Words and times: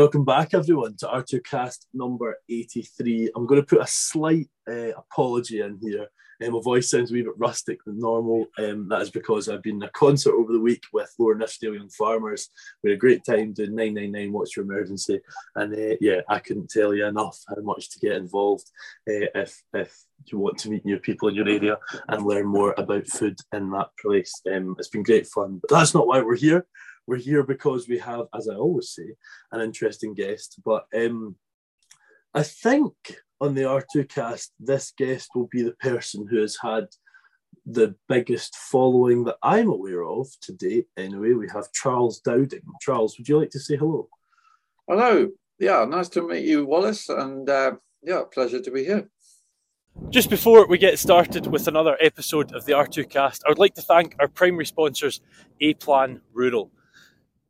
Welcome 0.00 0.24
back, 0.24 0.54
everyone, 0.54 0.96
to 1.00 1.06
R2Kast 1.08 1.84
number 1.92 2.38
83. 2.48 3.32
I'm 3.36 3.44
going 3.44 3.60
to 3.60 3.66
put 3.66 3.82
a 3.82 3.86
slight 3.86 4.48
uh, 4.66 4.92
apology 4.96 5.60
in 5.60 5.78
here. 5.82 6.06
Um, 6.42 6.54
my 6.54 6.60
voice 6.62 6.90
sounds 6.90 7.10
a 7.10 7.12
wee 7.12 7.20
bit 7.20 7.36
rustic 7.36 7.84
than 7.84 8.00
normal. 8.00 8.46
Um, 8.58 8.88
that 8.88 9.02
is 9.02 9.10
because 9.10 9.50
I've 9.50 9.62
been 9.62 9.76
in 9.76 9.82
a 9.82 9.90
concert 9.90 10.32
over 10.32 10.54
the 10.54 10.58
week 10.58 10.84
with 10.94 11.12
Lower 11.18 11.34
Nithsdale 11.34 11.74
Young 11.74 11.90
Farmers. 11.90 12.48
We 12.82 12.88
had 12.88 12.96
a 12.96 12.98
great 12.98 13.26
time 13.26 13.52
doing 13.52 13.74
999 13.74 14.32
What's 14.32 14.56
Your 14.56 14.64
Emergency? 14.64 15.20
And 15.54 15.74
uh, 15.74 15.96
yeah, 16.00 16.22
I 16.30 16.38
couldn't 16.38 16.70
tell 16.70 16.94
you 16.94 17.04
enough 17.04 17.38
how 17.46 17.60
much 17.60 17.90
to 17.90 17.98
get 17.98 18.16
involved 18.16 18.70
uh, 19.06 19.28
if, 19.34 19.62
if 19.74 19.94
you 20.32 20.38
want 20.38 20.56
to 20.60 20.70
meet 20.70 20.86
new 20.86 20.98
people 20.98 21.28
in 21.28 21.34
your 21.34 21.46
area 21.46 21.76
and 22.08 22.24
learn 22.24 22.46
more 22.46 22.74
about 22.78 23.06
food 23.06 23.36
in 23.52 23.70
that 23.72 23.90
place. 24.00 24.32
Um, 24.50 24.76
it's 24.78 24.88
been 24.88 25.02
great 25.02 25.26
fun, 25.26 25.60
but 25.60 25.76
that's 25.76 25.92
not 25.92 26.06
why 26.06 26.22
we're 26.22 26.36
here. 26.36 26.66
We're 27.10 27.16
here 27.16 27.42
because 27.42 27.88
we 27.88 27.98
have, 27.98 28.26
as 28.32 28.48
I 28.48 28.54
always 28.54 28.90
say, 28.90 29.16
an 29.50 29.60
interesting 29.60 30.14
guest. 30.14 30.60
But 30.64 30.84
um, 30.96 31.34
I 32.32 32.44
think 32.44 32.94
on 33.40 33.56
the 33.56 33.62
R2Kast, 33.62 34.50
this 34.60 34.92
guest 34.96 35.30
will 35.34 35.48
be 35.50 35.62
the 35.62 35.72
person 35.72 36.28
who 36.30 36.40
has 36.40 36.56
had 36.62 36.86
the 37.66 37.96
biggest 38.08 38.54
following 38.54 39.24
that 39.24 39.38
I'm 39.42 39.68
aware 39.68 40.04
of 40.04 40.28
to 40.42 40.52
date. 40.52 40.86
Anyway, 40.96 41.32
we 41.32 41.48
have 41.52 41.72
Charles 41.72 42.20
Dowding. 42.20 42.62
Charles, 42.80 43.18
would 43.18 43.28
you 43.28 43.40
like 43.40 43.50
to 43.50 43.58
say 43.58 43.74
hello? 43.74 44.08
Hello. 44.88 45.30
Yeah, 45.58 45.84
nice 45.86 46.10
to 46.10 46.22
meet 46.22 46.44
you, 46.44 46.64
Wallace. 46.64 47.08
And 47.08 47.50
uh, 47.50 47.72
yeah, 48.04 48.22
pleasure 48.32 48.60
to 48.60 48.70
be 48.70 48.84
here. 48.84 49.10
Just 50.10 50.30
before 50.30 50.68
we 50.68 50.78
get 50.78 50.96
started 51.00 51.48
with 51.48 51.66
another 51.66 51.96
episode 52.00 52.54
of 52.54 52.66
the 52.66 52.72
R2Kast, 52.74 53.40
I 53.44 53.48
would 53.48 53.58
like 53.58 53.74
to 53.74 53.82
thank 53.82 54.14
our 54.20 54.28
primary 54.28 54.66
sponsors, 54.66 55.20
A 55.60 55.74
Plan 55.74 56.20
Rural. 56.32 56.70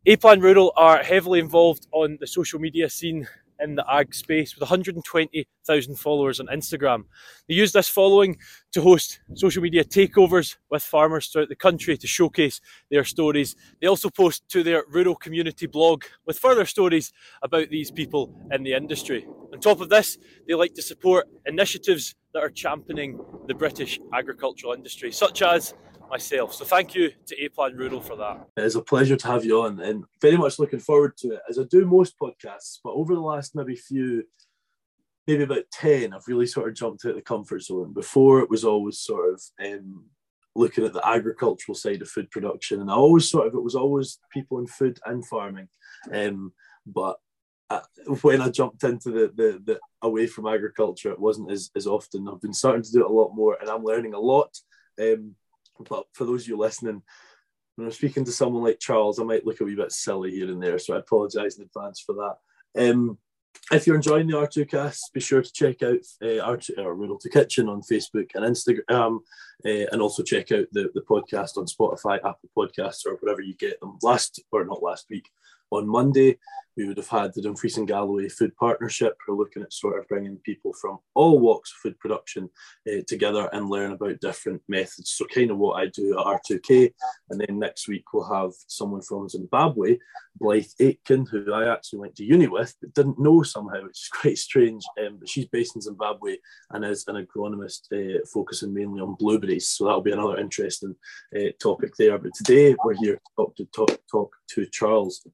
A 0.06 0.16
Plan 0.16 0.40
Rural 0.40 0.72
are 0.78 1.02
heavily 1.02 1.40
involved 1.40 1.86
on 1.92 2.16
the 2.22 2.26
social 2.26 2.58
media 2.58 2.88
scene 2.88 3.28
in 3.62 3.74
the 3.74 3.84
ag 3.86 4.14
space 4.14 4.54
with 4.54 4.62
120,000 4.62 5.96
followers 5.96 6.40
on 6.40 6.46
Instagram. 6.46 7.04
They 7.46 7.54
use 7.56 7.72
this 7.72 7.90
following 7.90 8.38
to 8.72 8.80
host 8.80 9.20
social 9.34 9.62
media 9.62 9.84
takeovers 9.84 10.56
with 10.70 10.82
farmers 10.82 11.26
throughout 11.28 11.50
the 11.50 11.54
country 11.54 11.98
to 11.98 12.06
showcase 12.06 12.62
their 12.90 13.04
stories. 13.04 13.56
They 13.82 13.88
also 13.88 14.08
post 14.08 14.48
to 14.48 14.62
their 14.62 14.84
rural 14.88 15.16
community 15.16 15.66
blog 15.66 16.04
with 16.24 16.38
further 16.38 16.64
stories 16.64 17.12
about 17.42 17.68
these 17.68 17.90
people 17.90 18.34
in 18.50 18.62
the 18.62 18.72
industry. 18.72 19.26
On 19.52 19.60
top 19.60 19.82
of 19.82 19.90
this, 19.90 20.16
they 20.48 20.54
like 20.54 20.72
to 20.76 20.82
support 20.82 21.28
initiatives 21.44 22.14
that 22.32 22.42
are 22.42 22.48
championing 22.48 23.20
the 23.48 23.54
British 23.54 24.00
agricultural 24.14 24.72
industry, 24.72 25.12
such 25.12 25.42
as 25.42 25.74
myself. 26.10 26.54
So 26.54 26.64
thank 26.64 26.94
you 26.94 27.12
to 27.26 27.42
A 27.42 27.48
Plan 27.48 27.76
Rural 27.76 28.00
for 28.00 28.16
that. 28.16 28.48
It 28.56 28.64
is 28.64 28.76
a 28.76 28.82
pleasure 28.82 29.16
to 29.16 29.26
have 29.28 29.44
you 29.44 29.62
on 29.62 29.80
and 29.80 30.04
very 30.20 30.36
much 30.36 30.58
looking 30.58 30.80
forward 30.80 31.16
to 31.18 31.34
it 31.34 31.40
as 31.48 31.58
I 31.58 31.62
do 31.70 31.86
most 31.86 32.18
podcasts. 32.20 32.78
But 32.82 32.92
over 32.92 33.14
the 33.14 33.20
last 33.20 33.54
maybe 33.54 33.76
few, 33.76 34.24
maybe 35.26 35.44
about 35.44 35.64
10, 35.72 36.12
I've 36.12 36.26
really 36.26 36.46
sort 36.46 36.68
of 36.68 36.74
jumped 36.74 37.04
out 37.04 37.10
of 37.10 37.16
the 37.16 37.22
comfort 37.22 37.62
zone. 37.62 37.92
Before 37.92 38.40
it 38.40 38.50
was 38.50 38.64
always 38.64 38.98
sort 38.98 39.32
of 39.32 39.42
um, 39.64 40.04
looking 40.56 40.84
at 40.84 40.92
the 40.92 41.06
agricultural 41.06 41.76
side 41.76 42.02
of 42.02 42.08
food 42.08 42.30
production. 42.30 42.80
And 42.80 42.90
I 42.90 42.94
always 42.94 43.30
sort 43.30 43.46
of, 43.46 43.54
it 43.54 43.62
was 43.62 43.76
always 43.76 44.18
people 44.32 44.58
in 44.58 44.66
food 44.66 44.98
and 45.06 45.24
farming. 45.26 45.68
Um, 46.12 46.52
but 46.84 47.18
uh, 47.70 47.80
when 48.22 48.40
I 48.40 48.48
jumped 48.48 48.82
into 48.82 49.12
the, 49.12 49.32
the, 49.34 49.62
the 49.64 49.80
away 50.02 50.26
from 50.26 50.48
agriculture, 50.48 51.12
it 51.12 51.20
wasn't 51.20 51.52
as, 51.52 51.70
as 51.76 51.86
often. 51.86 52.28
I've 52.28 52.40
been 52.40 52.52
starting 52.52 52.82
to 52.82 52.92
do 52.92 53.04
it 53.04 53.10
a 53.10 53.12
lot 53.12 53.32
more 53.32 53.56
and 53.60 53.70
I'm 53.70 53.84
learning 53.84 54.14
a 54.14 54.18
lot. 54.18 54.58
Um, 55.00 55.36
but 55.88 56.04
for 56.12 56.24
those 56.24 56.42
of 56.42 56.48
you 56.48 56.56
listening, 56.56 57.02
when 57.76 57.86
I'm 57.86 57.92
speaking 57.92 58.24
to 58.24 58.32
someone 58.32 58.62
like 58.62 58.78
Charles, 58.78 59.18
I 59.18 59.24
might 59.24 59.46
look 59.46 59.60
a 59.60 59.64
wee 59.64 59.74
bit 59.74 59.92
silly 59.92 60.30
here 60.32 60.50
and 60.50 60.62
there, 60.62 60.78
so 60.78 60.94
I 60.94 60.98
apologise 60.98 61.56
in 61.56 61.64
advance 61.64 62.00
for 62.00 62.14
that. 62.14 62.88
Um, 62.88 63.18
if 63.72 63.86
you're 63.86 63.96
enjoying 63.96 64.26
the 64.26 64.36
R2Kast, 64.36 65.12
be 65.12 65.20
sure 65.20 65.42
to 65.42 65.52
check 65.52 65.82
out 65.82 66.00
uh, 66.22 66.44
R2 66.44 66.78
or 66.78 66.94
Rural 66.94 67.18
to 67.18 67.28
Kitchen 67.28 67.68
on 67.68 67.82
Facebook 67.82 68.30
and 68.34 68.44
Instagram, 68.44 69.18
uh, 69.64 69.86
and 69.92 70.02
also 70.02 70.22
check 70.22 70.50
out 70.52 70.66
the, 70.72 70.90
the 70.94 71.02
podcast 71.02 71.56
on 71.56 71.66
Spotify, 71.66 72.16
Apple 72.16 72.50
Podcasts, 72.56 73.06
or 73.06 73.14
wherever 73.20 73.40
you 73.40 73.54
get 73.54 73.80
them. 73.80 73.98
Last 74.02 74.42
or 74.50 74.64
not 74.64 74.82
last 74.82 75.06
week, 75.08 75.28
on 75.70 75.88
Monday, 75.88 76.38
we 76.76 76.86
would 76.86 76.96
have 76.96 77.08
had 77.08 77.34
the 77.34 77.42
Dumfries 77.42 77.76
and 77.76 77.86
Galloway 77.86 78.28
Food 78.28 78.56
Partnership. 78.56 79.14
We're 79.28 79.34
looking 79.34 79.62
at 79.62 79.72
sort 79.72 79.98
of 79.98 80.08
bringing 80.08 80.38
people 80.38 80.72
from 80.80 80.98
all 81.14 81.38
walks 81.38 81.72
of 81.72 81.76
food 81.78 81.98
production 81.98 82.48
uh, 82.88 83.02
together 83.06 83.50
and 83.52 83.68
learn 83.68 83.92
about 83.92 84.20
different 84.20 84.62
methods. 84.68 85.10
So, 85.10 85.26
kind 85.26 85.50
of 85.50 85.58
what 85.58 85.74
I 85.74 85.86
do 85.86 86.18
at 86.18 86.24
R2K. 86.24 86.92
And 87.28 87.40
then 87.40 87.58
next 87.58 87.88
week, 87.88 88.04
we'll 88.12 88.32
have 88.32 88.52
someone 88.68 89.02
from 89.02 89.28
Zimbabwe, 89.28 89.98
Blythe 90.36 90.70
Aitken, 90.78 91.26
who 91.26 91.52
I 91.52 91.70
actually 91.70 91.98
went 91.98 92.16
to 92.16 92.24
uni 92.24 92.46
with, 92.46 92.74
but 92.80 92.94
didn't 92.94 93.20
know 93.20 93.42
somehow, 93.42 93.82
which 93.82 94.00
is 94.00 94.08
quite 94.12 94.38
strange. 94.38 94.82
Um, 95.04 95.18
but 95.18 95.28
she's 95.28 95.46
based 95.46 95.76
in 95.76 95.82
Zimbabwe 95.82 96.36
and 96.70 96.84
is 96.84 97.04
an 97.08 97.26
agronomist 97.26 97.92
uh, 97.92 98.20
focusing 98.32 98.72
mainly 98.72 99.00
on 99.00 99.16
blueberries. 99.18 99.68
So, 99.68 99.84
that'll 99.84 100.00
be 100.00 100.12
another 100.12 100.38
interesting 100.38 100.94
uh, 101.36 101.50
topic 101.60 101.92
there. 101.98 102.16
But 102.18 102.32
today, 102.34 102.74
we're 102.84 102.94
here 102.94 103.16
to 103.16 103.20
talk 103.36 103.56
to, 103.56 103.64
talk, 103.66 103.98
talk 104.10 104.32
to 104.54 104.66
Charles. 104.66 105.26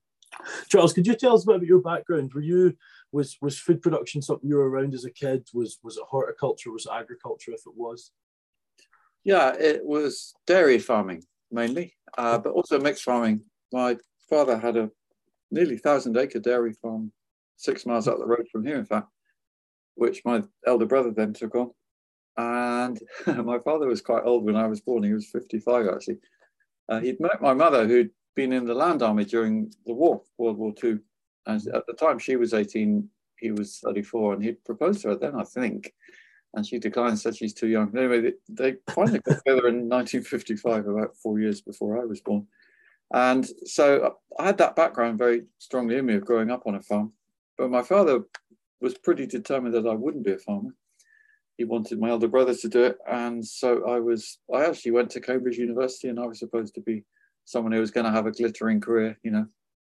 Charles, 0.69 0.93
could 0.93 1.07
you 1.07 1.15
tell 1.15 1.35
us 1.35 1.45
a 1.45 1.47
bit 1.47 1.57
about 1.57 1.67
your 1.67 1.81
background? 1.81 2.33
Were 2.35 2.41
you 2.41 2.77
was 3.13 3.37
was 3.41 3.59
food 3.59 3.83
production 3.83 4.23
something 4.23 4.49
you 4.49 4.57
were 4.57 4.69
around 4.69 4.95
as 4.95 5.05
a 5.05 5.11
kid? 5.11 5.47
Was 5.55 5.79
was 5.83 5.97
it 5.97 6.05
horticulture? 6.09 6.73
Was 6.73 6.87
it 6.87 6.93
agriculture? 6.93 7.53
If 7.53 7.67
it 7.67 7.77
was, 7.77 8.11
yeah, 9.25 9.55
it 9.59 9.85
was 9.85 10.35
dairy 10.47 10.79
farming 10.79 11.25
mainly, 11.51 11.95
uh, 12.19 12.39
but 12.39 12.53
also 12.53 12.81
mixed 12.81 13.05
farming. 13.05 13.43
My 13.73 13.97
father 14.29 14.59
had 14.59 14.77
a 14.77 14.91
nearly 15.51 15.79
thousand 15.79 16.17
acre 16.17 16.41
dairy 16.41 16.73
farm 16.75 17.13
six 17.57 17.87
miles 17.87 18.09
up 18.09 18.19
the 18.19 18.27
road 18.27 18.47
from 18.51 18.65
here, 18.65 18.77
in 18.77 18.85
fact, 18.85 19.09
which 19.95 20.23
my 20.25 20.43
elder 20.67 20.87
brother 20.87 21.11
then 21.11 21.33
took 21.33 21.55
on. 21.55 21.71
And 22.37 23.01
my 23.45 23.59
father 23.61 23.87
was 23.87 24.03
quite 24.03 24.25
old 24.25 24.45
when 24.45 24.57
I 24.57 24.67
was 24.67 24.81
born. 24.81 25.03
He 25.03 25.13
was 25.13 25.27
55 25.31 25.87
actually. 25.89 26.19
Uh, 26.89 27.01
he'd 27.01 27.21
met 27.21 27.43
my 27.43 27.55
mother, 27.55 27.87
who'd 27.87 28.11
been 28.37 28.53
in 28.53 28.67
the 28.67 28.75
land 28.75 29.03
army 29.03 29.25
during 29.25 29.73
the 29.87 29.95
war, 29.95 30.23
World 30.39 30.59
War 30.59 30.73
II. 30.83 30.99
And 31.47 31.67
at 31.75 31.87
the 31.87 31.95
time 31.95 32.19
she 32.19 32.37
was 32.37 32.55
18, 32.55 33.09
he 33.39 33.51
was 33.51 33.81
34, 33.81 34.35
and 34.35 34.45
he 34.45 34.53
proposed 34.53 35.03
to 35.03 35.09
her 35.09 35.17
then, 35.17 35.35
I 35.35 35.45
think. 35.45 35.93
And 36.55 36.67
she 36.67 36.79
declined, 36.79 37.19
said 37.19 37.37
she's 37.37 37.55
too 37.55 37.67
young. 37.67 37.97
Anyway, 37.97 38.21
they, 38.21 38.33
they 38.49 38.77
finally 38.91 39.19
got 39.21 39.39
together 39.39 39.69
in 39.69 39.89
1955, 39.89 40.87
about 40.87 41.17
four 41.17 41.41
years 41.41 41.61
before 41.61 42.01
I 42.01 42.05
was 42.05 42.21
born. 42.21 42.47
And 43.13 43.47
so 43.65 44.17
I 44.39 44.47
had 44.47 44.59
that 44.59 44.77
background 44.77 45.19
very 45.19 45.45
strongly 45.59 45.97
in 45.97 46.07
me 46.07 46.15
of 46.15 46.25
growing 46.25 46.51
up 46.51 46.67
on 46.67 46.75
a 46.75 46.83
farm. 46.83 47.13
But 47.59 47.71
my 47.71 47.83
father 47.83 48.21
was 48.81 48.99
pretty 48.99 49.27
determined 49.27 49.75
that 49.75 49.87
I 49.87 49.95
wouldn't 49.95 50.25
be 50.25 50.33
a 50.33 50.39
farmer. 50.39 50.71
He 51.57 51.65
wanted 51.65 52.01
my 52.01 52.11
elder 52.11 52.29
brother 52.29 52.55
to 52.55 52.69
do 52.69 52.85
it. 52.85 52.99
And 53.09 53.47
so 53.47 53.89
I 53.89 54.01
was, 54.01 54.39
I 54.53 54.67
actually 54.67 54.91
went 54.91 55.11
to 55.11 55.21
Cambridge 55.21 55.57
University 55.57 56.09
and 56.09 56.21
I 56.21 56.27
was 56.27 56.39
supposed 56.39 56.75
to 56.75 56.81
be 56.81 57.05
someone 57.47 57.73
who 57.73 57.81
was 57.81 57.91
going 57.91 58.05
to 58.05 58.13
have 58.13 58.27
a 58.27 58.33
glittering 58.33 58.81
career, 58.81 59.19
you 59.23 59.31
know, 59.31 59.47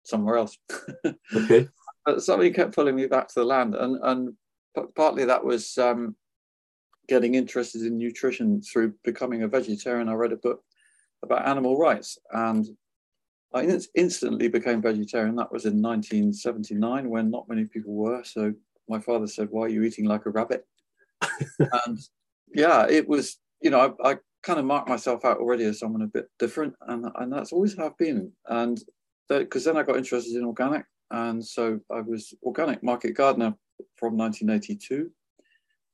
somewhere 0.03 0.37
else. 0.37 0.59
okay. 1.37 1.69
But 2.05 2.23
somebody 2.23 2.51
kept 2.51 2.75
pulling 2.75 2.97
me 2.97 3.07
back 3.07 3.29
to 3.29 3.35
the 3.37 3.45
land, 3.45 3.77
and 3.77 3.99
and 4.03 4.35
partly 4.97 5.25
that 5.27 5.45
was 5.45 5.79
um, 5.79 6.17
getting 7.09 7.37
interested 7.37 7.83
in 7.83 7.97
nutrition 7.97 8.61
through 8.61 8.95
becoming 9.05 9.45
a 9.45 9.49
vegetarian. 9.49 10.09
I 10.09 10.15
read 10.15 10.33
a 10.33 10.37
book 10.37 10.65
about 11.23 11.47
animal 11.47 11.79
rights, 11.79 12.19
and 12.33 12.67
I 13.55 13.79
instantly 13.95 14.49
became 14.49 14.83
vegetarian. 14.83 15.37
That 15.37 15.53
was 15.53 15.65
in 15.65 15.81
1979, 15.81 17.09
when 17.09 17.31
not 17.31 17.49
many 17.49 17.67
people 17.67 17.93
were. 17.93 18.25
So 18.25 18.53
my 18.89 18.99
father 18.99 19.29
said, 19.29 19.49
"Why 19.51 19.67
are 19.67 19.69
you 19.69 19.85
eating 19.85 20.07
like 20.07 20.27
a 20.27 20.31
rabbit?" 20.31 20.67
and 21.87 21.99
yeah, 22.53 22.87
it 22.89 23.07
was. 23.07 23.39
You 23.61 23.71
know, 23.71 23.95
I, 24.03 24.11
I 24.11 24.17
kind 24.43 24.59
of 24.59 24.65
marked 24.65 24.89
myself 24.89 25.25
out 25.25 25.39
already 25.39 25.65
as 25.65 25.79
someone 25.79 26.03
a 26.03 26.07
bit 26.07 26.29
different, 26.39 26.75
and 26.89 27.07
and 27.17 27.33
that's 27.33 27.53
always 27.53 27.77
how 27.77 27.87
I've 27.87 27.99
been. 27.99 28.33
And 28.49 28.81
because 29.29 29.65
then 29.65 29.77
I 29.77 29.83
got 29.83 29.97
interested 29.97 30.37
in 30.37 30.45
organic, 30.45 30.85
and 31.11 31.45
so 31.45 31.81
I 31.91 32.01
was 32.01 32.35
organic 32.43 32.83
market 32.83 33.13
gardener 33.13 33.55
from 33.97 34.17
1982, 34.17 35.11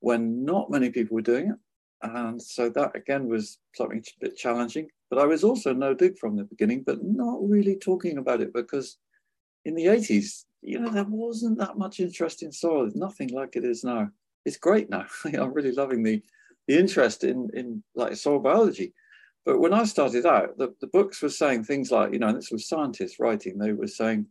when 0.01 0.45
not 0.45 0.71
many 0.71 0.91
people 0.91 1.15
were 1.15 1.23
doing 1.23 1.51
it, 1.51 1.59
and 2.03 2.41
so 2.41 2.69
that 2.71 2.97
again 2.97 3.29
was 3.29 3.59
something 3.75 3.99
a 3.99 4.25
bit 4.25 4.37
challenging. 4.37 4.89
But 5.11 5.19
I 5.19 5.27
was 5.27 5.45
also 5.45 5.73
no 5.73 5.95
dig 5.95 6.19
from 6.19 6.37
the 6.37 6.45
beginning, 6.45 6.83
but 6.85 7.03
not 7.03 7.39
really 7.41 7.77
talking 7.77 8.19
about 8.19 8.41
it 8.41 8.53
because 8.53 8.99
in 9.65 9.75
the 9.75 9.87
80s, 9.87 10.45
you 10.63 10.79
know, 10.79 10.91
there 10.91 11.05
wasn't 11.05 11.59
that 11.59 11.79
much 11.79 12.01
interest 12.01 12.43
in 12.43 12.53
soil. 12.53 12.91
Nothing 12.95 13.31
like 13.31 13.57
it 13.57 13.65
is 13.65 13.85
now. 13.85 14.11
It's 14.45 14.57
great 14.57 14.91
now. 14.91 15.07
I'm 15.25 15.53
really 15.53 15.73
loving 15.73 16.03
the 16.03 16.23
the 16.69 16.79
interest 16.79 17.25
in 17.25 17.51
in 17.55 17.83
like 17.97 18.15
soil 18.15 18.39
biology. 18.39 18.95
But 19.45 19.61
when 19.61 19.73
I 19.73 19.85
started 19.85 20.27
out, 20.27 20.59
the, 20.59 20.75
the 20.83 20.89
books 20.89 21.23
were 21.23 21.31
saying 21.31 21.65
things 21.65 21.91
like, 21.91 22.13
you 22.13 22.19
know, 22.19 22.29
and 22.29 22.37
this 22.37 22.51
was 22.51 22.69
scientists 22.69 23.19
writing, 23.19 23.57
they 23.57 23.73
were 23.73 23.87
saying 23.87 24.27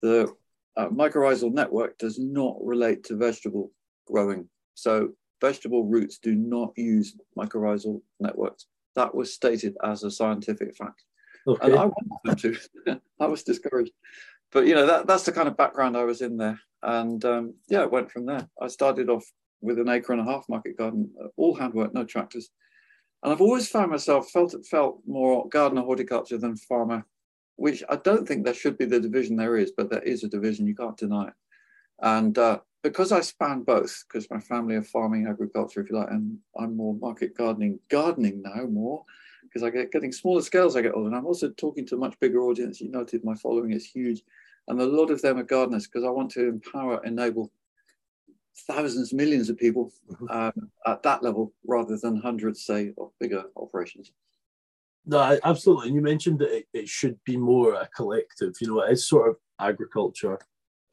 the 0.00 0.32
uh, 0.78 0.88
mycorrhizal 0.88 1.52
network 1.52 1.98
does 1.98 2.18
not 2.18 2.56
relate 2.62 3.04
to 3.04 3.16
vegetable 3.16 3.70
growing. 4.06 4.48
So 4.74 5.10
vegetable 5.42 5.84
roots 5.84 6.18
do 6.18 6.34
not 6.34 6.72
use 6.76 7.16
mycorrhizal 7.36 8.00
networks. 8.18 8.66
That 8.94 9.14
was 9.14 9.34
stated 9.34 9.76
as 9.84 10.04
a 10.04 10.10
scientific 10.10 10.74
fact. 10.74 11.02
Okay. 11.46 11.66
And 11.66 11.74
I 11.74 11.84
wanted 11.86 12.18
them 12.24 12.36
to. 12.36 13.00
I 13.20 13.26
was 13.26 13.42
discouraged. 13.42 13.92
but 14.52 14.66
you 14.66 14.74
know 14.74 14.86
that 14.86 15.06
that's 15.06 15.24
the 15.24 15.32
kind 15.32 15.48
of 15.48 15.56
background 15.56 15.96
I 15.96 16.04
was 16.04 16.20
in 16.22 16.36
there, 16.36 16.58
and 16.82 17.24
um, 17.24 17.54
yeah, 17.68 17.82
it 17.82 17.92
went 17.92 18.10
from 18.10 18.26
there. 18.26 18.48
I 18.60 18.68
started 18.68 19.08
off 19.08 19.24
with 19.60 19.78
an 19.78 19.88
acre 19.88 20.12
and 20.12 20.20
a 20.20 20.24
half 20.24 20.48
market 20.48 20.76
garden, 20.76 21.10
uh, 21.22 21.28
all 21.36 21.54
handwork, 21.54 21.94
no 21.94 22.04
tractors, 22.04 22.50
and 23.22 23.32
I've 23.32 23.40
always 23.40 23.68
found 23.68 23.90
myself 23.90 24.30
felt 24.30 24.54
it 24.54 24.66
felt 24.66 25.00
more 25.06 25.48
gardener 25.48 25.82
horticulture 25.82 26.38
than 26.38 26.56
farmer, 26.56 27.04
which 27.56 27.82
I 27.88 27.96
don't 27.96 28.26
think 28.26 28.44
there 28.44 28.54
should 28.54 28.78
be 28.78 28.84
the 28.84 29.00
division 29.00 29.36
there 29.36 29.56
is, 29.56 29.72
but 29.76 29.90
there 29.90 30.02
is 30.02 30.22
a 30.24 30.28
division. 30.28 30.66
You 30.66 30.74
can't 30.74 30.96
deny 30.96 31.28
it, 31.28 31.34
and 32.00 32.36
uh, 32.38 32.60
because 32.82 33.10
I 33.10 33.20
span 33.20 33.62
both, 33.62 34.04
because 34.06 34.30
my 34.30 34.38
family 34.38 34.76
are 34.76 34.82
farming 34.82 35.26
agriculture, 35.26 35.80
if 35.80 35.90
you 35.90 35.96
like, 35.96 36.10
and 36.10 36.38
I'm 36.56 36.76
more 36.76 36.94
market 36.94 37.36
gardening, 37.36 37.80
gardening 37.88 38.42
now 38.42 38.66
more, 38.66 39.04
because 39.42 39.62
I 39.62 39.70
get 39.70 39.90
getting 39.90 40.12
smaller 40.12 40.42
scales 40.42 40.76
I 40.76 40.82
get 40.82 40.94
older. 40.94 41.08
And 41.08 41.16
I'm 41.16 41.26
also 41.26 41.50
talking 41.50 41.86
to 41.86 41.96
a 41.96 41.98
much 41.98 42.18
bigger 42.20 42.42
audience. 42.42 42.80
You 42.80 42.90
noted 42.90 43.24
my 43.24 43.34
following 43.34 43.72
is 43.72 43.86
huge. 43.86 44.22
And 44.68 44.80
a 44.80 44.84
lot 44.84 45.10
of 45.10 45.22
them 45.22 45.38
are 45.38 45.44
gardeners 45.44 45.86
because 45.86 46.04
I 46.04 46.10
want 46.10 46.30
to 46.32 46.48
empower, 46.48 47.02
enable 47.04 47.50
thousands, 48.66 49.12
millions 49.12 49.48
of 49.48 49.56
people 49.58 49.92
mm-hmm. 50.10 50.28
um, 50.30 50.70
at 50.86 51.02
that 51.02 51.22
level 51.22 51.52
rather 51.66 51.96
than 51.96 52.16
hundreds, 52.20 52.64
say, 52.64 52.92
of 52.98 53.10
bigger 53.20 53.44
operations. 53.56 54.12
No, 55.04 55.38
absolutely. 55.44 55.88
And 55.88 55.96
you 55.96 56.02
mentioned 56.02 56.40
that 56.40 56.56
it, 56.56 56.66
it 56.72 56.88
should 56.88 57.18
be 57.24 57.36
more 57.36 57.74
a 57.74 57.88
collective. 57.94 58.54
You 58.60 58.68
know, 58.68 58.80
it's 58.80 59.08
sort 59.08 59.28
of 59.28 59.36
agriculture, 59.60 60.38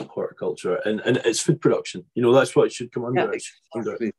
horticulture, 0.07 0.75
and, 0.85 0.99
and 1.01 1.17
it's 1.25 1.39
food 1.39 1.61
production. 1.61 2.05
You 2.13 2.21
know, 2.21 2.33
that's 2.33 2.55
what 2.55 2.67
it 2.67 2.73
should 2.73 2.91
come 2.91 3.05
under. 3.05 3.21
Yeah, 3.21 3.31
exactly. 3.31 4.13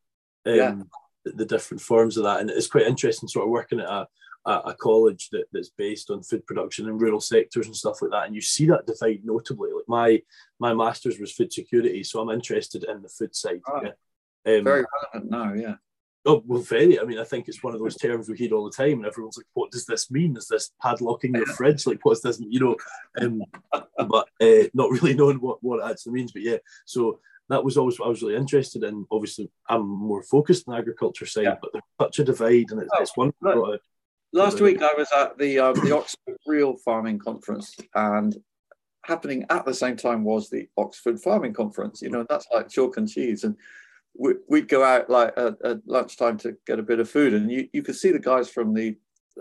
under 0.46 0.72
um, 0.72 0.78
yeah. 0.78 0.84
the, 1.24 1.32
the 1.32 1.46
different 1.46 1.80
forms 1.80 2.16
of 2.16 2.24
that. 2.24 2.40
And 2.40 2.50
it's 2.50 2.66
quite 2.66 2.86
interesting 2.86 3.28
sort 3.28 3.44
of 3.44 3.50
working 3.50 3.78
at 3.78 3.88
a 3.88 4.08
a, 4.46 4.74
college 4.74 5.28
that, 5.30 5.44
that's 5.52 5.70
based 5.70 6.10
on 6.10 6.22
food 6.22 6.46
production 6.46 6.86
in 6.86 6.98
rural 6.98 7.20
sectors 7.20 7.66
and 7.66 7.76
stuff 7.76 8.02
like 8.02 8.10
that. 8.10 8.26
And 8.26 8.34
you 8.34 8.40
see 8.40 8.66
that 8.66 8.86
divide 8.86 9.20
notably. 9.24 9.70
Like 9.72 9.88
my 9.88 10.22
my 10.58 10.74
master's 10.74 11.18
was 11.18 11.32
food 11.32 11.52
security, 11.52 12.02
so 12.04 12.20
I'm 12.20 12.30
interested 12.30 12.84
in 12.84 13.02
the 13.02 13.08
food 13.08 13.34
side. 13.34 13.62
Oh, 13.66 13.80
yeah. 13.82 14.56
um, 14.58 14.64
very 14.64 14.84
relevant 15.02 15.30
now, 15.30 15.52
yeah. 15.54 15.74
Oh 16.26 16.42
well, 16.46 16.62
very. 16.62 16.98
I 16.98 17.04
mean, 17.04 17.18
I 17.18 17.24
think 17.24 17.48
it's 17.48 17.62
one 17.62 17.74
of 17.74 17.80
those 17.80 17.96
terms 17.96 18.28
we 18.28 18.36
hear 18.36 18.54
all 18.54 18.64
the 18.64 18.70
time, 18.70 18.94
and 18.94 19.06
everyone's 19.06 19.36
like, 19.36 19.46
"What 19.52 19.70
does 19.70 19.84
this 19.84 20.10
mean? 20.10 20.36
Is 20.38 20.48
this 20.48 20.70
padlocking 20.82 21.36
your 21.36 21.44
fridge? 21.46 21.86
Like, 21.86 22.00
what's 22.02 22.22
this?" 22.22 22.40
You 22.40 22.60
know, 22.60 22.76
um, 23.20 23.42
but 24.08 24.28
uh, 24.40 24.68
not 24.72 24.90
really 24.90 25.12
knowing 25.16 25.36
what 25.36 25.62
what 25.62 25.80
it 25.80 25.90
actually 25.90 26.12
means. 26.12 26.32
But 26.32 26.40
yeah, 26.42 26.56
so 26.86 27.20
that 27.50 27.62
was 27.62 27.76
always 27.76 27.98
what 27.98 28.06
I 28.06 28.08
was 28.08 28.22
really 28.22 28.36
interested 28.36 28.84
in. 28.84 29.06
Obviously, 29.10 29.50
I'm 29.68 29.86
more 29.86 30.22
focused 30.22 30.66
on 30.66 30.72
the 30.72 30.78
agriculture 30.78 31.26
side, 31.26 31.44
yeah. 31.44 31.56
but 31.60 31.72
there's 31.74 31.84
such 32.00 32.18
a 32.20 32.24
divide, 32.24 32.70
and 32.70 32.80
it's, 32.80 32.90
oh, 32.94 33.02
it's 33.02 33.16
one. 33.16 33.32
Last 34.34 34.60
week 34.60 34.82
I 34.82 34.92
was 34.94 35.06
at 35.16 35.38
the 35.38 35.60
um, 35.60 35.74
the 35.84 35.94
Oxford 35.96 36.36
Real 36.44 36.76
Farming 36.84 37.20
Conference, 37.20 37.76
and 37.94 38.36
happening 39.04 39.46
at 39.48 39.64
the 39.64 39.72
same 39.72 39.96
time 39.96 40.24
was 40.24 40.50
the 40.50 40.66
Oxford 40.76 41.20
Farming 41.20 41.52
Conference. 41.52 42.02
You 42.02 42.10
know, 42.10 42.26
that's 42.28 42.48
like 42.52 42.68
chalk 42.68 42.96
and 42.96 43.08
cheese, 43.08 43.44
and 43.44 43.54
we, 44.18 44.34
would 44.48 44.66
go 44.66 44.82
out 44.82 45.08
like 45.08 45.34
at, 45.36 45.54
at, 45.64 45.86
lunchtime 45.86 46.36
to 46.38 46.56
get 46.66 46.80
a 46.80 46.82
bit 46.82 46.98
of 46.98 47.08
food, 47.08 47.32
and 47.32 47.48
you, 47.48 47.68
you 47.72 47.84
could 47.84 47.94
see 47.94 48.10
the 48.10 48.18
guys 48.18 48.50
from 48.50 48.74
the 48.74 48.96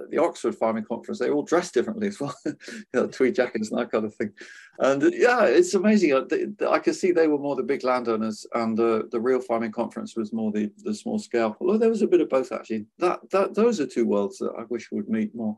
the 0.10 0.18
Oxford 0.18 0.56
Farming 0.56 0.86
Conference, 0.86 1.19
they 1.19 1.30
all 1.30 1.44
dress 1.44 1.72
differently 1.72 2.07
as 2.07 2.19
well, 2.19 2.36
you 2.45 2.56
know, 2.94 3.07
tweed 3.07 3.36
jackets 3.36 3.69
and 3.69 3.80
that 3.80 3.92
kind 3.92 4.06
of 4.06 4.16
thing. 4.16 4.31
And 4.80 5.04
uh, 5.04 5.12
yeah, 5.13 5.45
it's 5.45 5.74
amazing. 5.74 6.13
I, 6.13 6.66
I 6.66 6.80
could 6.80 6.95
see 6.95 7.12
they 7.12 7.28
were 7.28 7.38
more 7.38 7.56
the 7.56 7.63
big 7.63 7.84
landowners, 7.84 8.45
and 8.54 8.78
the, 8.78 9.07
the 9.12 9.22
Real 9.22 9.40
Farming 9.42 9.72
Conference 9.72 10.16
was 10.16 10.34
more 10.34 10.51
the, 10.51 10.72
the 10.84 10.94
small 10.94 11.19
scale. 11.19 11.56
Although 11.60 11.78
there 11.78 11.90
was 11.90 12.01
a 12.01 12.07
bit 12.07 12.22
of 12.22 12.30
both 12.30 12.51
actually. 12.51 12.86
That 13.00 13.30
that 13.31 13.54
those 13.54 13.80
are 13.80 13.88
two 13.88 14.06
worlds 14.06 14.38
that 14.40 14.54
I 14.57 14.63
wish 14.69 14.92
would 14.92 15.10
meet 15.10 15.36
more. 15.36 15.57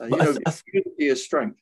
Uh, 0.00 0.06
you 0.06 0.16
know, 0.16 0.36
unity 0.72 1.08
is 1.08 1.24
strength. 1.24 1.60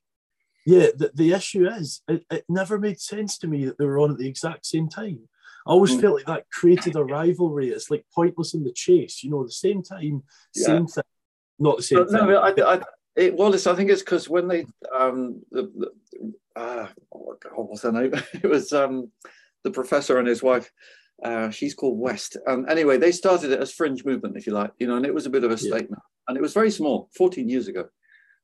Yeah, 0.65 0.89
the, 0.97 1.11
the 1.15 1.33
issue 1.33 1.67
is 1.67 2.03
it, 2.07 2.25
it 2.31 2.45
never 2.49 2.79
made 2.79 3.01
sense 3.01 3.37
to 3.39 3.49
me 3.49 3.65
that 3.65 3.79
they 3.79 3.85
were 3.85 3.99
on 3.99 4.13
at 4.13 4.19
the 4.19 4.29
exact 4.29 4.65
same 4.65 4.89
time. 4.89 5.19
I 5.67 5.71
always 5.71 5.93
mm. 5.93 6.01
felt 6.01 6.15
like 6.15 6.27
that 6.27 6.51
created 6.51 6.97
a 6.97 7.05
rivalry. 7.05 7.69
It's 7.69 7.91
like 7.91 8.05
pointless 8.15 8.55
in 8.55 8.65
the 8.65 8.73
chase, 8.73 9.23
you 9.23 9.31
know, 9.31 9.45
the 9.45 9.51
same 9.51 9.83
time, 9.83 10.23
yeah. 10.55 10.67
same 10.67 10.87
thing 10.87 11.05
not 11.63 11.79
the 11.79 11.83
same. 11.83 12.07
No, 12.11 12.37
I, 12.37 12.55
I, 12.75 12.81
it, 13.17 13.35
Wallace, 13.35 13.67
I 13.67 13.75
think 13.75 13.91
it's 13.91 14.03
because 14.03 14.29
when 14.29 14.49
they 14.49 14.67
um 14.95 15.43
the, 15.51 15.71
the 15.77 15.91
uh, 16.61 16.89
oh 17.15 17.37
God, 17.43 17.53
what's 17.55 17.83
her 17.83 17.93
name? 17.93 18.13
it 18.35 18.49
was 18.49 18.73
um 18.73 19.11
the 19.65 19.71
professor 19.71 20.19
and 20.19 20.29
his 20.29 20.43
wife. 20.43 20.71
Uh, 21.23 21.51
she's 21.51 21.75
called 21.75 21.99
West. 21.99 22.37
And 22.47 22.69
anyway, 22.69 22.99
they 22.99 23.13
started 23.13 23.53
it 23.53 23.61
as 23.61 23.73
fringe 23.73 24.05
movement, 24.05 24.37
if 24.37 24.45
you 24.45 24.53
like, 24.53 24.73
you 24.81 24.89
know, 24.89 24.97
and 24.97 25.07
it 25.07 25.15
was 25.15 25.25
a 25.25 25.31
bit 25.31 25.45
of 25.45 25.53
a 25.53 25.57
statement. 25.57 26.03
And 26.27 26.37
it 26.37 26.41
was 26.41 26.53
very 26.53 26.71
small, 26.71 27.11
14 27.17 27.49
years 27.49 27.69
ago. 27.69 27.85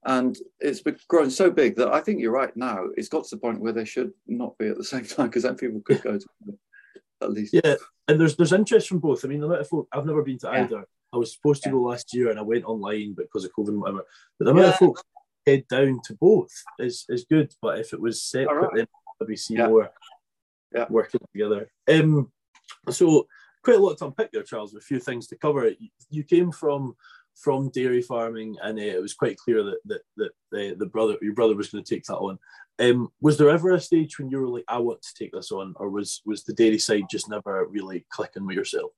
And 0.04 0.36
it's 0.60 0.80
grown 1.08 1.28
so 1.28 1.50
big 1.50 1.74
that 1.76 1.92
I 1.92 2.00
think 2.00 2.20
you're 2.20 2.30
right 2.30 2.56
now. 2.56 2.84
It's 2.96 3.08
got 3.08 3.24
to 3.24 3.34
the 3.34 3.40
point 3.40 3.60
where 3.60 3.72
they 3.72 3.84
should 3.84 4.12
not 4.28 4.56
be 4.58 4.68
at 4.68 4.76
the 4.76 4.84
same 4.92 5.04
time 5.04 5.26
because 5.26 5.42
then 5.42 5.56
people 5.56 5.80
could 5.84 6.02
go 6.02 6.18
to 6.18 6.26
at 7.20 7.32
least. 7.32 7.52
Yeah, 7.52 7.74
and 8.06 8.20
there's 8.20 8.36
there's 8.36 8.52
interest 8.52 8.88
from 8.88 9.00
both. 9.00 9.24
I 9.24 9.28
mean, 9.28 9.40
the 9.40 9.46
amount 9.46 9.62
of 9.62 9.68
folk 9.68 9.88
I've 9.92 10.06
never 10.06 10.22
been 10.22 10.38
to 10.38 10.50
yeah. 10.52 10.64
either, 10.64 10.86
I 11.12 11.16
was 11.16 11.32
supposed 11.32 11.62
to 11.62 11.70
go 11.70 11.82
last 11.82 12.14
year 12.14 12.30
and 12.30 12.38
I 12.38 12.42
went 12.42 12.64
online 12.64 13.14
because 13.16 13.44
of 13.44 13.52
COVID 13.52 13.68
and 13.68 13.80
whatever. 13.80 14.04
But 14.38 14.44
the 14.44 14.50
amount 14.50 14.66
yeah. 14.66 14.72
of 14.72 14.78
folks 14.78 15.02
head 15.46 15.64
down 15.68 16.00
to 16.04 16.14
both 16.14 16.52
is, 16.78 17.04
is 17.08 17.24
good. 17.30 17.52
But 17.62 17.78
if 17.78 17.92
it 17.92 18.00
was 18.00 18.22
separate, 18.22 18.68
right. 18.68 18.76
then 18.76 18.86
we 19.26 19.36
see 19.36 19.54
yeah. 19.54 19.68
more 19.68 19.90
yeah. 20.74 20.86
working 20.90 21.20
together. 21.32 21.70
Um, 21.88 22.30
so 22.90 23.26
quite 23.64 23.76
a 23.76 23.82
lot 23.82 23.98
to 23.98 24.06
unpick 24.06 24.30
there, 24.32 24.42
Charles. 24.42 24.74
A 24.74 24.80
few 24.80 24.98
things 24.98 25.26
to 25.28 25.36
cover. 25.36 25.68
You, 25.68 25.88
you 26.10 26.24
came 26.24 26.52
from 26.52 26.94
from 27.34 27.70
dairy 27.70 28.02
farming, 28.02 28.56
and 28.62 28.78
uh, 28.78 28.82
it 28.82 29.00
was 29.00 29.14
quite 29.14 29.36
clear 29.36 29.62
that 29.62 29.78
that, 29.86 30.00
that 30.16 30.30
the, 30.50 30.76
the 30.78 30.86
brother 30.86 31.16
your 31.22 31.34
brother 31.34 31.54
was 31.54 31.70
going 31.70 31.84
to 31.84 31.94
take 31.94 32.04
that 32.04 32.16
on. 32.16 32.38
Um, 32.80 33.10
was 33.20 33.38
there 33.38 33.50
ever 33.50 33.72
a 33.72 33.80
stage 33.80 34.18
when 34.18 34.30
you 34.30 34.40
were 34.40 34.48
like, 34.48 34.64
I 34.68 34.78
want 34.78 35.02
to 35.02 35.14
take 35.18 35.32
this 35.32 35.50
on, 35.50 35.74
or 35.76 35.90
was 35.90 36.22
was 36.26 36.44
the 36.44 36.52
dairy 36.52 36.78
side 36.78 37.04
just 37.10 37.28
never 37.28 37.66
really 37.66 38.04
clicking 38.10 38.46
with 38.46 38.56
yourself? 38.56 38.92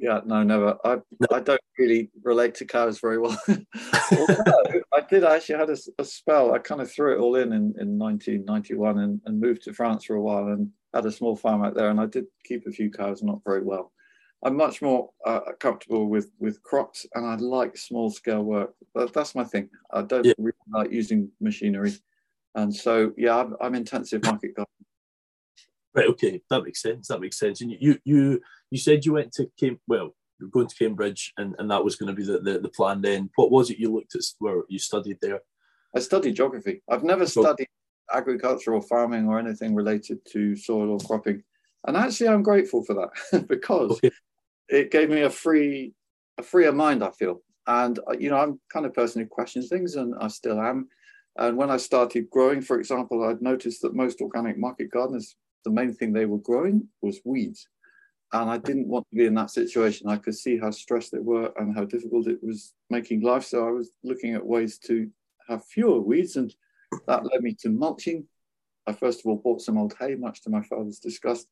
Yeah, 0.00 0.20
no, 0.24 0.42
never. 0.42 0.78
I 0.82 0.96
I 1.30 1.40
don't 1.40 1.60
really 1.78 2.10
relate 2.24 2.54
to 2.56 2.64
cows 2.64 2.98
very 2.98 3.18
well. 3.18 3.38
I 3.50 5.02
did 5.10 5.24
I 5.24 5.36
actually 5.36 5.58
had 5.58 5.68
a, 5.68 5.76
a, 5.98 6.04
spell. 6.04 6.54
I 6.54 6.58
kind 6.58 6.80
of 6.80 6.90
threw 6.90 7.14
it 7.14 7.20
all 7.20 7.36
in 7.36 7.52
in, 7.52 7.74
in 7.78 7.98
1991 7.98 8.98
and, 8.98 9.20
and 9.26 9.38
moved 9.38 9.62
to 9.64 9.74
France 9.74 10.06
for 10.06 10.16
a 10.16 10.22
while 10.22 10.46
and 10.46 10.70
had 10.94 11.04
a 11.04 11.12
small 11.12 11.36
farm 11.36 11.62
out 11.62 11.74
there. 11.74 11.90
And 11.90 12.00
I 12.00 12.06
did 12.06 12.24
keep 12.44 12.66
a 12.66 12.70
few 12.70 12.90
cows, 12.90 13.22
not 13.22 13.44
very 13.44 13.62
well. 13.62 13.92
I'm 14.42 14.56
much 14.56 14.80
more 14.80 15.10
uh, 15.26 15.40
comfortable 15.58 16.08
with 16.08 16.30
with 16.38 16.62
crops, 16.62 17.04
and 17.14 17.26
I 17.26 17.34
like 17.34 17.76
small 17.76 18.10
scale 18.10 18.42
work. 18.42 18.72
But 18.94 19.12
that's 19.12 19.34
my 19.34 19.44
thing. 19.44 19.68
I 19.92 20.00
don't 20.00 20.24
yeah. 20.24 20.32
really 20.38 20.56
like 20.72 20.90
using 20.90 21.30
machinery, 21.42 21.92
and 22.54 22.74
so 22.74 23.12
yeah, 23.18 23.36
I'm, 23.36 23.54
I'm 23.60 23.74
intensive 23.74 24.24
market 24.24 24.56
gardening. 24.56 24.86
Right. 25.94 26.06
Okay, 26.08 26.40
that 26.48 26.62
makes 26.62 26.80
sense. 26.80 27.08
That 27.08 27.20
makes 27.20 27.38
sense. 27.38 27.60
And 27.60 27.70
you 27.78 27.98
you 28.04 28.40
you 28.70 28.78
said 28.78 29.04
you 29.04 29.14
went 29.14 29.32
to 29.32 29.50
Cam- 29.58 29.80
well, 29.86 30.14
you're 30.38 30.50
going 30.50 30.68
to 30.68 30.76
Cambridge, 30.76 31.32
and, 31.36 31.54
and 31.58 31.70
that 31.70 31.84
was 31.84 31.96
going 31.96 32.08
to 32.08 32.14
be 32.14 32.24
the, 32.24 32.38
the, 32.38 32.58
the 32.58 32.68
plan. 32.68 33.02
Then, 33.02 33.30
what 33.36 33.50
was 33.50 33.70
it 33.70 33.78
you 33.78 33.92
looked 33.92 34.14
at 34.14 34.22
where 34.38 34.62
you 34.68 34.78
studied 34.78 35.18
there? 35.20 35.40
I 35.94 36.00
studied 36.00 36.36
geography. 36.36 36.82
I've 36.88 37.04
never 37.04 37.26
studied 37.26 37.68
agriculture 38.12 38.74
or 38.74 38.82
farming 38.82 39.26
or 39.26 39.38
anything 39.38 39.74
related 39.74 40.18
to 40.32 40.56
soil 40.56 40.90
or 40.90 40.98
cropping, 40.98 41.42
and 41.86 41.96
actually, 41.96 42.28
I'm 42.28 42.42
grateful 42.42 42.84
for 42.84 42.94
that 42.94 43.46
because 43.48 43.92
okay. 43.92 44.10
it 44.68 44.90
gave 44.90 45.10
me 45.10 45.22
a 45.22 45.30
free 45.30 45.92
a 46.38 46.42
freer 46.42 46.72
mind. 46.72 47.02
I 47.04 47.10
feel, 47.10 47.42
and 47.66 47.98
uh, 48.08 48.16
you 48.18 48.30
know, 48.30 48.36
I'm 48.36 48.60
kind 48.72 48.86
of 48.86 48.94
person 48.94 49.22
who 49.22 49.28
questions 49.28 49.68
things, 49.68 49.96
and 49.96 50.14
I 50.20 50.28
still 50.28 50.60
am. 50.60 50.88
And 51.36 51.56
when 51.56 51.70
I 51.70 51.76
started 51.76 52.28
growing, 52.30 52.60
for 52.60 52.78
example, 52.78 53.24
I'd 53.24 53.40
noticed 53.40 53.82
that 53.82 53.94
most 53.94 54.20
organic 54.20 54.58
market 54.58 54.90
gardeners 54.90 55.36
the 55.64 55.70
main 55.70 55.92
thing 55.92 56.12
they 56.12 56.26
were 56.26 56.38
growing 56.38 56.88
was 57.02 57.20
weeds. 57.24 57.68
And 58.32 58.48
I 58.48 58.58
didn't 58.58 58.88
want 58.88 59.06
to 59.10 59.16
be 59.16 59.26
in 59.26 59.34
that 59.34 59.50
situation. 59.50 60.08
I 60.08 60.16
could 60.16 60.36
see 60.36 60.56
how 60.56 60.70
stressed 60.70 61.12
they 61.12 61.18
were 61.18 61.52
and 61.56 61.74
how 61.74 61.84
difficult 61.84 62.28
it 62.28 62.42
was 62.42 62.74
making 62.88 63.22
life. 63.22 63.44
So 63.44 63.66
I 63.66 63.70
was 63.70 63.90
looking 64.04 64.34
at 64.34 64.46
ways 64.46 64.78
to 64.86 65.10
have 65.48 65.64
fewer 65.64 66.00
weeds. 66.00 66.36
And 66.36 66.54
that 67.08 67.24
led 67.24 67.42
me 67.42 67.56
to 67.60 67.70
mulching. 67.70 68.26
I 68.86 68.92
first 68.92 69.20
of 69.20 69.26
all 69.26 69.36
bought 69.36 69.62
some 69.62 69.76
old 69.76 69.94
hay, 69.98 70.14
much 70.14 70.42
to 70.42 70.50
my 70.50 70.62
father's 70.62 71.00
disgust. 71.00 71.48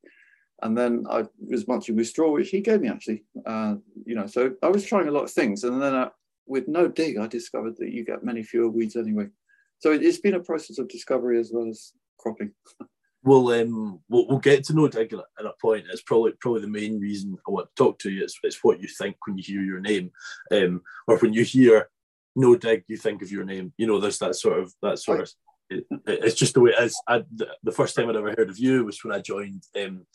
And 0.63 0.77
then 0.77 1.05
I 1.11 1.25
was 1.39 1.67
mulching 1.67 1.97
with 1.97 2.09
straw, 2.09 2.33
which 2.33 2.51
he 2.51 2.61
gave 2.61 2.81
me 2.81 2.89
actually. 2.89 3.25
Uh, 3.45 3.77
you 4.05 4.15
know, 4.15 4.27
so 4.27 4.55
I 4.63 4.69
was 4.69 4.85
trying 4.85 5.09
a 5.09 5.13
lot 5.13 5.25
of 5.25 5.33
things. 5.33 5.65
And 5.65 5.83
then 5.83 5.95
uh, 5.95 6.11
with 6.47 6.69
no 6.69 6.89
dig, 6.89 7.19
I 7.19 7.27
discovered 7.27 7.77
that 7.79 7.93
you 7.93 8.05
get 8.05 8.25
many 8.25 8.43
fewer 8.43 8.69
weeds 8.69 8.97
anyway. 8.97 9.27
So 9.81 9.93
it's 9.93 10.19
been 10.19 10.35
a 10.35 10.41
process 10.41 10.79
of 10.79 10.89
discovery 10.89 11.39
as 11.39 11.51
well 11.53 11.69
as 11.69 11.93
cropping. 12.19 12.53
we'll 13.23 13.49
um 13.49 14.01
we'll, 14.09 14.27
we'll 14.29 14.39
get 14.39 14.65
to 14.65 14.75
no 14.75 14.89
dig 14.89 15.13
at 15.13 15.45
a 15.45 15.53
point. 15.61 15.87
It's 15.91 16.03
probably 16.03 16.33
probably 16.41 16.63
the 16.63 16.69
main 16.69 17.01
reason 17.01 17.37
I 17.47 17.51
want 17.51 17.69
to 17.69 17.83
talk 17.83 17.99
to 18.01 18.11
you. 18.11 18.25
It's, 18.25 18.39
it's 18.43 18.63
what 18.63 18.81
you 18.81 18.89
think 18.89 19.17
when 19.27 19.37
you 19.39 19.45
hear 19.45 19.63
your 19.63 19.81
name, 19.81 20.11
um, 20.53 20.83
or 21.07 21.19
when 21.19 21.33
you 21.33 21.45
hear 21.45 21.89
no 22.37 22.57
dig, 22.57 22.85
you 22.89 22.97
think 22.97 23.23
of 23.23 23.31
your 23.31 23.45
name. 23.45 23.73
You 23.77 23.87
know, 23.87 24.01
there's 24.01 24.19
that 24.19 24.37
sort 24.37 24.61
of 24.61 24.73
that 24.83 24.99
sort 24.99 25.21
of. 25.21 25.31
It, 25.71 25.85
it's 26.07 26.37
just 26.37 26.55
the 26.55 26.61
way 26.61 26.71
it 26.71 26.83
is. 26.83 26.99
I, 27.07 27.25
the, 27.63 27.73
first 27.73 27.95
time 27.95 28.09
I'd 28.09 28.17
ever 28.17 28.35
heard 28.39 28.49
of 28.49 28.59
you 28.59 28.87
was 28.87 29.05
when 29.05 29.15
I 29.15 29.21
joined. 29.21 29.65
Um, 29.77 30.07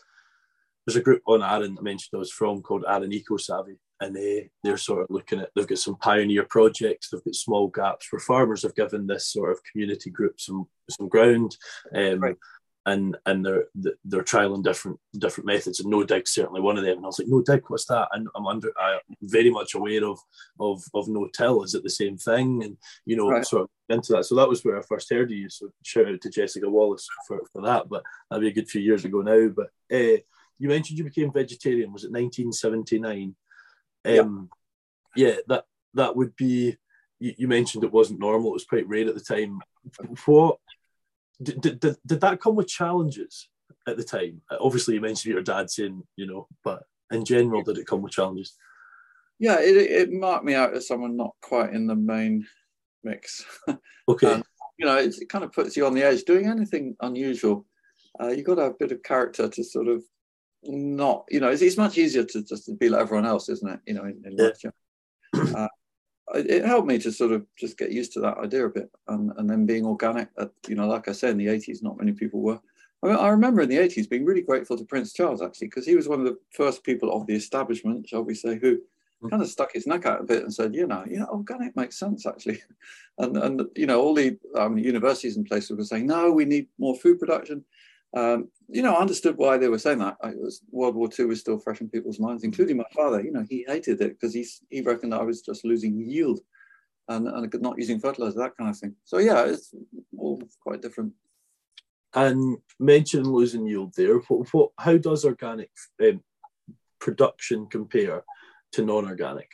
there's 0.85 0.95
a 0.95 1.01
group 1.01 1.21
on 1.27 1.43
Arran 1.43 1.77
I 1.79 1.81
mentioned 1.81 2.09
I 2.15 2.17
was 2.17 2.31
from 2.31 2.61
called 2.61 2.85
Arran 2.87 3.13
Eco 3.13 3.37
Savvy, 3.37 3.77
and 3.99 4.15
they 4.15 4.49
they're 4.63 4.77
sort 4.77 5.01
of 5.01 5.07
looking 5.09 5.39
at 5.39 5.49
they've 5.55 5.67
got 5.67 5.77
some 5.77 5.95
pioneer 5.95 6.45
projects 6.49 7.09
they've 7.09 7.23
got 7.23 7.35
small 7.35 7.67
gaps 7.67 8.11
where 8.11 8.19
farmers 8.19 8.63
have 8.63 8.75
given 8.75 9.07
this 9.07 9.27
sort 9.27 9.51
of 9.51 9.63
community 9.71 10.09
group 10.09 10.39
some 10.39 10.67
some 10.89 11.07
ground 11.07 11.55
um, 11.95 12.19
right. 12.19 12.35
And 12.85 13.15
and 13.25 13.45
they're 13.45 13.65
they're 14.03 14.23
trialing 14.23 14.63
different 14.63 14.99
different 15.17 15.47
methods 15.47 15.79
and 15.79 15.89
no 15.89 16.03
dig 16.03 16.27
certainly 16.27 16.61
one 16.61 16.77
of 16.77 16.83
them. 16.83 16.97
And 16.97 17.05
I 17.05 17.07
was 17.07 17.19
like 17.19 17.27
no 17.27 17.41
dig 17.41 17.63
what's 17.67 17.85
that? 17.85 18.09
And 18.11 18.27
I'm 18.35 18.47
under 18.47 18.71
I'm 18.79 18.99
very 19.21 19.49
much 19.49 19.73
aware 19.73 20.05
of 20.05 20.19
of 20.59 20.83
of 20.93 21.07
no 21.07 21.27
till. 21.35 21.63
Is 21.63 21.75
it 21.75 21.83
the 21.83 21.89
same 21.89 22.17
thing? 22.17 22.63
And 22.63 22.77
you 23.05 23.15
know 23.15 23.29
right. 23.29 23.45
sort 23.45 23.63
of 23.63 23.69
into 23.89 24.13
that. 24.13 24.25
So 24.25 24.35
that 24.35 24.49
was 24.49 24.63
where 24.63 24.77
I 24.77 24.81
first 24.81 25.09
heard 25.09 25.31
of 25.31 25.37
you. 25.37 25.49
So 25.49 25.69
shout 25.81 26.07
out 26.07 26.21
to 26.21 26.29
Jessica 26.29 26.69
Wallace 26.69 27.07
for, 27.27 27.41
for 27.51 27.61
that 27.61 27.87
but 27.89 28.03
that'd 28.29 28.41
be 28.41 28.49
a 28.49 28.53
good 28.53 28.69
few 28.69 28.81
years 28.81 29.05
ago 29.05 29.21
now. 29.21 29.47
But 29.47 29.67
uh, 29.91 30.19
you 30.59 30.69
mentioned 30.69 30.97
you 30.97 31.05
became 31.05 31.31
vegetarian. 31.31 31.93
Was 31.93 32.03
it 32.03 32.11
1979 32.11 33.35
um, 34.05 34.49
yeah. 35.15 35.27
yeah, 35.27 35.35
that 35.47 35.65
that 35.93 36.15
would 36.15 36.35
be. 36.35 36.77
You, 37.19 37.33
you, 37.37 37.47
mentioned 37.47 37.83
it 37.83 37.93
wasn't 37.93 38.19
normal; 38.19 38.49
it 38.49 38.53
was 38.53 38.65
quite 38.65 38.87
rare 38.87 39.07
at 39.07 39.15
the 39.15 39.21
time. 39.21 39.59
What 40.25 40.57
did, 41.41 41.79
did, 41.79 41.97
did, 42.05 42.21
that 42.21 42.41
come 42.41 42.55
with 42.55 42.67
challenges 42.67 43.49
at 43.87 43.97
the 43.97 44.03
time? 44.03 44.41
Obviously, 44.59 44.95
you 44.95 45.01
mentioned 45.01 45.33
your 45.33 45.43
dad 45.43 45.69
saying, 45.69 46.03
you 46.15 46.27
know, 46.27 46.47
but 46.63 46.83
in 47.11 47.25
general, 47.25 47.63
did 47.63 47.77
it 47.77 47.87
come 47.87 48.01
with 48.01 48.13
challenges? 48.13 48.55
Yeah, 49.39 49.59
it, 49.59 49.75
it 49.75 50.11
marked 50.11 50.45
me 50.45 50.53
out 50.53 50.73
as 50.73 50.87
someone 50.87 51.17
not 51.17 51.35
quite 51.41 51.73
in 51.73 51.87
the 51.87 51.95
main 51.95 52.47
mix. 53.03 53.45
Okay. 54.09 54.33
um, 54.33 54.43
you 54.77 54.85
know, 54.85 54.97
it, 54.97 55.15
it, 55.17 55.29
kind 55.29 55.45
of 55.45 55.53
puts 55.53 55.77
you 55.77 55.85
on 55.85 55.93
the 55.93 56.03
edge. 56.03 56.23
Doing 56.23 56.47
anything 56.47 56.93
unusual, 56.99 57.65
uh, 58.21 58.27
you've 58.27 58.45
got 58.45 58.55
to 58.55 58.63
have 58.63 58.71
a 58.71 58.77
bit 58.77 58.91
of 58.91 59.01
character 59.01 59.47
to 59.47 59.63
sort 59.63 59.87
of 59.87 60.03
not, 60.63 61.23
you 61.29 61.39
know, 61.39 61.49
it's, 61.49 61.61
it's 61.61 61.77
much 61.77 61.97
easier 61.97 62.25
to 62.25 62.43
just 62.43 62.65
to 62.65 62.75
be 62.75 62.89
like 62.89 62.99
everyone 62.99 63.25
else, 63.25 63.47
isn't 63.47 63.71
it? 63.71 63.79
You 63.87 63.93
know, 63.93 64.03
in, 64.03 64.21
in 64.25 64.35
yeah. 64.37 65.53
uh, 65.55 65.69
it 66.33 66.65
helped 66.65 66.87
me 66.87 66.97
to 66.99 67.11
sort 67.11 67.31
of 67.31 67.45
just 67.57 67.77
get 67.77 67.91
used 67.91 68.13
to 68.13 68.19
that 68.21 68.37
idea 68.37 68.65
a 68.65 68.69
bit, 68.69 68.89
and, 69.07 69.31
and 69.37 69.49
then 69.49 69.65
being 69.65 69.85
organic. 69.85 70.29
At, 70.37 70.51
you 70.67 70.75
know, 70.75 70.87
like 70.87 71.07
I 71.07 71.11
said, 71.11 71.31
in 71.31 71.37
the 71.37 71.47
'80s, 71.47 71.83
not 71.83 71.97
many 71.97 72.11
people 72.11 72.41
were. 72.41 72.59
I, 73.03 73.07
mean, 73.07 73.15
I 73.17 73.27
remember 73.29 73.61
in 73.61 73.69
the 73.69 73.77
'80s 73.77 74.09
being 74.09 74.25
really 74.25 74.41
grateful 74.41 74.77
to 74.77 74.85
Prince 74.85 75.13
Charles 75.13 75.41
actually, 75.41 75.67
because 75.67 75.85
he 75.85 75.95
was 75.95 76.07
one 76.07 76.19
of 76.19 76.25
the 76.25 76.37
first 76.51 76.83
people 76.83 77.11
of 77.11 77.27
the 77.27 77.35
establishment, 77.35 78.07
shall 78.07 78.23
we 78.23 78.33
say, 78.33 78.57
who 78.57 78.79
mm. 79.23 79.29
kind 79.29 79.41
of 79.41 79.49
stuck 79.49 79.73
his 79.73 79.87
neck 79.87 80.05
out 80.05 80.21
a 80.21 80.23
bit 80.23 80.43
and 80.43 80.53
said, 80.53 80.73
you 80.73 80.87
know, 80.87 81.05
yeah, 81.09 81.25
organic 81.25 81.75
makes 81.75 81.99
sense 81.99 82.25
actually, 82.25 82.61
and 83.19 83.37
and 83.37 83.61
you 83.75 83.85
know 83.85 84.01
all 84.01 84.15
the 84.15 84.37
um, 84.55 84.77
universities 84.77 85.37
and 85.37 85.45
places 85.45 85.77
were 85.77 85.83
saying, 85.83 86.07
no, 86.07 86.31
we 86.31 86.45
need 86.45 86.67
more 86.77 86.95
food 86.95 87.19
production. 87.19 87.63
Um, 88.15 88.49
you 88.67 88.83
know, 88.83 88.93
I 88.93 89.01
understood 89.01 89.37
why 89.37 89.57
they 89.57 89.69
were 89.69 89.79
saying 89.79 89.99
that. 89.99 90.17
It 90.23 90.39
was 90.39 90.61
World 90.71 90.95
War 90.95 91.09
II 91.17 91.25
was 91.25 91.39
still 91.39 91.59
fresh 91.59 91.81
in 91.81 91.89
people's 91.89 92.19
minds, 92.19 92.43
including 92.43 92.77
my 92.77 92.85
father. 92.93 93.21
You 93.21 93.31
know, 93.31 93.45
he 93.49 93.65
hated 93.67 94.01
it 94.01 94.19
because 94.19 94.33
he 94.33 94.45
he 94.69 94.81
reckoned 94.81 95.13
I 95.13 95.23
was 95.23 95.41
just 95.41 95.65
losing 95.65 95.99
yield 95.99 96.39
and, 97.07 97.27
and 97.27 97.53
not 97.61 97.77
using 97.77 97.99
fertilizer, 97.99 98.39
that 98.39 98.55
kind 98.57 98.69
of 98.69 98.77
thing. 98.77 98.95
So 99.03 99.17
yeah, 99.17 99.45
it's 99.45 99.73
all 100.17 100.41
quite 100.61 100.81
different. 100.81 101.13
And 102.13 102.57
mention 102.79 103.23
losing 103.23 103.65
yield 103.65 103.93
there. 103.95 104.17
What, 104.19 104.47
what 104.53 104.71
how 104.77 104.97
does 104.97 105.25
organic 105.25 105.71
um, 106.01 106.21
production 106.99 107.65
compare 107.67 108.23
to 108.73 108.85
non-organic? 108.85 109.49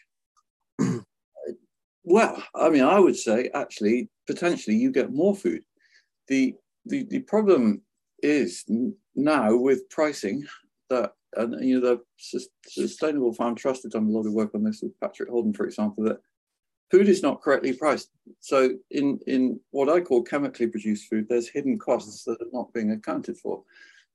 well, 2.03 2.43
I 2.53 2.69
mean, 2.69 2.83
I 2.83 2.99
would 2.99 3.15
say 3.15 3.49
actually 3.53 4.09
potentially 4.27 4.75
you 4.75 4.91
get 4.91 5.13
more 5.13 5.35
food. 5.35 5.63
The 6.27 6.55
the, 6.85 7.03
the 7.03 7.19
problem 7.19 7.81
is 8.23 8.65
now 9.15 9.55
with 9.55 9.89
pricing 9.89 10.45
that 10.89 11.13
and 11.35 11.63
you 11.63 11.79
know 11.79 11.99
the 12.31 12.45
sustainable 12.67 13.33
farm 13.33 13.55
trust 13.55 13.83
has 13.83 13.91
done 13.91 14.07
a 14.07 14.09
lot 14.09 14.25
of 14.25 14.33
work 14.33 14.55
on 14.55 14.63
this 14.63 14.81
with 14.81 14.99
patrick 14.99 15.29
holden 15.29 15.53
for 15.53 15.65
example 15.65 16.03
that 16.03 16.19
food 16.89 17.07
is 17.07 17.23
not 17.23 17.41
correctly 17.41 17.73
priced. 17.73 18.09
So 18.39 18.71
in 18.91 19.19
in 19.27 19.59
what 19.71 19.89
i 19.89 19.99
call 20.01 20.23
chemically 20.23 20.67
produced 20.67 21.09
food 21.09 21.27
there's 21.29 21.49
hidden 21.49 21.77
costs 21.77 22.23
that 22.25 22.41
are 22.41 22.53
not 22.53 22.73
being 22.73 22.91
accounted 22.91 23.37
for. 23.37 23.63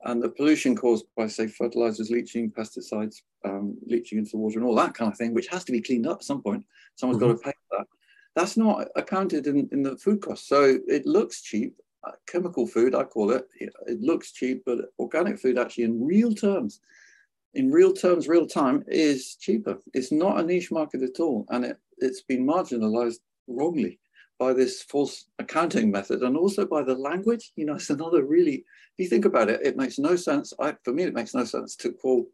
And 0.06 0.22
the 0.22 0.28
pollution 0.28 0.76
caused 0.76 1.06
by 1.16 1.26
say 1.28 1.46
fertilizers 1.46 2.10
leaching 2.10 2.50
pesticides 2.50 3.22
um, 3.44 3.76
leaching 3.86 4.18
into 4.18 4.32
the 4.32 4.36
water 4.38 4.58
and 4.58 4.66
all 4.66 4.74
that 4.74 4.94
kind 4.94 5.10
of 5.10 5.16
thing 5.16 5.32
which 5.32 5.48
has 5.48 5.64
to 5.64 5.72
be 5.72 5.80
cleaned 5.80 6.06
up 6.06 6.18
at 6.18 6.24
some 6.24 6.42
point. 6.42 6.64
Someone's 6.96 7.22
mm-hmm. 7.22 7.32
got 7.32 7.38
to 7.38 7.44
pay 7.44 7.52
for 7.68 7.78
that. 7.78 7.86
That's 8.36 8.56
not 8.56 8.88
accounted 8.96 9.46
in, 9.46 9.68
in 9.72 9.82
the 9.82 9.96
food 9.96 10.20
cost. 10.20 10.48
So 10.48 10.78
it 10.88 11.06
looks 11.06 11.40
cheap 11.42 11.74
Uh, 12.06 12.12
chemical 12.26 12.66
food, 12.66 12.94
I 12.94 13.04
call 13.04 13.30
it, 13.30 13.48
it 13.60 14.00
looks 14.00 14.32
cheap, 14.32 14.62
but 14.66 14.78
organic 14.98 15.38
food 15.38 15.58
actually 15.58 15.84
in 15.84 16.04
real 16.04 16.34
terms, 16.34 16.80
in 17.54 17.70
real 17.70 17.92
terms, 17.92 18.28
real 18.28 18.46
time 18.46 18.84
is 18.88 19.36
cheaper. 19.36 19.78
It's 19.94 20.12
not 20.12 20.38
a 20.38 20.42
niche 20.42 20.70
market 20.70 21.02
at 21.02 21.20
all. 21.20 21.46
And 21.48 21.64
it, 21.64 21.78
it's 21.98 22.22
been 22.22 22.46
marginalized 22.46 23.20
wrongly 23.46 24.00
by 24.38 24.52
this 24.52 24.82
false 24.82 25.26
accounting 25.38 25.90
method 25.90 26.22
and 26.22 26.36
also 26.36 26.66
by 26.66 26.82
the 26.82 26.94
language. 26.94 27.52
You 27.56 27.66
know, 27.66 27.76
it's 27.76 27.90
another 27.90 28.24
really, 28.24 28.56
if 28.56 28.98
you 28.98 29.08
think 29.08 29.24
about 29.24 29.48
it, 29.48 29.60
it 29.64 29.76
makes 29.76 29.98
no 29.98 30.16
sense. 30.16 30.52
I, 30.60 30.74
for 30.84 30.92
me, 30.92 31.04
it 31.04 31.14
makes 31.14 31.34
no 31.34 31.44
sense 31.44 31.76
to 31.76 31.92
call 31.92 32.26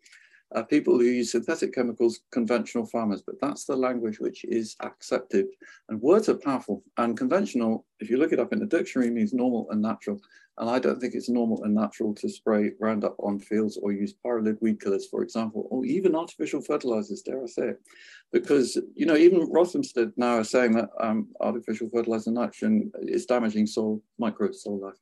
uh, 0.55 0.63
people 0.63 0.99
who 0.99 1.05
use 1.05 1.33
synthetic 1.33 1.73
chemicals 1.73 2.21
conventional 2.33 2.87
farmers, 2.87 3.23
but 3.23 3.37
that's 3.41 3.65
the 3.65 3.77
language 3.77 4.19
which 4.19 4.45
is 4.45 4.77
accepted. 4.81 5.47
And 5.89 6.01
words 6.01 6.29
are 6.29 6.35
powerful. 6.35 6.83
And 6.97 7.17
conventional, 7.17 7.87
if 8.01 8.11
you 8.11 8.17
look 8.17 8.33
it 8.33 8.41
up 8.41 8.53
in 8.53 8.59
the 8.59 8.67
dictionary, 8.67 9.11
means 9.11 9.33
normal 9.33 9.69
and 9.71 9.81
natural. 9.81 10.21
And 10.59 10.69
I 10.69 10.79
don't 10.79 11.01
think 11.01 11.15
it's 11.15 11.29
normal 11.29 11.63
and 11.63 11.75
natural 11.75 12.15
to 12.17 12.29
spray 12.29 12.73
Roundup 12.81 13.17
on 13.21 13.39
fields 13.39 13.79
or 13.81 13.93
use 13.93 14.15
pyralid 14.25 14.61
weed 14.61 14.81
killers, 14.81 15.07
for 15.07 15.23
example, 15.23 15.69
or 15.71 15.85
even 15.87 16.15
artificial 16.15 16.61
fertilizers, 16.61 17.23
dare 17.23 17.43
I 17.43 17.47
say 17.47 17.69
it. 17.69 17.81
Because, 18.33 18.77
you 18.95 19.07
know, 19.07 19.17
even 19.17 19.51
Rothamsted 19.51 20.13
now 20.17 20.39
are 20.39 20.45
saying 20.45 20.73
that 20.73 20.91
um, 21.01 21.29
artificial 21.41 21.89
fertilizer 21.89 22.31
nitrogen 22.33 22.93
is 23.01 23.25
damaging 23.25 23.67
soil, 23.67 24.03
micro 24.19 24.51
soil 24.53 24.81
life. 24.81 24.99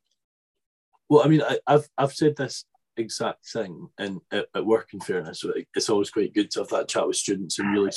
Well, 1.09 1.25
I 1.25 1.27
mean, 1.27 1.41
I, 1.41 1.57
have 1.67 1.89
I've 1.97 2.13
said 2.13 2.35
this 2.37 2.65
exact 2.97 3.47
thing 3.49 3.89
in 3.99 4.21
at, 4.31 4.47
at 4.55 4.65
work. 4.65 4.89
In 4.93 4.99
fairness, 4.99 5.41
so 5.41 5.53
it's 5.75 5.89
always 5.89 6.11
quite 6.11 6.33
good 6.33 6.51
to 6.51 6.59
have 6.59 6.69
that 6.69 6.87
chat 6.87 7.07
with 7.07 7.15
students 7.15 7.59
and 7.59 7.71
really 7.73 7.91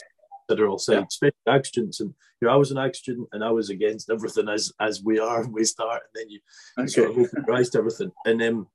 consider 0.48 0.68
all 0.68 0.78
sides, 0.78 1.14
especially 1.14 1.34
ag 1.48 1.66
students. 1.66 2.00
And 2.00 2.14
you 2.40 2.48
know, 2.48 2.54
I 2.54 2.56
was 2.56 2.70
an 2.70 2.78
ag 2.78 2.94
student 2.94 3.28
and 3.32 3.44
I 3.44 3.50
was 3.50 3.70
against 3.70 4.10
everything 4.10 4.48
as 4.48 4.72
as 4.80 5.02
we 5.02 5.18
are 5.18 5.42
when 5.42 5.52
we 5.52 5.64
start, 5.64 6.02
and 6.02 6.22
then 6.22 6.30
you, 6.30 6.40
okay. 6.78 6.86
sort 6.88 7.10
of 7.10 7.18
open 7.18 7.44
your 7.46 7.56
eyes 7.56 7.70
to 7.70 7.78
everything. 7.78 8.12
And 8.24 8.42
um, 8.42 8.68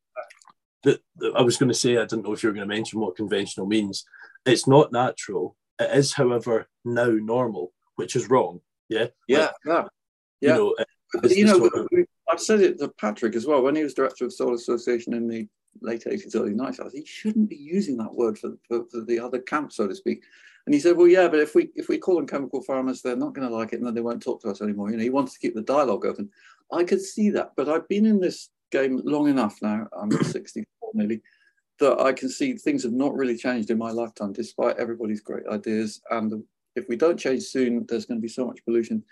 the, 0.83 0.99
the, 1.17 1.33
I 1.35 1.41
was 1.41 1.57
going 1.57 1.69
to 1.69 1.75
say 1.75 1.97
I 1.97 2.05
didn't 2.05 2.23
know 2.23 2.33
if 2.33 2.43
you 2.43 2.49
were 2.49 2.55
going 2.55 2.67
to 2.67 2.75
mention 2.75 2.99
what 2.99 3.15
conventional 3.15 3.67
means. 3.67 4.05
It's 4.45 4.67
not 4.67 4.91
natural. 4.91 5.55
It 5.79 5.91
is, 5.95 6.13
however, 6.13 6.67
now 6.85 7.09
normal, 7.09 7.73
which 7.95 8.15
is 8.15 8.29
wrong. 8.29 8.61
Yeah. 8.89 9.07
Yeah. 9.27 9.51
Like, 9.65 9.87
yeah. 10.41 10.55
You 10.55 10.57
know, 10.57 10.75
you 11.29 11.45
know 11.45 12.05
I've 12.29 12.41
said 12.41 12.61
it 12.61 12.79
to 12.79 12.89
Patrick 12.99 13.35
as 13.35 13.45
well 13.45 13.61
when 13.61 13.75
he 13.75 13.83
was 13.83 13.93
director 13.93 14.25
of 14.25 14.33
Soil 14.33 14.53
Association 14.53 15.13
in 15.13 15.27
the 15.27 15.47
late 15.81 16.03
80s, 16.05 16.35
early 16.35 16.53
90s. 16.53 16.79
I 16.79 16.83
was, 16.83 16.93
he 16.93 17.05
shouldn't 17.05 17.49
be 17.49 17.55
using 17.55 17.97
that 17.97 18.13
word 18.13 18.37
for, 18.37 18.51
for, 18.67 18.85
for, 18.91 19.01
the 19.01 19.19
other 19.19 19.39
camp, 19.39 19.71
so 19.71 19.87
to 19.87 19.95
speak. 19.95 20.23
And 20.65 20.73
he 20.73 20.79
said, 20.79 20.97
well, 20.97 21.07
yeah, 21.07 21.27
but 21.27 21.39
if 21.39 21.55
we 21.55 21.69
if 21.75 21.87
we 21.87 21.97
call 21.97 22.15
them 22.15 22.27
chemical 22.27 22.61
farmers, 22.61 23.01
they're 23.01 23.15
not 23.15 23.33
going 23.33 23.47
to 23.47 23.55
like 23.55 23.73
it, 23.73 23.77
and 23.77 23.85
then 23.85 23.93
they 23.93 24.01
won't 24.01 24.21
talk 24.21 24.41
to 24.41 24.49
us 24.49 24.61
anymore. 24.61 24.89
You 24.91 24.97
know, 24.97 25.03
he 25.03 25.09
wants 25.09 25.33
to 25.33 25.39
keep 25.39 25.55
the 25.55 25.61
dialogue 25.61 26.05
open. 26.05 26.29
I 26.71 26.83
could 26.83 27.01
see 27.01 27.29
that, 27.31 27.51
but 27.55 27.69
I've 27.69 27.87
been 27.87 28.05
in 28.05 28.19
this 28.19 28.49
game 28.71 29.01
long 29.05 29.29
enough 29.29 29.57
now. 29.61 29.87
I'm 29.99 30.11
64 30.23 30.91
nearly. 30.93 31.21
That 31.79 31.99
I 31.99 32.11
can 32.11 32.29
see 32.29 32.53
things 32.53 32.83
have 32.83 32.91
not 32.91 33.13
really 33.13 33.37
changed 33.37 33.69
in 33.69 33.77
my 33.77 33.91
lifetime, 33.91 34.33
despite 34.33 34.77
everybody's 34.77 35.21
great 35.21 35.45
ideas. 35.47 36.01
And 36.09 36.43
if 36.75 36.87
we 36.89 36.95
don't 36.95 37.19
change 37.19 37.43
soon, 37.43 37.85
there's 37.87 38.05
going 38.05 38.19
to 38.19 38.21
be 38.21 38.27
so 38.27 38.47
much 38.47 38.65
pollution 38.65 39.03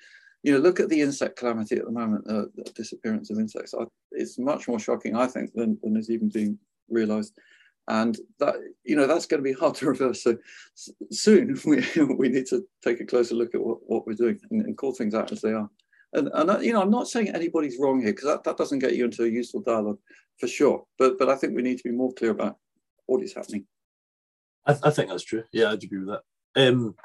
you 0.46 0.52
know, 0.52 0.60
look 0.60 0.80
at 0.80 0.90
the 0.90 1.02
insect 1.02 1.38
calamity 1.38 1.78
at 1.78 1.86
the 1.86 1.92
moment, 1.92 2.24
uh, 2.30 2.46
the 2.56 2.72
disappearance 2.76 3.32
of 3.32 3.40
insects. 3.40 3.74
I, 3.74 3.86
it's 4.12 4.38
much 4.38 4.68
more 4.68 4.78
shocking, 4.78 5.16
I 5.16 5.26
think, 5.26 5.52
than, 5.56 5.80
than 5.82 5.98
is 5.98 6.12
even 6.12 6.30
being 6.30 6.60
realized. 6.88 7.34
And 7.88 8.16
that, 8.40 8.54
you 8.84 8.96
know, 8.96 9.08
that's 9.08 9.26
going 9.26 9.44
to 9.44 9.44
be 9.44 9.54
hard 9.54 9.74
to 9.78 9.88
reverse. 9.88 10.22
So 10.22 10.38
soon 11.12 11.60
we, 11.66 11.84
we 12.16 12.30
need 12.30 12.46
to 12.48 12.64
take 12.84 13.02
a 13.02 13.06
closer 13.06 13.34
look 13.34 13.56
at 13.56 13.66
what, 13.66 13.80
what 13.88 14.06
we're 14.06 14.14
doing 14.14 14.40
and, 14.52 14.62
and 14.68 14.78
call 14.78 14.94
things 14.94 15.16
out 15.16 15.32
as 15.32 15.42
they 15.42 15.52
are. 15.52 15.68
And, 16.14 16.30
and 16.36 16.64
you 16.64 16.74
know, 16.74 16.82
I'm 16.84 16.92
not 16.92 17.08
saying 17.08 17.30
anybody's 17.30 17.80
wrong 17.80 18.00
here 18.00 18.12
because 18.12 18.26
that, 18.26 18.44
that 18.44 18.58
doesn't 18.58 18.80
get 18.80 18.96
you 18.96 19.06
into 19.06 19.24
a 19.24 19.28
useful 19.28 19.62
dialogue 19.62 19.98
for 20.40 20.48
sure. 20.48 20.84
But 21.00 21.18
but 21.18 21.28
I 21.28 21.36
think 21.36 21.56
we 21.56 21.64
need 21.64 21.78
to 21.78 21.84
be 21.84 21.92
more 21.92 22.14
clear 22.14 22.32
about 22.32 22.58
what 23.08 23.24
is 23.24 23.34
happening. 23.34 23.66
I, 24.68 24.76
I 24.84 24.92
think 24.92 25.10
that's 25.10 25.24
true. 25.24 25.44
Yeah, 25.52 25.72
I'd 25.72 25.84
agree 25.84 26.06
with 26.06 26.10
that. 26.10 26.22
Um, 26.56 26.96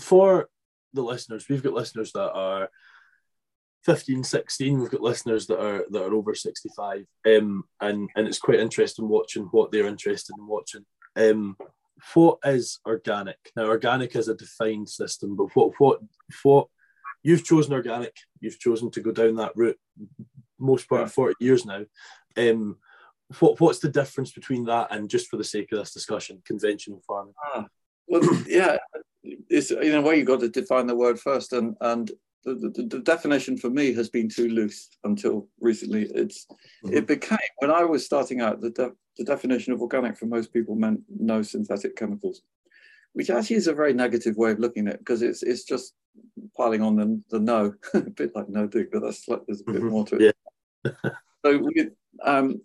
for 0.00 0.48
the 0.94 1.02
listeners. 1.02 1.46
We've 1.48 1.62
got 1.62 1.72
listeners 1.72 2.12
that 2.12 2.32
are 2.32 2.70
15, 3.84 4.24
16. 4.24 4.80
We've 4.80 4.90
got 4.90 5.02
listeners 5.02 5.46
that 5.48 5.60
are 5.60 5.84
that 5.90 6.02
are 6.02 6.14
over 6.14 6.34
65. 6.34 7.04
Um, 7.26 7.64
and, 7.80 8.08
and 8.16 8.26
it's 8.26 8.38
quite 8.38 8.60
interesting 8.60 9.08
watching 9.08 9.44
what 9.50 9.70
they're 9.70 9.86
interested 9.86 10.34
in 10.38 10.46
watching. 10.46 10.86
Um, 11.16 11.56
what 12.14 12.38
is 12.44 12.80
organic? 12.86 13.38
Now, 13.56 13.66
organic 13.66 14.16
is 14.16 14.28
a 14.28 14.34
defined 14.34 14.88
system, 14.88 15.36
but 15.36 15.54
what 15.54 15.72
what 15.78 16.00
what 16.42 16.68
you've 17.22 17.44
chosen 17.44 17.72
organic, 17.72 18.16
you've 18.40 18.58
chosen 18.58 18.90
to 18.92 19.00
go 19.00 19.12
down 19.12 19.36
that 19.36 19.52
route 19.54 19.78
most 20.58 20.88
part 20.88 21.02
of 21.02 21.12
40 21.12 21.34
years 21.40 21.64
now. 21.64 21.84
Um, 22.36 22.78
what 23.38 23.58
what's 23.60 23.78
the 23.78 23.88
difference 23.88 24.32
between 24.32 24.64
that 24.64 24.88
and 24.90 25.08
just 25.08 25.28
for 25.28 25.36
the 25.36 25.44
sake 25.44 25.72
of 25.72 25.78
this 25.78 25.92
discussion, 25.92 26.42
conventional 26.46 27.02
farming? 27.06 27.34
Ah, 27.54 27.66
well, 28.06 28.22
yeah, 28.46 28.76
it's 29.48 29.70
in 29.70 29.94
a 29.94 30.02
way 30.02 30.16
you've 30.16 30.26
got 30.26 30.40
to 30.40 30.48
define 30.48 30.86
the 30.86 30.96
word 30.96 31.18
first, 31.18 31.52
and 31.52 31.76
and 31.80 32.10
the, 32.44 32.54
the, 32.54 32.82
the 32.86 32.98
definition 33.00 33.56
for 33.56 33.70
me 33.70 33.92
has 33.94 34.08
been 34.08 34.28
too 34.28 34.48
loose 34.48 34.90
until 35.04 35.48
recently. 35.60 36.10
It's 36.14 36.46
mm-hmm. 36.84 36.94
it 36.94 37.06
became 37.06 37.38
when 37.58 37.70
I 37.70 37.84
was 37.84 38.04
starting 38.04 38.40
out 38.40 38.60
the 38.60 38.70
de- 38.70 38.92
the 39.16 39.24
definition 39.24 39.72
of 39.72 39.80
organic 39.80 40.16
for 40.16 40.26
most 40.26 40.52
people 40.52 40.74
meant 40.74 41.00
no 41.08 41.42
synthetic 41.42 41.96
chemicals, 41.96 42.42
which 43.14 43.30
actually 43.30 43.56
is 43.56 43.68
a 43.68 43.74
very 43.74 43.94
negative 43.94 44.36
way 44.36 44.50
of 44.50 44.58
looking 44.58 44.88
at 44.88 44.94
it 44.94 45.00
because 45.00 45.22
it's 45.22 45.42
it's 45.42 45.64
just 45.64 45.94
piling 46.56 46.82
on 46.82 46.96
the, 46.96 47.22
the 47.30 47.40
no, 47.40 47.74
a 47.94 48.00
bit 48.00 48.34
like 48.34 48.48
no 48.48 48.66
dig, 48.66 48.90
but 48.92 49.02
that's 49.02 49.26
like 49.28 49.40
there's 49.46 49.60
a 49.60 49.64
bit 49.64 49.76
mm-hmm. 49.76 49.88
more 49.88 50.06
to 50.06 50.16
it. 50.16 50.36
Yeah. 50.84 51.10
so 51.44 51.58
we, 51.58 51.88
um, 52.22 52.60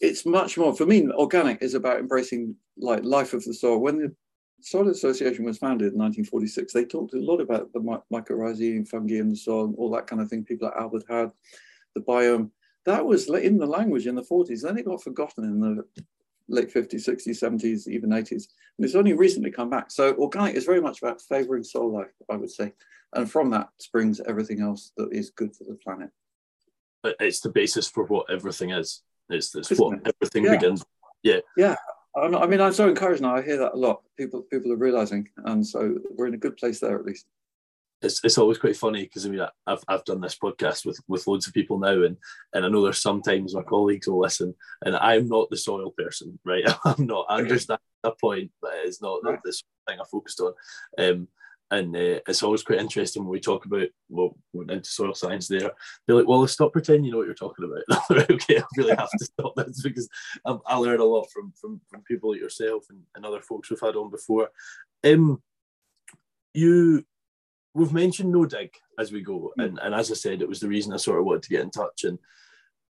it's 0.00 0.26
much 0.26 0.56
more 0.56 0.74
for 0.74 0.86
me. 0.86 1.08
Organic 1.10 1.62
is 1.62 1.74
about 1.74 1.98
embracing 1.98 2.54
like 2.76 3.04
life 3.04 3.32
of 3.32 3.44
the 3.44 3.54
soil. 3.54 3.78
When 3.78 3.98
the 3.98 4.14
Soil 4.64 4.88
Association 4.88 5.44
was 5.44 5.58
founded 5.58 5.92
in 5.92 5.98
1946, 5.98 6.72
they 6.72 6.86
talked 6.86 7.12
a 7.12 7.20
lot 7.20 7.40
about 7.40 7.70
the 7.72 7.80
mycorrhizae 7.80 8.76
and 8.76 8.88
fungi 8.88 9.16
and 9.16 9.36
so 9.36 9.60
on, 9.60 9.74
all 9.74 9.90
that 9.90 10.06
kind 10.06 10.22
of 10.22 10.28
thing. 10.28 10.42
People 10.42 10.68
like 10.68 10.80
Albert 10.80 11.04
Howard 11.08 11.32
the 11.94 12.00
biome. 12.00 12.50
That 12.86 13.04
was 13.04 13.28
in 13.28 13.58
the 13.58 13.66
language 13.66 14.06
in 14.06 14.14
the 14.14 14.22
40s. 14.22 14.62
Then 14.62 14.78
it 14.78 14.86
got 14.86 15.02
forgotten 15.02 15.44
in 15.44 15.60
the 15.60 15.84
late 16.48 16.72
50s, 16.72 17.08
60s, 17.08 17.42
70s, 17.42 17.88
even 17.88 18.10
80s. 18.10 18.48
And 18.78 18.84
it's 18.84 18.94
only 18.94 19.12
recently 19.12 19.50
come 19.50 19.70
back. 19.70 19.90
So 19.90 20.14
organic 20.16 20.54
is 20.54 20.64
very 20.64 20.80
much 20.80 21.00
about 21.00 21.22
favoring 21.22 21.62
soil 21.62 21.92
life, 21.92 22.12
I 22.30 22.36
would 22.36 22.50
say. 22.50 22.72
And 23.14 23.30
from 23.30 23.50
that 23.50 23.68
springs 23.78 24.20
everything 24.26 24.60
else 24.60 24.92
that 24.96 25.08
is 25.12 25.30
good 25.30 25.54
for 25.54 25.64
the 25.64 25.76
planet. 25.76 26.10
It's 27.20 27.40
the 27.40 27.50
basis 27.50 27.88
for 27.88 28.04
what 28.04 28.30
everything 28.30 28.70
is. 28.70 29.02
It's, 29.28 29.54
it's 29.54 29.70
what 29.78 29.98
it? 29.98 30.14
everything 30.14 30.44
yeah. 30.44 30.56
begins. 30.56 30.84
Yeah. 31.22 31.40
Yeah. 31.56 31.76
I 32.16 32.46
mean, 32.46 32.60
I'm 32.60 32.72
so 32.72 32.88
encouraged 32.88 33.22
now. 33.22 33.34
I 33.34 33.42
hear 33.42 33.56
that 33.58 33.74
a 33.74 33.76
lot. 33.76 34.02
People, 34.16 34.42
people 34.42 34.72
are 34.72 34.76
realizing, 34.76 35.28
and 35.46 35.66
so 35.66 35.98
we're 36.10 36.28
in 36.28 36.34
a 36.34 36.38
good 36.38 36.56
place 36.56 36.78
there 36.78 36.96
at 36.98 37.04
least. 37.04 37.26
It's, 38.02 38.22
it's 38.22 38.38
always 38.38 38.58
quite 38.58 38.76
funny 38.76 39.04
because 39.04 39.24
I 39.24 39.30
mean 39.30 39.46
I've, 39.66 39.82
I've 39.88 40.04
done 40.04 40.20
this 40.20 40.36
podcast 40.36 40.84
with 40.84 41.00
with 41.08 41.26
loads 41.26 41.46
of 41.46 41.54
people 41.54 41.78
now 41.78 42.02
and 42.02 42.18
and 42.52 42.64
I 42.64 42.68
know 42.68 42.82
there's 42.82 43.00
sometimes 43.00 43.54
my 43.54 43.62
colleagues 43.62 44.06
will 44.06 44.20
listen 44.20 44.54
and 44.84 44.94
I'm 44.96 45.26
not 45.26 45.48
the 45.48 45.56
soil 45.56 45.90
person 45.96 46.38
right 46.44 46.64
I'm 46.84 47.06
not 47.06 47.26
I 47.30 47.38
understand 47.38 47.80
that 48.02 48.20
point 48.20 48.50
but 48.60 48.72
it's 48.74 49.00
not 49.00 49.22
the, 49.22 49.38
the 49.42 49.58
thing 49.88 50.00
I 50.00 50.04
focused 50.10 50.40
on 50.40 50.52
um, 50.98 51.28
and 51.70 51.96
uh, 51.96 52.20
it's 52.28 52.42
always 52.42 52.62
quite 52.62 52.78
interesting 52.78 53.22
when 53.24 53.30
we 53.30 53.40
talk 53.40 53.64
about 53.64 53.88
well 54.08 54.36
we're 54.52 54.70
into 54.70 54.88
soil 54.88 55.14
science 55.14 55.48
there. 55.48 55.70
They're 56.06 56.16
like 56.16 56.28
well 56.28 56.46
stop 56.46 56.72
pretending 56.72 57.04
you 57.04 57.12
know 57.12 57.18
what 57.18 57.26
you're 57.26 57.34
talking 57.34 57.64
about. 57.64 58.30
Okay 58.30 58.58
I 58.58 58.64
really 58.76 58.94
have 58.96 59.10
to 59.10 59.24
stop 59.24 59.54
this 59.56 59.82
because 59.82 60.08
I, 60.46 60.56
I 60.66 60.76
learn 60.76 61.00
a 61.00 61.04
lot 61.04 61.30
from 61.32 61.52
from, 61.60 61.80
from 61.88 62.02
people 62.02 62.32
like 62.32 62.40
yourself 62.40 62.84
and, 62.90 63.00
and 63.14 63.24
other 63.24 63.40
folks 63.40 63.70
we've 63.70 63.80
had 63.80 63.96
on 63.96 64.10
before. 64.10 64.50
Um 65.02 65.42
you 66.52 67.04
we've 67.74 67.92
mentioned 67.92 68.30
no 68.30 68.44
dig 68.44 68.70
as 68.98 69.10
we 69.10 69.22
go. 69.22 69.52
Mm. 69.58 69.64
and, 69.64 69.78
and 69.80 69.94
as 69.94 70.10
I 70.10 70.14
said 70.14 70.42
it 70.42 70.48
was 70.48 70.60
the 70.60 70.68
reason 70.68 70.92
I 70.92 70.98
sort 70.98 71.18
of 71.18 71.24
wanted 71.24 71.42
to 71.44 71.50
get 71.50 71.62
in 71.62 71.70
touch. 71.70 72.04
And 72.04 72.18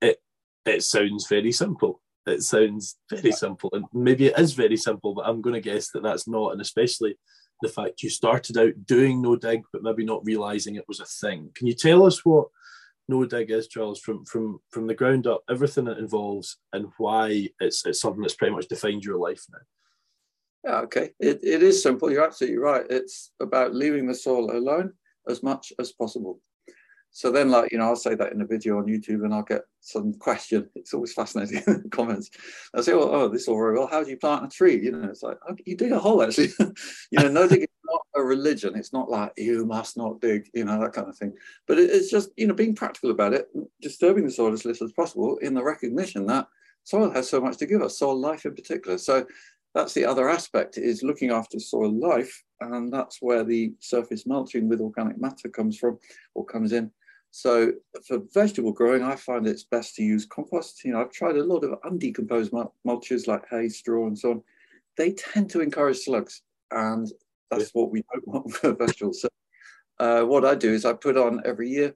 it 0.02 0.19
it 0.66 0.83
sounds 0.83 1.28
very 1.28 1.52
simple. 1.52 2.00
It 2.26 2.43
sounds 2.43 2.97
very 3.11 3.33
simple. 3.33 3.71
And 3.73 3.85
maybe 3.93 4.26
it 4.26 4.38
is 4.38 4.52
very 4.52 4.76
simple 4.76 5.14
but 5.14 5.26
I'm 5.26 5.43
going 5.43 5.54
to 5.54 5.61
guess 5.61 5.90
that 5.93 6.02
that's 6.02 6.26
not. 6.26 6.52
And 6.52 6.61
especially 6.61 7.16
the 7.62 7.68
fact 7.68 8.02
you 8.02 8.11
started 8.11 8.58
out 8.58 8.87
doing 8.87 9.23
no 9.23 9.37
dig, 9.37 9.62
but 9.73 9.82
maybe 9.82 10.04
not 10.04 10.25
realizing 10.25 10.76
it 10.76 10.88
was 10.88 11.00
a 11.00 11.04
thing. 11.04 11.50
Can 11.54 11.66
you 11.66 11.75
tell 11.75 12.04
us 12.04 12.25
what 12.25 12.49
no 13.08 13.25
dig 13.25 13.50
is, 13.50 13.68
Charles, 13.68 14.00
from 14.00 14.25
from 14.25 14.61
from 14.70 14.87
the 14.87 14.94
ground 14.94 15.26
up, 15.26 15.42
everything 15.49 15.87
it 15.87 15.99
involves, 15.99 16.58
and 16.73 16.87
why 16.99 17.49
it's 17.61 17.84
it's 17.87 18.00
something 18.00 18.23
that's 18.23 18.34
pretty 18.34 18.54
much 18.54 18.68
defined 18.68 19.04
your 19.04 19.18
life 19.18 19.44
now? 19.52 19.58
Yeah, 20.64 20.80
okay. 20.80 21.10
It, 21.21 21.40
it 21.43 21.62
is 21.62 21.82
simple. 21.82 22.10
You're 22.10 22.25
absolutely 22.25 22.58
right. 22.58 22.86
It's 22.88 23.32
about 23.40 23.75
leaving 23.75 24.06
the 24.06 24.14
soil 24.14 24.56
alone 24.56 24.95
as 25.28 25.43
much 25.43 25.73
as 25.78 25.93
possible. 25.93 26.40
So 27.10 27.30
then, 27.30 27.49
like, 27.49 27.71
you 27.71 27.78
know, 27.78 27.84
I'll 27.84 27.97
say 27.97 28.17
that 28.17 28.32
in 28.32 28.40
a 28.40 28.47
video 28.47 28.78
on 28.78 28.86
YouTube 28.86 29.25
and 29.25 29.32
I'll 29.32 29.45
get 29.45 29.62
some 29.80 30.14
question. 30.14 30.69
It's 30.75 30.93
always 30.93 31.12
fascinating 31.12 31.62
comments. 31.90 32.30
I 32.75 32.80
say, 32.80 32.95
well, 32.95 33.14
oh, 33.14 33.28
this 33.28 33.43
is 33.43 33.49
all 33.49 33.56
very 33.56 33.78
well. 33.78 33.86
How 33.86 34.02
do 34.02 34.10
you 34.10 34.17
plant 34.17 34.47
a 34.47 34.49
tree? 34.49 34.82
You 34.82 34.93
know, 34.93 35.10
it's 35.10 35.23
like, 35.23 35.38
you 35.64 35.76
dig 35.76 35.93
a 35.93 35.99
hole, 35.99 36.23
actually. 36.23 36.50
you 37.16 37.28
know, 37.28 37.46
no 37.46 37.54
is 37.54 37.66
not 37.84 38.00
a 38.14 38.22
religion. 38.22 38.76
It's 38.76 38.92
not 38.92 39.10
like 39.10 39.32
you 39.36 39.64
must 39.64 39.96
not 39.96 40.20
dig, 40.20 40.48
you 40.54 40.64
know, 40.64 40.80
that 40.80 40.92
kind 40.92 41.08
of 41.08 41.16
thing. 41.16 41.32
But 41.66 41.78
it, 41.78 41.90
it's 41.90 42.10
just, 42.10 42.30
you 42.36 42.46
know, 42.46 42.54
being 42.54 42.74
practical 42.74 43.10
about 43.10 43.34
it, 43.34 43.48
disturbing 43.80 44.24
the 44.24 44.30
soil 44.30 44.52
as 44.52 44.64
little 44.64 44.86
as 44.86 44.92
possible 44.92 45.36
in 45.38 45.54
the 45.54 45.62
recognition 45.62 46.26
that 46.26 46.46
soil 46.84 47.10
has 47.10 47.28
so 47.28 47.40
much 47.40 47.56
to 47.58 47.66
give 47.66 47.82
us, 47.82 47.98
soil 47.98 48.18
life 48.18 48.44
in 48.44 48.54
particular. 48.54 48.98
So 48.98 49.26
that's 49.74 49.94
the 49.94 50.04
other 50.04 50.28
aspect 50.28 50.78
is 50.78 51.02
looking 51.02 51.30
after 51.30 51.58
soil 51.58 51.92
life. 51.92 52.44
And 52.60 52.92
that's 52.92 53.18
where 53.20 53.44
the 53.44 53.72
surface 53.80 54.26
mulching 54.26 54.68
with 54.68 54.80
organic 54.80 55.20
matter 55.20 55.48
comes 55.48 55.78
from 55.78 55.98
or 56.34 56.44
comes 56.44 56.72
in 56.72 56.90
so 57.36 57.72
for 58.06 58.20
vegetable 58.32 58.70
growing, 58.70 59.02
I 59.02 59.16
find 59.16 59.44
it's 59.44 59.64
best 59.64 59.96
to 59.96 60.04
use 60.04 60.24
compost. 60.24 60.84
You 60.84 60.92
know, 60.92 61.00
I've 61.00 61.10
tried 61.10 61.34
a 61.34 61.42
lot 61.42 61.64
of 61.64 61.80
undecomposed 61.80 62.52
mulches 62.86 63.26
like 63.26 63.42
hay, 63.50 63.68
straw, 63.68 64.06
and 64.06 64.16
so 64.16 64.30
on. 64.30 64.42
They 64.96 65.10
tend 65.14 65.50
to 65.50 65.60
encourage 65.60 65.98
slugs, 65.98 66.42
and 66.70 67.10
that's 67.50 67.70
what 67.72 67.90
we 67.90 68.04
don't 68.12 68.28
want 68.28 68.52
for 68.52 68.74
vegetables. 68.74 69.22
So 69.22 69.28
uh, 69.98 70.22
what 70.22 70.44
I 70.44 70.54
do 70.54 70.72
is 70.72 70.84
I 70.84 70.92
put 70.92 71.16
on 71.16 71.42
every 71.44 71.68
year 71.68 71.94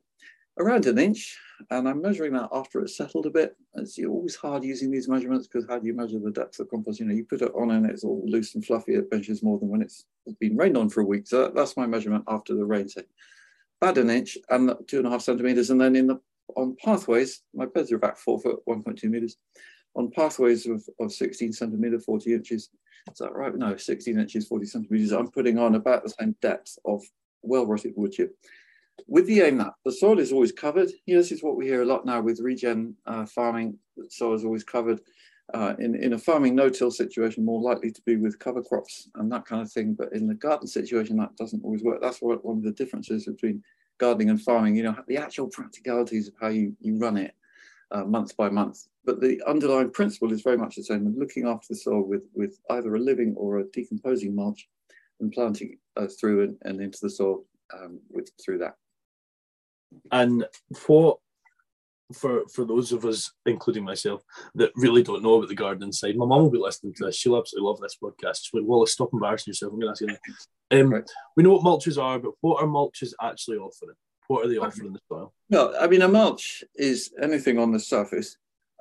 around 0.59 0.87
an 0.87 0.99
inch, 0.99 1.37
and 1.71 1.89
I'm 1.89 2.03
measuring 2.03 2.33
that 2.35 2.49
after 2.53 2.81
it's 2.81 2.97
settled 2.97 3.27
a 3.27 3.31
bit. 3.31 3.57
It's 3.75 3.99
always 3.99 4.37
hard 4.37 4.65
using 4.65 4.91
these 4.91 5.09
measurements 5.09 5.47
because 5.47 5.69
how 5.69 5.79
do 5.79 5.87
you 5.87 5.95
measure 5.95 6.19
the 6.19 6.31
depth 6.31 6.59
of 6.61 6.69
compost? 6.71 7.01
You 7.01 7.07
know, 7.07 7.15
you 7.15 7.25
put 7.25 7.43
it 7.43 7.53
on 7.55 7.71
and 7.71 7.87
it's 7.87 8.05
all 8.05 8.23
loose 8.27 8.55
and 8.55 8.65
fluffy. 8.65 8.95
It 8.95 9.11
measures 9.11 9.43
more 9.43 9.59
than 9.59 9.69
when 9.69 9.83
it's 9.83 10.05
been 10.41 10.57
rained 10.57 10.77
on 10.77 10.89
for 10.89 11.01
a 11.01 11.07
week. 11.07 11.27
So 11.27 11.51
that's 11.55 11.77
my 11.77 11.87
measurement 11.87 12.25
after 12.29 12.55
the 12.55 12.65
rain. 12.65 12.89
So 12.89 13.03
about 13.81 13.99
an 13.99 14.11
inch 14.11 14.37
and 14.51 14.73
two 14.87 14.99
and 14.99 15.07
a 15.07 15.11
half 15.11 15.23
centimeters. 15.23 15.71
And 15.71 15.81
then 15.81 15.97
in 15.97 16.09
the 16.09 16.21
on 16.57 16.77
pathways, 16.83 17.43
my 17.55 17.67
beds 17.67 17.93
are 17.93 17.97
about 17.97 18.19
four 18.19 18.41
foot, 18.41 18.61
1.2 18.69 19.05
meters. 19.05 19.37
On 19.99 20.09
pathways 20.13 20.65
of, 20.67 20.89
of 21.01 21.13
16 21.13 21.53
centimeter, 21.53 21.99
40 21.99 22.33
inches. 22.33 22.71
Is 23.11 23.19
that 23.19 23.35
right? 23.35 23.53
No, 23.55 23.77
16 23.77 24.17
inches, 24.17 24.47
40 24.47 24.65
centimeters. 24.65 25.11
I'm 25.11 25.29
putting 25.29 25.59
on 25.59 25.75
about 25.75 26.05
the 26.05 26.11
same 26.11 26.37
depth 26.41 26.79
of 26.85 27.03
well-rotted 27.43 27.95
wood 27.97 28.13
chip. 28.13 28.37
With 29.09 29.27
the 29.27 29.41
aim 29.41 29.59
that 29.59 29.73
the 29.85 29.91
soil 29.91 30.21
is 30.21 30.33
always 30.33 30.53
covered. 30.53 30.91
You 31.07 31.17
know, 31.17 31.21
this 31.21 31.33
is 31.33 31.43
what 31.43 31.57
we 31.57 31.67
hear 31.67 31.83
a 31.83 31.87
lot 31.87 32.07
now 32.07 32.21
with 32.21 32.39
regen 32.41 32.95
uh, 33.07 33.27
farming. 33.27 33.77
The 33.97 34.07
soil 34.09 34.35
is 34.35 34.45
always 34.45 34.63
covered. 34.63 35.01
Uh, 35.53 35.75
in, 35.81 35.97
in 35.97 36.13
a 36.13 36.19
farming 36.19 36.55
no-till 36.55 36.91
situation, 36.93 37.45
more 37.45 37.61
likely 37.61 37.91
to 37.91 38.03
be 38.03 38.17
with 38.17 38.39
cover 38.39 38.63
crops 38.63 39.09
and 39.17 39.33
that 39.33 39.47
kind 39.47 39.63
of 39.63 39.73
thing. 39.73 39.95
But 39.95 40.13
in 40.13 40.29
the 40.29 40.35
garden 40.35 40.69
situation, 40.69 41.17
that 41.17 41.37
doesn't 41.37 41.65
always 41.65 41.83
work. 41.83 42.01
That's 42.01 42.23
what 42.23 42.45
one 42.45 42.59
of 42.59 42.63
the 42.63 42.73
differences 42.73 43.27
between 43.27 43.65
gardening 43.99 44.31
and 44.31 44.41
farming, 44.41 44.77
you 44.77 44.85
know, 44.85 44.95
the 45.09 45.17
actual 45.17 45.49
practicalities 45.49 46.29
of 46.29 46.35
how 46.41 46.49
you, 46.49 46.77
you 46.81 46.99
run 46.99 47.17
it 47.17 47.35
uh, 47.91 48.05
month 48.05 48.37
by 48.37 48.49
month. 48.49 48.87
But 49.05 49.21
the 49.21 49.43
underlying 49.47 49.91
principle 49.91 50.33
is 50.33 50.43
very 50.43 50.59
much 50.59 50.77
the 50.77 50.85
same, 50.85 51.07
and 51.07 51.19
looking 51.19 51.47
after 51.47 51.67
the 51.71 51.77
soil 51.77 52.03
with, 52.03 52.25
with 52.35 52.59
either 52.71 52.95
a 52.95 52.99
living 52.99 53.35
or 53.37 53.59
a 53.59 53.65
decomposing 53.65 54.35
mulch 54.35 54.69
and 55.21 55.33
planting 55.33 55.79
uh, 55.97 56.07
through 56.21 56.45
and, 56.45 56.57
and 56.63 56.81
into 56.81 56.99
the 57.03 57.11
soil 57.11 57.45
um, 57.75 58.01
with 58.11 58.31
through 58.45 58.59
that. 58.59 58.75
And 60.13 60.47
what 60.87 61.19
for 62.15 62.45
for 62.49 62.65
those 62.65 62.93
of 62.93 63.05
us, 63.05 63.33
including 63.47 63.85
myself, 63.85 64.23
that 64.55 64.73
really 64.77 65.03
don't 65.03 65.23
know 65.23 65.35
about 65.35 65.49
the 65.49 65.55
garden 65.55 65.93
side. 65.93 66.17
My 66.17 66.27
mum 66.27 66.43
will 66.43 66.51
be 66.51 66.59
listening 66.59 66.95
to 66.95 67.07
this. 67.07 67.17
She'll 67.17 67.37
absolutely 67.37 67.69
love 67.69 67.81
this 67.81 67.97
podcast. 68.03 68.41
She'll 68.43 68.61
like, 68.61 68.69
Wallace, 68.69 68.93
stop 68.93 69.11
embarrassing 69.13 69.53
yourself. 69.53 69.73
I'm 69.73 69.81
going 69.81 69.95
to 69.95 70.05
ask 70.05 70.21
you. 70.71 70.81
Um, 70.81 70.93
right. 70.93 71.11
We 71.37 71.43
know 71.43 71.53
what 71.53 71.63
mulches 71.63 72.03
are, 72.03 72.19
but 72.19 72.33
what 72.41 72.63
are 72.63 72.67
mulches 72.67 73.13
actually 73.23 73.59
offering? 73.59 73.97
What 74.29 74.45
are 74.45 74.49
they 74.49 74.59
offering 74.59 74.93
the 74.93 75.01
soil? 75.09 75.33
No, 75.51 75.75
I 75.79 75.87
mean, 75.87 76.03
a 76.03 76.09
mulch 76.09 76.63
is 76.75 77.13
anything 77.21 77.59
on 77.59 77.73
the 77.73 77.81
surface. 77.81 78.37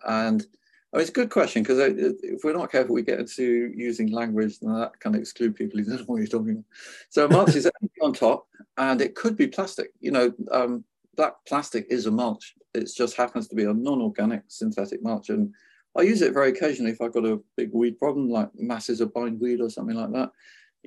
And 0.06 0.46
I 0.94 0.98
mean, 0.98 1.02
it's 1.02 1.10
a 1.10 1.14
good 1.14 1.30
question 1.30 1.64
because 1.64 1.80
if 1.80 2.44
we're 2.44 2.54
not 2.54 2.72
careful, 2.72 2.94
we 2.94 3.02
get 3.02 3.20
into 3.20 3.72
using 3.76 4.12
language 4.12 4.58
and 4.62 4.76
that 4.76 5.00
can 5.00 5.16
exclude 5.16 5.56
people 5.56 5.80
who 5.80 5.86
don't 5.86 6.00
know 6.00 6.06
what 6.06 6.18
you're 6.18 6.28
talking 6.28 6.52
about. 6.52 6.66
So 7.10 7.26
a 7.26 7.30
mulch 7.30 7.56
is 7.56 7.70
anything 7.82 8.04
on 8.04 8.14
top 8.14 8.48
and 8.78 9.02
it 9.02 9.16
could 9.16 9.38
be 9.38 9.48
plastic. 9.48 9.92
You 10.02 10.12
know, 10.12 10.34
um, 10.52 10.84
that 11.16 11.36
plastic 11.48 11.88
is 11.90 12.06
a 12.06 12.12
mulch. 12.12 12.54
It 12.74 12.90
just 12.96 13.16
happens 13.16 13.48
to 13.48 13.56
be 13.56 13.64
a 13.64 13.74
non-organic 13.74 14.44
synthetic 14.48 15.02
mulch. 15.02 15.30
And 15.30 15.54
I 15.98 16.02
use 16.02 16.22
it 16.22 16.34
very 16.34 16.50
occasionally 16.50 16.92
if 16.92 17.02
I've 17.02 17.14
got 17.14 17.26
a 17.26 17.40
big 17.56 17.72
weed 17.74 17.98
problem, 17.98 18.30
like 18.30 18.50
masses 18.56 19.00
of 19.00 19.14
bindweed 19.14 19.62
or 19.62 19.70
something 19.70 19.96
like 19.96 20.12
that. 20.12 20.32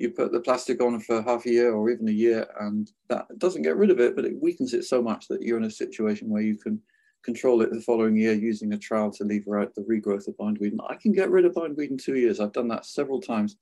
You 0.01 0.09
put 0.09 0.31
the 0.31 0.39
plastic 0.39 0.81
on 0.81 0.99
for 0.99 1.21
half 1.21 1.45
a 1.45 1.51
year 1.51 1.73
or 1.73 1.91
even 1.91 2.09
a 2.09 2.11
year, 2.11 2.47
and 2.59 2.91
that 3.09 3.27
doesn't 3.37 3.61
get 3.61 3.77
rid 3.77 3.91
of 3.91 3.99
it, 3.99 4.15
but 4.15 4.25
it 4.25 4.41
weakens 4.41 4.73
it 4.73 4.83
so 4.83 4.99
much 4.99 5.27
that 5.27 5.43
you're 5.43 5.57
in 5.57 5.65
a 5.65 5.71
situation 5.71 6.27
where 6.29 6.41
you 6.41 6.57
can 6.57 6.81
control 7.23 7.61
it 7.61 7.71
the 7.71 7.81
following 7.81 8.17
year 8.17 8.33
using 8.33 8.73
a 8.73 8.77
trowel 8.77 9.11
to 9.11 9.23
lever 9.23 9.59
out 9.59 9.75
the 9.75 9.83
regrowth 9.83 10.27
of 10.27 10.35
bindweed. 10.37 10.71
And 10.71 10.81
I 10.89 10.95
can 10.95 11.11
get 11.11 11.29
rid 11.29 11.45
of 11.45 11.53
bindweed 11.53 11.91
in 11.91 11.97
two 11.97 12.15
years. 12.15 12.39
I've 12.39 12.51
done 12.51 12.67
that 12.69 12.87
several 12.87 13.21
times. 13.21 13.57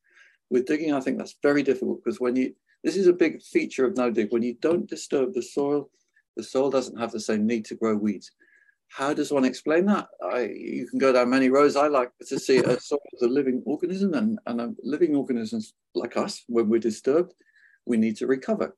With 0.50 0.66
digging, 0.66 0.94
I 0.94 1.02
think 1.02 1.18
that's 1.18 1.36
very 1.44 1.62
difficult 1.62 2.04
because 2.04 2.22
when 2.22 2.38
you, 2.38 2.56
this 2.86 2.96
is 2.96 3.08
a 3.08 3.14
big 3.14 3.42
feature 3.42 3.86
of 3.86 3.98
no 3.98 4.10
dig, 4.10 4.32
when 4.32 4.42
you 4.42 4.56
don't 4.62 4.90
disturb 4.90 5.34
the 5.34 5.44
soil, 5.44 5.90
the 6.38 6.44
soil 6.44 6.70
doesn't 6.70 6.98
have 6.98 7.12
the 7.12 7.20
same 7.20 7.46
need 7.46 7.66
to 7.66 7.76
grow 7.76 7.96
weeds. 7.96 8.32
How 8.90 9.14
does 9.14 9.32
one 9.32 9.46
explain 9.46 9.86
that? 9.86 10.08
I, 10.24 10.42
you 10.46 10.88
can 10.88 11.00
go 11.00 11.14
down 11.14 11.30
many 11.30 11.50
roads. 11.50 11.76
I 11.76 11.88
like 11.88 12.12
to 12.28 12.40
see 12.40 12.58
a 12.58 12.80
soil 12.80 13.00
of 13.22 13.30
a 13.30 13.32
living 13.32 13.62
organism, 13.66 14.14
and, 14.14 14.40
and 14.46 14.62
a 14.62 14.74
living 14.84 15.16
organisms 15.16 15.74
like 15.96 16.18
us, 16.18 16.44
when 16.48 16.70
we're 16.70 16.80
disturbed, 16.80 17.34
we 17.86 17.98
need 17.98 18.18
to 18.18 18.28
recover. 18.28 18.76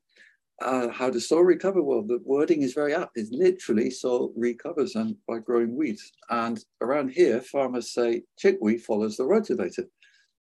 Uh, 0.60 0.88
how 0.88 1.10
does 1.10 1.28
soil 1.28 1.42
recover? 1.42 1.82
Well, 1.82 2.02
the 2.02 2.20
wording 2.24 2.62
is 2.62 2.74
very 2.74 2.94
apt. 2.94 3.16
It's 3.16 3.32
literally 3.32 3.90
soil 3.90 4.32
recovers 4.36 4.94
and 4.94 5.16
by 5.26 5.38
growing 5.38 5.76
weeds. 5.76 6.12
And 6.30 6.62
around 6.80 7.10
here, 7.10 7.40
farmers 7.40 7.92
say 7.92 8.22
chickweed 8.38 8.82
follows 8.82 9.16
the 9.16 9.24
rotavator. 9.24 9.86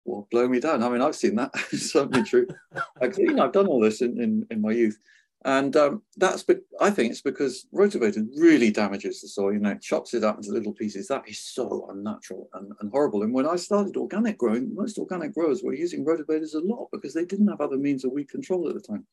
Well, 0.05 0.27
blow 0.31 0.48
me 0.48 0.61
down. 0.61 0.83
I 0.83 0.88
mean, 0.88 1.01
I've 1.01 1.14
seen 1.14 1.37
that. 1.37 1.53
it's 1.72 1.92
certainly 1.92 2.25
true. 2.25 2.46
Know, 3.01 3.44
I've 3.44 3.53
done 3.53 3.66
all 3.66 3.81
this 3.81 4.03
in, 4.03 4.20
in, 4.20 4.46
in 4.51 4.61
my 4.61 4.72
youth. 4.72 4.98
And 5.45 5.75
um, 5.77 6.03
that's, 6.17 6.45
I 6.81 6.91
think 6.91 7.11
it's 7.11 7.21
because 7.21 7.67
rotavator 7.75 8.25
really 8.37 8.71
damages 8.71 9.21
the 9.21 9.29
soil, 9.29 9.53
you 9.53 9.59
know, 9.59 9.71
it 9.71 9.83
chops 9.83 10.15
it 10.15 10.23
up 10.23 10.37
into 10.37 10.53
little 10.53 10.73
pieces. 10.73 11.09
That 11.09 11.29
is 11.29 11.41
so 11.41 11.89
unnatural 11.91 12.49
and, 12.55 12.73
and 12.81 12.91
horrible. 12.93 13.25
And 13.25 13.35
when 13.35 13.47
I 13.47 13.57
started 13.57 13.97
organic 13.97 14.39
growing, 14.39 14.73
most 14.75 14.99
organic 14.99 15.35
growers 15.35 15.63
were 15.63 15.75
using 15.75 16.05
rotavators 16.05 16.55
a 16.55 16.59
lot 16.59 16.89
because 16.93 17.13
they 17.13 17.25
didn't 17.25 17.49
have 17.49 17.61
other 17.61 17.77
means 17.77 18.05
of 18.05 18.13
weed 18.13 18.29
control 18.29 18.69
at 18.69 18.75
the 18.75 18.81
time. 18.81 19.05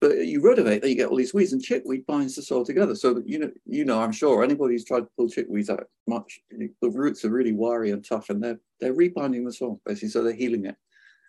But 0.00 0.26
you 0.26 0.42
rotivate, 0.42 0.82
then 0.82 0.90
you 0.90 0.96
get 0.96 1.08
all 1.08 1.16
these 1.16 1.32
weeds, 1.32 1.54
and 1.54 1.62
chickweed 1.62 2.04
binds 2.06 2.36
the 2.36 2.42
soil 2.42 2.66
together. 2.66 2.94
So 2.94 3.22
you 3.24 3.38
know, 3.38 3.50
you 3.64 3.86
know, 3.86 3.98
I'm 3.98 4.12
sure 4.12 4.44
anybody 4.44 4.74
who's 4.74 4.84
tried 4.84 5.00
to 5.00 5.08
pull 5.16 5.26
chickweeds 5.26 5.70
out 5.70 5.88
much, 6.06 6.40
the 6.50 6.90
roots 6.90 7.24
are 7.24 7.30
really 7.30 7.52
wiry 7.52 7.92
and 7.92 8.04
tough, 8.04 8.28
and 8.28 8.44
they're 8.44 8.60
they're 8.78 8.92
rebinding 8.92 9.46
the 9.46 9.52
soil 9.54 9.80
basically, 9.86 10.10
so 10.10 10.22
they're 10.22 10.34
healing 10.34 10.66
it. 10.66 10.76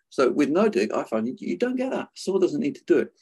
So 0.10 0.30
with 0.30 0.50
no 0.50 0.68
dig, 0.68 0.92
I 0.92 1.06
find 1.06 1.28
you, 1.28 1.36
you 1.40 1.58
don't 1.58 1.78
get 1.78 1.92
that. 1.92 2.10
Soil 2.14 2.40
doesn't 2.40 2.60
need 2.60 2.76
to 2.76 2.84
do 2.86 3.00
it. 3.00 3.14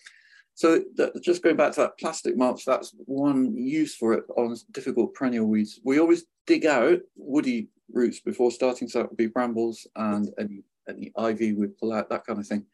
So 0.56 0.82
that, 0.96 1.22
just 1.22 1.44
going 1.44 1.58
back 1.58 1.74
to 1.74 1.82
that 1.82 1.98
plastic 2.00 2.38
mulch, 2.38 2.64
that's 2.64 2.96
one 3.06 3.56
use 3.56 3.94
for 3.94 4.14
it 4.14 4.24
on 4.38 4.56
difficult 4.72 5.14
perennial 5.14 5.48
weeds. 5.48 5.82
We 5.84 6.00
always 6.00 6.26
dig 6.48 6.66
out 6.66 7.02
woody 7.18 7.68
roots 7.92 8.22
before 8.22 8.52
starting, 8.52 8.88
so 8.88 9.02
it 9.02 9.10
would 9.10 9.18
be 9.18 9.28
brambles 9.28 9.86
and 9.98 10.34
any, 10.40 10.64
any 10.88 11.12
ivy 11.18 11.52
we'd 11.52 11.78
pull 11.78 11.92
out, 11.92 12.10
that 12.10 12.26
kind 12.26 12.40
of 12.40 12.48
thing. 12.48 12.66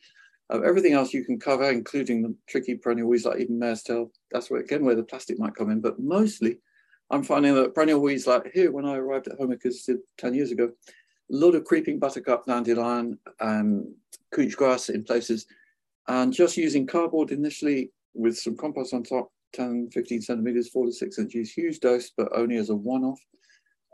Uh, 0.54 0.62
everything 0.62 0.94
else 0.94 1.12
you 1.12 1.26
can 1.26 1.40
cover, 1.40 1.72
including 1.72 2.22
the 2.22 2.36
tricky 2.48 2.76
perennial 2.76 3.08
weeds 3.08 3.26
like 3.26 3.40
even 3.40 3.58
mare's 3.58 3.82
tail. 3.82 4.12
That's 4.32 4.52
where 4.52 4.62
again 4.62 4.86
where 4.86 4.96
the 4.96 5.04
plastic 5.04 5.40
might 5.40 5.56
come 5.56 5.72
in. 5.72 5.82
But 5.82 6.00
mostly, 6.00 6.60
I'm 7.10 7.24
finding 7.24 7.56
that 7.56 7.74
perennial 7.74 8.02
weeds 8.02 8.28
like 8.28 8.52
here 8.54 8.72
when 8.72 8.86
I 8.86 8.98
arrived 8.98 9.28
at 9.28 9.40
Homeacres 9.40 9.90
10 10.18 10.34
years 10.36 10.52
ago, 10.52 10.66
a 10.66 11.36
lot 11.36 11.56
of 11.56 11.64
creeping 11.64 11.98
buttercup, 11.98 12.46
dandelion, 12.46 13.18
um, 13.40 13.96
couch 14.36 14.56
grass 14.56 14.90
in 14.90 15.04
places 15.04 15.48
and 16.08 16.34
just 16.34 16.58
using 16.58 16.88
cardboard 16.88 17.32
initially 17.32 17.92
with 18.14 18.38
some 18.38 18.58
compost 18.58 18.94
on 18.94 19.04
top, 19.04 19.32
10, 19.54 19.90
15 19.92 20.22
centimeters, 20.22 20.70
four 20.70 20.86
to 20.86 20.92
six 20.92 21.20
inches, 21.20 21.52
huge 21.52 21.80
dose, 21.80 22.12
but 22.16 22.30
only 22.36 22.58
as 22.58 22.70
a 22.70 22.76
one-off. 22.76 23.20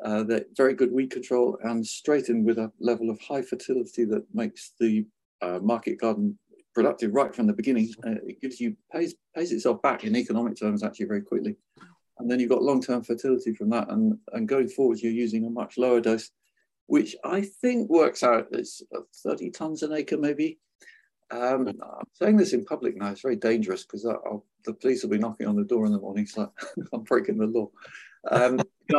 Uh, 0.06 0.22
that 0.22 0.46
very 0.56 0.76
good 0.76 0.92
weed 0.92 1.10
control 1.10 1.58
and 1.64 1.86
straight 1.86 2.30
in 2.30 2.46
with 2.46 2.60
a 2.60 2.72
level 2.80 3.10
of 3.10 3.20
high 3.20 3.42
fertility 3.42 4.06
that 4.06 4.24
makes 4.32 4.74
the 4.80 5.04
uh, 5.42 5.58
market 5.60 6.00
garden 6.00 6.38
productive 6.78 7.16
right 7.16 7.34
from 7.34 7.48
the 7.48 7.54
beginning. 7.54 7.92
Uh, 8.06 8.12
it 8.24 8.40
gives 8.40 8.62
you 8.62 8.78
pays 8.92 9.16
pays 9.36 9.52
itself 9.52 9.82
back 9.82 10.04
in 10.04 10.16
economic 10.16 10.56
terms 10.56 10.84
actually 10.84 11.08
very 11.08 11.24
quickly, 11.24 11.56
and 12.20 12.30
then 12.30 12.40
you've 12.40 12.52
got 12.52 12.62
long 12.62 12.80
term 12.80 13.04
fertility 13.04 13.56
from 13.56 13.72
that. 13.72 13.90
And 13.90 14.20
and 14.34 14.48
going 14.48 14.68
forward, 14.68 15.00
you're 15.00 15.12
using 15.12 15.46
a 15.46 15.50
much 15.50 15.80
lower 15.80 16.00
dose, 16.00 16.30
which 16.86 17.16
I 17.24 17.42
think 17.42 17.90
works 17.90 18.22
out 18.22 18.54
as 18.54 18.84
30 19.24 19.50
tons 19.50 19.82
an 19.82 19.94
acre 19.94 20.18
maybe. 20.18 20.60
Um, 21.30 21.68
I'm 21.68 22.08
saying 22.14 22.38
this 22.38 22.54
in 22.54 22.64
public 22.64 22.96
now. 22.96 23.12
It's 23.12 23.22
very 23.22 23.36
dangerous 23.36 23.84
because 23.84 24.04
the 24.04 24.74
police 24.74 25.04
will 25.04 25.10
be 25.10 25.18
knocking 25.18 25.48
on 25.48 25.56
the 25.56 25.64
door 25.64 25.86
in 25.86 25.92
the 25.92 26.00
morning. 26.00 26.26
So 26.26 26.52
I'm 26.94 27.04
breaking 27.04 27.38
the 27.38 27.48
law. 27.48 27.70
Um, 28.32 28.62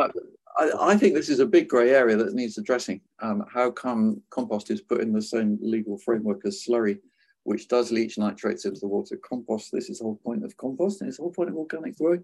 I, 0.57 0.71
I, 0.79 0.97
think 0.97 1.13
this 1.13 1.29
is 1.29 1.39
a 1.39 1.45
big 1.45 1.67
grey 1.67 1.91
area 1.91 2.17
that 2.17 2.33
needs 2.33 2.57
addressing. 2.57 3.01
Um, 3.21 3.45
how 3.51 3.71
come 3.71 4.21
compost 4.29 4.69
is 4.71 4.81
put 4.81 5.01
in 5.01 5.13
the 5.13 5.21
same 5.21 5.57
legal 5.61 5.97
framework 5.97 6.41
as 6.45 6.63
slurry, 6.67 6.99
which 7.43 7.67
does 7.67 7.91
leach 7.91 8.17
nitrates 8.17 8.65
into 8.65 8.79
the 8.79 8.87
water? 8.87 9.17
Compost. 9.17 9.71
This 9.71 9.89
is 9.89 9.99
the 9.99 10.05
whole 10.05 10.19
point 10.23 10.43
of 10.43 10.55
compost, 10.57 11.01
and 11.01 11.07
it's 11.07 11.17
the 11.17 11.23
whole 11.23 11.33
point 11.33 11.49
of 11.49 11.55
organic 11.55 11.97
growing. 11.97 12.23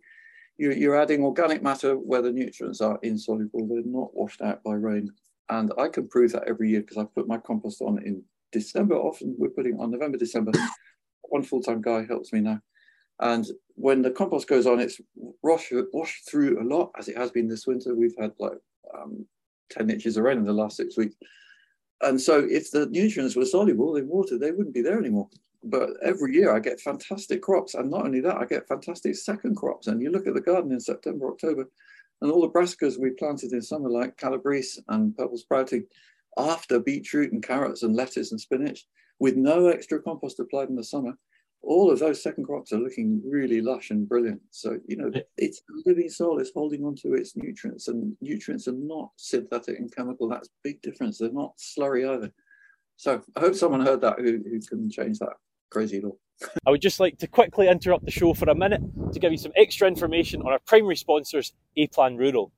You're, 0.58 0.74
you're 0.74 1.00
adding 1.02 1.24
organic 1.24 1.62
matter 1.64 1.96
where 1.96 2.22
the 2.22 2.32
nutrients 2.32 2.82
are 2.82 3.00
insoluble. 3.04 3.68
They're 3.68 3.84
not 3.84 4.16
washed 4.16 4.42
out 4.42 4.64
by 4.64 4.74
rain, 4.74 5.12
and 5.50 5.72
I 5.78 5.88
can 5.88 6.08
prove 6.08 6.32
that 6.34 6.48
every 6.48 6.70
year 6.70 6.82
because 6.82 6.98
I 6.98 7.04
put 7.04 7.28
my 7.28 7.38
compost 7.38 7.82
on 7.82 8.02
in 8.04 8.24
December. 8.60 8.96
Often 8.96 9.36
we're 9.38 9.50
putting 9.50 9.80
on 9.80 9.92
November, 9.92 10.18
December. 10.18 10.52
One 11.24 11.44
full-time 11.44 11.82
guy 11.82 12.06
helps 12.06 12.32
me 12.32 12.40
now. 12.40 12.62
And 13.20 13.46
when 13.76 14.02
the 14.02 14.12
compost 14.12 14.48
goes 14.48 14.68
on, 14.68 14.80
it's 14.80 15.00
washed, 15.42 15.72
washed 15.94 16.30
through 16.30 16.62
a 16.62 16.66
lot, 16.66 16.92
as 16.98 17.08
it 17.08 17.18
has 17.18 17.32
been 17.32 17.48
this 17.48 17.68
winter. 17.68 17.96
We've 17.96 18.16
had 18.20 18.32
like 18.40 18.60
um, 18.94 19.26
10 19.72 19.90
inches 19.90 20.18
of 20.18 20.24
rain 20.24 20.38
in 20.38 20.46
the 20.46 20.54
last 20.54 20.78
six 20.78 20.98
weeks. 20.98 21.16
And 22.02 22.20
so 22.20 22.46
if 22.50 22.72
the 22.72 22.88
nutrients 22.88 23.36
were 23.36 23.46
soluble 23.46 23.96
in 23.96 24.08
water, 24.08 24.38
they 24.38 24.52
wouldn't 24.52 24.76
be 24.76 24.82
there 24.82 25.00
anymore. 25.00 25.30
But 25.64 25.92
every 26.04 26.34
year 26.34 26.56
I 26.56 26.60
get 26.60 26.80
fantastic 26.80 27.42
crops. 27.42 27.74
And 27.74 27.90
not 27.90 28.06
only 28.06 28.22
that, 28.22 28.38
I 28.38 28.46
get 28.46 28.68
fantastic 28.68 29.16
second 29.16 29.56
crops. 29.56 29.88
And 29.88 30.02
you 30.02 30.12
look 30.12 30.28
at 30.28 30.34
the 30.34 30.42
garden 30.42 30.72
in 30.72 30.80
September, 30.80 31.28
October, 31.30 31.70
and 32.22 32.32
all 32.32 32.42
the 32.42 32.50
brassicas 32.50 33.00
we 33.00 33.12
planted 33.12 33.54
in 33.54 33.62
summer, 33.62 33.90
like 33.90 34.18
calabrese 34.18 34.82
and 34.90 35.16
purple 35.16 35.38
sprouting, 35.38 35.86
after 36.38 36.80
beetroot 36.80 37.32
and 37.32 37.44
carrots 37.44 37.84
and 37.84 37.96
lettuce 37.96 38.32
and 38.32 38.40
spinach 38.40 38.86
with 39.20 39.36
no 39.36 39.68
extra 39.68 40.02
compost 40.02 40.40
applied 40.40 40.70
in 40.70 40.76
the 40.76 40.84
summer, 40.84 41.14
all 41.62 41.90
of 41.92 42.00
those 42.00 42.22
second 42.22 42.46
crops 42.46 42.72
are 42.72 42.80
looking 42.80 43.22
really 43.28 43.60
lush 43.60 43.90
and 43.90 44.08
brilliant. 44.08 44.42
So, 44.52 44.78
you 44.88 44.98
know, 44.98 45.12
it's 45.38 45.62
living 45.86 46.10
soil, 46.10 46.40
it's 46.40 46.52
holding 46.54 46.86
on 46.86 46.96
to 46.98 47.14
its 47.14 47.36
nutrients, 47.36 47.88
and 47.88 48.16
nutrients 48.22 48.68
are 48.68 48.74
not 48.74 49.10
synthetic 49.18 49.80
and 49.80 49.94
chemical. 49.94 50.30
That's 50.30 50.48
a 50.48 50.52
big 50.64 50.82
difference. 50.82 51.18
They're 51.18 51.32
not 51.32 51.58
slurry 51.58 52.08
either. 52.08 52.32
So 52.98 53.22
I 53.36 53.40
hope 53.40 53.56
someone 53.56 53.82
heard 53.82 54.02
that 54.02 54.20
who, 54.20 54.44
who 54.44 54.60
can 54.60 54.90
change 54.90 55.20
that 55.20 55.34
crazy 55.72 56.02
law. 56.02 56.12
I 56.66 56.72
would 56.72 56.82
just 56.82 57.00
like 57.00 57.18
to 57.20 57.28
quickly 57.28 57.68
interrupt 57.68 58.06
the 58.06 58.12
show 58.12 58.34
for 58.34 58.50
a 58.50 58.56
minute 58.56 58.82
to 59.14 59.20
give 59.20 59.32
you 59.32 59.38
some 59.38 59.54
extra 59.56 59.88
information 59.88 60.42
on 60.42 60.52
our 60.52 60.60
primary 60.60 60.96
sponsors, 60.96 61.54
A 61.78 61.88
Plan 61.88 62.18
Rural. 62.18 62.52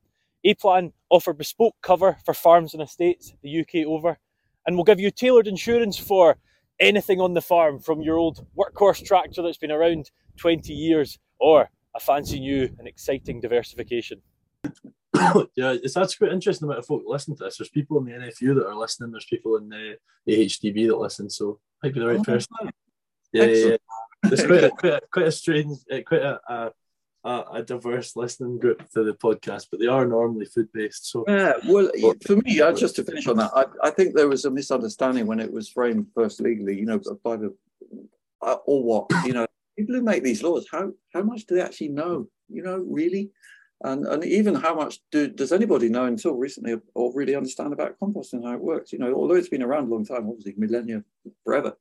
A-Plan 0.49 0.93
offer 1.09 1.33
bespoke 1.33 1.75
cover 1.81 2.17
for 2.25 2.33
farms 2.33 2.73
and 2.73 2.81
estates 2.81 3.33
the 3.41 3.59
UK 3.61 3.87
over, 3.87 4.17
and 4.65 4.77
will 4.77 4.83
give 4.83 4.99
you 4.99 5.11
tailored 5.11 5.47
insurance 5.47 5.97
for 5.97 6.37
anything 6.79 7.19
on 7.19 7.33
the 7.33 7.41
farm, 7.41 7.79
from 7.79 8.01
your 8.01 8.17
old 8.17 8.45
workhorse 8.57 9.03
tractor 9.03 9.41
that's 9.41 9.57
been 9.57 9.71
around 9.71 10.11
20 10.37 10.73
years, 10.73 11.19
or 11.39 11.69
a 11.95 11.99
fancy 11.99 12.39
new 12.39 12.69
and 12.77 12.87
exciting 12.87 13.41
diversification. 13.41 14.21
yeah, 15.55 15.73
it's 15.83 15.93
that's 15.93 16.15
quite 16.15 16.31
interesting 16.31 16.67
amount 16.67 16.79
of 16.79 16.85
folk 16.85 17.03
listening 17.05 17.37
to 17.37 17.45
this. 17.45 17.57
There's 17.57 17.69
people 17.69 17.97
in 17.97 18.05
the 18.05 18.11
NFU 18.11 18.55
that 18.55 18.67
are 18.67 18.75
listening. 18.75 19.11
There's 19.11 19.25
people 19.25 19.57
in 19.57 19.69
the 19.69 19.97
AHDB 20.29 20.87
that 20.87 20.97
listen. 20.97 21.29
So 21.29 21.59
might 21.83 21.93
be 21.93 21.99
the 21.99 22.07
right 22.07 22.19
oh, 22.19 22.23
person. 22.23 22.55
Yeah, 23.33 23.43
yeah, 23.43 23.65
yeah, 23.65 23.77
It's 24.25 24.45
quite 24.45 24.63
a, 24.63 24.69
quite 24.69 24.93
a, 24.93 25.01
quite 25.11 25.27
a 25.27 25.31
strange, 25.31 25.77
uh, 25.91 25.99
quite 26.05 26.21
a, 26.21 26.39
a 26.47 26.71
a, 27.23 27.43
a, 27.53 27.63
diverse 27.63 28.15
listening 28.15 28.59
group 28.59 28.89
to 28.91 29.03
the 29.03 29.13
podcast, 29.13 29.67
but 29.69 29.79
they 29.79 29.87
are 29.87 30.05
normally 30.05 30.45
food 30.45 30.69
based. 30.73 31.09
So 31.11 31.25
yeah, 31.27 31.53
well, 31.67 31.89
for 32.25 32.37
me, 32.37 32.61
uh, 32.61 32.73
just 32.73 32.95
to 32.97 33.03
finish 33.03 33.27
on 33.27 33.37
that, 33.37 33.51
I, 33.55 33.65
I 33.87 33.89
think 33.89 34.15
there 34.15 34.29
was 34.29 34.45
a 34.45 34.51
misunderstanding 34.51 35.27
when 35.27 35.39
it 35.39 35.51
was 35.51 35.69
framed 35.69 36.07
first 36.15 36.39
legally. 36.41 36.77
You 36.77 36.85
know, 36.85 37.01
by 37.23 37.37
the 37.37 37.55
uh, 38.41 38.57
or 38.65 38.83
what 38.83 39.25
you 39.25 39.33
know, 39.33 39.45
people 39.77 39.95
who 39.95 40.01
make 40.01 40.23
these 40.23 40.43
laws, 40.43 40.67
how 40.71 40.91
how 41.13 41.21
much 41.21 41.45
do 41.45 41.55
they 41.55 41.61
actually 41.61 41.89
know? 41.89 42.27
You 42.49 42.63
know, 42.63 42.77
really. 42.87 43.31
And, 43.83 44.07
and 44.07 44.25
even 44.25 44.55
how 44.55 44.73
much 44.73 44.97
do, 45.11 45.27
does 45.27 45.51
anybody 45.51 45.87
know 45.87 46.05
until 46.05 46.33
recently 46.33 46.77
or 46.95 47.13
really 47.13 47.35
understand 47.35 47.73
about 47.73 47.99
composting 48.01 48.43
how 48.43 48.53
it 48.53 48.59
works? 48.59 48.91
You 48.91 48.97
know, 48.97 49.13
although 49.13 49.35
it's 49.35 49.49
been 49.49 49.61
around 49.61 49.85
a 49.85 49.93
long 49.93 50.03
time, 50.03 50.27
obviously 50.27 50.55
millennia 50.57 51.03
forever, 51.43 51.77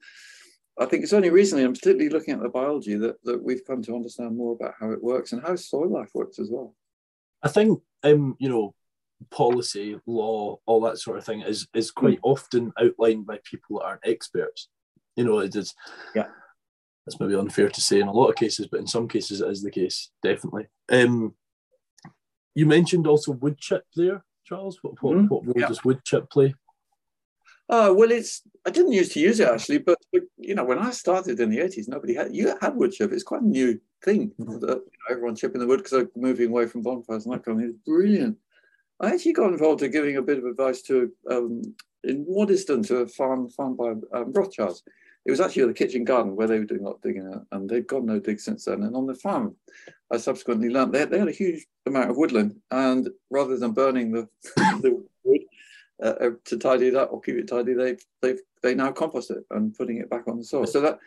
I 0.79 0.85
think 0.85 1.03
it's 1.03 1.13
only 1.13 1.31
recently, 1.31 1.65
and 1.65 1.75
particularly 1.75 2.11
looking 2.11 2.35
at 2.35 2.43
the 2.43 2.49
biology, 2.49 2.97
that, 2.97 3.17
that 3.25 3.43
we've 3.43 3.65
come 3.67 3.83
to 3.83 3.95
understand 3.95 4.37
more 4.37 4.53
about 4.53 4.75
how 4.79 4.91
it 4.91 5.03
works 5.03 5.33
and 5.33 5.43
how 5.43 5.57
soil 5.57 5.91
life 5.91 6.11
works 6.13 6.39
as 6.39 6.51
well. 6.51 6.75
I 7.43 7.49
think, 7.49 7.81
um, 8.03 8.37
you 8.39 8.49
know, 8.49 8.75
policy, 9.31 9.99
law, 10.07 10.59
all 10.67 10.81
that 10.83 10.99
sort 10.99 11.17
of 11.17 11.25
thing 11.25 11.41
is 11.41 11.67
is 11.75 11.91
quite 11.91 12.19
mm. 12.19 12.31
often 12.31 12.73
outlined 12.79 13.27
by 13.27 13.39
people 13.45 13.79
that 13.79 13.87
aren't 13.87 14.07
experts. 14.07 14.69
You 15.17 15.25
know, 15.25 15.39
it 15.39 15.57
is. 15.57 15.75
Yeah. 16.15 16.27
That's 17.07 17.21
maybe 17.21 17.37
unfair 17.37 17.69
to 17.69 17.81
say 17.81 18.01
in 18.01 18.09
a 18.09 18.13
lot 18.13 18.29
of 18.29 18.37
cases, 18.37 18.67
but 18.67 18.81
in 18.81 18.87
some 18.87 19.07
cases 19.07 19.41
it 19.41 19.49
is 19.49 19.63
the 19.63 19.71
case, 19.71 20.11
definitely. 20.23 20.67
Um, 20.91 21.35
you 22.55 22.67
mentioned 22.67 23.07
also 23.07 23.33
wood 23.33 23.59
chip 23.59 23.85
there, 23.95 24.25
Charles. 24.45 24.79
What, 24.83 25.01
what, 25.03 25.17
mm-hmm. 25.17 25.27
what 25.27 25.47
role 25.47 25.55
yeah. 25.57 25.69
does 25.69 25.85
wood 25.85 26.01
chip 26.05 26.29
play? 26.29 26.55
Oh 27.69 27.93
well, 27.93 28.13
it's 28.13 28.43
I 28.65 28.71
didn't 28.71 28.93
used 28.93 29.13
to 29.13 29.21
use 29.21 29.41
it 29.41 29.49
actually, 29.49 29.79
but, 29.79 29.99
but 30.13 30.23
you 30.39 30.55
know 30.55 30.65
when 30.65 30.79
I 30.79 30.91
started 30.91 31.41
in 31.41 31.51
the 31.51 31.61
eighties, 31.61 31.89
nobody 31.89 32.15
had 32.15 32.35
you 32.35 32.57
had 32.61 32.77
wood 32.77 32.93
chip. 32.93 33.13
It's 33.13 33.25
quite 33.25 33.43
a 33.43 33.47
new 33.47 33.81
thing. 34.05 34.33
Mm-hmm. 34.41 34.61
That, 34.61 34.69
you 34.69 34.75
know, 34.77 35.11
everyone 35.11 35.37
chipping 35.37 35.61
the 35.61 35.67
wood 35.67 35.79
because 35.79 35.93
they're 35.93 36.11
moving 36.15 36.49
away 36.49 36.67
from 36.67 36.83
bonfires 36.83 37.27
and 37.27 37.35
that 37.35 37.45
kind 37.45 37.59
of 37.59 37.63
thing. 37.63 37.75
It's 37.75 37.85
brilliant. 37.85 38.39
I 39.01 39.13
actually 39.13 39.33
got 39.33 39.53
involved 39.53 39.83
in 39.83 39.91
giving 39.91 40.17
a 40.17 40.23
bit 40.23 40.39
of 40.39 40.45
advice 40.45 40.81
to 40.83 41.13
um, 41.31 41.63
in 42.05 42.25
Waddesdon 42.25 42.87
to 42.87 42.99
a 42.99 43.09
farm 43.09 43.49
farm 43.51 43.77
by 43.77 43.91
um, 44.17 44.33
Rothschilds. 44.33 44.83
It 45.25 45.33
was 45.33 45.41
actually 45.41 45.67
the 45.67 45.75
kitchen 45.75 46.05
garden 46.05 46.37
where 46.37 46.47
they 46.47 46.59
were 46.59 46.65
doing 46.65 46.83
a 46.83 46.85
lot 46.85 46.95
of 46.95 47.03
digging, 47.03 47.29
and 47.51 47.69
they've 47.69 47.87
got 47.87 48.05
no 48.05 48.21
dig 48.21 48.39
since 48.39 48.65
then. 48.65 48.85
And 48.85 48.95
on 48.95 49.07
the 49.07 49.15
farm, 49.15 49.57
I 50.13 50.19
subsequently 50.19 50.69
learned 50.69 50.93
they, 50.93 51.05
they 51.05 51.19
had 51.19 51.27
a 51.27 51.33
huge 51.33 51.67
amount 51.85 52.11
of 52.11 52.17
woodland, 52.17 52.55
and 52.71 53.09
rather 53.29 53.57
than 53.57 53.73
burning 53.73 54.13
the, 54.13 54.29
the 54.55 55.05
uh, 56.03 56.15
uh, 56.21 56.31
to 56.45 56.59
tidy 56.59 56.89
it 56.89 56.95
up 56.95 57.13
or 57.13 57.21
keep 57.21 57.37
it 57.37 57.49
tidy, 57.49 57.75
they 57.75 57.97
they 58.23 58.37
they 58.63 58.75
now 58.75 58.93
compost 58.93 59.31
it 59.31 59.45
and 59.51 59.75
putting 59.75 59.99
it 59.99 60.11
back 60.11 60.29
on 60.29 60.39
the 60.39 60.45
soil. 60.45 60.67
So 60.67 60.81
that 60.81 60.99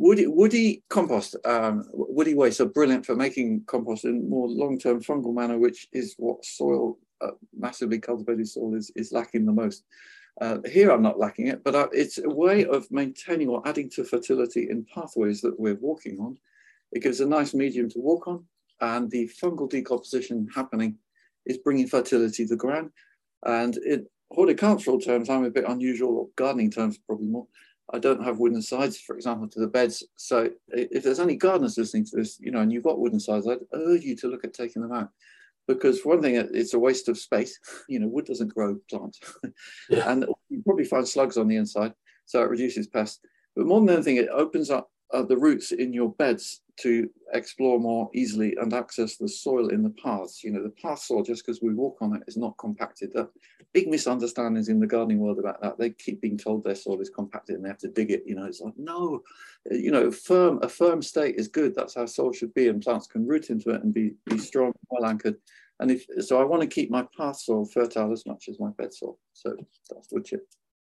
Woody, 0.00 0.28
woody 0.28 0.84
compost, 0.88 1.34
um, 1.44 1.84
woody 1.92 2.34
waste 2.34 2.60
are 2.60 2.66
brilliant 2.66 3.04
for 3.04 3.16
making 3.16 3.64
compost 3.66 4.04
in 4.04 4.30
more 4.30 4.48
long-term 4.48 5.02
fungal 5.02 5.34
manner, 5.34 5.58
which 5.58 5.88
is 5.92 6.14
what 6.18 6.44
soil, 6.44 6.98
uh, 7.20 7.32
massively 7.52 7.98
cultivated 7.98 8.46
soil 8.46 8.76
is, 8.76 8.92
is 8.94 9.10
lacking 9.10 9.44
the 9.44 9.52
most. 9.52 9.82
Uh, 10.40 10.58
here 10.70 10.92
I'm 10.92 11.02
not 11.02 11.18
lacking 11.18 11.48
it, 11.48 11.64
but 11.64 11.74
uh, 11.74 11.88
it's 11.90 12.18
a 12.18 12.30
way 12.30 12.64
of 12.64 12.88
maintaining 12.92 13.48
or 13.48 13.60
adding 13.66 13.90
to 13.90 14.04
fertility 14.04 14.68
in 14.70 14.86
pathways 14.94 15.40
that 15.40 15.58
we're 15.58 15.74
walking 15.74 16.20
on. 16.20 16.38
It 16.92 17.02
gives 17.02 17.18
a 17.20 17.26
nice 17.26 17.52
medium 17.52 17.90
to 17.90 17.98
walk 17.98 18.28
on 18.28 18.44
and 18.80 19.10
the 19.10 19.28
fungal 19.42 19.68
decomposition 19.68 20.46
happening 20.54 20.96
is 21.44 21.58
bringing 21.58 21.88
fertility 21.88 22.44
to 22.44 22.50
the 22.50 22.56
ground. 22.56 22.90
And 23.44 23.76
in 23.78 24.06
horticultural 24.30 25.00
terms, 25.00 25.30
I'm 25.30 25.44
a 25.44 25.50
bit 25.50 25.64
unusual, 25.66 26.16
or 26.16 26.28
gardening 26.36 26.70
terms 26.70 26.98
probably 26.98 27.26
more, 27.26 27.46
I 27.92 27.98
don't 27.98 28.22
have 28.22 28.38
wooden 28.38 28.60
sides, 28.60 29.00
for 29.00 29.16
example, 29.16 29.48
to 29.48 29.60
the 29.60 29.66
beds. 29.66 30.04
So 30.16 30.50
if 30.68 31.02
there's 31.02 31.20
any 31.20 31.36
gardeners 31.36 31.78
listening 31.78 32.04
to 32.06 32.16
this, 32.16 32.38
you 32.38 32.50
know, 32.50 32.60
and 32.60 32.70
you've 32.70 32.84
got 32.84 32.98
wooden 32.98 33.20
sides, 33.20 33.48
I'd 33.48 33.58
urge 33.72 34.02
you 34.02 34.14
to 34.16 34.28
look 34.28 34.44
at 34.44 34.52
taking 34.52 34.82
them 34.82 34.92
out. 34.92 35.08
Because 35.66 36.00
for 36.00 36.10
one 36.10 36.22
thing, 36.22 36.34
it's 36.36 36.74
a 36.74 36.78
waste 36.78 37.08
of 37.08 37.18
space. 37.18 37.58
You 37.88 38.00
know, 38.00 38.08
wood 38.08 38.26
doesn't 38.26 38.54
grow 38.54 38.76
plants. 38.90 39.20
Yeah. 39.88 40.10
and 40.10 40.26
you 40.50 40.62
probably 40.64 40.84
find 40.84 41.08
slugs 41.08 41.38
on 41.38 41.48
the 41.48 41.56
inside, 41.56 41.94
so 42.26 42.42
it 42.42 42.50
reduces 42.50 42.86
pests. 42.86 43.20
But 43.56 43.66
more 43.66 43.80
than 43.80 43.90
anything, 43.90 44.16
it 44.16 44.28
opens 44.28 44.70
up 44.70 44.90
uh, 45.12 45.22
the 45.22 45.36
roots 45.36 45.72
in 45.72 45.92
your 45.92 46.10
beds 46.12 46.62
to 46.80 47.10
explore 47.32 47.80
more 47.80 48.08
easily 48.14 48.54
and 48.60 48.72
access 48.72 49.16
the 49.16 49.28
soil 49.28 49.68
in 49.68 49.82
the 49.82 49.94
paths. 50.02 50.44
You 50.44 50.52
know, 50.52 50.62
the 50.62 50.70
path 50.70 51.00
soil, 51.00 51.22
just 51.22 51.44
because 51.44 51.60
we 51.60 51.74
walk 51.74 51.98
on 52.00 52.14
it, 52.14 52.22
is 52.28 52.36
not 52.36 52.56
compacted. 52.58 53.12
The 53.12 53.28
big 53.72 53.88
misunderstandings 53.88 54.68
in 54.68 54.78
the 54.78 54.86
gardening 54.86 55.18
world 55.18 55.38
about 55.38 55.60
that. 55.62 55.78
They 55.78 55.90
keep 55.90 56.20
being 56.20 56.38
told 56.38 56.62
their 56.62 56.74
soil 56.74 57.00
is 57.00 57.10
compacted 57.10 57.56
and 57.56 57.64
they 57.64 57.68
have 57.68 57.78
to 57.78 57.88
dig 57.88 58.10
it. 58.10 58.22
You 58.26 58.36
know, 58.36 58.44
it's 58.44 58.60
like, 58.60 58.74
no, 58.76 59.22
you 59.70 59.90
know, 59.90 60.10
firm, 60.10 60.60
a 60.62 60.68
firm 60.68 61.02
state 61.02 61.36
is 61.36 61.48
good. 61.48 61.74
That's 61.74 61.94
how 61.96 62.06
soil 62.06 62.32
should 62.32 62.54
be. 62.54 62.68
And 62.68 62.82
plants 62.82 63.06
can 63.06 63.26
root 63.26 63.50
into 63.50 63.70
it 63.70 63.82
and 63.82 63.92
be, 63.92 64.14
be 64.24 64.38
strong, 64.38 64.72
well 64.90 65.08
anchored. 65.08 65.36
And 65.80 65.90
if 65.90 66.06
so, 66.20 66.40
I 66.40 66.44
want 66.44 66.62
to 66.62 66.68
keep 66.68 66.90
my 66.90 67.06
path 67.16 67.36
soil 67.36 67.64
fertile 67.64 68.12
as 68.12 68.26
much 68.26 68.48
as 68.48 68.58
my 68.60 68.70
bed 68.70 68.92
soil. 68.92 69.18
So 69.32 69.56
that's 69.90 70.08
wood 70.12 70.24
chip. 70.24 70.46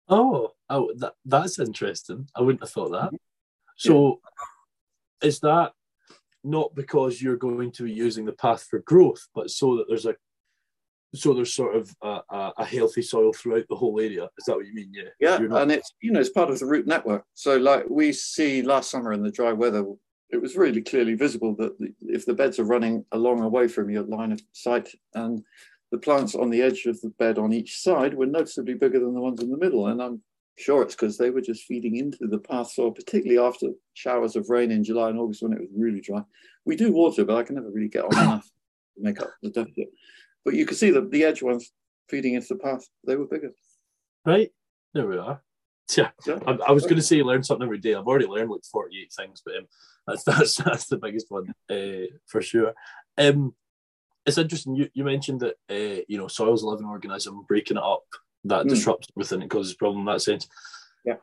Oh, 0.08 0.50
oh, 0.68 0.92
that, 0.96 1.14
that's 1.24 1.58
interesting. 1.58 2.28
I 2.34 2.40
wouldn't 2.40 2.62
have 2.62 2.70
thought 2.70 2.90
that. 2.92 3.06
Mm-hmm. 3.06 3.16
So 3.76 4.20
yeah. 5.22 5.28
is 5.28 5.40
that 5.40 5.72
not 6.44 6.74
because 6.74 7.22
you're 7.22 7.36
going 7.36 7.70
to 7.72 7.84
be 7.84 7.92
using 7.92 8.24
the 8.24 8.32
path 8.32 8.66
for 8.68 8.80
growth, 8.80 9.28
but 9.34 9.50
so 9.50 9.76
that 9.76 9.86
there's 9.88 10.06
a 10.06 10.14
so 11.14 11.34
there's 11.34 11.52
sort 11.52 11.76
of 11.76 11.94
a, 12.02 12.52
a, 12.56 12.64
healthy 12.64 13.02
soil 13.02 13.34
throughout 13.34 13.66
the 13.68 13.76
whole 13.76 14.00
area. 14.00 14.24
Is 14.38 14.46
that 14.46 14.56
what 14.56 14.64
you 14.64 14.72
mean? 14.72 14.92
Yeah. 14.94 15.10
Yeah, 15.20 15.46
not... 15.46 15.62
and 15.62 15.72
it's 15.72 15.92
you 16.00 16.10
know 16.10 16.20
it's 16.20 16.30
part 16.30 16.50
of 16.50 16.58
the 16.58 16.66
root 16.66 16.86
network. 16.86 17.24
So 17.34 17.58
like 17.58 17.84
we 17.88 18.12
see 18.12 18.62
last 18.62 18.90
summer 18.90 19.12
in 19.12 19.22
the 19.22 19.30
dry 19.30 19.52
weather, 19.52 19.84
it 20.30 20.40
was 20.40 20.56
really 20.56 20.80
clearly 20.80 21.14
visible 21.14 21.54
that 21.56 21.78
the, 21.78 21.92
if 22.00 22.24
the 22.24 22.34
beds 22.34 22.58
are 22.58 22.64
running 22.64 23.04
along 23.12 23.42
away 23.42 23.68
from 23.68 23.90
your 23.90 24.04
line 24.04 24.32
of 24.32 24.40
sight 24.52 24.88
and 25.14 25.44
the 25.90 25.98
plants 25.98 26.34
on 26.34 26.48
the 26.48 26.62
edge 26.62 26.86
of 26.86 26.98
the 27.02 27.10
bed 27.10 27.38
on 27.38 27.52
each 27.52 27.78
side 27.80 28.14
were 28.14 28.26
noticeably 28.26 28.74
bigger 28.74 28.98
than 28.98 29.12
the 29.12 29.20
ones 29.20 29.42
in 29.42 29.50
the 29.50 29.58
middle. 29.58 29.88
And 29.88 30.02
I'm 30.02 30.22
Sure, 30.58 30.82
it's 30.82 30.94
because 30.94 31.16
they 31.16 31.30
were 31.30 31.40
just 31.40 31.64
feeding 31.64 31.96
into 31.96 32.26
the 32.26 32.38
path 32.38 32.70
soil, 32.70 32.90
particularly 32.90 33.38
after 33.38 33.68
showers 33.94 34.36
of 34.36 34.50
rain 34.50 34.70
in 34.70 34.84
July 34.84 35.08
and 35.08 35.18
August 35.18 35.42
when 35.42 35.52
it 35.52 35.60
was 35.60 35.70
really 35.74 36.00
dry. 36.00 36.22
We 36.64 36.76
do 36.76 36.92
water, 36.92 37.24
but 37.24 37.36
I 37.36 37.42
can 37.42 37.54
never 37.54 37.70
really 37.70 37.88
get 37.88 38.04
on 38.04 38.12
enough 38.12 38.44
to 38.96 39.02
make 39.02 39.20
up 39.20 39.30
the 39.42 39.50
deficit. 39.50 39.88
But 40.44 40.54
you 40.54 40.66
can 40.66 40.76
see 40.76 40.90
that 40.90 41.10
the 41.10 41.24
edge 41.24 41.42
ones 41.42 41.72
feeding 42.08 42.34
into 42.34 42.48
the 42.48 42.56
path, 42.56 42.86
they 43.06 43.16
were 43.16 43.26
bigger. 43.26 43.52
Right, 44.24 44.50
there 44.94 45.06
we 45.06 45.18
are. 45.18 45.42
Yeah, 45.96 46.10
yeah. 46.26 46.38
I, 46.46 46.52
I, 46.68 46.72
was 46.72 46.84
going 46.84 46.96
to 46.96 47.02
say 47.02 47.22
learn 47.22 47.42
something 47.42 47.66
every 47.66 47.76
day. 47.76 47.94
I've 47.94 48.06
already 48.06 48.24
learned 48.24 48.50
like 48.50 48.62
48 48.70 49.12
things, 49.14 49.42
but 49.44 49.56
um, 49.56 49.66
that's, 50.06 50.22
that's 50.24 50.56
that's 50.56 50.86
the 50.86 50.96
biggest 50.96 51.26
one 51.28 51.52
uh, 51.68 52.06
for 52.28 52.40
sure. 52.40 52.72
Um, 53.18 53.54
it's 54.24 54.38
interesting. 54.38 54.74
You, 54.74 54.88
you 54.94 55.04
mentioned 55.04 55.40
that 55.40 55.56
uh, 55.68 56.02
you 56.08 56.16
know 56.16 56.28
soil's 56.28 56.62
a 56.62 56.68
living 56.68 56.86
organism, 56.86 57.44
breaking 57.46 57.76
it 57.76 57.82
up 57.82 58.04
that 58.44 58.66
mm. 58.66 58.68
disrupts 58.68 59.08
everything. 59.16 59.42
It 59.42 59.50
causes 59.50 59.74
problem 59.74 60.00
in 60.00 60.12
that 60.12 60.22
sense. 60.22 60.48
Yeah. 61.04 61.16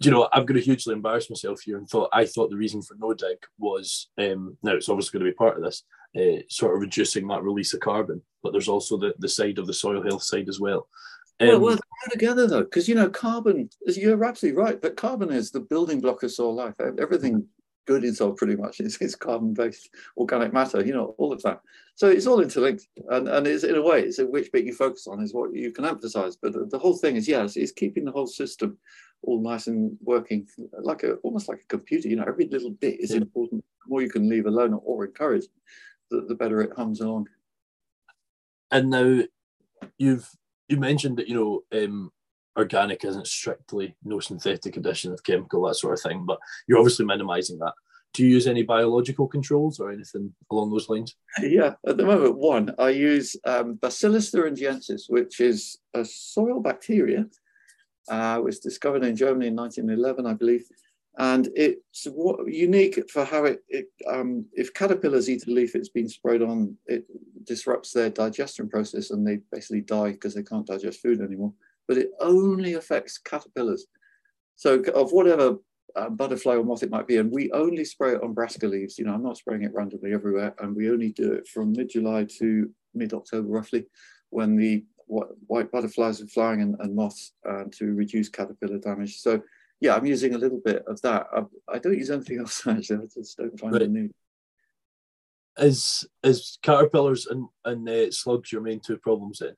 Do 0.00 0.08
you 0.08 0.14
know, 0.14 0.28
I'm 0.32 0.44
going 0.44 0.60
to 0.60 0.64
hugely 0.64 0.94
embarrass 0.94 1.30
myself 1.30 1.60
here 1.62 1.78
and 1.78 1.88
thought 1.88 2.10
I 2.12 2.26
thought 2.26 2.50
the 2.50 2.56
reason 2.56 2.82
for 2.82 2.94
no 2.98 3.14
dig 3.14 3.38
was 3.58 4.08
um, 4.18 4.56
now 4.62 4.72
it's 4.72 4.88
obviously 4.88 5.18
going 5.18 5.26
to 5.26 5.32
be 5.32 5.36
part 5.36 5.56
of 5.56 5.64
this, 5.64 5.84
uh, 6.16 6.42
sort 6.48 6.74
of 6.74 6.80
reducing 6.80 7.26
that 7.28 7.42
release 7.42 7.74
of 7.74 7.80
carbon, 7.80 8.22
but 8.42 8.52
there's 8.52 8.68
also 8.68 8.96
the, 8.96 9.14
the 9.18 9.28
side 9.28 9.58
of 9.58 9.66
the 9.66 9.74
soil 9.74 10.02
health 10.02 10.22
side 10.22 10.48
as 10.48 10.60
well. 10.60 10.88
Um, 11.40 11.48
well, 11.48 11.60
well, 11.60 11.76
they're 11.76 12.12
together 12.12 12.46
though, 12.46 12.64
because 12.64 12.88
you 12.88 12.94
know, 12.94 13.08
carbon. 13.08 13.70
You're 13.86 14.24
absolutely 14.24 14.60
right, 14.60 14.80
but 14.80 14.96
carbon 14.96 15.30
is 15.30 15.50
the 15.50 15.60
building 15.60 16.00
block 16.00 16.22
of 16.22 16.32
soil 16.32 16.54
life. 16.54 16.74
Everything 16.98 17.46
good 17.88 18.04
is 18.04 18.20
all 18.20 18.32
pretty 18.32 18.54
much 18.54 18.80
it's, 18.80 18.98
it's 19.00 19.14
carbon-based 19.14 19.88
organic 20.18 20.52
matter, 20.52 20.84
you 20.84 20.92
know, 20.92 21.14
all 21.16 21.32
of 21.32 21.42
that. 21.42 21.60
So 21.94 22.06
it's 22.08 22.26
all 22.26 22.42
interlinked, 22.42 22.86
and 23.08 23.26
and 23.26 23.46
it's 23.46 23.64
in 23.64 23.76
a 23.76 23.82
way, 23.82 24.02
it's 24.02 24.18
which 24.18 24.52
bit 24.52 24.66
you 24.66 24.74
focus 24.74 25.06
on 25.06 25.22
is 25.22 25.32
what 25.32 25.54
you 25.54 25.72
can 25.72 25.86
emphasize. 25.86 26.36
But 26.36 26.52
the, 26.70 26.78
whole 26.78 26.96
thing 26.96 27.16
is, 27.16 27.26
yes, 27.26 27.56
it's 27.56 27.72
keeping 27.72 28.04
the 28.04 28.12
whole 28.12 28.26
system 28.26 28.76
all 29.22 29.40
nice 29.40 29.66
and 29.66 29.96
working 30.04 30.46
like 30.80 31.02
a 31.02 31.14
almost 31.24 31.48
like 31.48 31.62
a 31.64 31.68
computer. 31.76 32.08
You 32.08 32.16
know, 32.16 32.28
every 32.28 32.46
little 32.46 32.70
bit 32.70 33.00
is 33.00 33.12
important. 33.12 33.64
The 33.84 33.90
more 33.90 34.02
you 34.02 34.10
can 34.10 34.28
leave 34.28 34.46
alone 34.46 34.78
or 34.84 35.06
encourage, 35.06 35.46
the, 36.10 36.26
the 36.28 36.34
better 36.34 36.60
it 36.60 36.76
hums 36.76 37.00
along. 37.00 37.28
And 38.70 38.90
now, 38.90 39.22
you've 39.96 40.28
you 40.68 40.76
mentioned 40.76 41.16
that 41.16 41.28
you 41.28 41.34
know 41.34 41.82
um, 41.82 42.12
organic 42.58 43.04
isn't 43.04 43.26
strictly 43.26 43.94
no 44.04 44.20
synthetic 44.20 44.76
addition 44.76 45.12
of 45.12 45.24
chemical, 45.24 45.66
that 45.66 45.76
sort 45.76 45.94
of 45.94 46.02
thing, 46.02 46.24
but 46.26 46.38
you're 46.66 46.78
obviously 46.78 47.06
minimizing 47.06 47.58
that. 47.60 47.72
Do 48.14 48.24
you 48.24 48.30
use 48.30 48.46
any 48.46 48.62
biological 48.62 49.28
controls 49.28 49.78
or 49.78 49.92
anything 49.92 50.34
along 50.50 50.70
those 50.70 50.88
lines? 50.88 51.14
Yeah, 51.40 51.74
at 51.86 51.96
the 51.96 52.04
moment, 52.04 52.36
one, 52.36 52.74
I 52.78 52.90
use 52.90 53.36
um, 53.44 53.74
Bacillus 53.74 54.30
thuringiensis, 54.30 55.02
which 55.08 55.40
is 55.40 55.78
a 55.94 56.04
soil 56.04 56.60
bacteria. 56.60 57.26
Uh, 58.10 58.40
was 58.42 58.58
discovered 58.58 59.04
in 59.04 59.14
Germany 59.14 59.48
in 59.48 59.56
1911, 59.56 60.26
I 60.26 60.32
believe. 60.32 60.64
And 61.18 61.48
it's 61.54 62.06
unique 62.46 62.98
for 63.10 63.24
how 63.24 63.44
it, 63.44 63.62
it 63.68 63.88
um, 64.10 64.46
if 64.54 64.72
caterpillars 64.72 65.28
eat 65.28 65.46
a 65.46 65.50
leaf 65.50 65.74
it's 65.74 65.90
been 65.90 66.08
sprayed 66.08 66.40
on, 66.40 66.76
it 66.86 67.04
disrupts 67.44 67.92
their 67.92 68.08
digestion 68.08 68.68
process 68.68 69.10
and 69.10 69.26
they 69.26 69.40
basically 69.52 69.82
die 69.82 70.12
because 70.12 70.34
they 70.34 70.42
can't 70.42 70.66
digest 70.66 71.02
food 71.02 71.20
anymore 71.20 71.52
but 71.88 71.98
it 71.98 72.10
only 72.20 72.74
affects 72.74 73.18
caterpillars. 73.18 73.86
So 74.56 74.80
of 74.94 75.12
whatever 75.12 75.56
uh, 75.96 76.10
butterfly 76.10 76.56
or 76.56 76.64
moth 76.64 76.82
it 76.82 76.90
might 76.90 77.06
be, 77.06 77.16
and 77.16 77.32
we 77.32 77.50
only 77.52 77.84
spray 77.84 78.12
it 78.12 78.22
on 78.22 78.34
brassica 78.34 78.68
leaves. 78.68 78.98
You 78.98 79.06
know, 79.06 79.14
I'm 79.14 79.22
not 79.22 79.38
spraying 79.38 79.62
it 79.62 79.74
randomly 79.74 80.12
everywhere, 80.12 80.54
and 80.58 80.76
we 80.76 80.90
only 80.90 81.12
do 81.12 81.32
it 81.32 81.48
from 81.48 81.72
mid-July 81.72 82.26
to 82.38 82.70
mid-October 82.94 83.48
roughly, 83.48 83.86
when 84.30 84.56
the 84.56 84.84
white 85.06 85.72
butterflies 85.72 86.20
are 86.20 86.26
flying 86.26 86.60
and, 86.60 86.76
and 86.80 86.94
moths 86.94 87.32
uh, 87.48 87.64
to 87.72 87.94
reduce 87.94 88.28
caterpillar 88.28 88.78
damage. 88.78 89.18
So 89.18 89.40
yeah, 89.80 89.94
I'm 89.94 90.06
using 90.06 90.34
a 90.34 90.38
little 90.38 90.60
bit 90.62 90.84
of 90.86 91.00
that. 91.02 91.26
I, 91.34 91.42
I 91.72 91.78
don't 91.78 91.96
use 91.96 92.10
anything 92.10 92.38
else 92.40 92.66
actually. 92.66 93.04
I 93.04 93.06
just 93.12 93.38
don't 93.38 93.58
find 93.58 93.72
right. 93.72 93.82
the 93.82 93.88
need. 93.88 94.10
Is 95.56 96.06
is 96.22 96.58
caterpillars 96.62 97.26
and 97.26 97.46
and 97.64 97.88
uh, 97.88 98.10
slugs 98.10 98.52
your 98.52 98.60
main 98.60 98.80
two 98.80 98.96
problems 98.98 99.38
then? 99.40 99.56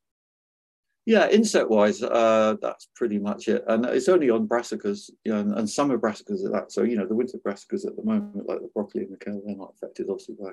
Yeah, 1.07 1.29
insect 1.29 1.71
wise, 1.71 2.03
uh, 2.03 2.57
that's 2.61 2.89
pretty 2.95 3.19
much 3.19 3.49
it. 3.49 3.65
And 3.67 3.87
it's 3.87 4.09
only 4.09 4.31
on 4.31 4.47
brassicas, 4.47 5.11
you 5.25 5.33
know, 5.33 5.41
and, 5.41 5.55
and 5.55 5.69
summer 5.69 5.99
brassicas 5.99 6.45
at 6.45 6.53
that. 6.53 6.71
So, 6.71 6.83
you 6.83 6.97
know, 6.97 7.07
the 7.07 7.15
winter 7.15 7.39
brassicas 7.39 7.87
at 7.87 7.97
the 7.97 8.05
moment, 8.05 8.47
like 8.47 8.61
the 8.61 8.71
broccoli 8.75 9.05
and 9.05 9.13
the 9.13 9.17
kale, 9.17 9.41
they're 9.45 9.57
not 9.57 9.75
affected 9.75 10.09
obviously 10.11 10.37
by 10.41 10.51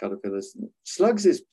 caterpillars. 0.00 0.56
Slugs 0.84 1.26
is 1.26 1.44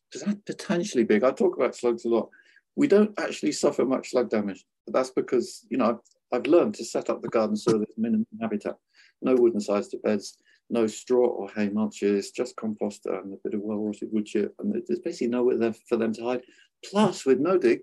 potentially 0.45 1.03
big. 1.03 1.23
I 1.23 1.31
talk 1.31 1.57
about 1.57 1.75
slugs 1.75 2.05
a 2.05 2.09
lot. 2.09 2.29
We 2.75 2.87
don't 2.87 3.13
actually 3.19 3.51
suffer 3.51 3.85
much 3.85 4.11
slug 4.11 4.29
damage. 4.29 4.65
But 4.85 4.93
that's 4.93 5.11
because, 5.11 5.65
you 5.69 5.77
know, 5.77 5.99
I've, 6.31 6.39
I've 6.39 6.47
learned 6.47 6.75
to 6.75 6.85
set 6.85 7.09
up 7.09 7.21
the 7.21 7.29
garden 7.29 7.57
so 7.57 7.71
there's 7.71 7.97
minimum 7.97 8.25
habitat, 8.41 8.77
no 9.21 9.35
wooden 9.35 9.59
sides 9.59 9.89
to 9.89 9.97
beds, 9.97 10.37
no 10.69 10.87
straw 10.87 11.27
or 11.27 11.49
hay 11.49 11.67
mulches, 11.67 12.33
just 12.33 12.55
compost 12.55 13.05
and 13.05 13.33
a 13.33 13.37
bit 13.43 13.53
of 13.53 13.61
well-rotted 13.61 14.09
wood 14.11 14.25
chip. 14.25 14.55
And 14.59 14.81
there's 14.87 14.99
basically 14.99 15.27
nowhere 15.27 15.57
there 15.57 15.73
for 15.89 15.97
them 15.97 16.13
to 16.13 16.23
hide. 16.23 16.41
Plus, 16.85 17.25
with 17.25 17.39
no 17.39 17.57
dig, 17.57 17.81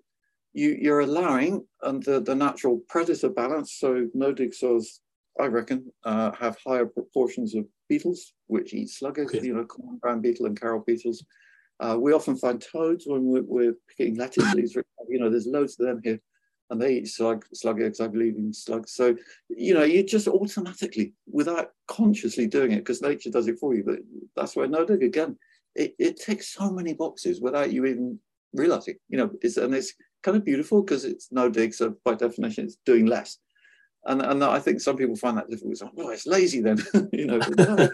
you, 0.57 0.75
you're 0.81 1.01
allowing 1.01 1.67
under 1.83 2.19
the 2.19 2.35
natural 2.35 2.81
predator 2.89 3.29
balance. 3.29 3.75
So 3.75 4.09
no 4.15 4.33
dig 4.33 4.55
soils, 4.55 5.01
I 5.39 5.47
reckon, 5.47 5.93
uh, 6.03 6.33
have 6.33 6.57
higher 6.67 6.87
proportions 6.87 7.55
of 7.55 7.67
beetles, 7.91 8.33
which 8.47 8.73
eat 8.73 8.89
sluggers, 8.89 9.29
okay. 9.35 9.47
you 9.47 9.53
know, 9.53 9.67
common 9.67 9.99
brown 9.99 10.23
beetle 10.23 10.47
and 10.47 10.59
carabid 10.59 10.87
beetles. 10.87 11.23
Uh, 11.79 11.99
we 12.01 12.15
often 12.15 12.37
find 12.37 12.59
toads 12.59 13.07
when 13.07 13.25
we're, 13.25 13.43
we're 13.43 13.75
picking 13.87 14.17
lettuce 14.17 14.51
leaves. 14.55 14.75
You 15.09 15.21
know, 15.21 15.29
there's 15.29 15.47
loads 15.47 15.79
of 15.79 15.89
them 15.89 16.01
here, 16.03 16.19
and 16.71 16.81
they 16.81 16.95
eat 16.95 17.09
slug, 17.09 17.45
slug 17.53 17.83
eggs, 17.83 18.01
I 18.01 18.07
believe, 18.07 18.37
in 18.39 18.51
slugs. 18.55 18.95
So, 18.95 19.15
you 19.51 19.75
know, 19.75 19.85
you 19.85 20.05
just 20.05 20.27
automatically, 20.27 21.13
without 21.31 21.73
consciously 21.87 22.47
doing 22.47 22.73
it, 22.73 22.79
because 22.79 23.03
nature 23.03 23.31
does 23.31 23.47
it 23.47 23.59
for 23.59 23.75
you. 23.75 23.85
But 23.85 23.99
that's 24.35 24.57
where 24.57 24.67
no 24.67 24.87
dig 24.87 25.03
again. 25.03 25.37
It, 25.75 25.95
it 25.99 26.19
takes 26.19 26.55
so 26.55 26.71
many 26.71 26.95
boxes 26.95 27.43
without 27.43 27.75
you 27.75 27.85
even 27.85 28.19
realizing. 28.55 28.95
You 29.11 29.19
know, 29.19 29.31
it's 29.43 29.59
and 29.59 29.75
it's 29.75 29.93
kind 30.27 30.37
of 30.37 30.45
beautiful 30.45 30.83
because 30.83 31.05
it's 31.05 31.31
no 31.31 31.49
dig, 31.49 31.73
so 31.73 31.95
by 32.05 32.15
definition, 32.15 32.65
it's 32.65 32.79
doing 32.85 33.07
less. 33.07 33.39
and 34.07 34.21
and 34.21 34.43
I 34.43 34.59
think 34.59 34.81
some 34.81 34.97
people 34.97 35.17
find 35.17 35.39
that 35.39 35.49
difficult. 35.49 35.73
It's 35.73 35.83
like, 35.83 35.93
well, 35.95 36.11
it's 36.11 36.27
lazy 36.27 36.61
then, 36.61 36.79
you 37.13 37.27
know. 37.27 37.39
No, 37.39 37.89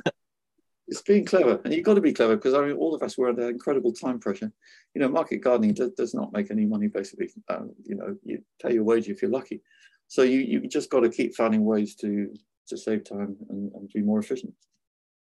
it's 0.89 1.03
being 1.03 1.25
clever, 1.25 1.61
and 1.65 1.73
you've 1.73 1.85
got 1.85 1.95
to 1.95 2.01
be 2.01 2.13
clever 2.13 2.37
because 2.37 2.55
I 2.55 2.63
mean, 2.63 2.77
all 2.77 2.95
of 2.95 3.03
us 3.03 3.17
were 3.17 3.29
under 3.29 3.49
incredible 3.49 3.93
time 3.93 4.19
pressure. 4.19 4.51
You 4.95 5.01
know, 5.01 5.09
market 5.09 5.39
gardening 5.39 5.75
does, 5.75 5.91
does 5.93 6.15
not 6.15 6.33
make 6.33 6.51
any 6.51 6.67
money. 6.67 6.89
Basically, 6.89 7.31
um, 7.49 7.73
you 7.85 7.97
know, 7.97 8.17
you 8.25 8.43
pay 8.61 8.75
your 8.75 8.85
wage 8.85 9.09
if 9.09 9.23
you're 9.23 9.31
lucky. 9.31 9.63
So 10.09 10.23
you 10.23 10.41
you 10.41 10.69
just 10.69 10.91
got 10.91 11.01
to 11.01 11.11
keep 11.11 11.35
finding 11.35 11.65
ways 11.65 11.95
to 11.97 12.35
to 12.69 12.77
save 12.77 13.05
time 13.05 13.37
and, 13.51 13.73
and 13.75 13.89
be 13.93 14.03
more 14.03 14.19
efficient. 14.19 14.55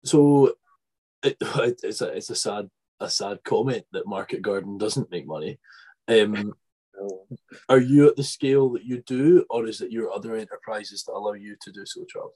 So 0.04 0.56
it, 1.24 1.38
it's 1.84 2.02
a 2.02 2.08
it's 2.08 2.30
a 2.30 2.36
sad 2.36 2.70
a 3.00 3.10
sad 3.10 3.44
comment 3.44 3.86
that 3.92 4.08
market 4.08 4.42
garden 4.42 4.78
doesn't 4.78 5.12
make 5.12 5.28
money. 5.28 5.60
Um, 6.08 6.54
are 7.70 7.80
you 7.80 8.08
at 8.08 8.16
the 8.16 8.24
scale 8.24 8.70
that 8.72 8.84
you 8.84 9.02
do, 9.06 9.46
or 9.50 9.68
is 9.68 9.82
it 9.82 9.92
your 9.92 10.12
other 10.12 10.36
enterprises 10.36 11.04
that 11.04 11.14
allow 11.14 11.34
you 11.34 11.56
to 11.62 11.72
do 11.72 11.86
so, 11.86 12.06
Charles? 12.06 12.34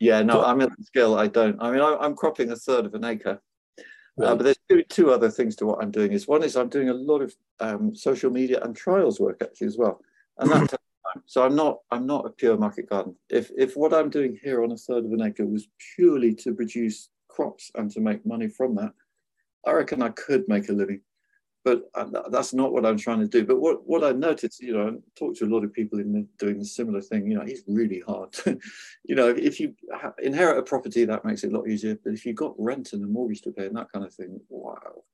Yeah, 0.00 0.22
no, 0.22 0.44
I'm 0.44 0.60
at 0.60 0.70
the 0.76 0.84
scale 0.84 1.16
I 1.16 1.26
don't. 1.26 1.60
I 1.60 1.70
mean, 1.72 1.80
I, 1.80 2.04
am 2.04 2.14
cropping 2.14 2.50
a 2.50 2.56
third 2.56 2.86
of 2.86 2.94
an 2.94 3.04
acre, 3.04 3.40
uh, 3.78 3.82
right. 4.16 4.28
uh, 4.28 4.34
but 4.36 4.44
there's 4.44 4.58
two, 4.70 4.82
two 4.84 5.10
other 5.10 5.30
things 5.30 5.56
to 5.56 5.66
what 5.66 5.82
I'm 5.82 5.90
doing. 5.90 6.12
Is 6.12 6.28
one 6.28 6.44
is 6.44 6.56
I'm 6.56 6.68
doing 6.68 6.88
a 6.88 6.94
lot 6.94 7.20
of 7.20 7.34
um, 7.60 7.94
social 7.94 8.30
media 8.30 8.60
and 8.62 8.76
trials 8.76 9.18
work 9.18 9.42
actually 9.42 9.66
as 9.66 9.76
well, 9.76 10.00
and 10.38 10.50
that 10.50 10.68
time. 10.70 11.22
So 11.26 11.44
I'm 11.44 11.56
not 11.56 11.78
I'm 11.90 12.06
not 12.06 12.26
a 12.26 12.30
pure 12.30 12.56
market 12.56 12.88
garden. 12.88 13.16
If 13.28 13.50
if 13.56 13.76
what 13.76 13.92
I'm 13.92 14.10
doing 14.10 14.38
here 14.42 14.62
on 14.62 14.72
a 14.72 14.76
third 14.76 15.04
of 15.04 15.12
an 15.12 15.22
acre 15.22 15.46
was 15.46 15.68
purely 15.96 16.34
to 16.36 16.54
produce 16.54 17.08
crops 17.28 17.70
and 17.74 17.90
to 17.92 18.00
make 18.00 18.24
money 18.24 18.48
from 18.48 18.76
that, 18.76 18.92
I 19.66 19.72
reckon 19.72 20.02
I 20.02 20.10
could 20.10 20.46
make 20.48 20.68
a 20.68 20.72
living 20.72 21.00
but 21.68 21.90
uh, 21.94 22.28
that's 22.30 22.54
not 22.54 22.72
what 22.72 22.86
I'm 22.86 22.96
trying 22.96 23.20
to 23.20 23.26
do. 23.26 23.44
But 23.44 23.60
what, 23.60 23.86
what 23.86 24.02
I 24.02 24.12
noticed, 24.12 24.62
you 24.62 24.72
know, 24.72 24.88
I 24.88 24.92
talked 25.18 25.36
to 25.38 25.44
a 25.44 25.52
lot 25.54 25.64
of 25.64 25.72
people 25.72 26.00
in 26.00 26.12
the, 26.12 26.26
doing 26.38 26.58
a 26.62 26.64
similar 26.64 27.02
thing. 27.02 27.30
You 27.30 27.36
know, 27.36 27.44
it's 27.46 27.62
really 27.66 28.02
hard. 28.06 28.34
you 29.04 29.14
know, 29.14 29.28
if 29.28 29.60
you 29.60 29.74
inherit 30.22 30.56
a 30.56 30.62
property, 30.62 31.04
that 31.04 31.26
makes 31.26 31.44
it 31.44 31.52
a 31.52 31.56
lot 31.56 31.68
easier. 31.68 31.98
But 32.02 32.14
if 32.14 32.24
you've 32.24 32.36
got 32.36 32.54
rent 32.56 32.94
and 32.94 33.04
a 33.04 33.06
mortgage 33.06 33.42
to 33.42 33.52
pay 33.52 33.66
and 33.66 33.76
that 33.76 33.92
kind 33.92 34.06
of 34.06 34.14
thing, 34.14 34.40
wow. 34.48 35.04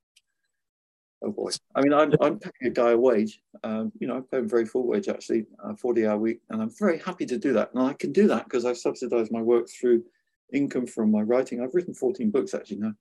Oh 1.25 1.33
boy. 1.33 1.51
I 1.75 1.81
mean, 1.81 1.93
I'm, 1.93 2.13
I'm 2.21 2.39
paying 2.39 2.53
a 2.67 2.71
guy 2.71 2.93
a 2.93 2.97
wage. 2.97 3.41
Um, 3.65 3.91
you 3.99 4.07
know, 4.07 4.19
I 4.19 4.21
pay 4.21 4.39
him 4.39 4.49
very 4.49 4.65
full 4.65 4.87
wage 4.87 5.09
actually, 5.09 5.47
a 5.65 5.77
40 5.77 6.07
hour 6.07 6.19
week. 6.19 6.41
And 6.51 6.63
I'm 6.63 6.71
very 6.79 6.99
happy 6.99 7.27
to 7.27 7.37
do 7.37 7.53
that. 7.55 7.75
And 7.75 7.83
I 7.83 7.95
can 7.95 8.13
do 8.13 8.29
that 8.29 8.45
because 8.45 8.65
I've 8.65 8.79
subsidized 8.79 9.33
my 9.33 9.43
work 9.43 9.67
through 9.69 10.05
income 10.53 10.87
from 10.87 11.11
my 11.11 11.23
writing. 11.23 11.61
I've 11.61 11.75
written 11.75 11.95
14 11.95 12.31
books 12.31 12.55
actually 12.55 12.77
now 12.77 12.93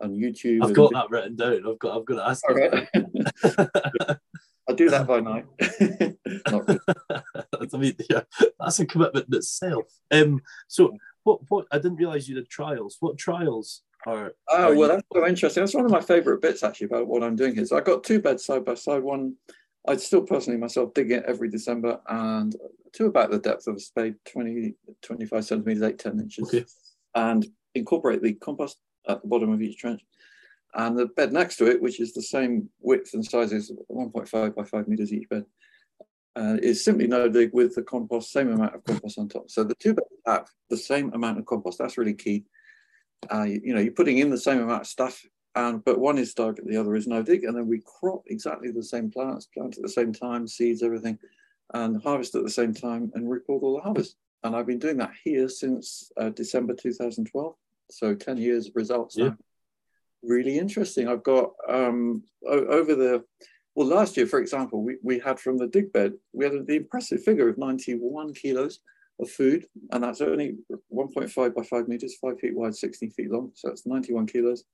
on 0.00 0.14
YouTube. 0.14 0.62
I've 0.62 0.74
got 0.74 0.92
that 0.92 1.10
written 1.10 1.36
down. 1.36 1.66
I've 1.66 1.78
got 1.78 1.96
I've 1.96 2.04
got 2.04 2.16
to 2.16 2.28
ask. 2.28 2.48
Right. 2.48 2.88
I'll 4.68 4.74
do 4.76 4.90
that 4.90 5.06
by 5.06 5.20
night. 5.20 5.46
I 7.72 7.76
mean, 7.76 7.94
yeah, 8.08 8.22
that's 8.58 8.80
a 8.80 8.86
commitment 8.86 9.26
in 9.28 9.36
itself. 9.36 9.84
Um, 10.10 10.40
so 10.68 10.96
what 11.24 11.40
what 11.48 11.66
I 11.70 11.78
didn't 11.78 11.96
realise 11.96 12.28
you 12.28 12.34
did 12.34 12.48
trials. 12.48 12.96
What 13.00 13.18
trials 13.18 13.82
are? 14.06 14.32
Oh 14.48 14.72
are 14.72 14.76
well, 14.76 14.88
that's 14.88 15.06
so 15.12 15.26
interesting. 15.26 15.62
That's 15.62 15.74
one 15.74 15.84
of 15.84 15.90
my 15.90 16.00
favourite 16.00 16.40
bits 16.40 16.62
actually 16.62 16.86
about 16.86 17.08
what 17.08 17.22
I'm 17.22 17.36
doing 17.36 17.54
here. 17.54 17.66
So 17.66 17.76
I 17.76 17.80
got 17.80 18.04
two 18.04 18.20
beds 18.20 18.44
side 18.44 18.64
by 18.64 18.74
side. 18.74 19.02
One, 19.02 19.34
I 19.86 19.96
still 19.96 20.22
personally 20.22 20.58
myself 20.58 20.94
dig 20.94 21.10
it 21.10 21.24
every 21.26 21.50
December, 21.50 22.00
and 22.08 22.54
to 22.94 23.06
about 23.06 23.30
the 23.30 23.38
depth 23.38 23.66
of 23.66 23.76
a 23.76 23.80
spade, 23.80 24.14
20, 24.30 24.74
25 25.02 25.44
centimeters, 25.44 25.82
eight, 25.82 25.98
10 25.98 26.20
inches, 26.20 26.48
okay. 26.48 26.64
and 27.14 27.46
incorporate 27.74 28.22
the 28.22 28.34
compost 28.34 28.78
at 29.08 29.22
the 29.22 29.28
bottom 29.28 29.52
of 29.52 29.62
each 29.62 29.78
trench. 29.78 30.02
And 30.74 30.98
the 30.98 31.06
bed 31.06 31.32
next 31.32 31.56
to 31.56 31.66
it, 31.66 31.80
which 31.80 31.98
is 31.98 32.12
the 32.12 32.22
same 32.22 32.68
width 32.80 33.14
and 33.14 33.24
size 33.24 33.52
as 33.52 33.72
1.5 33.90 34.54
by 34.54 34.64
5 34.64 34.88
meters 34.88 35.12
each 35.12 35.28
bed, 35.28 35.44
uh, 36.36 36.56
is 36.62 36.84
simply 36.84 37.06
no 37.06 37.28
dig 37.28 37.52
with 37.52 37.74
the 37.74 37.82
compost, 37.82 38.30
same 38.30 38.52
amount 38.52 38.74
of 38.74 38.84
compost 38.84 39.18
on 39.18 39.28
top. 39.28 39.50
So 39.50 39.64
the 39.64 39.74
two 39.74 39.94
beds 39.94 40.08
have 40.26 40.48
the 40.70 40.76
same 40.76 41.12
amount 41.14 41.38
of 41.38 41.46
compost. 41.46 41.78
That's 41.78 41.98
really 41.98 42.14
key. 42.14 42.44
Uh, 43.32 43.42
you, 43.42 43.60
you, 43.64 43.74
know, 43.74 43.80
you're 43.80 43.92
putting 43.92 44.18
in 44.18 44.30
the 44.30 44.38
same 44.38 44.60
amount 44.60 44.82
of 44.82 44.86
stuff, 44.86 45.24
and 45.56 45.84
but 45.84 45.98
one 45.98 46.18
is 46.18 46.34
dug, 46.34 46.60
the 46.64 46.76
other 46.76 46.94
is 46.94 47.08
no 47.08 47.22
dig, 47.22 47.42
and 47.44 47.56
then 47.56 47.66
we 47.66 47.82
crop 47.84 48.22
exactly 48.26 48.70
the 48.70 48.84
same 48.84 49.10
plants, 49.10 49.46
plant 49.46 49.76
at 49.76 49.82
the 49.82 49.88
same 49.88 50.12
time, 50.12 50.46
seeds, 50.46 50.84
everything, 50.84 51.18
and 51.74 52.00
harvest 52.02 52.36
at 52.36 52.44
the 52.44 52.50
same 52.50 52.72
time, 52.72 53.10
and 53.14 53.28
record 53.28 53.64
all 53.64 53.74
the 53.74 53.82
harvest. 53.82 54.16
And 54.44 54.54
I've 54.54 54.66
been 54.66 54.78
doing 54.78 54.98
that 54.98 55.12
here 55.24 55.48
since 55.48 56.12
uh, 56.16 56.28
December 56.28 56.74
2012 56.74 57.56
so 57.90 58.14
10 58.14 58.36
years 58.36 58.68
of 58.68 58.76
results 58.76 59.16
yeah. 59.16 59.28
now. 59.28 59.36
Really 60.22 60.58
interesting. 60.58 61.08
I've 61.08 61.22
got 61.22 61.52
um, 61.68 62.24
over 62.46 62.94
the, 62.94 63.24
well, 63.74 63.86
last 63.86 64.16
year, 64.16 64.26
for 64.26 64.40
example, 64.40 64.82
we, 64.82 64.96
we 65.02 65.18
had 65.18 65.38
from 65.38 65.58
the 65.58 65.66
dig 65.66 65.92
bed, 65.92 66.14
we 66.32 66.44
had 66.44 66.66
the 66.66 66.76
impressive 66.76 67.22
figure 67.22 67.48
of 67.48 67.58
91 67.58 68.34
kilos 68.34 68.80
of 69.20 69.30
food, 69.30 69.66
and 69.92 70.02
that's 70.02 70.20
only 70.20 70.56
1.5 70.92 71.54
by 71.54 71.62
5 71.62 71.88
meters, 71.88 72.16
5 72.20 72.38
feet 72.38 72.56
wide, 72.56 72.74
16 72.74 73.10
feet 73.10 73.30
long. 73.30 73.50
So 73.54 73.68
that's 73.68 73.86
91 73.86 74.26
kilos. 74.26 74.64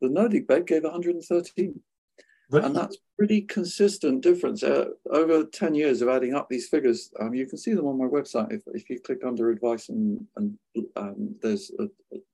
The 0.00 0.08
no 0.08 0.28
dig 0.28 0.46
bed 0.46 0.66
gave 0.66 0.82
113. 0.82 1.80
And 2.52 2.76
that's 2.76 2.98
pretty 3.16 3.42
consistent 3.42 4.22
difference. 4.22 4.62
Uh, 4.62 4.86
over 5.10 5.44
10 5.44 5.74
years 5.74 6.02
of 6.02 6.08
adding 6.08 6.34
up 6.34 6.48
these 6.48 6.68
figures, 6.68 7.10
um, 7.20 7.34
you 7.34 7.46
can 7.46 7.56
see 7.56 7.72
them 7.72 7.86
on 7.86 7.98
my 7.98 8.04
website. 8.04 8.52
If, 8.52 8.62
if 8.74 8.90
you 8.90 9.00
click 9.00 9.24
under 9.24 9.50
advice 9.50 9.88
and, 9.88 10.26
and 10.36 10.58
um, 10.96 11.34
there's 11.40 11.70
a, 11.78 11.86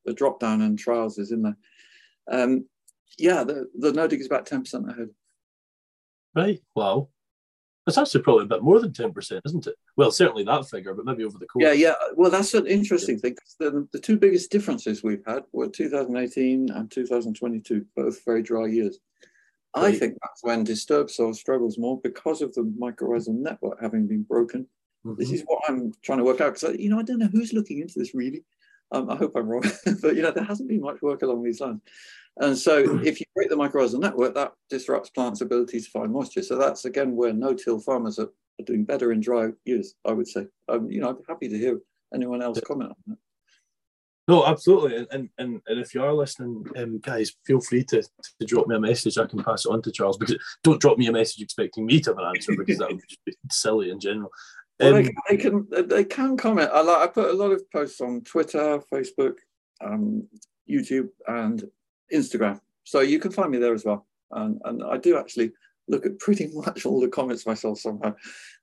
a, 0.09 0.13
drop 0.13 0.41
down 0.41 0.63
and 0.63 0.79
trials 0.79 1.19
is 1.19 1.31
in 1.31 1.43
there. 1.43 1.57
Um, 2.31 2.67
yeah, 3.17 3.45
the, 3.45 3.69
the 3.79 3.93
no 3.93 4.09
dig 4.09 4.21
is 4.21 4.27
about 4.27 4.47
10% 4.47 4.91
ahead. 4.91 5.09
Right. 6.35 6.61
Wow. 6.75 7.09
That's 7.87 7.97
actually 7.97 8.23
probably 8.23 8.45
a 8.45 8.49
bit 8.49 8.63
more 8.63 8.81
than 8.81 8.93
10%, 8.93 9.41
isn't 9.47 9.67
it? 9.67 9.75
Well, 9.97 10.11
certainly 10.11 10.45
that 10.45 10.69
figure, 10.69 10.93
but 10.95 11.07
maybe 11.07 11.25
over 11.25 11.39
the 11.39 11.47
course. 11.47 11.65
Yeah, 11.65 11.73
yeah. 11.73 11.95
Well, 12.17 12.31
that's 12.31 12.53
an 12.53 12.67
interesting 12.67 13.15
yeah. 13.17 13.21
thing. 13.21 13.37
The, 13.61 13.89
the 13.93 13.99
two 13.99 14.19
biggest 14.19 14.51
differences 14.51 15.03
we've 15.03 15.25
had 15.27 15.45
were 15.53 15.69
2018 15.69 16.71
and 16.71 16.91
2022, 16.91 17.87
both 17.97 18.25
very 18.27 18.43
dry 18.43 18.67
years. 18.67 18.99
I 19.83 19.93
think 19.93 20.17
that's 20.23 20.43
when 20.43 20.65
disturbed 20.65 21.11
soil 21.11 21.35
struggles 21.35 21.79
more 21.79 22.01
because 22.03 22.43
of 22.43 22.55
the 22.55 22.63
mycorrhizal 22.63 23.35
network 23.35 23.81
having 23.81 24.07
been 24.07 24.23
broken. 24.23 24.67
Mm-hmm. 25.07 25.19
This 25.19 25.33
is 25.33 25.43
what 25.47 25.63
I'm 25.69 25.93
trying 26.03 26.19
to 26.19 26.25
work 26.25 26.41
out 26.41 26.55
because 26.55 26.77
you 26.79 26.91
know 26.91 26.99
I 26.99 27.03
don't 27.03 27.19
know 27.19 27.29
who's 27.31 27.53
looking 27.53 27.81
into 27.81 27.99
this 27.99 28.15
really. 28.15 28.45
Um, 28.91 29.11
I 29.11 29.17
hope 29.17 29.33
I'm 29.37 29.49
wrong, 29.49 29.65
but 30.03 30.17
you 30.17 30.23
know 30.23 30.31
there 30.31 30.45
hasn't 30.45 30.69
been 30.69 30.81
much 30.81 31.03
work 31.03 31.23
along 31.23 31.45
these 31.45 31.61
lines. 31.61 31.81
And 32.39 32.57
so 32.57 33.01
if 33.03 33.19
you 33.21 33.27
break 33.35 33.49
the 33.49 33.57
mycorrhizal 33.57 34.01
network, 34.01 34.35
that 34.35 34.53
disrupts 34.71 35.11
plants' 35.11 35.41
ability 35.41 35.81
to 35.81 35.91
find 35.91 36.13
moisture. 36.13 36.43
So 36.43 36.57
that's 36.57 36.85
again 36.85 37.17
where 37.17 37.33
no-till 37.33 37.81
farmers 37.81 38.19
are, 38.19 38.31
are 38.61 38.65
doing 38.65 38.85
better 38.85 39.13
in 39.13 39.21
dry 39.21 39.49
years, 39.65 39.95
I 40.05 40.13
would 40.13 40.29
say. 40.29 40.47
Um, 40.69 40.91
you 40.91 41.01
know, 41.01 41.11
I'd 41.11 41.19
be 41.19 41.25
happy 41.29 41.49
to 41.49 41.59
hear 41.59 41.81
anyone 42.15 42.43
else 42.43 42.61
comment 42.61 42.91
on 42.91 42.97
that. 43.09 43.19
No, 44.29 44.45
absolutely. 44.45 45.07
And, 45.11 45.31
and 45.39 45.63
and 45.67 45.81
if 45.81 45.95
you 45.95 46.03
are 46.03 46.13
listening, 46.13 46.63
um, 46.77 46.99
guys, 46.99 47.33
feel 47.47 47.61
free 47.61 47.83
to, 47.85 48.03
to 48.03 48.47
drop 48.47 48.69
me 48.69 48.77
a 48.77 48.81
message. 48.81 49.17
I 49.17 49.25
can 49.25 49.43
pass 49.43 49.65
it 49.65 49.71
on 49.71 49.81
to 49.83 49.91
Charles 49.91 50.19
because 50.19 50.37
don't 50.63 50.81
drop 50.81 50.99
me 50.99 51.07
a 51.07 51.13
message 51.13 51.43
expecting 51.43 51.87
me 51.87 51.99
to 52.01 52.11
have 52.11 52.19
an 52.19 52.27
answer 52.37 52.53
because 52.55 52.77
that 52.79 52.91
would 52.91 53.01
just 53.09 53.25
be 53.25 53.35
silly 53.51 53.91
in 53.91 53.99
general. 53.99 54.31
Um, 54.81 54.93
well, 54.93 55.39
can 55.39 55.67
they 55.89 56.05
can 56.05 56.37
comment. 56.37 56.71
I 56.73 56.83
like 56.83 56.99
I 56.99 57.07
put 57.07 57.31
a 57.31 57.33
lot 57.33 57.53
of 57.53 57.69
posts 57.71 58.03
on 58.03 58.21
Twitter, 58.21 58.81
Facebook, 58.93 59.37
um, 59.83 60.29
YouTube, 60.71 61.09
and 61.27 61.65
Instagram, 62.13 62.61
so 62.85 63.01
you 63.01 63.19
can 63.19 63.33
find 63.33 63.51
me 63.51 63.59
there 63.59 63.75
as 63.75 63.87
well. 63.87 64.07
And 64.31 64.61
and 64.67 64.85
I 64.85 64.99
do 64.99 65.17
actually 65.17 65.53
look 65.89 66.07
at 66.07 66.19
pretty 66.19 66.51
much 66.53 66.85
all 66.87 67.01
the 67.01 67.09
comments 67.09 67.47
myself 67.47 67.79
somehow. 67.79 68.15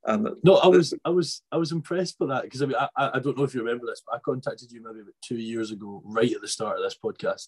And 0.05 0.29
no, 0.43 0.57
I 0.57 0.67
was 0.67 0.93
I 1.03 1.09
was 1.09 1.41
I 1.51 1.57
was 1.57 1.71
impressed 1.71 2.19
by 2.19 2.27
that 2.27 2.43
because 2.43 2.61
I 2.61 2.65
mean 2.67 2.75
I, 2.77 3.11
I 3.15 3.19
don't 3.19 3.37
know 3.37 3.43
if 3.43 3.53
you 3.53 3.61
remember 3.61 3.85
this, 3.87 4.03
but 4.05 4.15
I 4.15 4.19
contacted 4.19 4.71
you 4.71 4.83
maybe 4.83 5.01
about 5.01 5.13
two 5.23 5.37
years 5.37 5.71
ago, 5.71 6.01
right 6.05 6.31
at 6.31 6.41
the 6.41 6.47
start 6.47 6.77
of 6.77 6.83
this 6.83 6.97
podcast, 7.03 7.47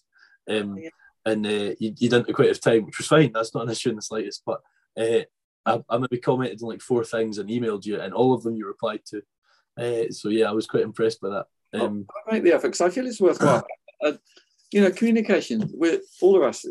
um, 0.50 0.74
oh, 0.76 0.80
yeah. 0.80 0.88
and 1.24 1.46
uh, 1.46 1.74
you, 1.78 1.94
you 1.96 2.08
didn't 2.08 2.32
quite 2.32 2.48
have 2.48 2.60
time, 2.60 2.84
which 2.84 2.98
was 2.98 3.06
fine. 3.06 3.32
That's 3.32 3.54
not 3.54 3.64
an 3.64 3.70
issue 3.70 3.90
in 3.90 3.96
the 3.96 4.02
slightest. 4.02 4.42
But 4.44 4.60
uh, 4.98 5.20
I, 5.64 5.82
I 5.88 5.98
maybe 5.98 6.18
commented 6.18 6.60
on 6.62 6.70
like 6.70 6.80
four 6.80 7.04
things 7.04 7.38
and 7.38 7.48
emailed 7.48 7.84
you, 7.84 8.00
and 8.00 8.12
all 8.12 8.34
of 8.34 8.42
them 8.42 8.56
you 8.56 8.66
replied 8.66 9.02
to. 9.06 9.22
Uh, 9.78 10.10
so 10.10 10.28
yeah, 10.28 10.48
I 10.48 10.52
was 10.52 10.66
quite 10.66 10.82
impressed 10.82 11.20
by 11.20 11.28
that. 11.28 11.46
Um, 11.80 12.06
I'll 12.26 12.32
make 12.32 12.42
the 12.42 12.52
effort 12.52 12.68
because 12.68 12.80
I 12.80 12.90
feel 12.90 13.06
it's 13.06 13.20
worthwhile. 13.20 13.64
uh, 14.04 14.12
you 14.72 14.82
know, 14.82 14.90
communication 14.90 15.70
with 15.74 16.02
all 16.20 16.36
of 16.36 16.42
us. 16.42 16.66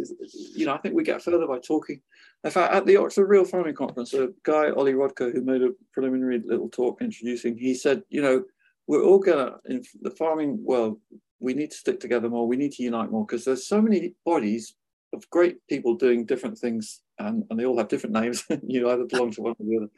You 0.56 0.66
know, 0.66 0.74
I 0.74 0.78
think 0.78 0.96
we 0.96 1.04
get 1.04 1.22
further 1.22 1.48
by 1.48 1.60
talking 1.60 2.02
in 2.44 2.52
fact, 2.52 2.74
at 2.74 2.86
the 2.86 2.98
Oxford 2.98 3.28
Real 3.28 3.46
Farming 3.46 3.76
Conference, 3.76 4.14
a 4.14 4.30
guy, 4.44 4.70
Ollie 4.70 4.94
Rodker, 4.94 5.34
who 5.34 5.42
made 5.42 5.64
a 5.64 5.72
preliminary 5.94 6.42
little 6.46 6.70
talk 6.70 7.02
introducing, 7.02 7.58
he 7.58 7.74
said, 7.74 8.04
you 8.10 8.22
know, 8.22 8.44
we're 8.88 9.04
all 9.04 9.20
gonna, 9.20 9.56
in 9.66 9.84
the 10.02 10.12
farming 10.12 10.64
world, 10.64 11.00
we 11.40 11.54
need 11.54 11.72
to 11.72 11.78
stick 11.78 12.00
together 12.00 12.30
more, 12.30 12.48
we 12.48 12.56
need 12.56 12.72
to 12.74 12.84
unite 12.84 13.12
more, 13.12 13.26
because 13.26 13.44
there's 13.44 13.68
so 13.68 13.82
many 13.82 14.14
bodies 14.26 14.76
of 15.14 15.30
great 15.30 15.58
people 15.68 15.96
doing 15.96 16.26
different 16.26 16.58
things, 16.58 17.02
and, 17.20 17.44
and 17.50 17.60
they 17.60 17.66
all 17.66 17.78
have 17.78 17.88
different 17.88 18.16
names, 18.16 18.44
you 18.68 18.82
know, 18.82 18.92
either 18.92 19.06
belong 19.06 19.32
to 19.32 19.42
one 19.42 19.56
or 19.60 19.66
the 19.66 19.78
other. 19.78 19.92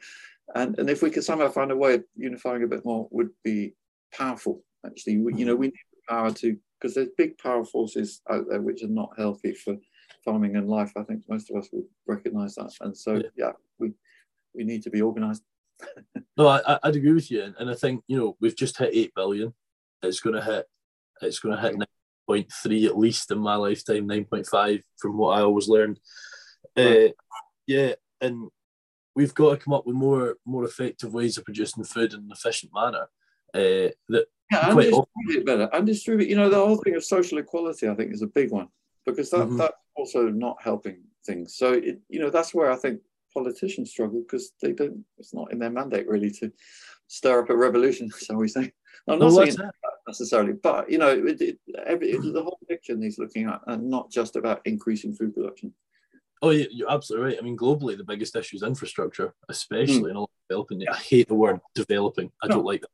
And, 0.54 0.78
and 0.78 0.90
if 0.90 1.02
we 1.02 1.10
could 1.10 1.24
somehow 1.24 1.48
find 1.48 1.70
a 1.70 1.76
way 1.76 1.94
of 1.94 2.04
unifying 2.16 2.62
a 2.62 2.68
bit 2.68 2.84
more, 2.84 3.06
would 3.10 3.30
be 3.44 3.74
powerful, 4.12 4.64
actually. 4.84 5.18
We, 5.18 5.34
you 5.36 5.44
know, 5.44 5.54
we 5.54 5.68
need 5.68 5.74
the 5.92 6.14
power 6.14 6.32
to, 6.32 6.56
because 6.80 6.94
there's 6.94 7.10
big 7.16 7.38
power 7.38 7.64
forces 7.64 8.22
out 8.30 8.46
there 8.48 8.62
which 8.62 8.82
are 8.82 8.88
not 8.88 9.10
healthy 9.16 9.52
for 9.52 9.76
farming 10.24 10.56
and 10.56 10.68
life. 10.68 10.92
I 10.96 11.02
think 11.02 11.22
most 11.28 11.50
of 11.50 11.56
us 11.56 11.68
would 11.72 11.84
recognise 12.06 12.54
that, 12.54 12.72
and 12.80 12.96
so 12.96 13.16
yeah. 13.16 13.22
yeah, 13.36 13.52
we 13.78 13.92
we 14.54 14.64
need 14.64 14.82
to 14.84 14.90
be 14.90 15.02
organised. 15.02 15.42
No, 16.36 16.48
I, 16.48 16.78
I'd 16.82 16.96
agree 16.96 17.12
with 17.12 17.30
you, 17.30 17.54
and, 17.58 17.70
I 17.70 17.74
think 17.74 18.02
you 18.06 18.16
know 18.16 18.36
we've 18.40 18.56
just 18.56 18.78
hit 18.78 18.94
eight 18.94 19.14
billion. 19.14 19.52
It's 20.02 20.20
going 20.20 20.36
to 20.36 20.42
hit. 20.42 20.66
It's 21.20 21.38
going 21.38 21.54
to 21.54 21.60
hit 21.60 21.76
nine 21.76 21.86
point 22.26 22.50
three 22.50 22.86
at 22.86 22.96
least 22.96 23.30
in 23.30 23.38
my 23.38 23.56
lifetime. 23.56 24.06
Nine 24.06 24.24
point 24.24 24.46
five 24.46 24.80
from 24.98 25.18
what 25.18 25.38
I 25.38 25.42
always 25.42 25.68
learned. 25.68 26.00
Uh, 26.76 27.08
yeah, 27.66 27.94
and 28.22 28.48
we've 29.14 29.34
got 29.34 29.50
to 29.50 29.56
come 29.58 29.74
up 29.74 29.86
with 29.86 29.96
more 29.96 30.36
more 30.46 30.64
effective 30.64 31.12
ways 31.12 31.36
of 31.36 31.44
producing 31.44 31.84
food 31.84 32.14
in 32.14 32.20
an 32.20 32.30
efficient 32.32 32.72
manner. 32.74 33.08
Uh, 33.52 33.92
that 34.08 34.26
Yeah, 34.50 34.70
and 34.70 34.78
distribute 34.78 35.40
it 35.40 35.46
better. 35.46 35.68
And 35.72 35.86
distribute, 35.86 36.28
you 36.28 36.36
know, 36.36 36.48
the 36.48 36.56
whole 36.56 36.76
thing 36.76 36.94
of 36.94 37.04
social 37.04 37.38
equality, 37.38 37.88
I 37.88 37.94
think, 37.94 38.12
is 38.12 38.22
a 38.22 38.28
big 38.28 38.50
one 38.50 38.68
because 39.04 39.30
that 39.30 39.48
Mhm. 39.48 39.58
that's 39.58 39.76
also 39.96 40.28
not 40.28 40.56
helping 40.62 41.02
things. 41.26 41.56
So, 41.56 41.72
it, 41.72 42.00
you 42.08 42.20
know, 42.20 42.30
that's 42.30 42.54
where 42.54 42.70
I 42.70 42.76
think 42.76 43.00
politicians 43.32 43.90
struggle 43.90 44.22
because 44.22 44.52
they 44.62 44.72
don't. 44.72 45.04
It's 45.18 45.34
not 45.34 45.52
in 45.52 45.58
their 45.58 45.70
mandate 45.70 46.08
really 46.08 46.30
to 46.32 46.52
stir 47.06 47.42
up 47.42 47.50
a 47.50 47.56
revolution, 47.56 48.10
shall 48.20 48.36
we 48.36 48.48
say? 48.48 48.72
I'm 49.08 49.18
not 49.18 49.32
Well, 49.32 49.46
saying 49.46 49.56
that 49.56 49.74
necessarily, 50.06 50.52
but 50.52 50.90
you 50.90 50.98
know, 50.98 51.08
it, 51.10 51.40
it, 51.40 51.58
every, 51.86 52.10
it, 52.10 52.20
the 52.22 52.42
whole 52.42 52.58
picture 52.68 52.96
needs 52.96 53.18
looking 53.18 53.46
at, 53.46 53.60
and 53.66 53.88
not 53.88 54.10
just 54.10 54.36
about 54.36 54.60
increasing 54.64 55.14
food 55.14 55.34
production. 55.34 55.72
Oh, 56.42 56.50
yeah, 56.50 56.66
you're 56.70 56.90
absolutely 56.90 57.28
right. 57.28 57.38
I 57.38 57.42
mean, 57.42 57.56
globally, 57.56 57.96
the 57.98 58.04
biggest 58.04 58.34
issue 58.34 58.56
is 58.56 58.62
infrastructure, 58.62 59.34
especially 59.50 59.98
Hmm. 60.00 60.06
in 60.10 60.16
a 60.16 60.20
lot 60.20 60.30
of 60.30 60.48
developing. 60.48 60.88
I 60.88 60.96
hate 60.96 61.28
the 61.28 61.34
word 61.34 61.60
developing. 61.74 62.32
I 62.42 62.48
don't 62.48 62.64
like 62.64 62.80
that. 62.80 62.90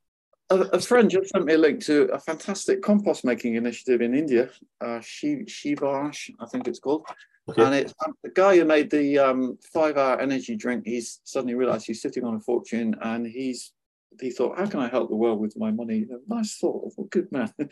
A, 0.50 0.56
a 0.56 0.80
friend 0.80 1.10
just 1.10 1.30
sent 1.30 1.44
me 1.44 1.54
a 1.54 1.58
link 1.58 1.84
to 1.84 2.04
a 2.12 2.20
fantastic 2.20 2.82
compost 2.82 3.24
making 3.24 3.56
initiative 3.56 4.00
in 4.00 4.14
India, 4.14 4.48
uh, 4.80 5.00
Shivash, 5.00 6.30
I 6.38 6.46
think 6.46 6.68
it's 6.68 6.78
called. 6.78 7.04
Okay. 7.48 7.62
And 7.62 7.74
it's 7.74 7.94
um, 8.04 8.14
the 8.22 8.30
guy 8.30 8.56
who 8.56 8.64
made 8.64 8.90
the 8.90 9.18
um, 9.18 9.58
five 9.72 9.96
hour 9.96 10.20
energy 10.20 10.56
drink. 10.56 10.84
He's 10.84 11.20
suddenly 11.24 11.54
realized 11.54 11.86
he's 11.86 12.02
sitting 12.02 12.24
on 12.24 12.34
a 12.34 12.40
fortune 12.40 12.96
and 13.02 13.26
he's 13.26 13.72
he 14.20 14.30
thought, 14.30 14.58
how 14.58 14.66
can 14.66 14.80
I 14.80 14.88
help 14.88 15.10
the 15.10 15.16
world 15.16 15.40
with 15.40 15.56
my 15.58 15.70
money? 15.70 16.06
Nice 16.26 16.56
thought, 16.56 16.90
a 16.98 17.02
good 17.02 17.30
man. 17.30 17.52
and 17.58 17.68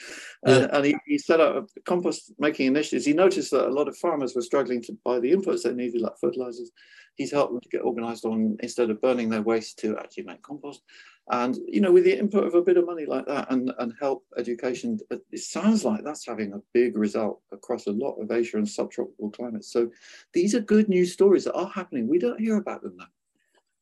Yeah. 0.47 0.67
and 0.73 0.85
he, 0.85 0.97
he 1.07 1.19
set 1.19 1.41
up 1.41 1.69
a 1.77 1.81
compost 1.83 2.33
making 2.39 2.67
initiatives. 2.67 3.07
He 3.07 3.13
noticed 3.15 3.51
that 3.53 3.67
a 3.69 3.73
lot 3.73 3.89
of 3.89 3.97
farmers 3.97 4.35
were 4.35 4.43
struggling 4.43 4.83
to 4.83 4.99
buy 5.05 5.21
the 5.21 5.33
inputs 5.33 5.63
they 5.63 5.73
needed, 5.73 6.03
like 6.03 6.19
fertilizers. 6.21 6.71
He's 7.17 7.33
helped 7.33 7.53
them 7.53 7.61
to 7.61 7.69
get 7.69 7.83
organized 7.85 8.25
on 8.27 8.57
instead 8.61 8.91
of 8.91 9.01
burning 9.01 9.29
their 9.31 9.43
waste 9.43 9.79
to 9.81 9.97
actually 9.99 10.25
make 10.25 10.43
compost. 10.43 10.83
And 11.31 11.57
you 11.67 11.81
know, 11.81 11.91
with 11.91 12.05
the 12.05 12.19
input 12.19 12.45
of 12.45 12.55
a 12.55 12.61
bit 12.63 12.77
of 12.77 12.85
money 12.85 13.07
like 13.07 13.27
that 13.27 13.51
and, 13.51 13.73
and 13.79 13.95
help 13.99 14.25
education, 14.37 14.99
uh, 15.11 15.17
it 15.33 15.39
sounds 15.41 15.85
like 15.85 16.05
that's 16.05 16.27
having 16.27 16.53
a 16.53 16.61
big 16.75 16.97
result 16.99 17.41
across 17.51 17.87
a 17.87 17.93
lot 17.93 18.17
of 18.17 18.31
Asia 18.31 18.59
and 18.59 18.69
subtropical 18.69 19.31
climates. 19.31 19.73
So 19.73 19.91
these 20.35 20.55
are 20.55 20.61
good 20.61 20.89
news 20.89 21.13
stories 21.13 21.45
that 21.45 21.55
are 21.55 21.69
happening. 21.69 22.09
We 22.09 22.19
don't 22.19 22.39
hear 22.41 22.57
about 22.57 22.83
them 22.83 22.97
now. 22.99 23.07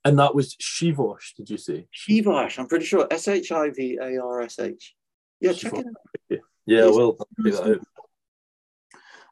And 0.04 0.18
that 0.20 0.34
was 0.34 0.56
Shivosh, 0.56 1.34
did 1.36 1.50
you 1.50 1.58
say? 1.58 1.86
Shivash, 1.92 2.58
I'm 2.58 2.66
pretty 2.68 2.84
sure 2.84 3.08
S 3.10 3.26
H 3.26 3.50
I 3.50 3.70
V 3.70 3.98
A 4.00 4.22
R 4.22 4.42
S 4.42 4.58
H. 4.60 4.94
Yeah, 5.40 5.52
check 5.52 5.74
it 5.74 5.86
out. 5.86 5.94
Yeah, 6.28 6.38
Yes. 6.66 6.94
well, 6.94 7.16
I'll 7.18 7.44
check 7.44 7.54
that 7.54 7.70
out. 7.72 7.80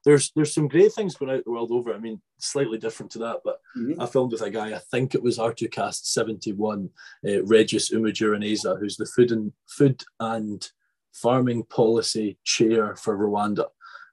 There's 0.05 0.32
there's 0.34 0.55
some 0.55 0.68
great 0.68 0.92
things 0.92 1.14
going 1.14 1.30
out 1.30 1.44
the 1.44 1.51
world 1.51 1.70
over. 1.72 1.92
I 1.92 1.98
mean, 1.98 2.20
slightly 2.38 2.78
different 2.78 3.12
to 3.12 3.18
that, 3.20 3.40
but 3.44 3.61
Mhm. 3.76 3.96
I 4.01 4.07
filmed 4.07 4.32
with 4.32 4.42
a 4.42 4.51
guy. 4.51 4.74
I 4.74 4.78
think 4.90 5.14
it 5.14 5.22
was 5.22 5.38
R2Kast 5.38 6.07
71, 6.07 6.90
uh, 7.28 7.42
Regis 7.44 7.90
Umugiraneza, 7.90 8.78
who's 8.78 8.96
the 8.96 9.07
food 9.07 9.30
and 9.30 9.53
food 9.66 10.03
and 10.18 10.68
farming 11.12 11.64
policy 11.64 12.38
chair 12.44 12.96
for 12.96 13.16
Rwanda. 13.16 13.66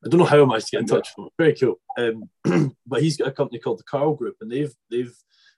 I 0.06 0.10
don't 0.10 0.20
know 0.20 0.26
how 0.26 0.44
I 0.44 0.46
managed 0.46 0.68
to 0.68 0.72
get 0.72 0.82
in 0.82 0.88
touch 0.88 1.10
with 1.18 1.26
him. 1.26 1.32
Very 1.38 1.56
cool. 1.56 1.80
Um, 1.98 2.76
but 2.86 3.02
he's 3.02 3.18
got 3.18 3.30
a 3.30 3.32
company 3.32 3.60
called 3.60 3.80
the 3.80 3.84
Carl 3.84 4.14
Group, 4.14 4.36
and 4.42 4.52
they've 4.52 4.74
they've 4.92 5.16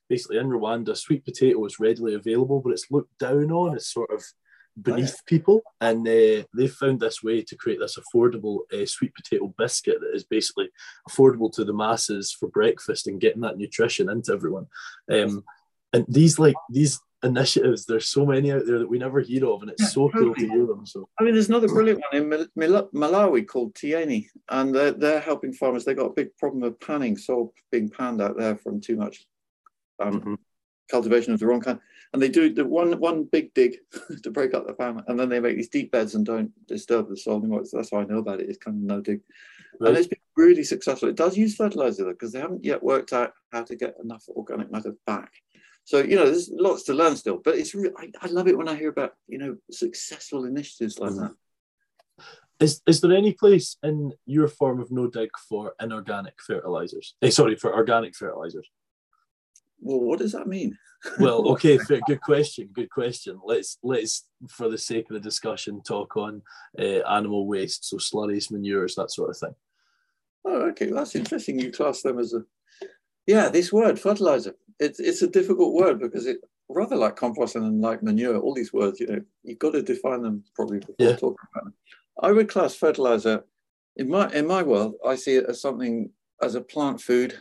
basically 0.08 0.38
in 0.38 0.48
Rwanda, 0.48 0.96
sweet 0.98 1.24
potato 1.26 1.64
is 1.66 1.80
readily 1.80 2.14
available, 2.16 2.62
but 2.62 2.72
it's 2.74 2.90
looked 2.92 3.18
down 3.20 3.52
on 3.52 3.76
as 3.76 3.88
sort 3.88 4.12
of 4.12 4.24
beneath 4.82 5.26
people. 5.26 5.62
And 5.82 6.08
uh, 6.08 6.44
they've 6.56 6.72
found 6.72 7.00
this 7.00 7.24
way 7.24 7.42
to 7.44 7.56
create 7.56 7.80
this 7.80 7.98
affordable 7.98 8.60
uh, 8.74 8.86
sweet 8.86 9.14
potato 9.16 9.54
biscuit 9.58 10.00
that 10.02 10.16
is 10.16 10.24
basically 10.24 10.70
affordable 11.10 11.52
to 11.54 11.64
the 11.66 11.74
masses 11.74 12.32
for 12.32 12.50
breakfast 12.50 13.08
and 13.08 13.22
getting 13.22 13.42
that 13.42 13.58
nutrition 13.58 14.10
into 14.10 14.34
everyone. 14.34 14.68
Um, 15.12 15.44
and 15.94 16.06
these 16.08 16.38
like 16.38 16.56
these 16.70 17.00
initiatives, 17.24 17.86
there's 17.86 18.08
so 18.08 18.26
many 18.26 18.52
out 18.52 18.66
there 18.66 18.80
that 18.80 18.90
we 18.90 18.98
never 18.98 19.20
hear 19.20 19.46
of, 19.48 19.62
and 19.62 19.72
it's 19.72 19.82
Yeah, 19.82 19.88
so 19.88 20.10
cool 20.10 20.34
to 20.36 20.48
hear 20.48 20.66
them. 20.66 20.86
So 20.86 21.10
I 21.20 21.24
mean, 21.24 21.34
there's 21.34 21.50
another 21.50 21.68
brilliant 21.68 22.02
one 22.12 22.22
in 22.22 22.30
Mal- 22.30 22.48
Mal- 22.56 22.90
Malawi 22.94 23.46
called 23.46 23.74
Tiyeni, 23.74 24.28
and 24.50 24.74
they're, 24.74 24.92
they're 24.92 25.20
helping 25.20 25.52
farmers. 25.52 25.84
They've 25.84 25.98
got 25.98 26.12
a 26.12 26.14
big 26.14 26.36
problem 26.38 26.64
of 26.64 26.80
panning, 26.80 27.18
soil 27.18 27.54
being 27.72 27.90
panned 27.90 28.22
out 28.22 28.38
there 28.38 28.56
from 28.56 28.80
too 28.80 28.96
much 28.96 29.26
um, 30.00 30.22
Mhm. 30.22 30.38
cultivation 30.90 31.34
of 31.34 31.40
the 31.40 31.48
wrong 31.48 31.60
kind. 31.60 31.80
And 32.12 32.22
they 32.22 32.30
do 32.30 32.52
the 32.52 32.66
one 32.66 33.00
one 33.00 33.26
big 33.26 33.54
dig 33.54 33.78
to 34.24 34.32
break 34.32 34.54
up 34.56 34.66
the 34.66 34.74
pan, 34.74 35.04
and 35.08 35.20
then 35.20 35.30
they 35.30 35.40
make 35.40 35.56
these 35.58 35.70
deep 35.70 35.92
beds 35.92 36.16
and 36.16 36.26
don't 36.26 36.52
disturb 36.68 37.08
the 37.10 37.16
soil 37.18 37.38
anymore. 37.38 37.66
So 37.66 37.78
that's 37.78 37.92
how 37.92 38.00
I 38.00 38.06
know 38.06 38.18
about 38.18 38.40
it. 38.42 38.50
It's 38.50 38.58
kind 38.58 38.78
of 38.78 38.84
no 38.84 39.00
dig, 39.02 39.22
Right. 39.80 39.90
and 39.90 39.98
it's 39.98 40.08
been 40.08 40.20
really 40.36 40.64
successful. 40.64 41.08
It 41.10 41.16
does 41.16 41.38
use 41.38 41.56
fertilizer 41.56 42.04
though, 42.06 42.12
because 42.12 42.32
they 42.32 42.40
haven't 42.40 42.66
yet 42.66 42.82
worked 42.82 43.14
out 43.14 43.34
how 43.52 43.64
to 43.64 43.76
get 43.76 43.96
enough 44.04 44.24
organic 44.30 44.72
matter 44.72 44.96
back. 45.06 45.32
So 45.84 46.00
you 46.00 46.16
know, 46.16 46.26
there's 46.26 46.50
lots 46.52 46.84
to 46.84 46.94
learn 46.96 47.16
still, 47.16 47.38
but 47.44 47.56
it's 47.60 47.76
really 47.76 47.92
I, 47.98 48.10
I 48.22 48.28
love 48.28 48.48
it 48.48 48.58
when 48.58 48.68
I 48.68 48.76
hear 48.76 48.90
about 48.90 49.14
you 49.28 49.38
know 49.38 49.58
successful 49.70 50.46
initiatives 50.46 50.98
like 51.00 51.12
Mhm. 51.12 51.20
that. 51.20 51.36
Is 52.60 52.82
is 52.88 53.00
there 53.02 53.14
any 53.14 53.34
place 53.34 53.78
in 53.84 54.14
your 54.26 54.48
form 54.48 54.82
of 54.82 54.92
no 54.92 55.08
dig 55.08 55.30
for 55.48 55.74
inorganic 55.80 56.42
fertilizers? 56.46 57.16
Eh, 57.22 57.30
sorry, 57.30 57.56
for 57.56 57.74
organic 57.74 58.16
fertilizers. 58.16 58.68
Well, 59.82 60.00
what 60.00 60.20
does 60.20 60.34
that 60.34 60.48
mean? 60.48 60.78
Well, 61.20 61.48
okay, 61.52 61.78
fair, 61.78 62.02
good 62.06 62.22
question. 62.22 62.70
Good 62.74 62.90
question. 62.90 63.40
Let's 63.44 63.78
let's, 63.84 64.28
for 64.50 64.70
the 64.70 64.78
sake 64.78 65.06
of 65.10 65.14
the 65.14 65.20
discussion, 65.20 65.82
talk 65.82 66.18
on 66.18 66.42
uh, 66.78 67.08
animal 67.10 67.48
waste, 67.48 67.86
so 67.86 67.98
slurries, 67.98 68.52
manures, 68.52 68.96
that 68.96 69.12
sort 69.12 69.30
of 69.30 69.38
thing. 69.38 69.56
Oh, 70.46 70.62
okay, 70.70 70.88
that's 70.88 71.16
interesting. 71.16 71.60
You 71.60 71.72
class 71.72 72.02
them 72.02 72.20
as 72.20 72.34
a 72.34 72.44
yeah. 73.28 73.50
This 73.50 73.72
word 73.72 74.00
fertilizer. 74.00 74.56
It's 74.80 75.00
it's 75.00 75.22
a 75.22 75.28
difficult 75.28 75.74
word 75.74 76.00
because 76.00 76.26
it 76.26 76.38
rather 76.70 76.96
like 76.96 77.16
composting 77.16 77.64
and 77.64 77.82
like 77.82 78.04
manure. 78.04 78.38
All 78.38 78.54
these 78.54 78.74
words, 78.74 79.00
you 79.00 79.08
know, 79.08 79.22
you've 79.44 79.60
got 79.60 79.72
to 79.74 79.82
define 79.82 80.22
them 80.22 80.44
probably 80.56 80.80
before 80.80 80.96
Yeah. 81.00 81.16
talking 81.16 81.48
about 81.54 81.66
them. 81.66 81.74
I 82.22 82.32
would 82.32 82.50
class 82.50 82.76
fertilizer 82.76 83.44
in 83.96 84.10
my 84.10 84.30
in 84.32 84.48
my 84.48 84.64
world. 84.64 84.96
I 85.06 85.16
see 85.16 85.36
it 85.36 85.46
as 85.48 85.62
something 85.62 86.12
as 86.42 86.56
a 86.56 86.62
plant 86.62 87.02
food 87.02 87.38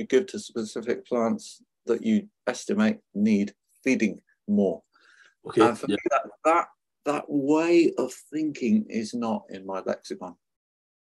you 0.00 0.06
give 0.06 0.26
to 0.26 0.38
specific 0.38 1.06
plants 1.06 1.62
that 1.86 2.04
you 2.04 2.28
estimate 2.46 2.98
need 3.14 3.52
feeding 3.82 4.20
more. 4.48 4.82
Okay, 5.46 5.62
And 5.62 5.78
for 5.78 5.86
yeah, 5.88 5.96
me, 5.96 6.02
that, 6.10 6.22
that 6.44 6.66
that 7.06 7.24
way 7.28 7.92
of 7.98 8.12
thinking 8.12 8.84
is 8.88 9.14
not 9.14 9.44
in 9.50 9.66
my 9.66 9.80
lexicon. 9.80 10.34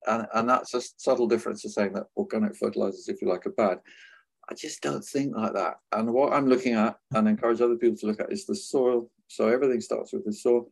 And, 0.06 0.26
and 0.34 0.48
that's 0.48 0.72
a 0.74 0.80
subtle 0.80 1.26
difference 1.26 1.62
to 1.62 1.68
saying 1.68 1.92
that 1.94 2.06
organic 2.16 2.56
fertilizers, 2.56 3.08
if 3.08 3.20
you 3.20 3.28
like, 3.28 3.46
are 3.46 3.50
bad. 3.50 3.80
I 4.48 4.54
just 4.54 4.82
don't 4.82 5.04
think 5.04 5.36
like 5.36 5.52
that. 5.54 5.74
And 5.92 6.12
what 6.12 6.32
I'm 6.32 6.48
looking 6.48 6.74
at 6.74 6.96
and 7.14 7.28
encourage 7.28 7.60
other 7.60 7.76
people 7.76 7.96
to 7.98 8.06
look 8.06 8.20
at 8.20 8.32
is 8.32 8.46
the 8.46 8.54
soil. 8.54 9.10
So 9.28 9.48
everything 9.48 9.80
starts 9.80 10.12
with 10.12 10.24
the 10.24 10.32
soil. 10.32 10.68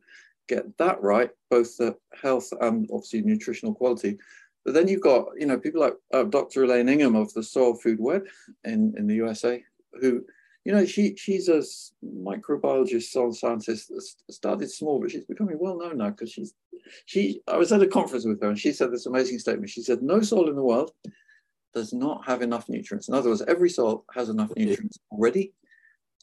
Get 0.47 0.77
that 0.77 1.01
right, 1.01 1.29
both 1.49 1.77
the 1.77 1.95
health 2.19 2.51
and 2.59 2.89
obviously 2.91 3.21
nutritional 3.21 3.75
quality. 3.75 4.17
But 4.65 4.73
then 4.73 4.87
you've 4.87 5.01
got, 5.01 5.27
you 5.37 5.45
know, 5.45 5.59
people 5.59 5.81
like 5.81 5.93
uh, 6.13 6.23
Dr. 6.23 6.63
Elaine 6.63 6.89
Ingham 6.89 7.15
of 7.15 7.31
the 7.33 7.43
Soil 7.43 7.75
Food 7.75 7.99
Web 7.99 8.25
in, 8.63 8.93
in 8.97 9.07
the 9.07 9.15
USA, 9.15 9.63
who 9.99 10.23
you 10.65 10.73
know, 10.73 10.85
she 10.85 11.15
she's 11.15 11.47
a 11.47 11.63
microbiologist, 12.05 13.03
soil 13.03 13.33
scientist. 13.33 13.91
Started 14.29 14.69
small, 14.69 14.99
but 14.99 15.11
she's 15.11 15.25
becoming 15.25 15.57
well 15.59 15.77
known 15.77 15.97
now 15.97 16.09
because 16.09 16.31
she's 16.31 16.53
she. 17.05 17.41
I 17.47 17.57
was 17.57 17.71
at 17.71 17.81
a 17.81 17.87
conference 17.87 18.25
with 18.25 18.41
her, 18.41 18.49
and 18.49 18.59
she 18.59 18.73
said 18.73 18.91
this 18.91 19.05
amazing 19.05 19.39
statement. 19.39 19.69
She 19.69 19.81
said, 19.81 20.03
"No 20.03 20.21
soil 20.21 20.49
in 20.49 20.55
the 20.55 20.63
world 20.63 20.91
does 21.73 21.93
not 21.93 22.25
have 22.25 22.41
enough 22.41 22.67
nutrients. 22.67 23.07
In 23.07 23.13
other 23.13 23.29
words, 23.29 23.43
every 23.47 23.69
soil 23.69 24.05
has 24.13 24.29
enough 24.29 24.51
nutrients 24.55 24.99
already. 25.11 25.53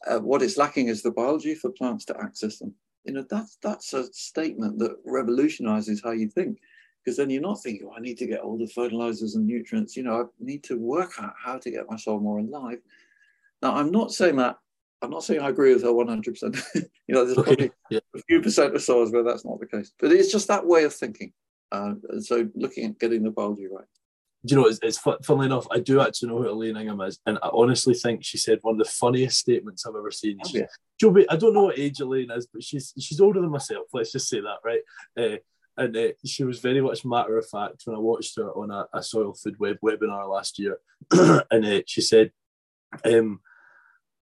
Uh, 0.05 0.19
what 0.19 0.41
is 0.41 0.57
lacking 0.57 0.87
is 0.87 1.01
the 1.01 1.11
biology 1.11 1.55
for 1.55 1.71
plants 1.71 2.05
to 2.05 2.21
access 2.21 2.59
them. 2.59 2.75
You 3.05 3.13
know, 3.13 3.25
that's 3.29 3.57
that's 3.63 3.93
a 3.93 4.05
statement 4.13 4.77
that 4.79 4.97
revolutionizes 5.03 6.01
how 6.03 6.11
you 6.11 6.29
think." 6.29 6.59
Because 7.03 7.17
then 7.17 7.29
you're 7.29 7.41
not 7.41 7.63
thinking, 7.63 7.87
oh, 7.89 7.95
I 7.97 8.01
need 8.01 8.17
to 8.17 8.27
get 8.27 8.41
all 8.41 8.57
the 8.57 8.67
fertilizers 8.67 9.35
and 9.35 9.47
nutrients. 9.47 9.95
You 9.95 10.03
know, 10.03 10.21
I 10.21 10.23
need 10.39 10.61
to 10.65 10.77
work 10.77 11.13
out 11.19 11.33
how 11.41 11.57
to 11.57 11.71
get 11.71 11.89
my 11.89 11.95
soil 11.95 12.19
more 12.19 12.39
alive. 12.39 12.79
Now, 13.61 13.75
I'm 13.75 13.91
not 13.91 14.11
saying 14.11 14.37
that. 14.37 14.57
I'm 15.01 15.11
not 15.11 15.23
saying 15.23 15.41
I 15.41 15.49
agree 15.49 15.73
with 15.73 15.83
her 15.83 15.89
100%. 15.89 16.63
you 16.75 16.83
know, 17.09 17.23
there's 17.23 17.35
probably 17.35 17.71
yeah. 17.91 17.99
a 18.15 18.21
few 18.27 18.41
percent 18.41 18.75
of 18.75 18.81
soils 18.81 19.11
where 19.11 19.23
that's 19.23 19.45
not 19.45 19.59
the 19.59 19.67
case. 19.67 19.91
But 19.99 20.11
it's 20.11 20.31
just 20.31 20.47
that 20.47 20.65
way 20.65 20.85
of 20.85 20.93
thinking. 20.93 21.33
Uh, 21.71 21.93
and 22.09 22.25
so 22.25 22.47
looking 22.55 22.85
at 22.85 22.99
getting 22.99 23.23
the 23.23 23.29
biology 23.29 23.67
right. 23.67 23.85
Do 24.45 24.55
you 24.55 24.61
know, 24.61 24.67
it's, 24.67 24.79
it's 24.81 24.97
funnily 24.97 25.47
enough, 25.47 25.67
I 25.71 25.79
do 25.79 25.99
actually 25.99 26.29
know 26.29 26.37
who 26.37 26.49
Elaine 26.49 26.77
Ingham 26.77 27.01
is, 27.01 27.19
and 27.25 27.37
I 27.41 27.49
honestly 27.51 27.93
think 27.93 28.23
she 28.23 28.37
said 28.37 28.59
one 28.61 28.75
of 28.75 28.79
the 28.79 28.91
funniest 28.91 29.39
statements 29.39 29.85
I've 29.85 29.95
ever 29.95 30.11
seen. 30.11 30.37
Oh, 30.43 30.47
She, 30.47 30.63
she'll 30.97 31.11
be, 31.11 31.27
I 31.29 31.35
don't 31.35 31.53
know 31.53 31.65
what 31.65 31.79
age 31.79 31.99
Elaine 31.99 32.31
is, 32.31 32.47
but 32.47 32.63
she's 32.63 32.93
she's 32.99 33.19
older 33.19 33.41
than 33.41 33.49
myself. 33.49 33.87
Let's 33.93 34.11
just 34.11 34.29
say 34.29 34.39
that, 34.39 34.57
right? 34.63 34.81
Uh, 35.19 35.37
and 35.75 35.97
uh, 35.97 36.07
she 36.25 36.43
was 36.43 36.59
very 36.59 36.81
much 36.81 37.03
matter 37.03 37.37
of 37.37 37.49
fact 37.49 37.81
when 37.85 37.95
I 37.95 37.99
watched 37.99 38.37
her 38.37 38.49
on 38.51 38.71
a, 38.71 38.85
a 38.93 39.03
soil 39.03 39.33
food 39.33 39.59
web 39.59 39.77
webinar 39.83 40.29
last 40.29 40.59
year, 40.59 40.79
and 41.11 41.65
uh, 41.65 41.81
she 41.85 42.01
said, 42.01 42.31
um, 43.05 43.41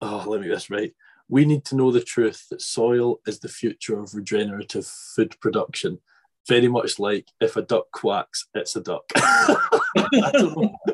oh, 0.01 0.23
let 0.27 0.41
me 0.41 0.47
get 0.47 0.55
this 0.55 0.69
right. 0.69 0.93
We 1.29 1.45
need 1.45 1.65
to 1.65 1.75
know 1.75 1.91
the 1.91 2.01
truth 2.01 2.47
that 2.49 2.61
soil 2.61 3.19
is 3.27 3.39
the 3.39 3.49
future 3.49 3.99
of 3.99 4.13
regenerative 4.13 4.85
food 4.85 5.35
production. 5.41 5.99
Very 6.47 6.69
much 6.69 6.99
like 6.99 7.27
if 7.41 7.57
a 7.57 7.61
duck 7.61 7.91
quacks, 7.91 8.47
it's 8.53 8.75
a 8.77 8.81
duck. 8.81 9.03
I, 9.15 9.59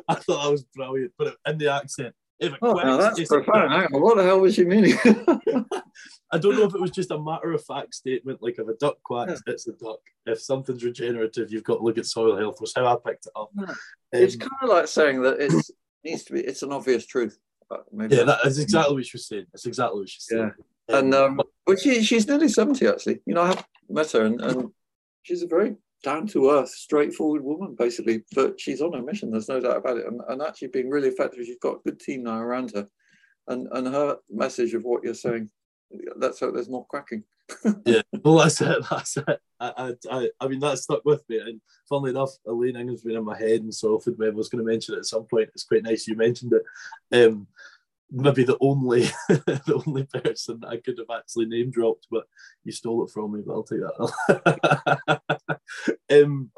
I, 0.10 0.16
thought 0.16 0.44
that 0.44 0.52
was 0.52 0.66
brilliant, 0.74 1.12
but 1.18 1.36
in 1.48 1.60
the 1.60 1.72
accent, 1.72 2.16
if 2.40 2.54
it 2.54 2.60
oh, 2.64 2.74
quacks, 2.74 3.04
that's 3.04 3.20
it's 3.20 3.30
profound. 3.30 3.72
Hang 3.72 3.86
on, 3.94 4.02
what 4.02 4.18
the 4.18 4.24
hell 4.24 4.40
was 4.40 4.56
she 4.56 4.66
meaning? 4.66 4.98
I 6.32 6.40
don't 6.40 6.56
know 6.56 6.64
if 6.64 6.74
it 6.74 6.82
was 6.82 6.90
just 6.90 7.12
a 7.12 7.20
matter 7.20 7.52
of 7.52 7.64
fact 7.64 7.94
statement, 7.94 8.42
like 8.42 8.58
if 8.58 8.68
a 8.68 8.74
duck 8.80 8.98
quacks, 9.04 9.44
yeah. 9.46 9.54
it's 9.54 9.68
a 9.68 9.74
duck. 9.74 10.00
If 10.26 10.42
something's 10.42 10.84
regenerative, 10.84 11.52
you've 11.52 11.64
got 11.64 11.78
to 11.78 11.84
look 11.84 12.00
at 12.00 12.08
soil 12.08 12.36
health. 12.36 12.60
Was 12.60 12.74
how 12.76 12.88
I 12.88 12.96
picked 13.08 13.28
it 13.28 13.34
up. 13.36 13.52
Yeah. 13.56 13.66
Um, 13.66 13.76
it's 14.14 14.36
kind 14.36 14.52
of 14.64 14.70
like 14.70 14.88
saying 14.88 15.22
that 15.22 15.40
it 15.40 15.54
needs 16.04 16.24
to 16.24 16.34
be. 16.34 16.40
It's 16.40 16.64
an 16.64 16.74
obvious 16.74 17.06
truth. 17.06 17.38
Maybe 17.92 18.16
yeah, 18.16 18.24
that's 18.24 18.58
exactly 18.58 18.96
what 18.96 19.06
she 19.06 19.18
was 19.18 19.28
saying. 19.28 19.46
That's 19.52 19.66
exactly 19.66 20.00
what 20.00 20.10
she's 20.10 20.26
saying. 20.26 20.52
Yeah. 20.90 20.98
And 20.98 21.14
um, 21.14 21.42
but 21.66 21.80
she, 21.80 22.04
she's 22.04 22.28
nearly 22.28 22.50
70 22.50 22.88
actually. 22.88 23.20
You 23.26 23.36
know, 23.36 23.42
I 23.42 23.48
have 23.48 23.68
met 23.90 24.12
her 24.12 24.26
and, 24.26 24.42
and 24.42 24.70
she's 25.24 25.44
a 25.44 25.48
very 25.48 25.76
down 26.04 26.28
to 26.28 26.52
earth, 26.52 26.70
straightforward 26.70 27.44
woman, 27.44 27.76
basically. 27.78 28.24
But 28.36 28.60
she's 28.60 28.82
on 28.82 28.94
a 28.94 29.02
mission, 29.02 29.32
there's 29.32 29.50
no 29.50 29.60
doubt 29.60 29.78
about 29.78 29.98
it. 29.98 30.06
And, 30.06 30.22
and 30.28 30.42
actually 30.42 30.68
being 30.68 30.90
really 30.90 31.08
effective. 31.08 31.46
She's 31.46 31.58
got 31.60 31.78
a 31.78 31.90
good 31.90 32.00
team 32.00 32.24
now 32.24 32.40
around 32.40 32.74
her. 32.76 32.88
And 33.48 33.68
and 33.72 33.88
her 33.88 34.18
message 34.30 34.74
of 34.74 34.84
what 34.84 35.04
you're 35.04 35.14
saying, 35.14 35.50
let's 36.16 36.40
hope 36.40 36.54
there's 36.54 36.70
more 36.70 36.86
cracking. 36.88 37.24
Yeah, 37.86 38.02
well, 38.24 38.38
that's 38.38 38.62
it. 38.62 38.78
That's 38.90 39.18
it. 39.18 39.40
I, 39.60 39.94
I, 40.12 40.30
I 40.40 40.48
mean, 40.48 40.60
that 40.60 40.78
stuck 40.80 41.06
with 41.06 41.24
me. 41.30 41.40
And 41.40 41.62
funnily 41.88 42.12
enough, 42.12 42.32
Elaine 42.46 42.76
Ingham's 42.76 43.04
been 43.04 43.16
in 43.16 43.24
my 43.24 43.38
head, 43.38 43.62
and 43.62 43.74
so 43.74 44.00
Food 44.00 44.18
I 44.22 44.30
was 44.30 44.50
going 44.50 44.64
to 44.64 44.70
mention 44.70 44.96
it 44.96 45.00
at 45.00 45.06
some 45.06 45.24
point. 45.24 45.50
It's 45.54 45.64
quite 45.64 45.84
nice 45.84 46.08
you 46.08 46.16
mentioned 46.16 46.54
it. 46.54 47.28
Um, 47.30 47.48
maybe 48.12 48.44
the 48.44 48.58
only 48.62 49.02
the 49.28 49.84
only 49.86 50.06
person 50.06 50.62
I 50.68 50.78
could 50.78 50.98
have 51.00 51.18
actually 51.18 51.46
name 51.46 51.72
dropped, 51.72 52.08
but 52.12 52.26
you 52.64 52.72
stole 52.72 53.04
it 53.06 53.12
from 53.12 53.34
me. 53.34 53.42
But 53.46 53.54
I'll 53.54 53.64
take 53.64 53.80
that. 53.82 55.60
um, 56.12 56.52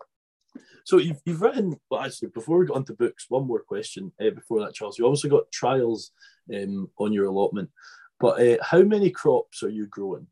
so 0.83 0.97
you've, 0.97 1.19
you've 1.25 1.41
written, 1.41 1.79
well, 1.89 2.01
actually, 2.01 2.29
before 2.29 2.59
we 2.59 2.67
get 2.67 2.75
on 2.75 2.85
to 2.85 2.93
books, 2.93 3.25
one 3.27 3.47
more 3.47 3.61
question 3.61 4.11
uh, 4.21 4.29
before 4.29 4.59
that, 4.61 4.75
Charles. 4.75 4.99
You 4.99 5.05
obviously 5.05 5.31
got 5.31 5.51
trials 5.51 6.11
um, 6.53 6.89
on 6.99 7.11
your 7.11 7.25
allotment, 7.25 7.71
but 8.19 8.39
uh, 8.39 8.57
how 8.61 8.83
many 8.83 9.09
crops 9.09 9.63
are 9.63 9.69
you 9.69 9.87
growing? 9.87 10.27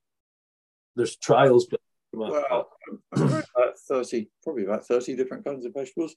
There's 0.95 1.15
trials, 1.17 1.67
well, 2.13 2.67
about 3.15 3.79
30, 3.87 4.29
probably 4.43 4.65
about 4.65 4.85
30 4.85 5.15
different 5.15 5.45
kinds 5.45 5.65
of 5.65 5.73
vegetables. 5.73 6.15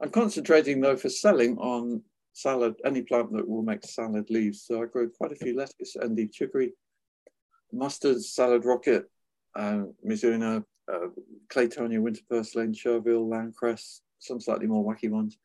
I'm 0.00 0.10
concentrating 0.10 0.80
though 0.80 0.96
for 0.96 1.08
selling 1.08 1.56
on 1.58 2.02
salad, 2.32 2.74
any 2.84 3.02
plant 3.02 3.32
that 3.32 3.48
will 3.48 3.62
make 3.62 3.84
salad 3.84 4.30
leaves. 4.30 4.64
So 4.66 4.82
I 4.82 4.86
grow 4.86 5.08
quite 5.08 5.32
a 5.32 5.36
few 5.36 5.56
lettuce, 5.56 5.96
endive, 6.00 6.32
chicory, 6.32 6.72
mustard, 7.72 8.22
salad 8.22 8.64
rocket, 8.64 9.10
uh, 9.54 9.82
Mizuna, 10.06 10.64
uh, 10.92 11.08
Claytonia, 11.48 12.00
winter 12.00 12.22
purslane, 12.28 12.72
chervil, 12.72 13.28
landcress, 13.28 14.00
some 14.18 14.40
slightly 14.40 14.66
more 14.66 14.84
wacky 14.84 15.10
ones. 15.10 15.38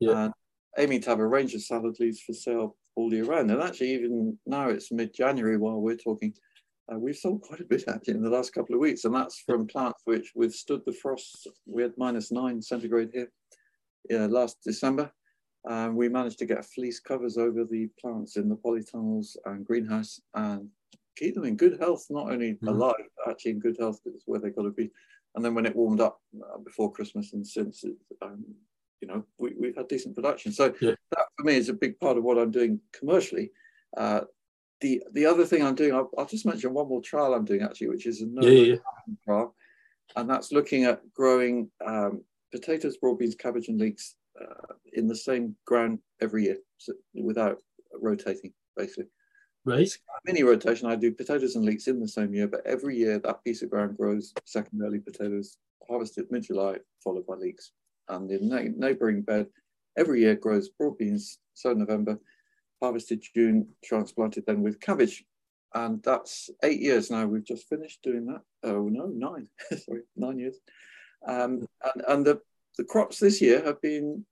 Yeah. 0.00 0.24
And 0.24 0.34
aiming 0.78 1.00
to 1.02 1.10
have 1.10 1.20
a 1.20 1.26
range 1.26 1.54
of 1.54 1.62
salad 1.62 1.96
leaves 2.00 2.20
for 2.20 2.32
sale 2.32 2.76
all 2.96 3.12
year 3.12 3.24
round. 3.24 3.50
And 3.50 3.62
actually, 3.62 3.94
even 3.94 4.38
now 4.46 4.68
it's 4.68 4.92
mid-January 4.92 5.56
while 5.56 5.80
we're 5.80 5.96
talking, 5.96 6.34
uh, 6.92 6.98
we've 6.98 7.16
sold 7.16 7.42
quite 7.42 7.60
a 7.60 7.64
bit 7.64 7.84
actually 7.88 8.14
in 8.14 8.22
the 8.22 8.30
last 8.30 8.52
couple 8.52 8.74
of 8.74 8.80
weeks, 8.80 9.04
and 9.04 9.14
that's 9.14 9.42
from 9.46 9.66
plants 9.66 10.02
which 10.04 10.32
withstood 10.34 10.82
the 10.84 10.92
frost. 10.92 11.48
We 11.66 11.82
had 11.82 11.92
minus 11.96 12.30
nine 12.30 12.60
centigrade 12.60 13.10
here 13.12 13.30
yeah, 14.10 14.26
last 14.26 14.58
December. 14.64 15.10
Um, 15.68 15.96
we 15.96 16.08
managed 16.10 16.38
to 16.40 16.46
get 16.46 16.64
fleece 16.66 17.00
covers 17.00 17.38
over 17.38 17.64
the 17.64 17.88
plants 17.98 18.36
in 18.36 18.48
the 18.48 18.56
polytunnels 18.56 19.36
and 19.46 19.64
greenhouse 19.64 20.20
and 20.34 20.68
keep 21.16 21.34
them 21.34 21.44
in 21.44 21.56
good 21.56 21.78
health, 21.80 22.04
not 22.10 22.30
only 22.30 22.58
mm. 22.62 22.68
alive, 22.68 22.94
actually 23.28 23.52
in 23.52 23.60
good 23.60 23.76
health, 23.78 24.00
because 24.04 24.16
it's 24.16 24.26
where 24.26 24.40
they've 24.40 24.54
got 24.54 24.62
to 24.62 24.70
be. 24.70 24.90
And 25.34 25.44
then 25.44 25.54
when 25.54 25.66
it 25.66 25.74
warmed 25.74 26.00
up 26.00 26.20
uh, 26.38 26.58
before 26.58 26.92
Christmas 26.92 27.32
and 27.32 27.46
since, 27.46 27.82
it, 27.84 27.96
um, 28.20 28.44
you 29.00 29.08
know, 29.08 29.24
we, 29.38 29.54
have 29.68 29.76
had 29.76 29.88
decent 29.88 30.14
production. 30.14 30.52
So 30.52 30.74
yeah. 30.80 30.92
that 31.12 31.26
for 31.36 31.44
me 31.44 31.56
is 31.56 31.70
a 31.70 31.74
big 31.74 31.98
part 31.98 32.18
of 32.18 32.24
what 32.24 32.38
I'm 32.38 32.50
doing 32.50 32.78
commercially. 32.92 33.50
Uh, 33.96 34.22
the 34.84 35.02
the 35.12 35.24
other 35.24 35.46
thing 35.46 35.62
I'm 35.62 35.74
doing, 35.74 35.94
I'll, 35.94 36.10
I'll, 36.18 36.26
just 36.26 36.44
mention 36.44 36.74
one 36.74 36.88
more 36.88 37.00
trial 37.00 37.32
I'm 37.32 37.46
doing 37.46 37.62
actually, 37.62 37.88
which 37.88 38.06
is 38.06 38.20
a 38.20 38.26
no 38.26 38.46
yeah, 38.46 38.74
yeah. 38.74 39.14
trial, 39.24 39.54
and 40.14 40.28
that's 40.28 40.52
looking 40.52 40.84
at 40.84 41.00
growing 41.14 41.70
um, 41.84 42.22
potatoes, 42.52 42.98
broad 42.98 43.18
beans, 43.18 43.34
cabbage, 43.34 43.68
and 43.68 43.80
leeks 43.80 44.16
uh, 44.38 44.74
in 44.92 45.08
the 45.08 45.16
same 45.16 45.56
ground 45.64 46.00
every 46.20 46.44
year 46.44 46.58
so 46.76 46.92
without 47.14 47.62
rotating, 48.02 48.52
basically. 48.76 49.06
Right. 49.64 49.88
Mini 50.26 50.42
rotation. 50.42 50.90
I 50.90 50.96
do 50.96 51.12
potatoes 51.12 51.56
and 51.56 51.64
leeks 51.64 51.88
in 51.88 51.98
the 51.98 52.06
same 52.06 52.34
year, 52.34 52.46
but 52.46 52.66
every 52.66 52.98
year 52.98 53.18
that 53.20 53.42
piece 53.42 53.62
of 53.62 53.70
ground 53.70 53.96
grows 53.96 54.34
second 54.44 54.82
early 54.82 54.98
potatoes, 54.98 55.56
harvested 55.88 56.26
mid 56.30 56.42
July, 56.42 56.76
followed 57.02 57.26
by 57.26 57.36
leeks. 57.36 57.72
And 58.10 58.28
the 58.28 58.38
neighboring 58.76 59.22
bed 59.22 59.46
every 59.96 60.20
year 60.20 60.34
grows 60.34 60.68
broad 60.68 60.98
beans, 60.98 61.38
so 61.54 61.72
November, 61.72 62.18
harvested 62.84 63.24
June, 63.34 63.66
transplanted 63.82 64.44
then 64.46 64.62
with 64.62 64.80
cabbage. 64.80 65.24
And 65.74 66.02
that's 66.02 66.50
eight 66.62 66.80
years 66.80 67.10
now. 67.10 67.26
We've 67.26 67.44
just 67.44 67.68
finished 67.68 68.02
doing 68.02 68.26
that. 68.26 68.42
Oh, 68.62 68.88
no, 68.88 69.06
nine. 69.06 69.48
Sorry, 69.84 70.02
nine 70.16 70.38
years. 70.38 70.56
Um, 71.26 71.66
and 71.82 72.04
and 72.06 72.26
the, 72.26 72.40
the 72.76 72.84
crops 72.84 73.18
this 73.18 73.40
year 73.40 73.64
have 73.64 73.80
been 73.80 74.24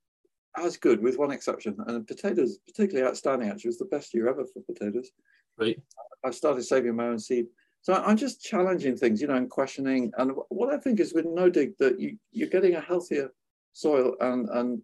as 0.57 0.77
good 0.77 1.01
with 1.01 1.17
one 1.17 1.31
exception. 1.31 1.75
And 1.87 2.07
potatoes, 2.07 2.59
particularly 2.67 3.07
outstanding, 3.09 3.49
actually, 3.49 3.69
was 3.69 3.79
the 3.79 3.85
best 3.85 4.13
year 4.13 4.29
ever 4.29 4.45
for 4.45 4.61
potatoes. 4.61 5.09
Right. 5.57 5.81
I 6.23 6.31
started 6.31 6.63
saving 6.63 6.95
my 6.95 7.07
own 7.07 7.19
seed. 7.19 7.47
So 7.81 7.93
I'm 7.93 8.15
just 8.15 8.41
challenging 8.41 8.95
things, 8.95 9.19
you 9.19 9.27
know, 9.27 9.35
and 9.35 9.49
questioning. 9.49 10.11
And 10.17 10.31
what 10.49 10.73
I 10.73 10.77
think 10.77 10.99
is 10.99 11.13
with 11.13 11.25
no 11.25 11.49
dig 11.49 11.77
that 11.79 11.99
you, 11.99 12.17
you're 12.31 12.47
getting 12.47 12.75
a 12.75 12.81
healthier 12.81 13.33
soil 13.73 14.15
and, 14.21 14.47
and, 14.49 14.81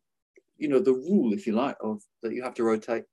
you 0.57 0.67
know, 0.67 0.80
the 0.80 0.91
rule, 0.91 1.32
if 1.32 1.47
you 1.47 1.53
like, 1.53 1.78
of 1.82 2.01
that 2.22 2.34
you 2.34 2.43
have 2.43 2.55
to 2.55 2.63
rotate 2.63 3.05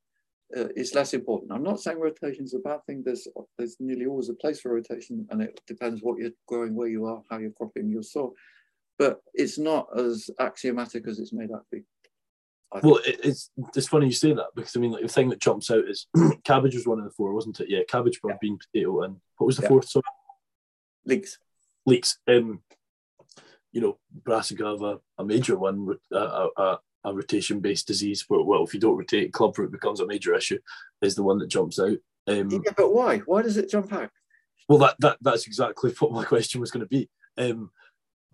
uh, 0.55 0.69
is 0.77 0.95
less 0.95 1.15
important. 1.15 1.53
I'm 1.53 1.63
not 1.63 1.81
saying 1.81 1.99
rotation 1.99 2.45
is 2.45 2.55
a 2.55 2.59
bad 2.59 2.85
thing. 2.87 3.03
There's 3.05 3.27
there's 3.59 3.77
nearly 3.81 4.07
always 4.07 4.29
a 4.29 4.35
place 4.35 4.61
for 4.61 4.73
rotation, 4.73 5.27
and 5.31 5.43
it 5.43 5.61
depends 5.67 6.03
what 6.03 6.19
you're 6.19 6.31
growing, 6.47 6.75
where 6.75 6.89
you 6.89 7.07
are, 7.07 7.23
how 7.31 7.39
you're 7.39 7.51
cropping 7.51 7.91
your 7.91 8.03
soil. 8.03 8.35
But 8.99 9.21
it's 9.35 9.59
not 9.59 9.89
as 9.99 10.31
axiomatic 10.39 11.07
as 11.09 11.19
it's 11.19 11.33
made 11.33 11.53
out 11.53 11.65
to 11.71 11.79
be. 11.79 11.83
Well, 12.83 13.01
it's 13.05 13.51
it's 13.75 13.89
funny 13.89 14.07
you 14.07 14.13
say 14.13 14.33
that 14.33 14.49
because 14.55 14.77
I 14.77 14.81
mean, 14.81 14.93
like 14.93 15.03
the 15.03 15.09
thing 15.09 15.31
that 15.31 15.41
jumps 15.41 15.71
out 15.71 15.85
is 15.89 16.07
cabbage 16.45 16.75
was 16.75 16.87
one 16.87 16.99
of 16.99 17.05
the 17.05 17.11
four, 17.11 17.33
wasn't 17.33 17.61
it? 17.61 17.71
Yeah, 17.71 17.81
cabbage, 17.89 18.21
broad 18.21 18.35
yeah. 18.35 18.39
bean, 18.41 18.59
potato, 18.59 19.03
and 19.03 19.17
what 19.39 19.47
was 19.47 19.57
the 19.57 19.63
yeah. 19.63 19.69
fourth? 19.69 19.89
Sorry, 19.89 20.03
leeks. 21.05 21.39
Leeks. 21.87 22.19
Um, 22.29 22.63
you 23.73 23.81
know, 23.81 23.99
brassica, 24.11 24.65
have 24.65 25.01
a 25.19 25.25
major 25.25 25.57
one, 25.57 25.97
a, 26.11 26.49
a, 26.57 26.79
a 27.07 27.15
rotation-based 27.15 27.87
disease. 27.87 28.27
But 28.29 28.45
well, 28.45 28.65
if 28.65 28.75
you 28.75 28.81
don't 28.81 28.99
rotate, 28.99 29.33
clubroot 29.33 29.71
becomes 29.71 30.01
a 30.01 30.07
major 30.07 30.35
issue. 30.35 30.59
Is 31.01 31.15
the 31.15 31.23
one 31.23 31.39
that 31.39 31.49
jumps 31.49 31.79
out. 31.79 31.97
Um, 32.27 32.51
yeah, 32.51 32.73
but 32.77 32.93
why? 32.93 33.19
Why 33.19 33.43
does 33.43 33.57
it 33.57 33.71
jump 33.71 33.93
out? 33.93 34.11
Well, 34.69 34.79
that, 34.79 34.97
that 34.99 35.19
that's 35.21 35.47
exactly 35.47 35.93
what 35.99 36.13
my 36.13 36.25
question 36.25 36.61
was 36.61 36.71
going 36.71 36.85
to 36.85 36.89
be. 36.89 37.09
Um, 37.39 37.71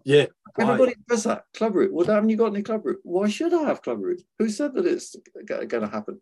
yeah. 0.05 0.27
Everybody 0.59 0.95
does 1.09 1.25
that. 1.25 1.45
Clubroot. 1.55 1.93
Well, 1.93 2.07
haven't 2.07 2.29
you 2.29 2.37
got 2.37 2.53
any 2.53 2.63
clubroot? 2.63 2.97
Why 3.05 3.29
should 3.29 3.55
I 3.55 3.63
have 3.63 3.83
clubroot? 3.83 4.23
Who 4.39 4.49
said 4.49 4.75
that 4.75 4.87
it's 4.87 5.15
going 5.47 5.69
to 5.69 5.89
happen? 5.89 6.21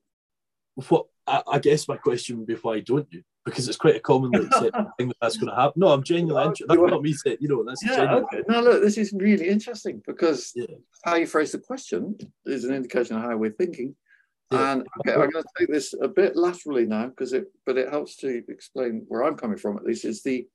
What 0.89 1.07
I, 1.27 1.43
I, 1.51 1.59
guess 1.59 1.89
my 1.89 1.97
question 1.97 2.39
would 2.39 2.47
be 2.47 2.55
why 2.55 2.81
don't 2.81 3.07
you? 3.11 3.23
Because 3.45 3.69
it's 3.69 3.79
quite 3.79 3.97
a 3.97 4.01
commonly 4.01 4.45
accepted 4.45 4.87
thing 4.99 5.09
that 5.09 5.17
that's 5.21 5.39
going 5.39 5.49
to 5.49 5.57
happen. 5.57 5.81
No, 5.81 5.89
I'm 5.89 6.03
genuinely 6.03 6.43
interested. 6.43 6.69
That's 6.69 6.91
not 6.91 7.03
me 7.03 7.13
saying, 7.15 7.39
you 7.41 7.49
know, 7.49 7.65
that's 7.65 7.83
yeah, 7.85 7.97
genuine. 7.97 8.25
okay. 8.25 8.43
Now 8.49 8.61
look, 8.61 8.83
this 8.83 8.99
is 8.99 9.13
really 9.15 9.49
interesting 9.49 10.03
because 10.07 10.53
yeah. 10.55 10.67
how 11.05 11.15
you 11.15 11.27
phrase 11.27 11.53
the 11.53 11.59
question 11.59 12.19
is 12.45 12.65
an 12.65 12.75
indication 12.75 13.17
of 13.17 13.23
how 13.23 13.37
we're 13.37 13.51
thinking. 13.51 13.97
Yeah. 14.51 14.73
And 14.73 14.87
okay, 15.01 15.15
I'm 15.15 15.31
going 15.31 15.43
to 15.43 15.49
take 15.59 15.71
this 15.71 15.95
a 16.03 16.09
bit 16.09 16.37
laterally 16.37 16.85
now 16.85 17.07
because 17.07 17.33
it, 17.33 17.47
but 17.65 17.79
it 17.79 17.89
helps 17.89 18.17
to 18.17 18.43
explain 18.49 19.05
where 19.09 19.25
I'm 19.25 19.37
coming 19.37 19.57
from. 19.57 19.77
At 19.77 19.85
least 19.85 20.05
is 20.05 20.23
the 20.23 20.47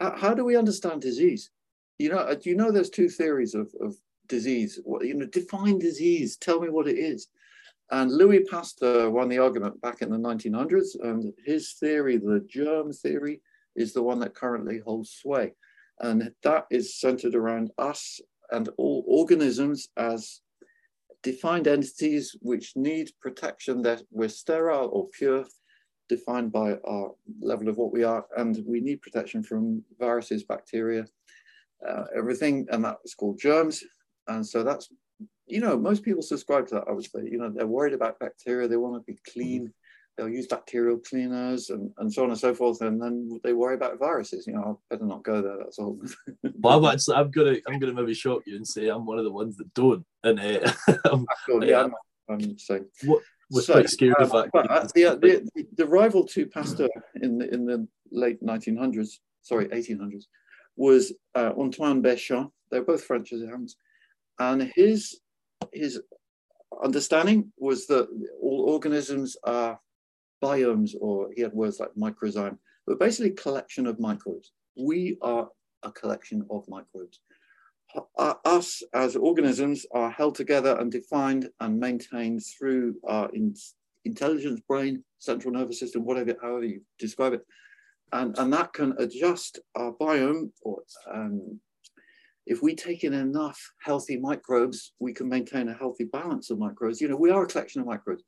how 0.00 0.34
do 0.34 0.44
we 0.44 0.56
understand 0.56 1.00
disease? 1.00 1.50
you 2.02 2.08
know, 2.08 2.18
uh, 2.18 2.36
you 2.42 2.56
know 2.56 2.70
there's 2.70 2.90
two 2.90 3.08
theories 3.08 3.54
of, 3.54 3.72
of 3.80 3.94
disease? 4.28 4.78
What, 4.84 5.06
you 5.06 5.14
know, 5.14 5.26
define 5.26 5.78
disease. 5.78 6.36
Tell 6.36 6.60
me 6.60 6.68
what 6.68 6.88
it 6.88 6.98
is. 6.98 7.28
And 7.92 8.10
Louis 8.10 8.40
Pasteur 8.40 9.10
won 9.10 9.28
the 9.28 9.38
argument 9.38 9.78
back 9.82 10.00
in 10.00 10.10
the 10.10 10.16
1900s, 10.16 10.98
and 11.02 11.30
his 11.44 11.74
theory, 11.74 12.16
the 12.16 12.44
germ 12.48 12.90
theory, 12.90 13.42
is 13.76 13.92
the 13.92 14.02
one 14.02 14.18
that 14.20 14.34
currently 14.34 14.78
holds 14.78 15.10
sway. 15.10 15.52
And 16.00 16.32
that 16.42 16.64
is 16.70 16.98
centered 16.98 17.34
around 17.34 17.70
us 17.76 18.18
and 18.50 18.70
all 18.78 19.04
organisms 19.06 19.88
as 19.98 20.40
defined 21.22 21.68
entities 21.68 22.34
which 22.40 22.72
need 22.76 23.10
protection 23.20 23.82
that 23.82 24.02
we're 24.10 24.30
sterile 24.30 24.88
or 24.90 25.08
pure, 25.08 25.44
defined 26.08 26.50
by 26.50 26.78
our 26.86 27.12
level 27.42 27.68
of 27.68 27.76
what 27.76 27.92
we 27.92 28.04
are, 28.04 28.24
and 28.38 28.64
we 28.66 28.80
need 28.80 29.02
protection 29.02 29.42
from 29.42 29.84
viruses, 29.98 30.44
bacteria, 30.44 31.04
uh, 31.86 32.04
everything, 32.16 32.66
and 32.70 32.84
that's 32.84 33.14
called 33.14 33.38
germs. 33.38 33.84
And 34.28 34.46
so 34.46 34.62
that's, 34.62 34.88
you 35.52 35.60
know, 35.60 35.76
most 35.76 36.02
people 36.02 36.22
subscribe 36.22 36.66
to 36.68 36.76
that, 36.76 36.84
I 36.88 36.92
would 36.92 37.04
say. 37.04 37.20
You 37.30 37.38
know, 37.38 37.50
they're 37.50 37.66
worried 37.66 37.92
about 37.92 38.18
bacteria, 38.18 38.68
they 38.68 38.76
want 38.76 38.94
to 38.94 39.12
be 39.12 39.18
clean. 39.30 39.72
they'll 40.16 40.28
use 40.28 40.46
bacterial 40.46 40.98
cleaners 40.98 41.70
and, 41.70 41.90
and 41.98 42.12
so 42.12 42.24
on 42.24 42.30
and 42.30 42.38
so 42.38 42.54
forth, 42.54 42.80
and 42.80 43.00
then 43.00 43.40
they 43.44 43.52
worry 43.52 43.74
about 43.74 43.98
viruses. 43.98 44.46
You 44.46 44.54
know, 44.54 44.80
I 44.90 44.94
better 44.94 45.06
not 45.06 45.24
go 45.24 45.42
there. 45.42 45.58
That's 45.58 45.78
all. 45.78 46.00
well, 46.60 46.78
I'm 46.78 46.94
actually, 46.94 47.16
I'm 47.16 47.30
gonna, 47.30 47.56
I'm 47.68 47.78
gonna 47.78 47.94
maybe 47.94 48.14
shock 48.14 48.42
you 48.46 48.56
and 48.56 48.66
say 48.66 48.88
I'm 48.88 49.06
one 49.06 49.18
of 49.18 49.24
the 49.24 49.32
ones 49.32 49.56
that 49.58 49.72
don't. 49.74 50.04
And 50.24 50.40
uh, 50.40 50.72
cool. 51.46 51.64
yeah, 51.64 51.84
I'm, 51.84 51.94
I'm 52.28 52.58
saying. 52.58 52.86
What 53.04 53.22
was 53.50 53.66
so, 53.66 53.74
quite 53.74 53.90
scared 53.90 54.16
uh, 54.18 54.24
of 54.24 54.32
that. 54.32 54.50
But 54.52 54.94
the, 54.94 55.48
the, 55.54 55.66
the 55.76 55.86
rival 55.86 56.26
to 56.28 56.46
Pasteur 56.46 56.88
in 57.20 57.38
the 57.38 57.52
in 57.52 57.66
the 57.66 57.86
late 58.10 58.42
1900s, 58.42 59.18
sorry, 59.42 59.68
1800s, 59.68 60.24
was 60.76 61.12
uh, 61.34 61.52
Antoine 61.58 62.02
Béchamp. 62.02 62.50
They're 62.70 62.82
both 62.82 63.04
French 63.04 63.32
as 63.32 63.42
it 63.42 63.48
happens. 63.48 63.76
and 64.38 64.70
his 64.74 65.21
his 65.72 66.00
understanding 66.82 67.52
was 67.58 67.86
that 67.86 68.08
all 68.40 68.70
organisms 68.70 69.36
are 69.44 69.78
biomes, 70.42 70.92
or 71.00 71.30
he 71.34 71.42
had 71.42 71.52
words 71.52 71.80
like 71.80 71.90
microzyme, 71.96 72.58
but 72.86 72.98
basically 72.98 73.30
collection 73.30 73.86
of 73.86 74.00
microbes. 74.00 74.52
We 74.76 75.18
are 75.22 75.48
a 75.82 75.92
collection 75.92 76.44
of 76.50 76.68
microbes. 76.68 77.20
Us 78.18 78.82
as 78.94 79.16
organisms 79.16 79.84
are 79.92 80.10
held 80.10 80.34
together 80.34 80.78
and 80.80 80.90
defined 80.90 81.48
and 81.60 81.78
maintained 81.78 82.42
through 82.44 82.94
our 83.06 83.28
in, 83.34 83.54
intelligence, 84.04 84.60
brain, 84.66 85.04
central 85.18 85.52
nervous 85.52 85.78
system, 85.78 86.04
whatever, 86.04 86.34
however 86.40 86.64
you 86.64 86.80
describe 86.98 87.34
it. 87.34 87.42
And, 88.12 88.36
and 88.38 88.52
that 88.52 88.72
can 88.72 88.94
adjust 88.98 89.58
our 89.74 89.92
biome 89.92 90.50
or 90.62 90.82
um, 91.12 91.60
if 92.46 92.62
we 92.62 92.74
take 92.74 93.04
in 93.04 93.12
enough 93.12 93.60
healthy 93.80 94.18
microbes, 94.18 94.92
we 94.98 95.12
can 95.12 95.28
maintain 95.28 95.68
a 95.68 95.74
healthy 95.74 96.04
balance 96.04 96.50
of 96.50 96.58
microbes. 96.58 97.00
You 97.00 97.08
know, 97.08 97.16
we 97.16 97.30
are 97.30 97.44
a 97.44 97.46
collection 97.46 97.80
of 97.80 97.86
microbes. 97.86 98.24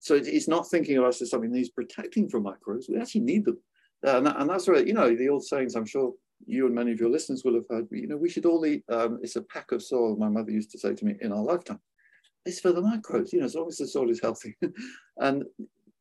So 0.00 0.14
it's 0.14 0.46
not 0.46 0.70
thinking 0.70 0.96
of 0.96 1.04
us 1.04 1.20
as 1.20 1.30
something 1.30 1.50
that 1.50 1.58
is 1.58 1.70
protecting 1.70 2.28
from 2.28 2.44
microbes. 2.44 2.88
We 2.88 3.00
actually 3.00 3.22
need 3.22 3.44
them. 3.44 3.58
Uh, 4.06 4.18
and, 4.18 4.26
that, 4.26 4.40
and 4.40 4.48
that's 4.48 4.68
where, 4.68 4.86
you 4.86 4.92
know, 4.92 5.14
the 5.14 5.28
old 5.28 5.44
sayings, 5.44 5.74
I'm 5.74 5.86
sure 5.86 6.12
you 6.46 6.66
and 6.66 6.74
many 6.74 6.92
of 6.92 7.00
your 7.00 7.10
listeners 7.10 7.42
will 7.44 7.54
have 7.54 7.66
heard, 7.68 7.88
you 7.90 8.06
know, 8.06 8.16
we 8.16 8.30
should 8.30 8.46
all 8.46 8.64
eat, 8.64 8.84
um, 8.88 9.18
it's 9.22 9.34
a 9.34 9.42
pack 9.42 9.72
of 9.72 9.82
soil, 9.82 10.16
my 10.16 10.28
mother 10.28 10.52
used 10.52 10.70
to 10.70 10.78
say 10.78 10.94
to 10.94 11.04
me, 11.04 11.16
in 11.20 11.32
our 11.32 11.42
lifetime. 11.42 11.80
It's 12.46 12.60
for 12.60 12.72
the 12.72 12.80
microbes, 12.80 13.32
you 13.32 13.40
know, 13.40 13.46
as 13.46 13.56
long 13.56 13.66
as 13.66 13.78
the 13.78 13.88
soil 13.88 14.08
is 14.08 14.20
healthy. 14.20 14.56
and 15.18 15.44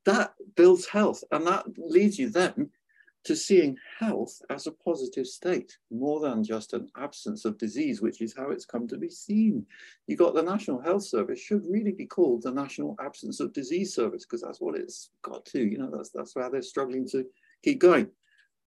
that 0.05 0.33
builds 0.55 0.85
health. 0.87 1.23
And 1.31 1.47
that 1.47 1.65
leads 1.77 2.19
you 2.19 2.29
then 2.29 2.69
to 3.23 3.35
seeing 3.35 3.77
health 3.99 4.41
as 4.49 4.67
a 4.67 4.71
positive 4.71 5.27
state 5.27 5.77
more 5.91 6.19
than 6.19 6.43
just 6.43 6.73
an 6.73 6.87
absence 6.97 7.45
of 7.45 7.57
disease, 7.57 8.01
which 8.01 8.21
is 8.21 8.33
how 8.35 8.51
it's 8.51 8.65
come 8.65 8.87
to 8.87 8.97
be 8.97 9.09
seen. 9.09 9.65
You 10.07 10.15
got 10.15 10.33
the 10.33 10.41
National 10.41 10.79
Health 10.79 11.03
Service 11.03 11.39
should 11.39 11.65
really 11.69 11.91
be 11.91 12.05
called 12.05 12.43
the 12.43 12.51
National 12.51 12.95
Absence 13.01 13.39
of 13.39 13.53
Disease 13.53 13.93
Service 13.93 14.25
because 14.25 14.41
that's 14.41 14.61
what 14.61 14.77
it's 14.77 15.09
got 15.23 15.45
to. 15.47 15.59
You 15.59 15.77
know, 15.77 15.91
that's 15.93 16.09
that's 16.09 16.35
why 16.35 16.47
they're 16.49 16.61
struggling 16.61 17.07
to 17.09 17.25
keep 17.63 17.79
going. 17.79 18.07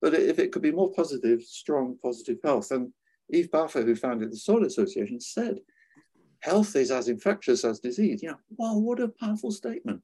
But 0.02 0.14
if 0.14 0.38
it 0.38 0.52
could 0.52 0.62
be 0.62 0.72
more 0.72 0.92
positive, 0.92 1.42
strong, 1.42 1.96
positive 2.02 2.38
health, 2.42 2.70
and 2.70 2.92
Eve 3.30 3.50
Balfour, 3.50 3.82
who 3.82 3.94
founded 3.94 4.32
the 4.32 4.36
Soil 4.36 4.64
Association, 4.64 5.20
said, 5.20 5.60
"Health 6.40 6.74
is 6.76 6.90
as 6.90 7.08
infectious 7.08 7.64
as 7.64 7.80
disease." 7.80 8.22
Yeah, 8.22 8.34
well, 8.56 8.80
what 8.80 9.00
a 9.00 9.08
powerful 9.08 9.52
statement. 9.52 10.02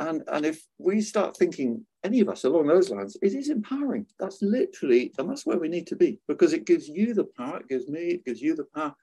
And, 0.00 0.22
and 0.28 0.46
if 0.46 0.66
we 0.78 1.02
start 1.02 1.36
thinking, 1.36 1.84
any 2.02 2.20
of 2.20 2.30
us 2.30 2.44
along 2.44 2.66
those 2.66 2.88
lines, 2.88 3.18
it 3.20 3.34
is 3.34 3.50
empowering. 3.50 4.06
That's 4.18 4.40
literally, 4.40 5.12
and 5.18 5.28
that's 5.28 5.44
where 5.44 5.58
we 5.58 5.68
need 5.68 5.86
to 5.88 5.96
be 5.96 6.18
because 6.26 6.54
it 6.54 6.64
gives 6.64 6.88
you 6.88 7.12
the 7.12 7.24
power, 7.36 7.58
it 7.58 7.68
gives 7.68 7.86
me, 7.86 8.00
it 8.00 8.24
gives 8.24 8.40
you 8.40 8.56
the 8.56 8.64
power 8.74 8.94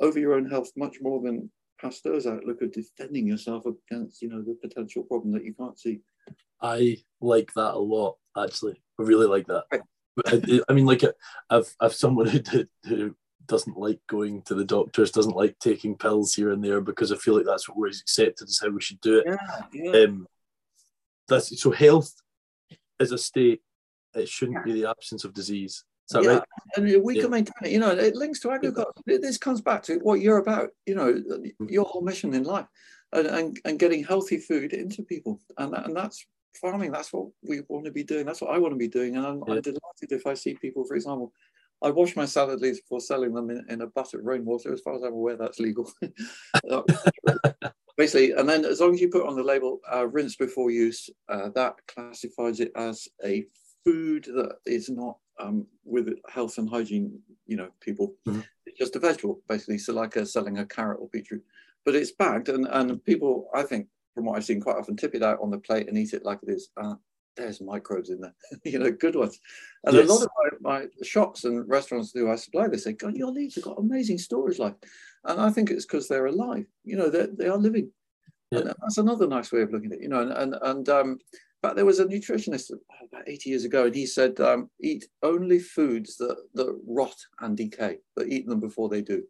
over 0.00 0.20
your 0.20 0.34
own 0.34 0.48
health 0.48 0.70
much 0.76 0.98
more 1.02 1.20
than 1.20 1.50
Pasteur's 1.82 2.28
outlook 2.28 2.62
of 2.62 2.70
defending 2.70 3.26
yourself 3.26 3.64
against, 3.66 4.22
you 4.22 4.28
know, 4.28 4.40
the 4.40 4.56
potential 4.62 5.02
problem 5.02 5.32
that 5.32 5.44
you 5.44 5.52
can't 5.52 5.78
see. 5.78 6.00
I 6.62 6.98
like 7.20 7.52
that 7.54 7.74
a 7.74 7.78
lot, 7.78 8.16
actually. 8.38 8.80
I 9.00 9.02
really 9.02 9.26
like 9.26 9.48
that. 9.48 9.64
I, 10.26 10.60
I, 10.68 10.72
mean, 10.72 10.86
like, 10.86 11.02
I've, 11.50 11.74
I've 11.80 11.92
someone 11.92 12.28
who, 12.52 12.64
who 12.84 13.16
doesn't 13.46 13.76
like 13.76 14.00
going 14.08 14.42
to 14.42 14.54
the 14.54 14.64
doctors, 14.64 15.10
doesn't 15.10 15.36
like 15.36 15.58
taking 15.58 15.96
pills 15.96 16.34
here 16.34 16.52
and 16.52 16.62
there 16.62 16.80
because 16.80 17.10
I 17.10 17.16
feel 17.16 17.36
like 17.36 17.46
that's 17.46 17.68
what 17.68 17.76
we're 17.76 17.88
accepted 17.88 18.48
as 18.48 18.60
how 18.62 18.70
we 18.70 18.80
should 18.80 19.00
do 19.00 19.18
it. 19.18 19.24
Yeah, 19.26 19.62
yeah. 19.72 20.04
Um, 20.04 20.26
that's 21.28 21.60
so 21.60 21.70
health 21.70 22.12
is 23.00 23.12
a 23.12 23.18
state. 23.18 23.60
It 24.14 24.28
shouldn't 24.28 24.64
be 24.64 24.72
the 24.72 24.88
absence 24.88 25.24
of 25.24 25.34
disease. 25.34 25.84
Is 26.08 26.12
that 26.12 26.22
yeah. 26.22 26.30
right? 26.30 26.42
And 26.76 27.02
we 27.02 27.16
yeah. 27.16 27.22
can 27.22 27.30
maintain 27.30 27.52
it. 27.64 27.72
You 27.72 27.80
know, 27.80 27.90
it 27.90 28.14
links 28.14 28.40
to 28.40 28.52
agriculture. 28.52 28.92
This 29.06 29.38
comes 29.38 29.60
back 29.60 29.82
to 29.84 29.98
what 29.98 30.20
you're 30.20 30.38
about. 30.38 30.70
You 30.86 30.94
know, 30.94 31.12
mm. 31.12 31.52
your 31.68 31.84
whole 31.84 32.02
mission 32.02 32.32
in 32.34 32.44
life, 32.44 32.66
and 33.12 33.26
and, 33.26 33.60
and 33.64 33.78
getting 33.78 34.04
healthy 34.04 34.38
food 34.38 34.72
into 34.72 35.02
people, 35.02 35.40
and 35.58 35.74
and 35.74 35.96
that's 35.96 36.24
farming. 36.60 36.92
That's 36.92 37.12
what 37.12 37.28
we 37.42 37.62
want 37.68 37.84
to 37.86 37.90
be 37.90 38.04
doing. 38.04 38.24
That's 38.24 38.40
what 38.40 38.54
I 38.54 38.58
want 38.58 38.72
to 38.72 38.78
be 38.78 38.88
doing. 38.88 39.16
And 39.16 39.26
I'm, 39.26 39.42
yeah. 39.46 39.54
I'm 39.54 39.60
delighted 39.60 40.10
if 40.10 40.26
I 40.26 40.34
see 40.34 40.54
people, 40.54 40.84
for 40.84 40.94
example, 40.94 41.32
I 41.82 41.90
wash 41.90 42.16
my 42.16 42.24
salad 42.24 42.60
leaves 42.60 42.80
before 42.80 43.00
selling 43.00 43.34
them 43.34 43.50
in, 43.50 43.64
in 43.68 43.82
a 43.82 43.86
butt 43.86 44.14
of 44.14 44.24
rainwater. 44.24 44.72
As 44.72 44.80
far 44.80 44.94
as 44.94 45.02
I'm 45.02 45.12
aware, 45.12 45.36
that's 45.36 45.60
legal. 45.60 45.90
basically, 47.96 48.32
and 48.32 48.48
then 48.48 48.64
as 48.64 48.80
long 48.80 48.94
as 48.94 49.00
you 49.00 49.08
put 49.08 49.26
on 49.26 49.36
the 49.36 49.42
label 49.42 49.80
uh, 49.92 50.06
rinse 50.06 50.36
before 50.36 50.70
use, 50.70 51.10
uh, 51.28 51.48
that 51.54 51.74
classifies 51.88 52.60
it 52.60 52.72
as 52.76 53.08
a 53.24 53.46
food 53.84 54.24
that 54.24 54.56
is 54.66 54.88
not 54.88 55.18
um, 55.38 55.66
with 55.84 56.08
health 56.28 56.58
and 56.58 56.68
hygiene, 56.68 57.18
you 57.46 57.56
know, 57.56 57.68
people. 57.80 58.14
Mm-hmm. 58.26 58.40
It's 58.66 58.78
just 58.78 58.96
a 58.96 58.98
vegetable, 58.98 59.40
basically. 59.48 59.78
So 59.78 59.92
like 59.92 60.16
a, 60.16 60.26
selling 60.26 60.58
a 60.58 60.66
carrot 60.66 60.98
or 61.00 61.08
beetroot, 61.12 61.44
but 61.84 61.94
it's 61.94 62.12
bagged, 62.12 62.48
and 62.48 62.66
and 62.70 63.02
people, 63.04 63.48
I 63.54 63.62
think, 63.62 63.88
from 64.14 64.24
what 64.24 64.36
I've 64.36 64.44
seen, 64.44 64.60
quite 64.60 64.76
often 64.76 64.96
tip 64.96 65.14
it 65.14 65.22
out 65.22 65.40
on 65.40 65.50
the 65.50 65.58
plate 65.58 65.88
and 65.88 65.98
eat 65.98 66.14
it 66.14 66.24
like 66.24 66.40
it 66.42 66.50
is. 66.50 66.70
Uh, 66.76 66.94
there's 67.36 67.60
microbes 67.60 68.10
in 68.10 68.20
there, 68.20 68.34
you 68.64 68.78
know, 68.78 68.90
good 68.90 69.14
ones. 69.14 69.38
And 69.84 69.94
yes. 69.94 70.08
a 70.08 70.12
lot 70.12 70.22
of 70.22 70.28
my, 70.62 70.78
my, 70.78 70.86
shops 71.02 71.44
and 71.44 71.68
restaurants 71.68 72.12
who 72.12 72.30
I 72.30 72.36
supply, 72.36 72.66
they 72.66 72.78
say, 72.78 72.92
God, 72.92 73.14
your 73.14 73.30
leaves 73.30 73.54
have 73.56 73.64
got 73.64 73.78
amazing 73.78 74.18
storage 74.18 74.58
life. 74.58 74.74
And 75.26 75.40
I 75.40 75.50
think 75.50 75.70
it's 75.70 75.84
because 75.84 76.08
they're 76.08 76.26
alive. 76.26 76.66
You 76.84 76.96
know, 76.96 77.10
they 77.10 77.48
are 77.48 77.56
living. 77.56 77.90
Yeah. 78.50 78.60
And 78.60 78.68
that's 78.68 78.98
another 78.98 79.26
nice 79.26 79.50
way 79.50 79.62
of 79.62 79.72
looking 79.72 79.92
at 79.92 79.98
it, 79.98 80.02
you 80.02 80.08
know. 80.08 80.20
And 80.20 80.32
and, 80.32 80.54
and 80.62 80.88
um, 80.88 81.18
but 81.62 81.74
there 81.74 81.84
was 81.84 81.98
a 81.98 82.04
nutritionist 82.04 82.70
about 82.70 83.28
80 83.28 83.50
years 83.50 83.64
ago, 83.64 83.86
and 83.86 83.94
he 83.94 84.06
said, 84.06 84.38
um, 84.40 84.70
eat 84.80 85.06
only 85.22 85.58
foods 85.58 86.16
that, 86.18 86.36
that 86.54 86.80
rot 86.86 87.16
and 87.40 87.56
decay, 87.56 87.98
but 88.14 88.28
eat 88.28 88.46
them 88.46 88.60
before 88.60 88.88
they 88.88 89.02
do. 89.02 89.24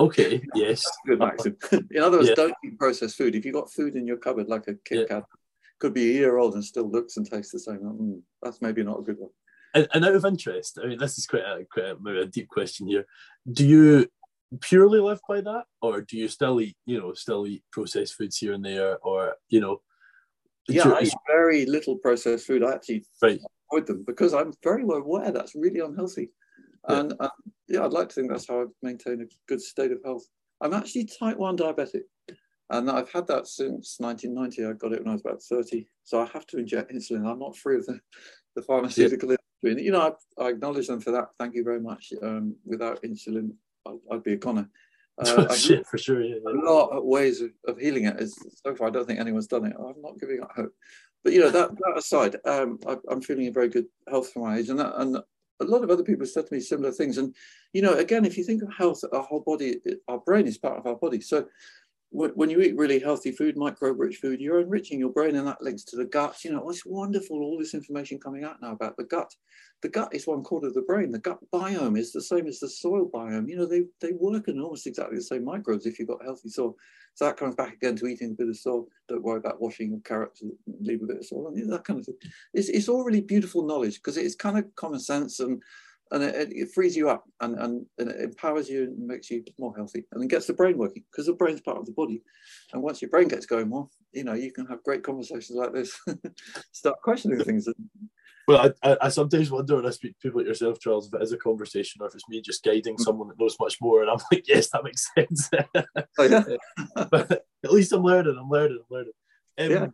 Okay, 0.00 0.42
yes. 0.54 0.84
good 1.06 1.20
maxim. 1.20 1.56
in 1.72 2.02
other 2.02 2.18
words, 2.18 2.28
yeah. 2.30 2.34
don't 2.34 2.54
eat 2.64 2.78
processed 2.78 3.16
food. 3.16 3.34
If 3.34 3.44
you've 3.44 3.54
got 3.54 3.72
food 3.72 3.96
in 3.96 4.06
your 4.06 4.16
cupboard, 4.16 4.48
like 4.48 4.66
a 4.68 4.74
Kit 4.84 5.08
Kat, 5.08 5.24
could 5.78 5.94
be 5.94 6.10
a 6.10 6.14
year 6.14 6.36
old 6.36 6.54
and 6.54 6.64
still 6.64 6.90
looks 6.90 7.16
and 7.16 7.28
tastes 7.28 7.52
the 7.52 7.60
same, 7.60 7.78
mm, 7.78 8.20
that's 8.42 8.60
maybe 8.60 8.82
not 8.82 8.98
a 8.98 9.02
good 9.02 9.18
one. 9.18 9.30
And, 9.74 9.88
and 9.94 10.04
out 10.04 10.14
of 10.14 10.24
interest, 10.24 10.78
I 10.82 10.88
mean, 10.88 10.98
this 10.98 11.18
is 11.18 11.26
quite 11.26 11.42
a, 11.42 11.64
quite 11.70 11.86
a, 11.86 11.96
maybe 12.00 12.20
a 12.20 12.26
deep 12.26 12.48
question 12.48 12.86
here. 12.86 13.06
Do 13.50 13.66
you 13.66 14.08
purely 14.60 15.00
live 15.00 15.20
by 15.28 15.40
that, 15.40 15.64
or 15.82 16.00
do 16.00 16.16
you 16.16 16.28
still 16.28 16.60
eat, 16.60 16.76
you 16.86 17.00
know, 17.00 17.12
still 17.14 17.46
eat 17.46 17.62
processed 17.72 18.14
foods 18.14 18.38
here 18.38 18.52
and 18.52 18.64
there, 18.64 18.98
or 18.98 19.34
you 19.48 19.60
know? 19.60 19.80
Yeah, 20.68 20.90
I 20.90 21.02
eat 21.02 21.14
very 21.26 21.66
little 21.66 21.96
processed 21.96 22.46
food. 22.46 22.64
I 22.64 22.74
actually 22.74 23.04
right. 23.22 23.40
avoid 23.70 23.86
them 23.86 24.04
because 24.06 24.32
I'm 24.32 24.52
very 24.62 24.84
well 24.84 24.98
aware 24.98 25.30
that's 25.30 25.54
really 25.54 25.80
unhealthy, 25.80 26.30
yeah. 26.88 27.00
and 27.00 27.14
um, 27.20 27.30
yeah, 27.68 27.84
I'd 27.84 27.92
like 27.92 28.08
to 28.08 28.14
think 28.14 28.30
that's 28.30 28.48
how 28.48 28.62
I 28.62 28.64
maintain 28.82 29.20
a 29.20 29.26
good 29.46 29.60
state 29.60 29.92
of 29.92 29.98
health. 30.04 30.24
I'm 30.60 30.72
actually 30.72 31.04
type 31.04 31.36
one 31.36 31.56
diabetic, 31.56 32.02
and 32.70 32.90
I've 32.90 33.10
had 33.10 33.26
that 33.26 33.46
since 33.46 33.96
1990. 33.98 34.64
I 34.64 34.72
got 34.72 34.92
it 34.92 35.00
when 35.00 35.10
I 35.10 35.12
was 35.12 35.20
about 35.20 35.42
30, 35.42 35.86
so 36.02 36.22
I 36.22 36.26
have 36.32 36.46
to 36.48 36.58
inject 36.58 36.92
insulin. 36.92 37.26
I'm 37.26 37.38
not 37.38 37.56
free 37.56 37.76
of 37.76 37.86
the, 37.86 38.00
the 38.56 38.62
pharmaceutical 38.62 39.30
yeah. 39.30 39.36
industry. 39.62 39.84
You 39.84 39.92
know, 39.92 40.14
I, 40.38 40.42
I, 40.42 40.48
acknowledge 40.50 40.86
them 40.86 41.00
for 41.00 41.10
that. 41.10 41.28
Thank 41.38 41.54
you 41.54 41.64
very 41.64 41.80
much. 41.80 42.12
Um, 42.22 42.56
without 42.64 43.02
insulin, 43.02 43.50
I'd, 43.86 44.22
be 44.22 44.34
a 44.34 44.36
goner. 44.36 44.68
Uh, 45.16 45.54
Shit, 45.54 45.86
for 45.86 45.96
sure. 45.96 46.20
Yeah, 46.22 46.38
A 46.44 46.50
lot 46.50 46.88
of 46.88 47.04
ways 47.04 47.40
of, 47.40 47.50
of 47.68 47.78
healing 47.78 48.06
it. 48.06 48.20
Is, 48.20 48.36
so 48.66 48.74
far, 48.74 48.88
I 48.88 48.90
don't 48.90 49.06
think 49.06 49.20
anyone's 49.20 49.46
done 49.46 49.64
it. 49.64 49.76
I'm 49.78 50.02
not 50.02 50.18
giving 50.18 50.42
up 50.42 50.50
hope. 50.56 50.74
But 51.22 51.32
you 51.32 51.40
know 51.40 51.50
that, 51.50 51.70
that 51.70 51.94
aside, 51.96 52.36
um, 52.44 52.80
I, 52.84 52.96
am 53.10 53.22
feeling 53.22 53.46
in 53.46 53.54
very 53.54 53.68
good 53.68 53.86
health 54.08 54.32
for 54.32 54.40
my 54.40 54.58
age, 54.58 54.70
and 54.70 54.78
that, 54.80 54.92
and 55.00 55.16
a 55.16 55.64
lot 55.64 55.84
of 55.84 55.90
other 55.90 56.02
people 56.02 56.22
have 56.22 56.30
said 56.30 56.48
to 56.48 56.54
me 56.54 56.58
similar 56.58 56.90
things. 56.90 57.16
And 57.18 57.34
you 57.72 57.80
know, 57.80 57.94
again, 57.94 58.24
if 58.24 58.36
you 58.36 58.42
think 58.42 58.62
of 58.62 58.72
health, 58.72 59.04
our 59.12 59.22
whole 59.22 59.40
body, 59.40 59.76
our 60.08 60.18
brain 60.18 60.48
is 60.48 60.58
part 60.58 60.78
of 60.78 60.86
our 60.86 60.96
body. 60.96 61.20
So 61.20 61.46
when 62.14 62.48
you 62.48 62.60
eat 62.60 62.76
really 62.76 63.00
healthy 63.00 63.32
food, 63.32 63.56
microbe-rich 63.56 64.18
food, 64.18 64.40
you're 64.40 64.60
enriching 64.60 65.00
your 65.00 65.10
brain, 65.10 65.34
and 65.34 65.46
that 65.48 65.60
links 65.60 65.82
to 65.84 65.96
the 65.96 66.04
gut. 66.04 66.44
You 66.44 66.52
know, 66.52 66.68
it's 66.70 66.86
wonderful 66.86 67.42
all 67.42 67.58
this 67.58 67.74
information 67.74 68.20
coming 68.20 68.44
out 68.44 68.62
now 68.62 68.72
about 68.72 68.96
the 68.96 69.02
gut. 69.02 69.34
The 69.82 69.88
gut 69.88 70.14
is 70.14 70.26
one 70.26 70.44
quarter 70.44 70.68
of 70.68 70.74
the 70.74 70.82
brain. 70.82 71.10
The 71.10 71.18
gut 71.18 71.40
biome 71.52 71.98
is 71.98 72.12
the 72.12 72.22
same 72.22 72.46
as 72.46 72.60
the 72.60 72.68
soil 72.68 73.10
biome. 73.12 73.48
You 73.48 73.56
know, 73.56 73.66
they 73.66 73.82
they 74.00 74.12
work 74.12 74.46
in 74.46 74.60
almost 74.60 74.86
exactly 74.86 75.16
the 75.16 75.22
same 75.22 75.44
microbes 75.44 75.86
if 75.86 75.98
you've 75.98 76.08
got 76.08 76.24
healthy 76.24 76.50
soil. 76.50 76.76
So 77.14 77.24
that 77.24 77.36
comes 77.36 77.56
back 77.56 77.74
again 77.74 77.96
to 77.96 78.06
eating 78.06 78.30
a 78.30 78.34
bit 78.34 78.48
of 78.48 78.56
soil. 78.56 78.86
Don't 79.08 79.22
worry 79.22 79.38
about 79.38 79.60
washing 79.60 80.00
carrots, 80.04 80.42
and 80.42 80.52
leave 80.80 81.02
a 81.02 81.06
bit 81.06 81.18
of 81.18 81.26
soil, 81.26 81.48
and 81.48 81.72
that 81.72 81.84
kind 81.84 81.98
of 81.98 82.06
thing. 82.06 82.16
It's 82.54 82.68
it's 82.68 82.88
all 82.88 83.04
really 83.04 83.22
beautiful 83.22 83.66
knowledge 83.66 83.96
because 83.96 84.16
it's 84.16 84.36
kind 84.36 84.56
of 84.56 84.72
common 84.76 85.00
sense 85.00 85.40
and 85.40 85.60
and 86.10 86.22
it, 86.22 86.52
it, 86.52 86.68
frees 86.72 86.96
you 86.96 87.08
up 87.08 87.24
and, 87.40 87.58
and, 87.58 87.86
and, 87.98 88.10
it 88.10 88.20
empowers 88.20 88.68
you 88.68 88.84
and 88.84 89.06
makes 89.06 89.30
you 89.30 89.42
more 89.58 89.74
healthy 89.74 90.04
and 90.12 90.22
it 90.22 90.28
gets 90.28 90.46
the 90.46 90.52
brain 90.52 90.76
working 90.76 91.02
because 91.10 91.26
the 91.26 91.32
brain's 91.32 91.60
part 91.60 91.78
of 91.78 91.86
the 91.86 91.92
body 91.92 92.22
and 92.72 92.82
once 92.82 93.00
your 93.00 93.10
brain 93.10 93.26
gets 93.26 93.46
going 93.46 93.68
more 93.68 93.88
you 94.14 94.24
know, 94.24 94.34
you 94.34 94.52
can 94.52 94.66
have 94.66 94.82
great 94.82 95.02
conversations 95.02 95.50
like 95.50 95.72
this, 95.72 96.00
start 96.72 97.00
questioning 97.02 97.40
things. 97.40 97.68
Well, 98.46 98.72
I, 98.82 98.90
I, 98.90 98.96
I, 99.02 99.08
sometimes 99.08 99.50
wonder 99.50 99.76
when 99.76 99.86
I 99.86 99.90
speak 99.90 100.12
to 100.12 100.18
people 100.22 100.40
like 100.40 100.46
yourself, 100.46 100.78
Charles, 100.78 101.08
if 101.08 101.14
it 101.14 101.22
is 101.22 101.32
a 101.32 101.38
conversation 101.38 102.02
or 102.02 102.08
if 102.08 102.14
it's 102.14 102.28
me 102.28 102.40
just 102.40 102.62
guiding 102.62 102.98
someone 102.98 103.28
that 103.28 103.40
knows 103.40 103.56
much 103.58 103.78
more. 103.80 104.02
And 104.02 104.10
I'm 104.10 104.18
like, 104.32 104.46
yes, 104.46 104.70
that 104.70 104.84
makes 104.84 105.08
sense. 105.14 105.50
Oh, 106.18 106.22
yeah. 106.22 106.44
but 107.10 107.44
at 107.64 107.72
least 107.72 107.92
I'm 107.92 108.02
learning, 108.02 108.36
I'm 108.38 108.50
learning, 108.50 108.80
I'm 108.80 108.96
learning. 108.96 109.12
Um, 109.58 109.70
Yeah. 109.70 109.86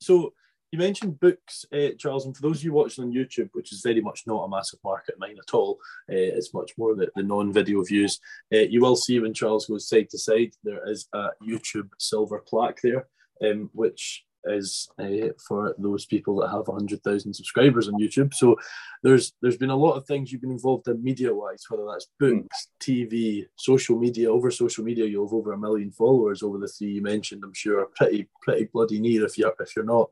So 0.00 0.32
you 0.72 0.78
mentioned 0.78 1.20
books, 1.20 1.64
uh, 1.72 1.90
Charles, 1.98 2.26
and 2.26 2.36
for 2.36 2.42
those 2.42 2.58
of 2.58 2.64
you 2.64 2.72
watching 2.72 3.04
on 3.04 3.12
YouTube, 3.12 3.50
which 3.52 3.72
is 3.72 3.82
very 3.82 4.00
much 4.00 4.24
not 4.26 4.42
a 4.42 4.48
massive 4.48 4.80
market 4.84 5.14
of 5.14 5.20
mine 5.20 5.36
at 5.38 5.54
all, 5.54 5.78
uh, 6.10 6.14
it's 6.14 6.54
much 6.54 6.72
more 6.76 6.94
the, 6.94 7.08
the 7.14 7.22
non-video 7.22 7.82
views. 7.82 8.18
Uh, 8.52 8.58
you 8.58 8.80
will 8.80 8.96
see 8.96 9.20
when 9.20 9.34
Charles 9.34 9.66
goes 9.66 9.88
side 9.88 10.10
to 10.10 10.18
side, 10.18 10.52
there 10.64 10.88
is 10.88 11.08
a 11.12 11.28
YouTube 11.46 11.90
silver 11.98 12.42
plaque 12.46 12.80
there, 12.82 13.06
um, 13.44 13.70
which 13.72 14.24
is 14.48 14.88
uh, 14.98 15.28
for 15.46 15.74
those 15.78 16.06
people 16.06 16.36
that 16.36 16.50
have 16.50 16.68
100,000 16.68 17.34
subscribers 17.34 17.88
on 17.88 18.00
YouTube. 18.00 18.32
So 18.34 18.56
there's 19.02 19.32
there's 19.42 19.56
been 19.56 19.70
a 19.70 19.76
lot 19.76 19.94
of 19.94 20.06
things 20.06 20.30
you've 20.30 20.40
been 20.40 20.50
involved 20.50 20.88
in 20.88 21.02
media-wise, 21.02 21.64
whether 21.68 21.84
that's 21.86 22.08
books, 22.18 22.68
TV, 22.80 23.46
social 23.56 23.98
media. 23.98 24.32
Over 24.32 24.50
social 24.50 24.84
media, 24.84 25.06
you 25.06 25.22
have 25.22 25.32
over 25.32 25.52
a 25.52 25.58
million 25.58 25.90
followers 25.90 26.42
over 26.42 26.58
the 26.58 26.68
three 26.68 26.92
you 26.92 27.02
mentioned. 27.02 27.42
I'm 27.44 27.54
sure 27.54 27.86
pretty 27.96 28.28
pretty 28.42 28.68
bloody 28.72 29.00
near 29.00 29.24
if 29.24 29.38
you're 29.38 29.54
if 29.60 29.74
you're 29.74 29.84
not. 29.84 30.10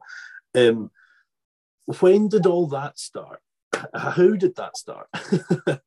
Um, 0.55 0.90
when 2.00 2.28
did 2.28 2.46
all 2.46 2.66
that 2.68 2.98
start? 2.98 3.40
How 3.94 4.30
did 4.30 4.57
that 4.57 4.76
start? 4.76 5.09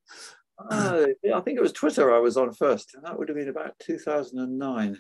Uh, 0.59 1.05
I 1.35 1.39
think 1.41 1.57
it 1.57 1.61
was 1.61 1.71
Twitter 1.71 2.11
I 2.11 2.17
was 2.17 2.35
on 2.35 2.51
first, 2.51 2.95
and 2.95 3.03
that 3.05 3.17
would 3.17 3.29
have 3.29 3.37
been 3.37 3.47
about 3.47 3.77
2009. 3.79 4.97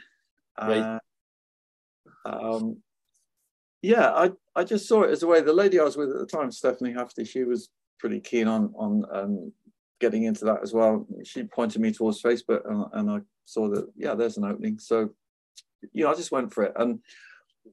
Right. 0.59 0.77
Uh, 0.77 0.99
um, 2.25 2.77
yeah, 3.81 4.11
I, 4.11 4.31
I 4.55 4.63
just 4.63 4.87
saw 4.87 5.03
it 5.03 5.11
as 5.11 5.23
a 5.23 5.27
way. 5.27 5.41
The 5.41 5.53
lady 5.53 5.79
I 5.79 5.83
was 5.83 5.97
with 5.97 6.11
at 6.11 6.19
the 6.19 6.25
time, 6.25 6.51
Stephanie 6.51 6.93
Hafferty, 6.93 7.25
she 7.25 7.43
was 7.43 7.69
pretty 7.99 8.19
keen 8.19 8.47
on 8.47 8.73
on 8.77 9.05
um, 9.11 9.51
getting 9.99 10.23
into 10.23 10.45
that 10.45 10.61
as 10.61 10.73
well. 10.73 11.07
She 11.23 11.43
pointed 11.43 11.81
me 11.81 11.91
towards 11.91 12.21
Facebook, 12.21 12.69
and, 12.69 12.85
and 12.93 13.09
I 13.09 13.21
saw 13.45 13.67
that 13.69 13.87
yeah, 13.95 14.13
there's 14.13 14.37
an 14.37 14.45
opening. 14.45 14.77
So, 14.79 15.09
you 15.91 16.03
know, 16.03 16.11
I 16.11 16.15
just 16.15 16.31
went 16.31 16.53
for 16.53 16.65
it. 16.65 16.73
And 16.75 16.99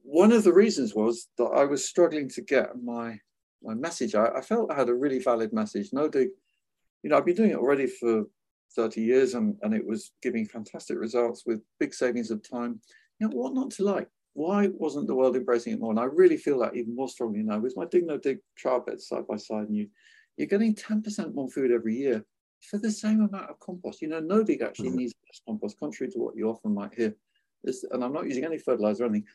one 0.03 0.31
of 0.31 0.43
the 0.43 0.53
reasons 0.53 0.93
was 0.95 1.27
that 1.37 1.45
I 1.45 1.65
was 1.65 1.87
struggling 1.87 2.29
to 2.29 2.41
get 2.41 2.81
my 2.81 3.19
my 3.63 3.73
message. 3.73 4.13
I, 4.13 4.27
I 4.27 4.41
felt 4.41 4.71
I 4.71 4.75
had 4.75 4.89
a 4.89 4.93
really 4.93 5.19
valid 5.19 5.51
message. 5.51 5.89
No 5.91 6.07
dig 6.07 6.29
you 7.05 7.11
know, 7.11 7.17
I've 7.17 7.25
been 7.25 7.35
doing 7.35 7.51
it 7.51 7.57
already 7.57 7.85
for 7.85 8.23
30 8.75 8.99
years 8.99 9.35
and, 9.35 9.55
and 9.61 9.75
it 9.75 9.85
was 9.85 10.11
giving 10.23 10.43
fantastic 10.43 10.97
results 10.97 11.43
with 11.45 11.61
big 11.79 11.93
savings 11.93 12.31
of 12.31 12.41
time. 12.41 12.81
You 13.19 13.27
know, 13.27 13.37
what 13.37 13.53
not 13.53 13.69
to 13.71 13.83
like? 13.83 14.09
Why 14.33 14.69
wasn't 14.73 15.05
the 15.05 15.13
world 15.13 15.35
embracing 15.35 15.73
it 15.73 15.79
more? 15.79 15.91
And 15.91 15.99
I 15.99 16.05
really 16.05 16.35
feel 16.35 16.57
that 16.59 16.75
even 16.75 16.95
more 16.95 17.07
strongly 17.07 17.43
now 17.43 17.59
with 17.59 17.77
my 17.77 17.85
Dig 17.85 18.07
No 18.07 18.17
Dig 18.17 18.39
trial 18.57 18.79
beds 18.79 19.07
side 19.07 19.27
by 19.27 19.37
side 19.37 19.67
and 19.67 19.77
you, 19.77 19.87
you're 20.35 20.47
getting 20.47 20.73
10% 20.73 21.35
more 21.35 21.47
food 21.47 21.71
every 21.71 21.95
year 21.95 22.25
for 22.69 22.79
the 22.79 22.91
same 22.91 23.21
amount 23.21 23.51
of 23.51 23.59
compost. 23.59 24.01
You 24.01 24.07
know, 24.07 24.19
no 24.19 24.41
dig 24.43 24.63
actually 24.63 24.89
Mhm. 24.89 24.95
needs 24.95 25.13
less 25.27 25.41
compost, 25.47 25.79
contrary 25.79 26.11
to 26.11 26.19
what 26.19 26.35
you 26.35 26.49
often 26.49 26.73
might 26.73 26.95
hear. 26.95 27.15
This, 27.63 27.83
and 27.91 28.03
I'm 28.03 28.13
not 28.13 28.25
using 28.25 28.45
any 28.45 28.57
fertilizer 28.57 29.03
or 29.03 29.07
anything. 29.09 29.27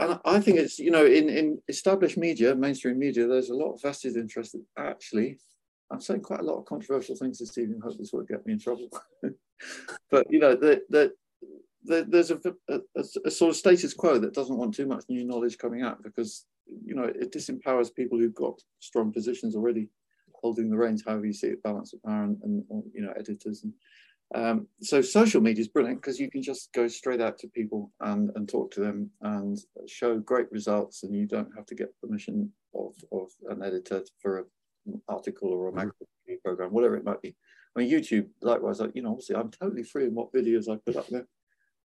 And 0.00 0.18
I 0.24 0.40
think 0.40 0.58
it's, 0.58 0.78
you 0.78 0.90
know, 0.90 1.04
in, 1.04 1.28
in 1.28 1.60
established 1.68 2.16
media, 2.16 2.54
mainstream 2.54 2.98
media, 2.98 3.26
there's 3.26 3.50
a 3.50 3.54
lot 3.54 3.74
of 3.74 3.82
vested 3.82 4.16
interest 4.16 4.52
that 4.52 4.64
actually 4.78 5.38
I'm 5.90 6.00
saying 6.00 6.22
quite 6.22 6.40
a 6.40 6.44
lot 6.44 6.58
of 6.58 6.66
controversial 6.66 7.16
things 7.16 7.38
this 7.38 7.58
evening. 7.58 7.80
Hope 7.82 7.98
this 7.98 8.12
won't 8.12 8.28
get 8.28 8.46
me 8.46 8.52
in 8.52 8.58
trouble. 8.58 8.88
but 10.10 10.26
you 10.30 10.38
know, 10.38 10.54
that 10.54 10.82
the, 10.88 11.12
the, 11.84 12.06
there's 12.08 12.30
a, 12.30 12.40
a, 12.68 12.80
a 13.24 13.30
sort 13.30 13.50
of 13.50 13.56
status 13.56 13.92
quo 13.92 14.18
that 14.18 14.34
doesn't 14.34 14.56
want 14.56 14.74
too 14.74 14.86
much 14.86 15.04
new 15.08 15.24
knowledge 15.24 15.58
coming 15.58 15.82
out 15.82 16.02
because 16.02 16.46
you 16.66 16.94
know 16.94 17.04
it 17.04 17.32
disempowers 17.32 17.92
people 17.92 18.18
who've 18.18 18.34
got 18.34 18.60
strong 18.78 19.12
positions 19.12 19.56
already 19.56 19.88
holding 20.34 20.70
the 20.70 20.76
reins. 20.76 21.02
However 21.04 21.26
you 21.26 21.32
see 21.32 21.48
it, 21.48 21.62
balance 21.62 21.92
of 21.92 22.02
power 22.04 22.22
and, 22.24 22.38
and 22.42 22.64
or, 22.68 22.82
you 22.94 23.02
know 23.02 23.12
editors 23.18 23.64
and. 23.64 23.72
Um, 24.34 24.68
so 24.80 25.00
social 25.02 25.40
media 25.40 25.60
is 25.62 25.68
brilliant 25.68 26.00
because 26.00 26.20
you 26.20 26.30
can 26.30 26.42
just 26.42 26.72
go 26.72 26.86
straight 26.86 27.20
out 27.20 27.36
to 27.38 27.48
people 27.48 27.90
and, 28.00 28.30
and 28.36 28.48
talk 28.48 28.70
to 28.72 28.80
them 28.80 29.10
and 29.22 29.58
show 29.88 30.18
great 30.18 30.50
results 30.52 31.02
and 31.02 31.14
you 31.14 31.26
don't 31.26 31.50
have 31.56 31.66
to 31.66 31.74
get 31.74 31.98
permission 32.00 32.52
of, 32.74 32.94
of 33.10 33.28
an 33.48 33.62
editor 33.64 34.02
for 34.22 34.38
a 34.38 34.44
article 35.08 35.48
or 35.50 35.68
a 35.68 35.72
magazine 35.72 36.38
program, 36.44 36.72
whatever 36.72 36.96
it 36.96 37.04
might 37.04 37.20
be. 37.20 37.34
I 37.76 37.80
mean, 37.80 37.90
YouTube, 37.90 38.28
likewise, 38.40 38.80
you 38.94 39.02
know, 39.02 39.10
obviously 39.10 39.34
I'm 39.36 39.50
totally 39.50 39.82
free 39.82 40.04
in 40.04 40.14
what 40.14 40.32
videos 40.32 40.68
I 40.72 40.76
put 40.86 40.96
up 40.96 41.08
there. 41.08 41.26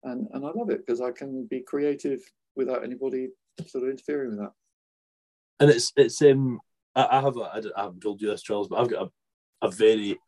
And, 0.03 0.28
and 0.32 0.45
I 0.45 0.51
love 0.55 0.68
it 0.70 0.86
because 0.86 1.01
I 1.01 1.12
can 1.12 1.47
be 1.47 1.61
creative 1.61 2.20
without 2.57 2.84
anybody 2.84 3.28
sort 3.66 3.84
of 3.84 3.90
interfering 3.90 4.30
with 4.30 4.38
that. 4.40 4.53
and 5.61 5.70
it's 5.70 5.92
it's 5.97 6.20
um 6.22 6.61
I, 6.95 7.07
I 7.18 7.20
have 7.20 7.36
a, 7.36 7.51
I, 7.55 7.61
don't- 7.61 7.72
I 7.76 7.82
haven't 7.84 8.01
told 8.01 8.20
you 8.20 8.28
this 8.28 8.42
Charles 8.42 8.68
but 8.68 8.80
I've 8.80 8.90
got 8.90 9.09
a, 9.62 9.66
a 9.66 9.70
very 9.70 10.18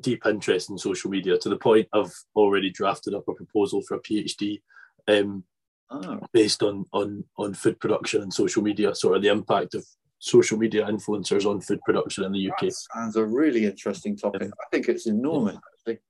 deep 0.00 0.24
interest 0.26 0.70
in 0.70 0.78
social 0.78 1.10
media 1.10 1.38
to 1.38 1.48
the 1.48 1.56
point 1.56 1.88
I've 1.92 2.12
already 2.36 2.70
drafted 2.70 3.14
up 3.14 3.26
a 3.28 3.34
proposal 3.34 3.82
for 3.82 3.94
a 3.96 4.00
PhD 4.02 4.60
um 5.08 5.44
Oh, 5.90 6.20
based 6.34 6.62
on 6.62 6.84
on 6.92 7.24
on 7.38 7.54
food 7.54 7.80
production 7.80 8.20
and 8.20 8.30
social 8.30 8.62
media 8.62 8.94
sort 8.94 9.16
of 9.16 9.22
the 9.22 9.28
impact 9.30 9.74
of 9.74 9.86
social 10.18 10.58
media 10.58 10.84
influencers 10.84 11.46
on 11.46 11.62
food 11.62 11.80
production 11.86 12.24
in 12.24 12.32
the 12.32 12.50
UK 12.50 12.60
that 12.60 12.74
sounds 12.94 13.16
a 13.16 13.24
really 13.24 13.64
interesting 13.64 14.14
topic. 14.14 14.42
I 14.42 14.66
think 14.70 14.88
it's 14.90 15.06
enormous, 15.06 15.56
actually. 15.56 16.00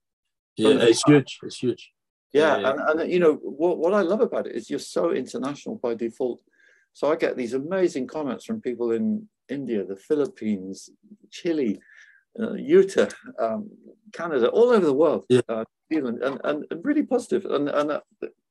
yeah 0.57 0.83
it's 0.83 1.05
huge 1.07 1.39
it's 1.45 1.59
huge 1.59 1.93
Yeah, 2.33 2.59
Yeah. 2.59 2.71
and, 2.73 3.01
and 3.01 3.13
you 3.13 3.21
know 3.21 3.35
what 3.35 3.79
what 3.79 3.95
I 3.95 4.01
love 4.01 4.21
about 4.21 4.49
it 4.49 4.57
is 4.57 4.69
you're 4.69 4.81
so 4.81 5.13
international 5.13 5.77
by 5.77 5.95
default. 5.95 6.43
So 6.93 7.13
I 7.13 7.15
get 7.15 7.37
these 7.37 7.55
amazing 7.55 8.09
comments 8.09 8.45
from 8.47 8.61
people 8.61 8.91
in 8.91 9.29
India, 9.49 9.85
the 9.85 9.95
Philippines, 10.09 10.91
Chile, 11.31 11.79
uh, 12.41 12.55
Utah, 12.55 13.09
um, 13.39 13.71
Canada, 14.13 14.49
all 14.49 14.71
over 14.71 14.85
the 14.87 14.93
world, 14.93 15.25
Yeah. 15.29 15.41
uh, 15.49 15.65
New 15.91 15.99
Zealand, 15.99 16.23
and, 16.23 16.41
and, 16.45 16.65
and 16.71 16.85
really 16.85 17.03
positive. 17.03 17.45
And 17.47 17.69
and 17.69 17.91
uh, 17.93 18.01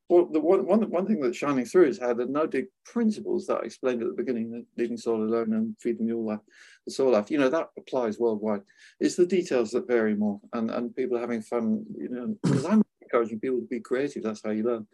well, 0.09 0.25
the 0.25 0.39
one, 0.39 0.65
one 0.65 0.89
one 0.89 1.05
thing 1.05 1.19
that's 1.19 1.37
shining 1.37 1.65
through 1.65 1.87
is 1.87 1.99
how 1.99 2.13
the 2.13 2.25
no 2.25 2.47
dig 2.47 2.67
principles 2.85 3.45
that 3.47 3.57
I 3.61 3.65
explained 3.65 4.01
at 4.01 4.07
the 4.07 4.13
beginning, 4.13 4.51
the 4.51 4.65
leaving 4.81 4.97
soil 4.97 5.21
alone 5.23 5.53
and 5.53 5.75
feeding 5.79 6.07
the 6.07 6.13
all 6.13 6.25
life, 6.27 6.39
the 6.85 6.91
soil 6.93 7.11
life, 7.11 7.29
you 7.29 7.37
know, 7.37 7.49
that 7.49 7.67
applies 7.77 8.17
worldwide. 8.17 8.61
It's 8.99 9.15
the 9.15 9.25
details 9.25 9.71
that 9.71 9.87
vary 9.87 10.15
more, 10.15 10.39
and 10.53 10.71
and 10.71 10.95
people 10.95 11.17
are 11.17 11.21
having 11.21 11.41
fun, 11.41 11.85
you 11.97 12.09
know, 12.09 12.35
because 12.43 12.65
I'm 12.65 12.83
encouraging 13.01 13.39
people 13.39 13.59
to 13.59 13.67
be 13.67 13.79
creative. 13.81 14.23
That's 14.23 14.41
how 14.43 14.51
you 14.51 14.63
learn. 14.63 14.87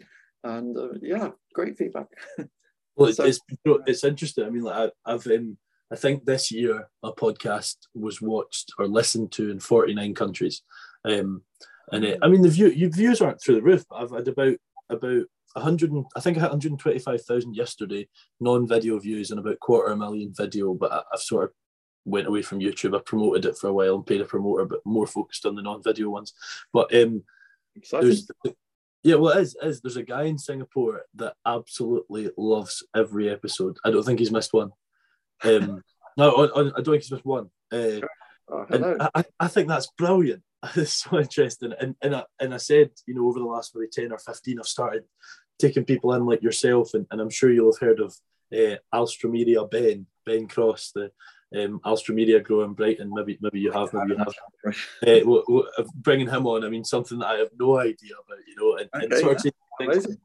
And 0.43 0.77
uh, 0.77 0.89
yeah, 1.01 1.29
great 1.53 1.77
feedback. 1.77 2.07
Well, 2.95 3.09
it's, 3.09 3.17
So- 3.21 3.25
it's 3.25 3.39
it's 3.65 4.03
interesting. 4.03 4.45
I 4.45 4.49
mean, 4.49 4.63
like 4.63 4.91
I, 5.05 5.13
I've 5.13 5.25
um, 5.27 5.57
I 5.93 5.95
think 5.95 6.25
this 6.25 6.51
year 6.51 6.89
a 7.03 7.13
podcast 7.13 7.75
was 7.93 8.19
watched 8.19 8.73
or 8.79 8.87
listened 8.87 9.31
to 9.33 9.51
in 9.51 9.59
forty 9.59 9.93
nine 9.93 10.15
countries, 10.15 10.63
um, 11.05 11.43
and 11.91 12.03
it, 12.03 12.19
I 12.23 12.29
mean 12.29 12.41
the 12.41 12.49
view 12.49 12.69
your 12.69 12.89
views 12.89 13.21
aren't 13.21 13.39
through 13.39 13.55
the 13.55 13.61
roof. 13.61 13.85
But 13.87 13.97
I've 13.97 14.11
had 14.11 14.27
about 14.27 14.55
about 14.89 15.25
hundred 15.55 15.91
and 15.91 16.03
I 16.15 16.19
think 16.19 16.37
I 16.37 16.39
had 16.39 16.47
one 16.47 16.59
hundred 16.59 16.79
twenty 16.79 16.97
five 16.97 17.21
thousand 17.21 17.55
yesterday 17.55 18.09
non 18.39 18.67
video 18.67 18.97
views 18.97 19.29
and 19.29 19.39
about 19.39 19.59
quarter 19.59 19.91
a 19.91 19.95
million 19.95 20.33
video. 20.35 20.73
But 20.73 20.91
I, 20.91 21.03
I've 21.13 21.19
sort 21.19 21.43
of 21.43 21.51
went 22.05 22.25
away 22.25 22.41
from 22.41 22.59
YouTube. 22.59 22.97
I 22.97 23.01
promoted 23.05 23.45
it 23.45 23.59
for 23.59 23.67
a 23.67 23.73
while 23.73 23.93
and 23.93 24.05
paid 24.05 24.21
a 24.21 24.25
promoter, 24.25 24.65
but 24.65 24.79
more 24.85 25.05
focused 25.05 25.45
on 25.45 25.53
the 25.53 25.61
non 25.61 25.83
video 25.83 26.09
ones. 26.09 26.33
But 26.73 26.91
um, 26.95 27.21
yeah 29.03 29.15
well 29.15 29.37
it 29.37 29.41
is, 29.41 29.55
it 29.61 29.67
is 29.67 29.81
there's 29.81 29.97
a 29.97 30.03
guy 30.03 30.23
in 30.23 30.37
singapore 30.37 31.01
that 31.15 31.35
absolutely 31.45 32.29
loves 32.37 32.85
every 32.95 33.29
episode 33.29 33.77
i 33.83 33.91
don't 33.91 34.03
think 34.03 34.19
he's 34.19 34.31
missed 34.31 34.53
one 34.53 34.71
um 35.43 35.81
no 36.17 36.47
don't 36.47 36.75
think 36.85 37.01
he's 37.03 37.11
missed 37.11 37.25
one 37.25 37.49
uh, 37.71 37.99
Oh, 38.49 38.65
and 38.69 39.01
I, 39.15 39.23
I- 39.39 39.47
think 39.47 39.69
that's 39.69 39.87
brilliant. 39.97 40.43
It's 40.75 40.91
so 41.03 41.17
interesting. 41.19 41.73
And 41.79 41.95
and 42.01 42.13
I, 42.15 42.23
and 42.41 42.53
I 42.53 42.57
said 42.57 42.91
you 43.07 43.15
know 43.15 43.25
over 43.27 43.39
the 43.39 43.45
last 43.45 43.73
maybe 43.73 43.87
10 43.91 44.11
or 44.11 44.17
15 44.17 44.59
i've 44.59 44.65
started 44.67 45.03
taking 45.59 45.85
people 45.85 46.13
in 46.13 46.25
like 46.25 46.43
yourself 46.43 46.93
and, 46.93 47.05
and 47.09 47.21
i'm 47.21 47.29
sure 47.29 47.49
you'll 47.51 47.71
have 47.73 47.79
heard 47.87 47.99
of 48.01 48.13
uh, 48.53 48.75
Alstroemeria 48.93 49.69
Ben 49.71 50.05
Ben 50.25 50.47
Cross 50.47 50.91
the 50.93 51.11
um, 51.55 51.79
Alstroemeria 51.85 52.43
grower 52.43 52.65
in 52.65 52.73
Brighton. 52.73 53.11
Maybe 53.13 53.37
maybe 53.41 53.59
you 53.61 53.71
have 53.71 53.93
maybe 53.93 54.11
you 54.13 54.17
have. 54.17 54.33
Uh, 55.07 55.19
w- 55.19 55.43
w- 55.47 55.67
of 55.77 55.87
bringing 55.93 56.29
him 56.29 56.47
on, 56.47 56.63
I 56.65 56.69
mean, 56.69 56.83
something 56.85 57.19
that 57.19 57.27
I 57.27 57.37
have 57.39 57.49
no 57.59 57.77
idea 57.77 58.13
about, 58.25 58.39
you 58.47 58.55
know, 58.55 58.77
and, 58.77 58.89
and 58.93 59.11
Okay, 59.13 59.21
sort 59.21 59.35
of 59.37 59.43
taking 59.43 60.01
things- 60.03 60.17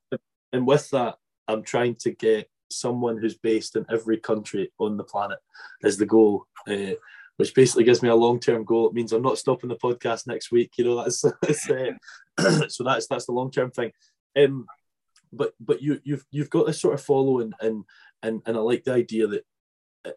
and 0.52 0.66
with 0.66 0.88
that, 0.90 1.16
I'm 1.48 1.62
trying 1.62 1.96
to 1.96 2.10
get 2.12 2.48
someone 2.70 3.18
who's 3.18 3.36
based 3.36 3.76
in 3.76 3.86
every 3.90 4.18
country 4.18 4.70
on 4.78 4.96
the 4.96 5.04
planet 5.04 5.38
is 5.82 5.96
the 5.96 6.06
goal, 6.06 6.46
uh, 6.68 6.94
which 7.36 7.54
basically 7.54 7.84
gives 7.84 8.02
me 8.02 8.08
a 8.08 8.14
long 8.14 8.40
term 8.40 8.64
goal. 8.64 8.88
It 8.88 8.94
means 8.94 9.12
I'm 9.12 9.22
not 9.22 9.38
stopping 9.38 9.68
the 9.68 9.76
podcast 9.76 10.26
next 10.26 10.50
week, 10.50 10.72
you 10.76 10.84
know. 10.84 10.96
That's, 10.96 11.22
that's 11.42 11.70
uh, 11.70 12.66
so 12.68 12.84
that's 12.84 13.06
that's 13.06 13.26
the 13.26 13.32
long 13.32 13.50
term 13.50 13.70
thing. 13.70 13.92
Um, 14.36 14.66
but 15.32 15.52
but 15.60 15.82
you 15.82 16.00
you've 16.04 16.24
you've 16.30 16.50
got 16.50 16.66
this 16.66 16.80
sort 16.80 16.94
of 16.94 17.02
following, 17.02 17.52
and 17.60 17.84
and 18.22 18.42
and 18.46 18.56
I 18.56 18.60
like 18.60 18.84
the 18.84 18.94
idea 18.94 19.26
that 19.26 19.44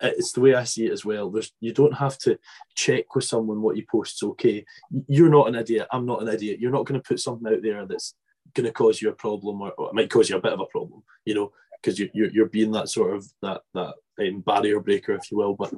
it's 0.01 0.31
the 0.31 0.41
way 0.41 0.53
I 0.53 0.63
see 0.63 0.85
it 0.85 0.91
as 0.91 1.03
well. 1.05 1.29
There's 1.29 1.51
you 1.59 1.73
don't 1.73 1.93
have 1.93 2.17
to 2.19 2.37
check 2.75 3.13
with 3.15 3.25
someone 3.25 3.61
what 3.61 3.77
you 3.77 3.83
post. 3.83 4.19
post's 4.19 4.23
okay. 4.23 4.65
You're 5.07 5.29
not 5.29 5.47
an 5.47 5.55
idiot. 5.55 5.87
I'm 5.91 6.05
not 6.05 6.21
an 6.21 6.27
idiot. 6.27 6.59
You're 6.59 6.71
not 6.71 6.85
going 6.85 6.99
to 6.99 7.07
put 7.07 7.19
something 7.19 7.51
out 7.51 7.61
there 7.61 7.85
that's 7.85 8.15
going 8.53 8.65
to 8.65 8.71
cause 8.71 9.01
you 9.01 9.09
a 9.09 9.13
problem 9.13 9.61
or, 9.61 9.71
or 9.71 9.89
it 9.89 9.93
might 9.93 10.09
cause 10.09 10.29
you 10.29 10.37
a 10.37 10.41
bit 10.41 10.53
of 10.53 10.59
a 10.59 10.65
problem. 10.65 11.03
You 11.25 11.35
know, 11.35 11.51
because 11.81 11.99
you, 11.99 12.09
you're 12.13 12.31
you're 12.31 12.49
being 12.49 12.71
that 12.71 12.89
sort 12.89 13.15
of 13.15 13.25
that 13.41 13.61
that 13.73 13.93
um, 14.19 14.41
barrier 14.41 14.79
breaker, 14.79 15.13
if 15.13 15.31
you 15.31 15.37
will. 15.37 15.55
But 15.55 15.73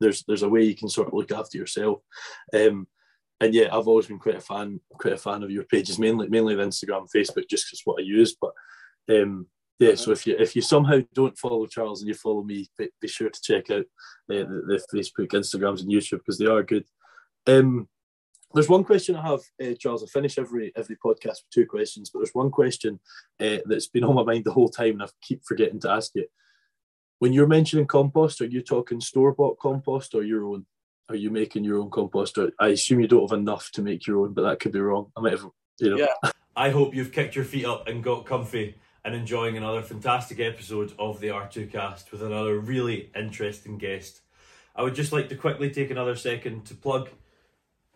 there's 0.00 0.24
there's 0.24 0.42
a 0.42 0.48
way 0.48 0.62
you 0.62 0.76
can 0.76 0.88
sort 0.88 1.08
of 1.08 1.14
look 1.14 1.32
after 1.32 1.58
yourself. 1.58 2.00
Um, 2.54 2.86
and 3.40 3.54
yeah, 3.54 3.68
I've 3.72 3.86
always 3.86 4.06
been 4.06 4.18
quite 4.18 4.36
a 4.36 4.40
fan, 4.40 4.80
quite 4.90 5.14
a 5.14 5.18
fan 5.18 5.42
of 5.42 5.50
your 5.50 5.64
pages, 5.64 5.98
mainly 5.98 6.28
mainly 6.28 6.54
the 6.54 6.62
Instagram, 6.62 7.08
Facebook, 7.14 7.48
just 7.48 7.66
because 7.66 7.82
what 7.84 8.00
I 8.00 8.04
use. 8.04 8.36
But 8.40 8.52
um, 9.10 9.46
yeah, 9.78 9.94
so 9.94 10.10
if 10.10 10.26
you 10.26 10.36
if 10.38 10.56
you 10.56 10.62
somehow 10.62 11.00
don't 11.14 11.38
follow 11.38 11.66
Charles 11.66 12.02
and 12.02 12.08
you 12.08 12.14
follow 12.14 12.42
me, 12.42 12.68
be, 12.76 12.88
be 13.00 13.08
sure 13.08 13.30
to 13.30 13.40
check 13.42 13.70
out 13.70 13.84
uh, 14.30 14.44
the, 14.44 14.80
the, 14.90 14.98
Facebook, 14.98 15.28
Instagrams, 15.28 15.80
and 15.80 15.90
YouTube 15.90 16.18
because 16.18 16.38
they 16.38 16.46
are 16.46 16.62
good. 16.64 16.84
Um, 17.46 17.88
there's 18.54 18.68
one 18.68 18.84
question 18.84 19.14
I 19.14 19.26
have, 19.26 19.40
uh, 19.62 19.74
Charles. 19.78 20.02
I 20.02 20.06
finish 20.06 20.38
every 20.38 20.72
every 20.74 20.96
podcast 20.96 21.42
with 21.42 21.50
two 21.52 21.66
questions, 21.66 22.10
but 22.10 22.20
there's 22.20 22.34
one 22.34 22.50
question 22.50 22.98
uh, 23.40 23.58
that's 23.66 23.88
been 23.88 24.04
on 24.04 24.14
my 24.14 24.24
mind 24.24 24.44
the 24.44 24.52
whole 24.52 24.70
time, 24.70 24.92
and 24.92 25.02
I 25.02 25.08
keep 25.22 25.44
forgetting 25.44 25.80
to 25.80 25.90
ask 25.90 26.12
it. 26.14 26.30
When 27.18 27.32
you're 27.32 27.46
mentioning 27.46 27.86
compost, 27.86 28.40
are 28.40 28.46
you 28.46 28.62
talking 28.62 29.00
store 29.00 29.34
bought 29.34 29.58
compost 29.58 30.14
or 30.14 30.22
your 30.22 30.46
own? 30.46 30.66
Are 31.08 31.16
you 31.16 31.30
making 31.30 31.64
your 31.64 31.78
own 31.78 31.90
compost? 31.90 32.38
Or 32.38 32.52
I 32.58 32.68
assume 32.68 33.00
you 33.00 33.08
don't 33.08 33.28
have 33.28 33.38
enough 33.38 33.70
to 33.72 33.82
make 33.82 34.06
your 34.06 34.20
own, 34.20 34.34
but 34.34 34.42
that 34.42 34.60
could 34.60 34.72
be 34.72 34.80
wrong. 34.80 35.10
I 35.16 35.20
might 35.20 35.32
have, 35.32 35.46
you 35.80 35.90
know. 35.90 35.96
Yeah. 35.98 36.30
I 36.56 36.70
hope 36.70 36.94
you've 36.94 37.12
kicked 37.12 37.36
your 37.36 37.44
feet 37.44 37.64
up 37.64 37.86
and 37.86 38.02
got 38.02 38.26
comfy 38.26 38.76
and 39.04 39.14
enjoying 39.14 39.56
another 39.56 39.80
fantastic 39.80 40.40
episode 40.40 40.92
of 40.98 41.20
the 41.20 41.28
R2Kast 41.28 42.10
with 42.10 42.22
another 42.22 42.58
really 42.58 43.10
interesting 43.14 43.78
guest. 43.78 44.20
I 44.74 44.82
would 44.82 44.94
just 44.94 45.12
like 45.12 45.28
to 45.28 45.36
quickly 45.36 45.70
take 45.70 45.90
another 45.90 46.16
second 46.16 46.66
to 46.66 46.74
plug 46.74 47.08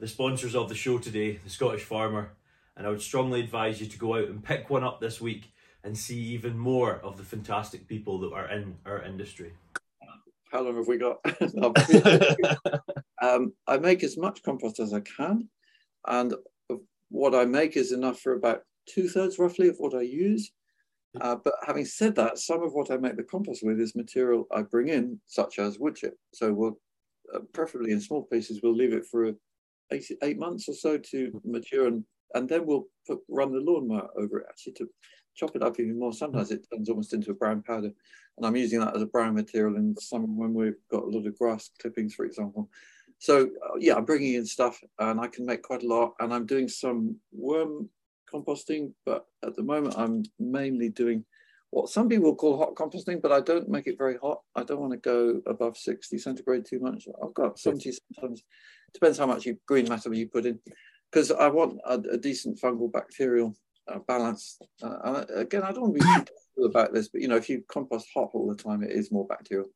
the 0.03 0.09
sponsors 0.09 0.57
of 0.57 0.69
the 0.69 0.75
show 0.75 0.99
today, 0.99 1.39
the 1.45 1.49
Scottish 1.49 1.85
Farmer, 1.85 2.33
and 2.77 2.85
I 2.85 2.91
would 2.91 3.01
strongly 3.01 3.39
advise 3.39 3.81
you 3.81 3.87
to 3.87 3.97
go 3.97 4.17
out 4.17 4.27
and 4.27 4.43
pick 4.43 4.69
one 4.69 4.83
up 4.83 5.01
this 5.01 5.21
week 5.21 5.53
and 5.85 5.97
see 5.97 6.19
even 6.19 6.59
more 6.59 6.97
of 7.05 7.17
the 7.17 7.23
fantastic 7.23 7.87
people 7.87 8.19
that 8.19 8.33
are 8.33 8.49
in 8.49 8.75
our 8.85 9.01
industry. 9.05 9.53
How 10.51 10.63
long 10.63 10.75
have 10.75 10.89
we 10.89 10.99
got? 10.99 11.21
um, 13.23 13.53
I 13.69 13.79
make 13.79 14.03
as 14.03 14.19
much 14.19 14.43
compost 14.43 14.81
as 14.81 14.93
I 14.93 15.03
can, 15.03 15.49
and 16.09 16.35
what 17.11 17.37
I 17.37 17.45
make 17.45 17.77
is 17.77 17.93
enough 17.93 18.19
for 18.19 18.33
about 18.33 18.63
two 18.87 19.09
thirds 19.09 19.39
roughly 19.39 19.69
of 19.69 19.77
what 19.79 19.95
I 19.95 20.03
use. 20.03 20.51
Uh, 21.21 21.37
but 21.45 21.55
having 21.65 21.85
said 21.85 22.17
that, 22.17 22.39
some 22.39 22.65
of 22.65 22.73
what 22.73 22.91
I 22.91 22.97
make 22.97 23.17
the 23.17 23.23
compost 23.23 23.63
with 23.63 23.79
is 23.79 23.95
material 23.95 24.49
I 24.53 24.63
bring 24.63 24.89
in, 24.89 25.21
such 25.29 25.61
as 25.61 25.79
wood 25.79 25.95
chip. 25.95 26.17
So 26.35 26.53
we'll, 26.53 26.81
uh, 27.33 27.41
preferably 27.53 27.93
in 27.93 28.01
small 28.01 28.25
pieces, 28.25 28.63
we'll 28.65 28.75
leave 28.75 28.95
it 28.95 29.07
for 29.07 29.33
eight, 29.93 30.05
eight 30.23 30.39
months 30.39 30.69
or 30.69 30.75
so 30.75 30.99
to 30.99 31.41
mature, 31.45 31.87
and, 31.87 32.05
and 32.35 32.49
then 32.49 32.67
we'll 32.67 32.87
put, 33.07 33.21
run 33.29 33.53
the 33.53 33.61
lawnmower 33.61 34.09
over 34.17 34.41
it 34.41 34.47
actually 34.49 34.73
to 34.75 34.89
chop 35.35 35.55
it 35.57 35.63
up 35.63 35.79
even 35.79 35.99
more. 35.99 36.13
Sometimes 36.13 36.51
it 36.51 36.67
turns 36.73 36.89
almost 36.89 37.15
into 37.15 37.31
a 37.31 37.35
brown 37.35 37.63
powder, 37.63 37.91
and 38.37 38.47
I'm 38.47 38.57
using 38.57 38.81
that 38.81 38.97
as 38.97 39.03
a 39.03 39.07
brown 39.07 39.35
material 39.35 39.77
in 39.77 39.95
summer 39.99 40.27
when 40.27 40.55
we've 40.55 40.75
got 40.91 41.05
a 41.05 41.09
lot 41.09 41.27
of 41.27 41.39
grass 41.39 41.71
clippings, 41.81 42.15
for 42.15 42.25
example. 42.25 42.69
So 43.19 43.43
uh, 43.43 43.77
yeah, 43.79 43.95
I'm 43.95 44.05
bringing 44.05 44.35
in 44.35 44.47
stuff, 44.47 44.81
and 44.99 45.21
I 45.21 45.29
can 45.29 45.47
make 45.47 45.63
quite 45.63 45.83
a 45.83 45.89
lot, 45.89 46.15
and 46.21 46.33
I'm 46.33 46.47
doing 46.47 46.69
some 46.69 47.17
worm 47.33 47.89
composting, 48.33 48.93
but 49.05 49.27
at 49.45 49.55
the 49.57 49.63
moment 49.63 49.95
I'm 49.99 50.25
mainly 50.39 50.89
doing 50.89 51.25
what 51.71 51.89
some 51.89 52.09
people 52.09 52.37
call 52.37 52.59
hot 52.59 52.75
composting, 52.75 53.23
but 53.23 53.33
I 53.33 53.41
don't 53.41 53.69
make 53.69 53.87
it 53.87 53.97
very 53.97 54.19
hot. 54.19 54.43
I 54.55 54.63
don't 54.63 54.81
want 54.81 54.93
to 54.93 54.99
go 54.99 55.41
above 55.47 55.79
60 55.79 56.19
centigrade 56.19 56.67
too 56.67 56.81
much. 56.81 57.09
I've 57.23 57.33
got 57.33 57.59
70 57.59 57.93
sometimes. 58.15 58.45
Depends 58.95 59.19
how 59.19 59.27
much 59.27 59.47
you, 59.47 59.59
green 59.67 59.89
matter 59.89 60.13
you 60.13 60.29
put 60.29 60.47
in, 60.47 60.59
because 61.11 61.31
I 61.31 61.49
want 61.49 61.81
a, 61.85 61.95
a, 61.95 62.19
decent 62.19 62.61
fungal 62.61 62.93
bacterial 62.93 63.55
uh, 63.89 63.99
balance. 64.07 64.59
Uh, 64.83 64.97
and 65.05 65.31
again, 65.31 65.63
I 65.63 65.73
don't 65.73 65.83
want 65.83 66.01
to 66.01 66.25
be 66.59 66.65
about 66.65 66.93
this, 66.93 67.09
but 67.09 67.21
you 67.21 67.29
know, 67.29 67.37
if 67.37 67.49
you 67.49 67.65
compost 67.69 68.07
hot 68.15 68.31
all 68.35 68.49
the 68.49 68.63
time, 68.63 68.83
it 68.83 68.93
is 68.93 69.11
more 69.11 69.27
bacterial. 69.27 69.69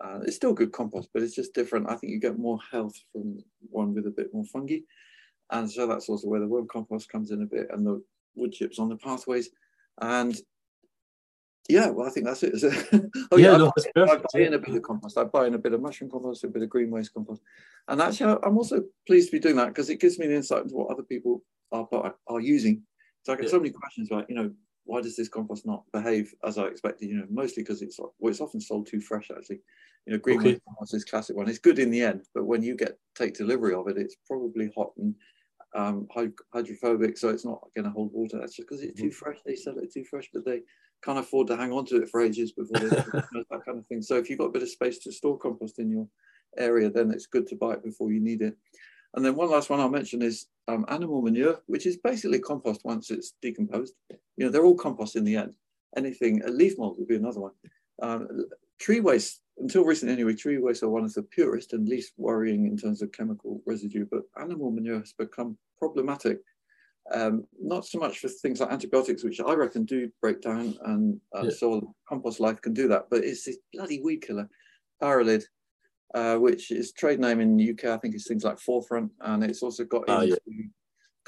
Uh, 0.00 0.20
it's 0.22 0.36
still 0.36 0.52
good 0.52 0.72
compost, 0.72 1.08
but 1.14 1.22
it's 1.22 1.34
just 1.34 1.54
different. 1.54 1.88
I 1.88 1.96
think 1.96 2.12
you 2.12 2.20
get 2.20 2.38
more 2.38 2.58
health 2.70 2.94
from 3.12 3.38
one 3.70 3.94
with 3.94 4.06
a 4.06 4.10
bit 4.10 4.32
more 4.32 4.44
fungi. 4.44 4.78
And 5.50 5.70
so 5.70 5.86
that's 5.86 6.08
also 6.08 6.28
where 6.28 6.40
the 6.40 6.48
worm 6.48 6.66
compost 6.70 7.08
comes 7.08 7.30
in 7.30 7.42
a 7.42 7.46
bit 7.46 7.68
and 7.70 7.86
the 7.86 8.02
wood 8.34 8.52
chips 8.52 8.78
on 8.78 8.88
the 8.88 8.96
pathways. 8.96 9.50
And 10.00 10.36
yeah, 11.68 11.88
well, 11.88 12.06
I 12.06 12.10
think 12.10 12.26
that's 12.26 12.42
it. 12.42 12.54
oh, 13.32 13.36
yeah, 13.36 13.52
yeah 13.52 13.56
no, 13.56 13.72
I, 13.76 14.06
buy, 14.06 14.12
I 14.12 14.16
buy 14.32 14.40
in 14.40 14.54
a 14.54 14.58
bit 14.58 14.74
of 14.74 14.82
compost. 14.82 15.18
I 15.18 15.24
buy 15.24 15.46
in 15.46 15.54
a 15.54 15.58
bit 15.58 15.72
of 15.72 15.80
mushroom 15.80 16.10
compost, 16.10 16.44
a 16.44 16.48
bit 16.48 16.62
of 16.62 16.68
green 16.68 16.90
waste 16.90 17.14
compost. 17.14 17.42
And 17.88 18.00
actually, 18.00 18.36
I'm 18.44 18.56
also 18.56 18.82
pleased 19.06 19.30
to 19.30 19.36
be 19.36 19.40
doing 19.40 19.56
that 19.56 19.68
because 19.68 19.90
it 19.90 20.00
gives 20.00 20.18
me 20.18 20.26
an 20.26 20.32
insight 20.32 20.62
into 20.62 20.74
what 20.74 20.90
other 20.90 21.02
people 21.02 21.42
are, 21.72 22.14
are 22.28 22.40
using. 22.40 22.82
So 23.22 23.32
I 23.32 23.36
get 23.36 23.46
yeah. 23.46 23.50
so 23.50 23.58
many 23.58 23.70
questions 23.70 24.08
about, 24.10 24.28
you 24.28 24.36
know, 24.36 24.50
why 24.84 25.00
does 25.00 25.16
this 25.16 25.28
compost 25.28 25.66
not 25.66 25.82
behave 25.92 26.32
as 26.44 26.58
I 26.58 26.64
expected? 26.64 27.08
You 27.08 27.18
know, 27.18 27.26
mostly 27.28 27.62
because 27.62 27.82
it's 27.82 27.98
well, 27.98 28.30
it's 28.30 28.40
often 28.40 28.60
sold 28.60 28.86
too 28.86 29.00
fresh. 29.00 29.30
Actually, 29.36 29.60
you 30.06 30.12
know, 30.12 30.18
green 30.18 30.38
okay. 30.38 30.60
compost 30.66 30.94
is 30.94 31.04
classic 31.04 31.36
one. 31.36 31.48
It's 31.48 31.58
good 31.58 31.80
in 31.80 31.90
the 31.90 32.02
end, 32.02 32.22
but 32.34 32.44
when 32.44 32.62
you 32.62 32.76
get 32.76 32.96
take 33.16 33.34
delivery 33.34 33.74
of 33.74 33.88
it, 33.88 33.98
it's 33.98 34.16
probably 34.26 34.70
hot 34.76 34.92
and 34.96 35.14
um, 35.76 36.08
hydrophobic, 36.52 37.18
so 37.18 37.28
it's 37.28 37.44
not 37.44 37.60
going 37.74 37.84
to 37.84 37.90
hold 37.90 38.10
water. 38.12 38.38
That's 38.38 38.56
just 38.56 38.68
because 38.68 38.82
it's 38.82 38.98
too 38.98 39.08
mm-hmm. 39.08 39.12
fresh. 39.12 39.38
They 39.44 39.54
sell 39.54 39.78
it 39.78 39.92
too 39.92 40.04
fresh, 40.04 40.28
but 40.32 40.44
they 40.44 40.62
can't 41.04 41.18
afford 41.18 41.48
to 41.48 41.56
hang 41.56 41.70
on 41.70 41.84
to 41.86 42.02
it 42.02 42.08
for 42.08 42.22
ages 42.22 42.52
before 42.52 42.80
they 42.80 42.88
that 42.96 43.62
kind 43.64 43.78
of 43.78 43.86
thing. 43.86 44.00
So 44.00 44.16
if 44.16 44.30
you've 44.30 44.38
got 44.38 44.46
a 44.46 44.52
bit 44.52 44.62
of 44.62 44.70
space 44.70 44.98
to 45.00 45.12
store 45.12 45.38
compost 45.38 45.78
in 45.78 45.90
your 45.90 46.08
area, 46.56 46.90
then 46.90 47.10
it's 47.10 47.26
good 47.26 47.46
to 47.48 47.56
buy 47.56 47.74
it 47.74 47.84
before 47.84 48.10
you 48.10 48.20
need 48.20 48.40
it. 48.40 48.56
And 49.14 49.24
then 49.24 49.36
one 49.36 49.50
last 49.50 49.68
one 49.68 49.80
I'll 49.80 49.90
mention 49.90 50.22
is 50.22 50.46
um, 50.66 50.86
animal 50.88 51.20
manure, 51.22 51.60
which 51.66 51.86
is 51.86 51.98
basically 51.98 52.38
compost 52.38 52.80
once 52.84 53.10
it's 53.10 53.34
decomposed. 53.42 53.94
You 54.10 54.46
know, 54.46 54.48
they're 54.50 54.64
all 54.64 54.76
compost 54.76 55.14
in 55.16 55.24
the 55.24 55.36
end. 55.36 55.54
Anything, 55.96 56.42
a 56.44 56.50
leaf 56.50 56.78
mold 56.78 56.96
would 56.98 57.08
be 57.08 57.16
another 57.16 57.40
one. 57.40 57.52
Um, 58.02 58.28
tree 58.78 59.00
waste 59.00 59.40
until 59.58 59.84
recently 59.84 60.14
anyway, 60.14 60.34
tree 60.34 60.58
waste 60.58 60.82
are 60.82 60.88
one 60.88 61.04
of 61.04 61.14
the 61.14 61.22
purest 61.22 61.72
and 61.72 61.88
least 61.88 62.12
worrying 62.16 62.66
in 62.66 62.76
terms 62.76 63.02
of 63.02 63.12
chemical 63.12 63.62
residue, 63.66 64.06
but 64.10 64.22
animal 64.40 64.70
manure 64.70 64.98
has 64.98 65.12
become 65.12 65.56
problematic. 65.78 66.40
Um, 67.12 67.44
not 67.60 67.86
so 67.86 67.98
much 67.98 68.18
for 68.18 68.28
things 68.28 68.60
like 68.60 68.72
antibiotics, 68.72 69.22
which 69.22 69.40
I 69.40 69.54
reckon 69.54 69.84
do 69.84 70.10
break 70.20 70.42
down, 70.42 70.76
and 70.84 71.20
uh, 71.34 71.44
yeah. 71.44 71.50
soil 71.50 71.94
compost 72.08 72.40
life 72.40 72.60
can 72.60 72.74
do 72.74 72.88
that. 72.88 73.06
But 73.10 73.24
it's 73.24 73.44
this 73.44 73.58
bloody 73.72 74.02
weed 74.02 74.22
killer, 74.22 74.48
Pyralid, 75.02 75.44
uh, 76.14 76.36
which 76.36 76.70
is 76.70 76.92
trade 76.92 77.20
name 77.20 77.40
in 77.40 77.56
the 77.56 77.70
UK. 77.70 77.84
I 77.84 77.98
think 77.98 78.14
it's 78.14 78.26
things 78.26 78.44
like 78.44 78.58
Forefront, 78.58 79.12
and 79.20 79.44
it's 79.44 79.62
also 79.62 79.84
got 79.84 80.04
ah, 80.08 80.22
into 80.22 80.38
yeah. 80.46 80.64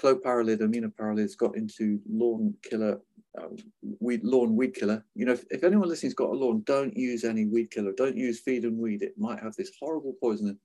clopyralid, 0.01 0.61
aminopyralid's 0.61 1.37
got 1.37 1.57
into 1.57 2.01
lawn 2.09 2.55
killer 2.63 3.01
um, 3.41 3.57
weed 4.01 4.25
lawn 4.25 4.57
weed 4.57 4.75
killer. 4.75 5.05
You 5.15 5.27
know, 5.27 5.33
if, 5.33 5.45
if 5.51 5.65
anyone 5.65 5.89
listening's 5.89 6.15
got 6.15 6.31
a 6.31 6.35
lawn, 6.35 6.63
don't 6.67 6.97
use 6.97 7.25
any 7.25 7.47
weed 7.47 7.71
killer. 7.71 7.93
Don't 7.97 8.17
use 8.17 8.41
feed 8.41 8.65
and 8.65 8.79
weed. 8.79 9.03
It 9.03 9.19
might 9.19 9.41
have 9.41 9.55
this 9.57 9.73
horrible 9.79 10.15
poison, 10.21 10.59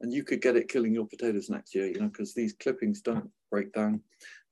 and 0.00 0.12
you 0.12 0.24
could 0.24 0.40
get 0.40 0.56
it 0.56 0.68
killing 0.68 0.94
your 0.94 1.06
potatoes 1.06 1.50
next 1.50 1.74
year. 1.74 1.86
You 1.86 2.00
know, 2.00 2.08
because 2.08 2.34
these 2.34 2.54
clippings 2.54 3.00
don't 3.00 3.30
break 3.50 3.72
down. 3.72 4.00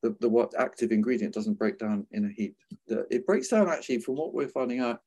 The, 0.03 0.15
the 0.21 0.29
what 0.29 0.53
active 0.59 0.93
ingredient 0.93 1.35
doesn't 1.35 1.59
break 1.59 1.79
down 1.79 2.07
in 2.13 2.27
a 2.27 2.29
heap. 2.29 2.57
The, 2.87 3.07
it 3.11 3.27
breaks 3.27 3.49
down 3.49 3.69
actually 3.69 4.01
from 4.01 4.17
what 4.17 4.35
we're 4.35 4.49
finding 4.49 4.81
out 4.81 5.03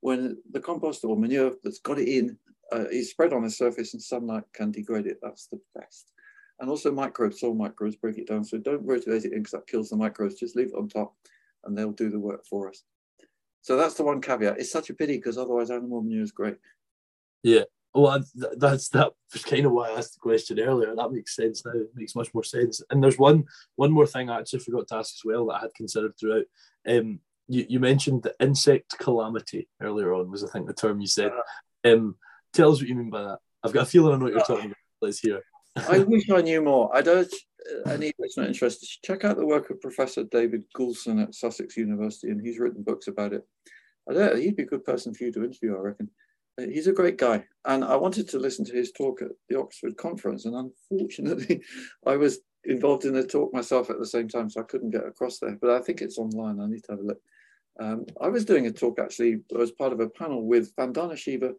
when 0.00 0.36
the 0.52 0.60
compost 0.60 1.04
or 1.04 1.16
manure 1.16 1.52
that's 1.62 1.80
got 1.80 1.98
it 1.98 2.08
in 2.08 2.36
uh, 2.72 2.84
is 2.90 3.10
spread 3.10 3.32
on 3.32 3.42
the 3.42 3.50
surface 3.50 3.94
and 3.94 4.02
sunlight 4.02 4.44
can 4.52 4.70
degrade 4.70 5.06
it. 5.06 5.18
That's 5.22 5.46
the 5.46 5.60
best. 5.74 6.12
And 6.60 6.70
also 6.70 6.92
microbes, 6.92 7.40
soil 7.40 7.54
microbes 7.54 7.96
break 7.96 8.18
it 8.18 8.28
down. 8.28 8.44
So 8.44 8.58
don't 8.58 8.84
rotate 8.84 9.24
it 9.24 9.32
in 9.32 9.38
because 9.38 9.52
that 9.52 9.66
kills 9.66 9.90
the 9.90 9.96
microbes. 9.96 10.34
Just 10.34 10.56
leave 10.56 10.68
it 10.68 10.78
on 10.78 10.88
top 10.88 11.14
and 11.66 11.76
they'll 11.76 11.92
do 11.92 12.10
the 12.10 12.20
work 12.20 12.44
for 12.46 12.68
us. 12.68 12.82
So 13.62 13.76
that's 13.76 13.94
the 13.94 14.04
one 14.04 14.20
caveat. 14.20 14.58
It's 14.58 14.70
such 14.70 14.90
a 14.90 14.94
pity 14.94 15.16
because 15.16 15.38
otherwise 15.38 15.70
animal 15.70 16.02
manure 16.02 16.22
is 16.22 16.32
great. 16.32 16.56
Yeah. 17.42 17.62
Well, 17.94 18.24
that's 18.56 18.88
that 18.88 19.12
was 19.32 19.44
kind 19.44 19.66
of 19.66 19.72
why 19.72 19.88
I 19.88 19.98
asked 19.98 20.14
the 20.14 20.20
question 20.20 20.58
earlier. 20.58 20.94
That 20.96 21.12
makes 21.12 21.36
sense 21.36 21.64
now. 21.64 21.72
It 21.72 21.90
makes 21.94 22.16
much 22.16 22.34
more 22.34 22.42
sense. 22.42 22.82
And 22.90 23.02
there's 23.02 23.18
one 23.18 23.44
one 23.76 23.92
more 23.92 24.06
thing 24.06 24.28
I 24.28 24.40
actually 24.40 24.58
forgot 24.58 24.88
to 24.88 24.96
ask 24.96 25.14
as 25.14 25.24
well 25.24 25.46
that 25.46 25.54
I 25.54 25.60
had 25.60 25.74
considered 25.76 26.12
throughout. 26.18 26.44
Um, 26.86 27.20
you, 27.46 27.64
you 27.68 27.80
mentioned 27.80 28.22
the 28.22 28.34
insect 28.40 28.98
calamity 28.98 29.68
earlier 29.80 30.12
on 30.12 30.30
was 30.30 30.42
I 30.42 30.48
think 30.48 30.66
the 30.66 30.74
term 30.74 31.00
you 31.00 31.06
said. 31.06 31.30
Uh, 31.84 31.92
um, 31.92 32.16
tell 32.52 32.72
us 32.72 32.80
what 32.80 32.88
you 32.88 32.96
mean 32.96 33.10
by 33.10 33.22
that. 33.22 33.38
I've 33.62 33.72
got 33.72 33.84
a 33.84 33.86
feeling 33.86 34.14
I 34.14 34.16
know 34.16 34.24
what 34.24 34.34
you're 34.34 34.42
talking 34.42 34.66
about. 34.66 34.76
Let's 35.00 35.20
hear. 35.20 35.42
I 35.76 35.98
wish 36.00 36.28
I 36.30 36.40
knew 36.40 36.62
more. 36.62 36.94
I 36.94 37.00
don't. 37.00 37.32
Any 37.86 38.12
listener 38.18 38.46
interested, 38.46 38.88
check 39.02 39.24
out 39.24 39.36
the 39.36 39.46
work 39.46 39.70
of 39.70 39.80
Professor 39.80 40.24
David 40.24 40.64
Goulson 40.76 41.22
at 41.22 41.34
Sussex 41.34 41.76
University, 41.76 42.30
and 42.30 42.40
he's 42.40 42.58
written 42.58 42.82
books 42.82 43.08
about 43.08 43.32
it. 43.32 43.46
I 44.08 44.12
don't, 44.12 44.38
he'd 44.38 44.56
be 44.56 44.64
a 44.64 44.66
good 44.66 44.84
person 44.84 45.14
for 45.14 45.24
you 45.24 45.32
to 45.32 45.44
interview, 45.44 45.76
I 45.76 45.80
reckon. 45.80 46.10
Uh, 46.60 46.66
he's 46.66 46.86
a 46.86 46.92
great 46.92 47.16
guy, 47.16 47.44
and 47.64 47.84
I 47.84 47.96
wanted 47.96 48.28
to 48.30 48.38
listen 48.38 48.64
to 48.66 48.74
his 48.74 48.92
talk 48.92 49.22
at 49.22 49.30
the 49.48 49.58
Oxford 49.58 49.96
conference, 49.96 50.44
and 50.44 50.54
unfortunately, 50.54 51.62
I 52.06 52.16
was 52.16 52.40
involved 52.64 53.04
in 53.04 53.14
the 53.14 53.26
talk 53.26 53.52
myself 53.52 53.90
at 53.90 53.98
the 53.98 54.06
same 54.06 54.28
time, 54.28 54.50
so 54.50 54.60
I 54.60 54.64
couldn't 54.64 54.90
get 54.90 55.06
across 55.06 55.38
there. 55.38 55.56
But 55.60 55.70
I 55.70 55.80
think 55.80 56.00
it's 56.00 56.18
online. 56.18 56.60
I 56.60 56.66
need 56.66 56.84
to 56.84 56.92
have 56.92 57.00
a 57.00 57.04
look. 57.04 57.20
Um, 57.80 58.06
I 58.20 58.28
was 58.28 58.44
doing 58.44 58.66
a 58.66 58.70
talk 58.70 58.98
actually 59.00 59.40
as 59.60 59.72
part 59.72 59.92
of 59.92 60.00
a 60.00 60.08
panel 60.08 60.46
with 60.46 60.74
Vandana 60.76 61.16
Shiva 61.16 61.52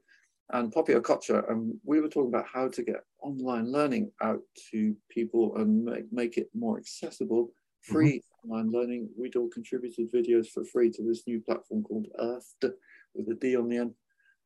and 0.52 0.72
Poppy 0.72 0.94
culture. 1.02 1.40
and 1.50 1.76
we 1.84 2.00
were 2.00 2.08
talking 2.08 2.30
about 2.30 2.46
how 2.52 2.68
to 2.68 2.84
get 2.84 3.04
online 3.22 3.72
learning 3.72 4.12
out 4.22 4.42
to 4.72 4.96
people 5.10 5.56
and 5.58 5.86
make, 5.86 6.12
make 6.12 6.38
it 6.38 6.50
more 6.54 6.78
accessible, 6.78 7.50
free 7.82 8.20
mm-hmm. 8.20 8.52
online 8.52 8.72
learning. 8.72 9.10
We'd 9.18 9.36
all 9.36 9.50
contributed 9.50 10.12
videos 10.12 10.48
for 10.48 10.64
free 10.64 10.92
to 10.92 11.04
this 11.04 11.24
new 11.26 11.42
platform 11.42 11.84
called 11.84 12.08
Earth 12.20 12.54
with 12.62 13.30
a 13.30 13.36
D 13.36 13.56
on 13.56 13.70
the 13.70 13.78
end, 13.78 13.94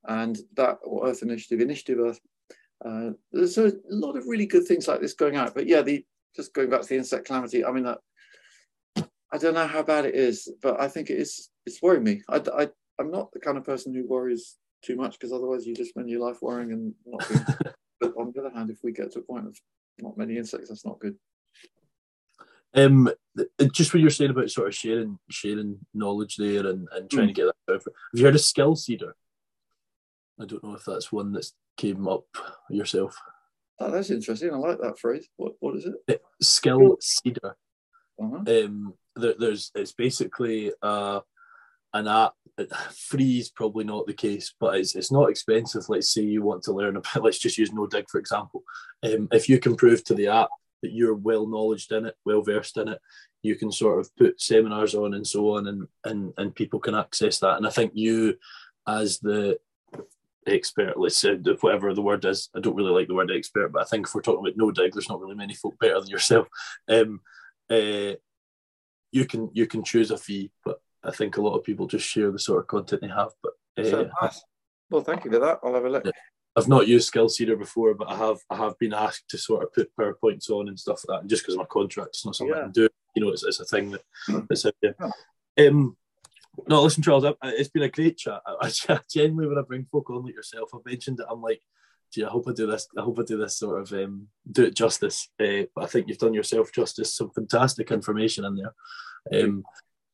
and 0.08 0.40
that 0.56 0.80
or 0.84 1.08
Earth 1.08 1.22
Initiative, 1.22 1.60
Initiative 1.60 2.00
Earth. 2.00 2.20
Uh, 2.84 3.12
there's 3.34 3.58
a 3.58 3.74
lot 3.90 4.16
of 4.16 4.26
really 4.26 4.46
good 4.46 4.66
things 4.66 4.88
like 4.88 5.02
this 5.02 5.14
going 5.14 5.36
out. 5.36 5.54
But 5.54 5.68
yeah, 5.68 5.82
the 5.82 6.06
just 6.36 6.54
going 6.54 6.70
back 6.70 6.82
to 6.82 6.88
the 6.88 6.98
insect 6.98 7.26
calamity. 7.26 7.66
I 7.66 7.72
mean, 7.72 7.86
uh, 7.86 7.96
I 9.34 9.38
don't 9.38 9.54
know 9.54 9.68
how 9.68 9.84
bad 9.84 10.06
it 10.06 10.16
is, 10.16 10.50
but 10.62 10.80
I 10.80 10.88
think 10.88 11.10
it 11.10 11.18
is. 11.18 11.50
It's 11.66 11.82
worrying 11.82 12.04
me. 12.04 12.22
I, 12.30 12.42
I 12.58 12.70
I'm 13.00 13.12
not 13.12 13.32
the 13.32 13.40
kind 13.40 13.58
of 13.58 13.66
person 13.66 13.94
who 13.94 14.08
worries 14.08 14.56
too 14.82 14.96
much 14.96 15.14
because 15.14 15.34
otherwise 15.34 15.66
you 15.66 15.76
just 15.76 15.92
spend 15.92 16.10
your 16.10 16.22
life 16.22 16.38
worrying 16.42 16.72
and 16.72 16.94
not 17.06 17.28
doing. 17.28 17.46
but 18.00 18.14
on 18.18 18.32
the 18.34 18.42
other 18.42 18.56
hand, 18.56 18.70
if 18.70 18.80
we 18.84 18.92
get 18.92 19.12
to 19.14 19.20
a 19.20 19.24
point 19.24 19.48
of 19.48 19.58
not 20.00 20.18
many 20.18 20.38
insects, 20.38 20.70
that's 20.70 20.86
not 20.86 21.00
good. 21.00 21.16
Um, 22.76 23.10
just 23.72 23.94
what 23.94 24.02
you're 24.02 24.12
saying 24.12 24.32
about 24.32 24.52
sort 24.52 24.68
of 24.68 24.76
sharing 24.76 25.18
sharing 25.30 25.80
knowledge 25.94 26.36
there 26.36 26.68
and, 26.68 26.88
and 26.92 27.10
trying 27.10 27.26
mm. 27.26 27.30
to 27.30 27.34
get 27.34 27.46
that 27.46 27.74
out. 27.74 27.84
Have 27.84 27.94
you 28.14 28.26
heard 28.26 28.36
of 28.36 28.42
Skill 28.42 28.76
Seeder? 28.76 29.16
I 30.40 30.46
don't 30.46 30.64
know 30.64 30.76
if 30.76 30.86
that's 30.86 31.12
one 31.12 31.32
that's 31.32 31.54
came 31.78 32.08
up 32.08 32.26
yourself. 32.70 33.18
Oh, 33.80 33.90
that's 33.90 34.10
interesting. 34.10 34.54
I 34.54 34.58
like 34.58 34.80
that 34.82 35.00
phrase. 35.00 35.28
What 35.38 35.54
what 35.60 35.78
is 35.78 35.86
it? 35.86 35.96
it 36.08 36.22
skill 36.42 36.98
Seeder. 37.02 37.56
Uh-huh. 38.22 38.44
Um, 38.48 38.94
there, 39.16 39.36
there's 39.40 39.72
it's 39.74 39.94
basically 39.94 40.72
uh, 40.82 41.22
an 41.94 42.08
app. 42.08 42.34
Free 42.92 43.40
is 43.40 43.50
probably 43.50 43.84
not 43.84 44.08
the 44.08 44.14
case, 44.14 44.54
but 44.60 44.76
it's, 44.76 44.96
it's 44.96 45.12
not 45.12 45.30
expensive. 45.30 45.84
Let's 45.88 46.14
say 46.14 46.22
you 46.22 46.42
want 46.42 46.64
to 46.64 46.74
learn 46.74 46.98
about. 46.98 47.24
Let's 47.24 47.40
just 47.40 47.58
use 47.58 47.72
No 47.72 47.88
Dig 47.88 48.10
for 48.10 48.20
example. 48.20 48.64
Um, 49.04 49.28
if 49.32 49.50
you 49.50 49.60
can 49.60 49.76
prove 49.76 50.04
to 50.06 50.14
the 50.14 50.28
app 50.28 50.50
that 50.82 50.94
you're 50.94 51.16
well 51.16 51.48
knowledged 51.48 51.92
in 51.92 52.06
it, 52.06 52.16
well 52.26 52.42
versed 52.42 52.78
in 52.78 52.90
it, 52.90 53.00
you 53.44 53.56
can 53.56 53.72
sort 53.72 54.00
of 54.00 54.16
put 54.18 54.42
seminars 54.42 54.96
on 54.96 55.14
and 55.14 55.26
so 55.26 55.56
on, 55.56 55.68
and 55.68 55.88
and 56.04 56.34
and 56.38 56.56
people 56.56 56.80
can 56.80 56.96
access 56.96 57.40
that. 57.40 57.58
And 57.58 57.66
I 57.66 57.70
think 57.70 57.92
you, 57.96 58.38
as 58.88 59.20
the 59.20 59.60
expert, 60.48 61.00
let's 61.00 61.18
say 61.18 61.36
whatever 61.62 61.94
the 61.94 62.02
word 62.02 62.26
is, 62.26 62.50
I 62.56 62.60
don't 62.60 62.76
really 62.76 62.92
like 62.92 63.08
the 63.08 63.14
word 63.14 63.32
expert, 63.32 63.72
but 63.72 63.82
I 63.82 63.86
think 63.86 64.08
if 64.08 64.16
we're 64.16 64.22
talking 64.22 64.46
about 64.46 64.58
no 64.58 64.72
dig, 64.72 64.94
there's 64.94 65.10
not 65.10 65.20
really 65.20 65.36
many 65.36 65.54
folk 65.54 65.78
better 65.80 66.00
than 66.00 66.10
yourself. 66.10 66.48
Um, 66.90 67.22
uh, 67.70 68.14
you 69.12 69.26
can 69.26 69.50
you 69.54 69.68
can 69.68 69.84
choose 69.84 70.12
a 70.12 70.18
fee, 70.18 70.52
but 70.66 70.80
I 71.04 71.12
think 71.12 71.38
a 71.38 71.42
lot 71.42 71.56
of 71.56 71.64
people 71.64 71.88
just 71.88 72.08
share 72.08 72.32
the 72.32 72.40
sort 72.40 72.60
of 72.60 72.68
content 72.68 73.02
they 73.02 73.08
have. 73.08 73.32
But 73.42 73.54
uh, 73.94 74.06
nice. 74.22 74.44
well, 74.90 75.04
thank 75.04 75.26
you 75.26 75.32
for 75.32 75.40
that. 75.40 75.60
I'll 75.64 75.74
have 75.74 75.86
a 75.86 75.90
look. 75.90 76.06
I've 76.56 76.68
not 76.68 76.88
used 76.88 77.08
Skill 77.08 77.30
Seeder 77.30 77.56
before, 77.56 77.94
but 77.94 78.10
I 78.10 78.16
have 78.18 78.40
I 78.50 78.58
have 78.58 78.78
been 78.80 78.94
asked 78.94 79.30
to 79.30 79.38
sort 79.38 79.64
of 79.64 79.74
put 79.74 79.96
PowerPoints 79.96 80.50
on 80.50 80.68
and 80.68 80.80
stuff 80.80 81.04
like 81.08 81.18
that. 81.18 81.22
And 81.22 81.30
just 81.30 81.44
because 81.44 81.56
of 81.56 81.60
my 81.60 81.66
contract, 81.66 82.10
it's 82.10 82.26
not 82.26 82.36
something 82.36 82.56
yeah. 82.56 82.62
I 82.62 82.64
can 82.66 82.72
do. 82.72 82.90
You 83.16 83.24
know, 83.24 83.30
it's, 83.32 83.44
it's 83.44 83.60
a 83.60 83.66
thing 83.66 83.92
that, 83.92 84.02
hmm. 84.26 84.40
that's 84.50 84.66
out 84.66 84.76
there. 84.82 84.96
Um, 85.58 85.96
no, 86.68 86.84
listen, 86.84 87.04
Charles, 87.04 87.26
it's 87.44 87.70
been 87.70 87.84
a 87.84 87.90
great 87.90 88.18
chat. 88.18 88.42
I, 88.46 88.72
I, 88.90 89.00
genuinely, 89.10 89.48
when 89.48 89.58
I 89.58 89.62
bring 89.62 89.86
folk 89.86 90.10
on 90.10 90.26
like 90.26 90.36
yourself, 90.36 90.70
I've 90.74 90.86
mentioned 90.86 91.20
it. 91.20 91.28
I'm 91.30 91.42
like, 91.42 91.62
gee, 92.12 92.24
I 92.24 92.30
hope 92.30 92.46
I 92.48 92.54
do 92.54 92.68
this. 92.68 92.88
I 92.98 93.02
hope 93.02 93.20
I 93.20 93.24
do 93.24 93.38
this 93.38 93.58
sort 93.58 93.82
of 93.82 93.94
um, 93.94 94.28
do 94.52 94.66
it 94.66 94.76
justice. 94.76 95.30
Uh, 95.40 95.64
but 95.76 95.84
I 95.84 95.88
think 95.88 96.08
you've 96.08 96.18
done 96.18 96.34
yourself 96.34 96.74
justice. 96.74 97.16
Some 97.16 97.32
fantastic 97.32 97.92
information 97.92 98.46
in 98.46 98.56
there. 98.56 99.44
Um, 99.44 99.64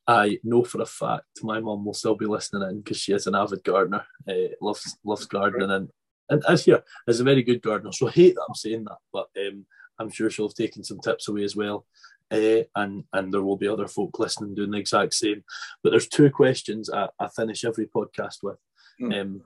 I 0.08 0.40
know 0.44 0.64
for 0.64 0.82
a 0.82 0.86
fact 0.86 1.26
my 1.42 1.60
mum 1.60 1.86
will 1.86 1.94
still 1.94 2.16
be 2.16 2.26
listening 2.26 2.70
in 2.70 2.82
because 2.82 2.98
she 2.98 3.14
is 3.14 3.28
an 3.28 3.36
avid 3.36 3.64
gardener. 3.64 4.06
Uh, 4.30 4.54
loves 4.62 4.98
loves 5.04 5.26
gardening 5.26 5.72
and 5.72 5.90
and 6.30 6.44
as 6.48 6.66
yeah, 6.68 6.78
is 7.08 7.20
a 7.20 7.24
very 7.24 7.44
good 7.44 7.62
gardener. 7.62 7.92
So 7.92 8.08
I 8.08 8.12
hate 8.12 8.36
that 8.36 8.46
I'm 8.48 8.56
saying 8.56 8.86
that, 8.86 8.98
but 9.14 9.28
um, 9.38 9.66
I'm 10.00 10.10
sure 10.10 10.30
she'll 10.30 10.48
have 10.48 10.56
taken 10.56 10.84
some 10.84 11.00
tips 11.00 11.28
away 11.28 11.44
as 11.44 11.56
well. 11.56 11.86
Uh, 12.32 12.64
and 12.76 13.04
and 13.14 13.32
there 13.32 13.44
will 13.44 13.58
be 13.58 13.68
other 13.68 13.88
folk 13.88 14.18
listening 14.18 14.56
doing 14.56 14.72
the 14.72 14.78
exact 14.78 15.14
same. 15.14 15.44
But 15.84 15.92
there's 15.92 16.08
two 16.08 16.30
questions 16.32 16.90
I, 16.90 17.10
I 17.20 17.28
finish 17.36 17.64
every 17.64 17.88
podcast 17.88 18.38
with. 18.42 18.58
Mm. 19.00 19.22
Um, 19.22 19.42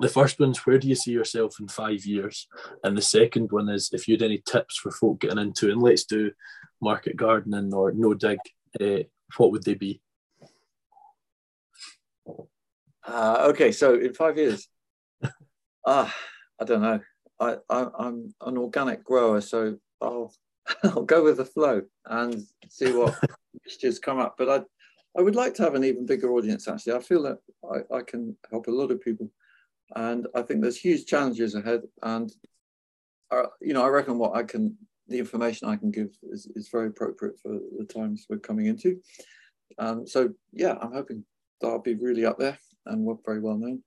the 0.00 0.08
first 0.08 0.38
one's 0.38 0.64
where 0.64 0.78
do 0.78 0.88
you 0.88 0.94
see 0.94 1.10
yourself 1.10 1.56
in 1.60 1.68
five 1.68 2.06
years, 2.06 2.46
and 2.84 2.96
the 2.96 3.02
second 3.02 3.50
one 3.50 3.68
is 3.68 3.90
if 3.92 4.08
you 4.08 4.14
had 4.14 4.22
any 4.22 4.42
tips 4.46 4.76
for 4.78 4.90
folk 4.90 5.20
getting 5.20 5.38
into 5.38 5.70
and 5.70 5.82
let's 5.82 6.04
do 6.04 6.30
market 6.80 7.16
gardening 7.16 7.74
or 7.74 7.92
no 7.92 8.14
dig, 8.14 8.38
uh, 8.80 9.02
what 9.36 9.52
would 9.52 9.64
they 9.64 9.74
be? 9.74 10.00
Uh, 13.06 13.46
okay, 13.50 13.72
so 13.72 13.94
in 13.94 14.12
five 14.12 14.36
years, 14.36 14.68
ah, 15.86 16.14
I 16.60 16.64
don't 16.64 16.82
know. 16.82 17.00
I, 17.40 17.56
I 17.70 17.86
am 18.00 18.34
an 18.40 18.58
organic 18.58 19.04
grower, 19.04 19.40
so 19.40 19.78
I'll 20.00 20.34
I'll 20.84 21.04
go 21.04 21.24
with 21.24 21.38
the 21.38 21.44
flow 21.44 21.82
and 22.06 22.42
see 22.68 22.92
what 22.92 23.18
mixtures 23.64 23.98
come 23.98 24.18
up. 24.18 24.34
But 24.36 24.48
I 24.48 25.18
I 25.18 25.22
would 25.22 25.36
like 25.36 25.54
to 25.54 25.62
have 25.62 25.74
an 25.74 25.84
even 25.84 26.04
bigger 26.04 26.32
audience. 26.32 26.68
Actually, 26.68 26.94
I 26.94 27.00
feel 27.00 27.22
that 27.22 27.38
I, 27.64 27.96
I 27.96 28.02
can 28.02 28.36
help 28.50 28.66
a 28.66 28.72
lot 28.72 28.90
of 28.90 29.00
people, 29.00 29.30
and 29.96 30.26
I 30.34 30.42
think 30.42 30.60
there's 30.60 30.76
huge 30.76 31.06
challenges 31.06 31.54
ahead. 31.54 31.82
And 32.02 32.30
uh, 33.30 33.44
you 33.60 33.72
know, 33.72 33.84
I 33.84 33.88
reckon 33.88 34.18
what 34.18 34.36
I 34.36 34.42
can, 34.42 34.76
the 35.08 35.18
information 35.18 35.68
I 35.68 35.76
can 35.76 35.90
give 35.90 36.10
is, 36.30 36.46
is 36.54 36.68
very 36.68 36.88
appropriate 36.88 37.38
for 37.40 37.58
the 37.78 37.84
times 37.84 38.26
we're 38.28 38.38
coming 38.38 38.66
into. 38.66 39.00
Um, 39.78 40.06
so 40.06 40.30
yeah, 40.52 40.76
I'm 40.80 40.92
hoping 40.92 41.24
that 41.60 41.68
I'll 41.68 41.78
be 41.80 41.94
really 41.94 42.24
up 42.24 42.38
there 42.38 42.58
and 42.86 43.04
we're 43.04 43.16
very 43.24 43.40
well 43.40 43.56
known. 43.56 43.82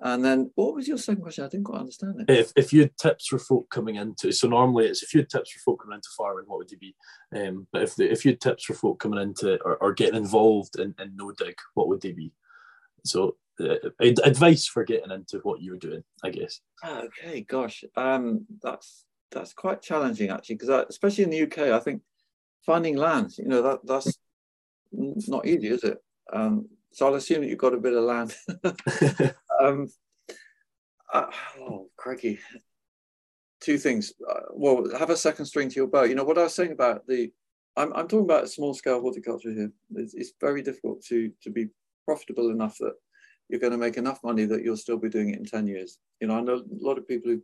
And 0.00 0.24
then 0.24 0.52
what 0.54 0.74
was 0.74 0.86
your 0.86 0.96
second 0.96 1.22
question? 1.22 1.44
I 1.44 1.48
didn't 1.48 1.64
quite 1.64 1.80
understand 1.80 2.20
it. 2.20 2.30
If, 2.30 2.52
if 2.54 2.72
you 2.72 2.82
had 2.82 2.96
tips 2.96 3.26
for 3.26 3.38
folk 3.38 3.68
coming 3.68 3.96
into, 3.96 4.30
so 4.30 4.46
normally 4.46 4.86
it's 4.86 5.02
if 5.02 5.12
you 5.12 5.20
had 5.20 5.28
tips 5.28 5.50
for 5.50 5.58
folk 5.58 5.82
coming 5.82 5.96
into 5.96 6.08
farming, 6.16 6.44
what 6.46 6.58
would 6.58 6.70
you 6.70 6.78
be? 6.78 6.94
Um, 7.34 7.66
but 7.72 7.82
if 7.82 7.96
the, 7.96 8.10
if 8.10 8.24
you 8.24 8.30
had 8.30 8.40
tips 8.40 8.64
for 8.64 8.74
folk 8.74 9.00
coming 9.00 9.20
into 9.20 9.60
or, 9.64 9.76
or 9.78 9.92
getting 9.92 10.14
involved 10.14 10.78
in, 10.78 10.94
in 11.00 11.16
no 11.16 11.32
dig, 11.32 11.56
what 11.74 11.88
would 11.88 12.00
they 12.00 12.12
be? 12.12 12.32
So 13.04 13.36
uh, 13.60 13.74
advice 14.00 14.68
for 14.68 14.84
getting 14.84 15.10
into 15.10 15.40
what 15.42 15.60
you 15.60 15.72
were 15.72 15.78
doing, 15.78 16.04
I 16.22 16.30
guess. 16.30 16.60
Okay, 16.86 17.40
gosh, 17.40 17.82
um, 17.96 18.46
that's 18.62 19.04
that's 19.30 19.52
quite 19.52 19.82
challenging 19.82 20.30
actually, 20.30 20.56
because 20.56 20.86
especially 20.88 21.24
in 21.24 21.30
the 21.30 21.42
UK, 21.42 21.58
I 21.72 21.80
think 21.80 22.02
finding 22.64 22.96
land, 22.96 23.36
you 23.38 23.46
know, 23.46 23.62
that 23.62 23.80
that's 23.84 24.18
not 24.92 25.46
easy, 25.46 25.68
is 25.68 25.84
it? 25.84 25.98
Um, 26.32 26.68
so 26.92 27.06
I'll 27.06 27.14
assume 27.14 27.42
that 27.42 27.48
you've 27.48 27.58
got 27.58 27.74
a 27.74 27.78
bit 27.78 27.94
of 27.94 28.04
land. 28.04 28.34
um, 29.60 29.88
uh, 31.12 31.26
oh, 31.60 31.88
crikey. 31.96 32.38
Two 33.60 33.78
things. 33.78 34.12
Uh, 34.28 34.40
well, 34.52 34.86
have 34.98 35.10
a 35.10 35.16
second 35.16 35.46
string 35.46 35.68
to 35.68 35.76
your 35.76 35.86
bow. 35.86 36.04
You 36.04 36.14
know 36.14 36.24
what 36.24 36.38
I 36.38 36.44
was 36.44 36.54
saying 36.54 36.72
about 36.72 37.06
the. 37.06 37.32
I'm, 37.76 37.92
I'm 37.92 38.08
talking 38.08 38.24
about 38.24 38.48
small 38.48 38.74
scale 38.74 39.00
horticulture 39.00 39.52
here. 39.52 39.72
It's, 39.96 40.14
it's 40.14 40.32
very 40.40 40.62
difficult 40.62 41.02
to 41.06 41.30
to 41.42 41.50
be 41.50 41.68
profitable 42.04 42.50
enough 42.50 42.76
that 42.78 42.94
you're 43.48 43.60
going 43.60 43.72
to 43.72 43.78
make 43.78 43.96
enough 43.96 44.22
money 44.22 44.44
that 44.44 44.62
you'll 44.62 44.76
still 44.76 44.98
be 44.98 45.08
doing 45.08 45.30
it 45.30 45.38
in 45.38 45.44
10 45.44 45.66
years. 45.66 45.98
You 46.20 46.28
know, 46.28 46.36
I 46.36 46.40
know 46.40 46.56
a 46.56 46.84
lot 46.84 46.98
of 46.98 47.08
people 47.08 47.32
who 47.32 47.42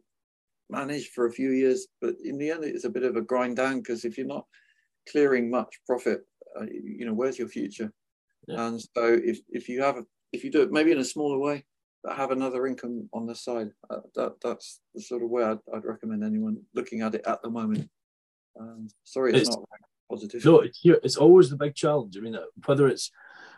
manage 0.74 1.10
for 1.10 1.26
a 1.26 1.32
few 1.32 1.50
years, 1.50 1.86
but 2.00 2.14
in 2.24 2.38
the 2.38 2.50
end, 2.50 2.64
it's 2.64 2.84
a 2.84 2.90
bit 2.90 3.04
of 3.04 3.16
a 3.16 3.20
grind 3.20 3.56
down 3.56 3.78
because 3.78 4.04
if 4.04 4.16
you're 4.16 4.26
not 4.26 4.46
clearing 5.10 5.50
much 5.50 5.80
profit, 5.86 6.22
uh, 6.58 6.64
you 6.64 7.06
know, 7.06 7.12
where's 7.12 7.38
your 7.38 7.48
future? 7.48 7.92
Yeah. 8.46 8.66
And 8.66 8.80
so 8.80 9.18
if, 9.22 9.40
if 9.48 9.68
you 9.68 9.82
have, 9.82 10.02
if 10.32 10.44
you 10.44 10.50
do 10.50 10.62
it 10.62 10.72
maybe 10.72 10.92
in 10.92 10.98
a 10.98 11.04
smaller 11.04 11.38
way, 11.38 11.64
but 12.02 12.16
have 12.16 12.30
another 12.30 12.66
income 12.66 13.08
on 13.12 13.26
the 13.26 13.34
side, 13.34 13.70
uh, 13.90 14.00
that, 14.14 14.34
that's 14.42 14.80
the 14.94 15.00
sort 15.00 15.22
of 15.22 15.30
way 15.30 15.44
I'd, 15.44 15.58
I'd, 15.74 15.84
recommend 15.84 16.22
anyone 16.22 16.58
looking 16.74 17.00
at 17.00 17.14
it 17.14 17.26
at 17.26 17.42
the 17.42 17.50
moment. 17.50 17.88
Um, 18.60 18.88
sorry, 19.04 19.32
it's, 19.32 19.48
it's 19.48 19.56
not 19.56 19.64
positive. 20.10 20.44
No, 20.44 20.60
it's, 20.60 20.80
it's 20.84 21.16
always 21.16 21.50
the 21.50 21.56
big 21.56 21.74
challenge. 21.74 22.16
I 22.16 22.20
mean, 22.20 22.36
uh, 22.36 22.42
whether 22.66 22.86
it's 22.88 23.10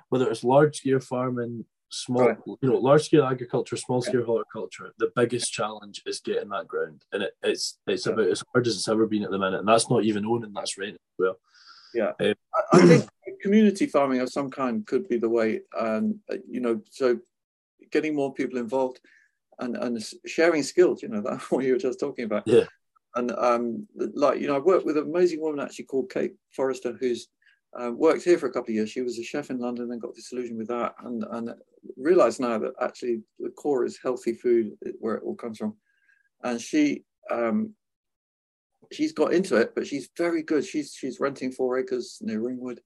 whether 0.08 0.30
it's 0.30 0.44
large 0.44 0.76
scale 0.76 1.00
farming, 1.00 1.64
small, 1.90 2.28
right. 2.28 2.38
you 2.46 2.70
know, 2.70 2.76
large 2.76 3.04
scale 3.04 3.24
agriculture, 3.24 3.76
small 3.76 4.02
scale 4.02 4.20
yeah. 4.20 4.26
horticulture, 4.26 4.92
the 4.98 5.12
biggest 5.14 5.52
challenge 5.52 6.02
is 6.06 6.20
getting 6.20 6.48
that 6.50 6.68
ground, 6.68 7.04
and 7.12 7.24
it, 7.24 7.32
it's 7.42 7.78
it's 7.86 8.06
yeah. 8.06 8.12
about 8.12 8.28
as 8.28 8.42
hard 8.52 8.66
as 8.66 8.74
it's 8.74 8.88
ever 8.88 9.06
been 9.06 9.24
at 9.24 9.30
the 9.30 9.38
minute, 9.38 9.60
and 9.60 9.68
that's 9.68 9.90
not 9.90 10.04
even 10.04 10.26
owning, 10.26 10.52
that's 10.52 10.78
renting 10.78 10.94
as 10.94 11.18
well. 11.18 11.38
Yeah, 11.94 12.12
um, 12.20 12.34
I, 12.54 12.78
I 12.78 12.86
think 12.86 13.08
community 13.40 13.86
farming 13.86 14.20
of 14.20 14.30
some 14.30 14.50
kind 14.50 14.86
could 14.86 15.08
be 15.08 15.18
the 15.18 15.28
way, 15.28 15.60
and 15.78 16.18
um, 16.30 16.42
you 16.48 16.60
know, 16.60 16.80
so 16.90 17.18
getting 17.90 18.14
more 18.14 18.34
people 18.34 18.58
involved 18.58 19.00
and 19.58 19.76
and 19.76 20.04
sharing 20.26 20.62
skills. 20.62 21.02
You 21.02 21.08
know, 21.08 21.20
that 21.22 21.42
what 21.50 21.64
you 21.64 21.72
were 21.72 21.78
just 21.78 22.00
talking 22.00 22.24
about. 22.24 22.44
Yeah. 22.46 22.64
And 23.14 23.32
um, 23.32 23.86
like 23.96 24.40
you 24.40 24.46
know, 24.46 24.56
I 24.56 24.58
worked 24.58 24.84
with 24.84 24.98
an 24.98 25.04
amazing 25.04 25.40
woman 25.40 25.60
actually 25.60 25.86
called 25.86 26.10
Kate 26.10 26.34
Forrester, 26.50 26.94
who's 27.00 27.28
uh, 27.80 27.92
worked 27.92 28.24
here 28.24 28.38
for 28.38 28.46
a 28.46 28.52
couple 28.52 28.70
of 28.70 28.74
years. 28.74 28.90
She 28.90 29.02
was 29.02 29.18
a 29.18 29.24
chef 29.24 29.50
in 29.50 29.58
London 29.58 29.90
and 29.90 30.00
got 30.00 30.14
disillusioned 30.14 30.58
with 30.58 30.68
that, 30.68 30.94
and 31.04 31.24
and 31.30 31.50
realised 31.96 32.40
now 32.40 32.58
that 32.58 32.72
actually 32.80 33.22
the 33.38 33.50
core 33.50 33.84
is 33.84 33.98
healthy 34.02 34.32
food, 34.32 34.72
where 34.98 35.16
it 35.16 35.22
all 35.24 35.34
comes 35.34 35.58
from. 35.58 35.76
And 36.42 36.60
she 36.60 37.04
um, 37.30 37.74
she's 38.92 39.12
got 39.12 39.32
into 39.32 39.56
it, 39.56 39.74
but 39.74 39.86
she's 39.86 40.08
very 40.16 40.42
good. 40.42 40.64
She's 40.64 40.94
she's 40.94 41.20
renting 41.20 41.52
four 41.52 41.78
acres 41.78 42.18
near 42.20 42.40
Ringwood, 42.40 42.80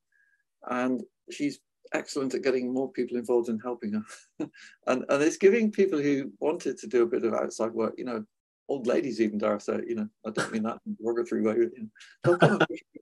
and 0.68 1.02
she's 1.30 1.60
excellent 1.92 2.34
at 2.34 2.42
getting 2.42 2.72
more 2.72 2.90
people 2.92 3.16
involved 3.16 3.48
in 3.48 3.58
helping 3.58 3.92
her. 3.92 4.48
and 4.86 5.04
and 5.08 5.22
it's 5.22 5.36
giving 5.36 5.70
people 5.70 6.00
who 6.00 6.32
wanted 6.40 6.78
to 6.78 6.86
do 6.86 7.02
a 7.02 7.06
bit 7.06 7.24
of 7.24 7.34
outside 7.34 7.72
work, 7.72 7.94
you 7.96 8.04
know, 8.04 8.24
old 8.70 8.86
ladies 8.86 9.20
even 9.20 9.36
dare 9.36 9.58
say, 9.58 9.80
you 9.86 9.96
know, 9.96 10.08
I 10.24 10.30
don't 10.30 10.52
mean 10.52 10.62
that 10.62 10.78
in 10.86 10.92
a 10.98 11.02
derogatory 11.02 11.42
way, 11.42 11.54
you 11.56 11.90
know, 12.24 12.36
come 12.38 12.60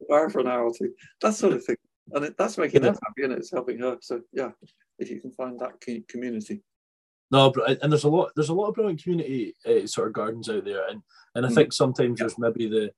on, 0.09 0.31
for 0.31 0.41
an 0.41 0.49
hour 0.49 0.65
or 0.65 0.73
two, 0.77 0.95
that 1.21 1.35
sort 1.35 1.53
of 1.53 1.65
thing. 1.65 1.77
And 2.13 2.25
it, 2.25 2.37
that's 2.39 2.57
making 2.57 2.81
them 2.83 2.95
happy 3.07 3.25
and 3.25 3.35
it's 3.35 3.51
helping 3.51 3.79
her. 3.81 3.99
So 4.01 4.23
yeah, 4.33 4.51
if 4.99 5.11
you 5.11 5.21
can 5.21 5.31
find 5.31 5.61
that 5.61 5.79
community. 6.09 6.63
No, 7.31 7.51
but 7.51 7.83
and 7.83 7.93
there's 7.93 8.05
a 8.05 8.09
lot 8.09 8.31
there's 8.35 8.49
a 8.49 8.55
lot 8.55 8.69
of 8.69 8.75
brilliant 8.75 9.03
community 9.03 9.55
uh, 9.67 9.87
sort 9.87 10.07
of 10.09 10.15
gardens 10.15 10.49
out 10.49 10.65
there, 10.65 10.89
and 10.89 11.03
and 11.35 11.45
I 11.45 11.51
Mm. 11.51 11.55
think 11.55 11.73
sometimes 11.75 12.19
Yeah. 12.19 12.25
there's 12.25 12.39
maybe 12.39 12.67
the 12.67 12.91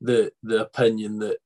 the 0.00 0.32
the 0.42 0.62
opinion 0.62 1.18
that 1.18 1.36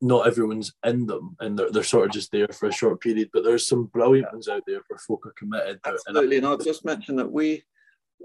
not 0.00 0.28
everyone's 0.28 0.72
in 0.86 1.06
them 1.06 1.34
and 1.40 1.58
they're, 1.58 1.72
they're 1.72 1.82
sort 1.82 2.06
of 2.06 2.12
just 2.12 2.30
there 2.30 2.46
for 2.46 2.68
a 2.68 2.72
short 2.72 3.00
period. 3.00 3.30
But 3.32 3.42
there's 3.42 3.66
some 3.66 3.86
brilliant 3.86 4.32
ones 4.32 4.46
out 4.46 4.62
there 4.64 4.80
where 4.86 4.98
folk 5.00 5.26
are 5.26 5.32
committed. 5.36 5.70
and 5.70 5.80
I- 5.84 5.90
Absolutely, 5.90 6.36
and 6.36 6.46
I'll 6.46 6.56
just 6.56 6.84
mention 6.84 7.16
that 7.16 7.32
we, 7.32 7.64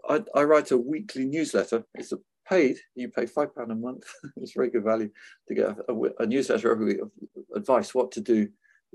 I, 0.10 0.24
I 0.36 0.44
write 0.44 0.72
a 0.72 0.78
weekly 0.78 1.26
newsletter. 1.26 1.84
It's 1.96 2.12
a 2.12 2.18
paid. 2.50 2.78
You 2.96 3.10
pay 3.10 3.26
five 3.26 3.56
pound 3.56 3.72
a 3.72 3.76
month. 3.76 4.04
it's 4.38 4.54
very 4.54 4.70
good 4.70 4.84
value 4.84 5.10
to 5.48 5.54
get 5.56 5.66
a, 5.88 5.94
a- 5.94 6.24
a 6.24 6.26
newsletter 6.26 6.72
every 6.72 6.86
week 6.86 7.02
of 7.02 7.12
advice 7.56 7.94
what 7.96 8.12
to 8.14 8.22
do 8.22 8.50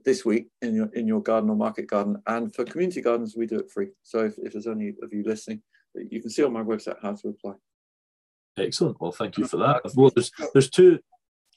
this 0.04 0.24
week 0.24 0.48
in 0.62 0.74
your 0.74 0.88
in 0.94 1.06
your 1.08 1.22
garden 1.22 1.50
or 1.50 1.56
market 1.56 1.86
garden. 1.88 2.22
And 2.26 2.54
for 2.54 2.64
community 2.64 3.00
gardens, 3.00 3.34
we 3.36 3.46
do 3.46 3.58
it 3.58 3.70
free. 3.70 3.88
So 4.02 4.24
if, 4.24 4.34
if 4.38 4.52
there's 4.52 4.66
any 4.66 4.90
of 5.02 5.12
you 5.12 5.22
listening, 5.24 5.62
you 5.94 6.20
can 6.20 6.30
see 6.30 6.44
on 6.44 6.52
my 6.52 6.62
website 6.62 6.96
how 7.02 7.14
to 7.14 7.28
apply. 7.28 7.54
Excellent. 8.56 9.00
Well, 9.00 9.12
thank 9.12 9.38
you 9.38 9.46
for 9.46 9.56
that. 9.58 9.82
Well, 9.94 10.10
there's 10.14 10.30
there's 10.52 10.70
two 10.70 10.98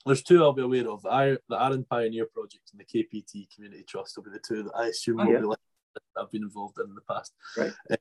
there's 0.06 0.24
two 0.24 0.42
I'll 0.44 0.54
be 0.54 0.62
aware 0.64 0.90
of. 0.90 1.06
I, 1.06 1.38
the 1.50 1.62
Arran 1.62 1.86
Pioneer 1.90 2.28
Project 2.34 2.72
and 2.72 2.80
the 2.82 2.86
KPT 2.86 3.54
Community 3.54 3.84
Trust 3.88 4.18
will 4.18 4.24
be 4.24 4.32
the 4.32 4.40
two 4.48 4.64
that 4.64 4.72
I 4.76 4.88
assume 4.88 5.20
Oh, 5.20 5.26
will 5.28 5.42
be 5.42 5.48
that 5.96 6.02
I've 6.22 6.32
been 6.32 6.44
involved 6.44 6.78
in 6.80 6.86
in 6.90 6.96
the 6.96 7.02
past. 7.02 7.34
Right. 7.58 7.72
Um, 7.92 7.98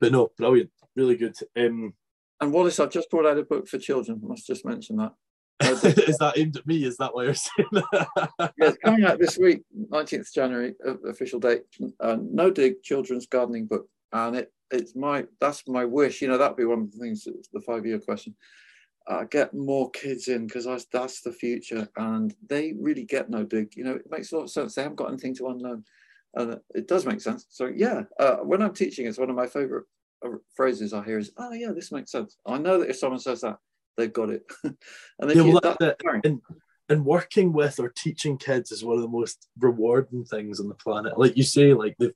but 0.00 0.12
no, 0.12 0.30
brilliant, 0.36 0.70
really 0.94 1.16
good. 1.16 1.36
Um, 1.56 1.94
And 2.40 2.52
Wallace, 2.52 2.80
I've 2.80 2.90
just 2.90 3.10
brought 3.10 3.26
out 3.26 3.38
a 3.38 3.44
book 3.44 3.68
for 3.68 3.78
children. 3.78 4.20
I 4.22 4.26
must 4.26 4.46
just 4.46 4.64
mention 4.64 4.96
that. 4.96 5.12
Is 5.62 6.18
that 6.18 6.34
aimed 6.36 6.56
at 6.58 6.66
me? 6.66 6.84
Is 6.84 6.98
that 6.98 7.14
why 7.14 7.24
you're 7.24 7.34
saying 7.34 7.68
that? 7.72 8.08
yeah, 8.38 8.48
it's 8.58 8.78
coming 8.84 9.04
out 9.04 9.18
this 9.18 9.38
week, 9.38 9.62
19th 9.90 10.30
January, 10.32 10.74
uh, 10.86 10.98
official 11.08 11.40
date. 11.40 11.62
Uh, 11.98 12.18
no 12.20 12.50
dig 12.50 12.82
children's 12.82 13.26
gardening 13.26 13.64
book, 13.64 13.88
and 14.12 14.36
it 14.36 14.52
it's 14.70 14.94
my 14.94 15.24
that's 15.40 15.66
my 15.66 15.84
wish. 15.84 16.20
You 16.20 16.28
know, 16.28 16.36
that'd 16.36 16.58
be 16.58 16.66
one 16.66 16.80
of 16.80 16.92
the 16.92 16.98
things. 16.98 17.26
The 17.52 17.60
five 17.62 17.86
year 17.86 17.98
question. 17.98 18.34
Uh, 19.08 19.22
get 19.24 19.54
more 19.54 19.88
kids 19.92 20.26
in 20.28 20.46
because 20.46 20.66
that's 20.92 21.20
the 21.22 21.32
future, 21.32 21.88
and 21.96 22.34
they 22.48 22.74
really 22.78 23.04
get 23.04 23.30
no 23.30 23.44
dig. 23.44 23.74
You 23.76 23.84
know, 23.84 23.94
it 23.94 24.10
makes 24.10 24.32
a 24.32 24.36
lot 24.36 24.44
of 24.44 24.50
sense. 24.50 24.74
They 24.74 24.82
haven't 24.82 24.96
got 24.96 25.08
anything 25.08 25.34
to 25.36 25.46
unlearn, 25.46 25.84
and 26.34 26.60
it 26.74 26.88
does 26.88 27.06
make 27.06 27.20
sense. 27.20 27.46
So 27.50 27.66
yeah, 27.66 28.02
uh, 28.18 28.36
when 28.38 28.62
I'm 28.62 28.74
teaching, 28.74 29.06
it's 29.06 29.18
one 29.18 29.30
of 29.30 29.36
my 29.36 29.46
favorite 29.46 29.84
uh, 30.24 30.30
phrases 30.54 30.92
I 30.92 31.04
hear 31.04 31.18
is, 31.18 31.32
"Oh 31.36 31.52
yeah, 31.52 31.72
this 31.74 31.92
makes 31.92 32.10
sense." 32.12 32.36
I 32.46 32.58
know 32.58 32.78
that 32.78 32.90
if 32.90 32.98
someone 32.98 33.20
says 33.20 33.40
that, 33.42 33.58
they've 33.96 34.12
got 34.12 34.30
it, 34.30 34.42
and 34.64 34.76
Yeah, 35.30 35.42
you, 35.42 35.52
well, 35.52 35.60
that's 35.62 35.76
that's 35.80 36.02
and 36.24 36.40
and 36.88 37.04
working 37.04 37.52
with 37.52 37.80
or 37.80 37.92
teaching 37.96 38.38
kids 38.38 38.70
is 38.70 38.84
one 38.84 38.96
of 38.96 39.02
the 39.02 39.08
most 39.08 39.48
rewarding 39.58 40.24
things 40.24 40.60
on 40.60 40.68
the 40.68 40.74
planet. 40.74 41.18
Like 41.18 41.36
you 41.36 41.42
say, 41.42 41.72
like 41.72 41.96
they've 41.98 42.12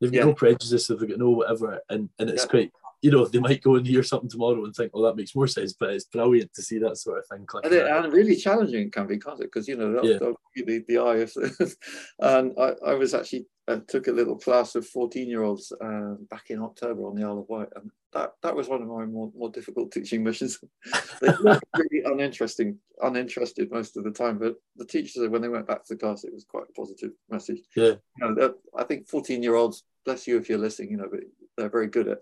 they've 0.00 0.12
got 0.12 0.18
Yeah. 0.18 0.24
no 0.26 0.34
prejudice, 0.34 0.86
they've 0.86 0.98
got 0.98 1.18
no 1.18 1.30
whatever, 1.30 1.80
and 1.88 2.08
and 2.18 2.30
it's 2.30 2.44
Yeah. 2.44 2.50
quite. 2.50 2.72
You 3.02 3.10
know, 3.10 3.26
they 3.26 3.40
might 3.40 3.62
go 3.62 3.74
and 3.74 3.86
hear 3.86 4.02
something 4.02 4.30
tomorrow 4.30 4.64
and 4.64 4.74
think, 4.74 4.92
"Oh, 4.94 5.02
that 5.02 5.16
makes 5.16 5.34
more 5.34 5.48
sense." 5.48 5.72
But 5.72 5.90
it's 5.90 6.04
brilliant 6.04 6.54
to 6.54 6.62
see 6.62 6.78
that 6.78 6.96
sort 6.96 7.18
of 7.18 7.26
thing. 7.26 7.46
And, 7.64 7.72
it, 7.72 7.86
and 7.86 8.12
really 8.12 8.36
challenging 8.36 8.90
can 8.90 9.06
be, 9.06 9.18
can't 9.18 9.40
it? 9.40 9.50
Because 9.52 9.68
you 9.68 9.76
know 9.76 10.00
Yeah. 10.02 10.18
the, 10.64 10.84
the 10.88 10.98
eye 10.98 11.16
of. 11.16 11.32
and 12.20 12.52
I, 12.58 12.74
I 12.90 12.94
was 12.94 13.12
actually 13.12 13.46
uh, 13.68 13.80
took 13.88 14.06
a 14.06 14.12
little 14.12 14.36
class 14.38 14.74
of 14.74 14.86
fourteen 14.86 15.28
year 15.28 15.42
olds 15.42 15.72
uh, 15.80 16.14
back 16.30 16.50
in 16.50 16.60
October 16.60 17.06
on 17.06 17.14
the 17.14 17.24
Isle 17.24 17.40
of 17.40 17.48
Wight, 17.48 17.68
and 17.76 17.90
that 18.12 18.32
that 18.42 18.54
was 18.54 18.68
one 18.68 18.82
of 18.82 18.88
my 18.88 19.04
more, 19.06 19.30
more 19.36 19.50
difficult 19.50 19.90
teaching 19.92 20.22
missions. 20.22 20.58
they 21.20 21.28
were 21.42 21.60
really 21.76 22.04
uninteresting, 22.04 22.78
uninterested 23.00 23.70
most 23.70 23.96
of 23.96 24.04
the 24.04 24.10
time, 24.10 24.38
but 24.38 24.56
the 24.76 24.84
teachers 24.84 25.28
when 25.28 25.42
they 25.42 25.48
went 25.48 25.66
back 25.66 25.84
to 25.84 25.94
the 25.94 26.00
class, 26.00 26.24
it 26.24 26.32
was 26.32 26.44
quite 26.44 26.64
a 26.68 26.72
positive 26.72 27.12
message. 27.30 27.60
Yeah. 27.76 27.94
You 28.18 28.34
know, 28.34 28.54
I 28.76 28.84
think 28.84 29.08
fourteen 29.08 29.42
year 29.42 29.54
olds, 29.54 29.84
bless 30.04 30.26
you 30.26 30.36
if 30.36 30.48
you're 30.48 30.58
listening, 30.58 30.90
you 30.90 30.96
know, 30.98 31.08
but 31.10 31.20
they're 31.56 31.68
very 31.68 31.88
good 31.88 32.08
at 32.08 32.18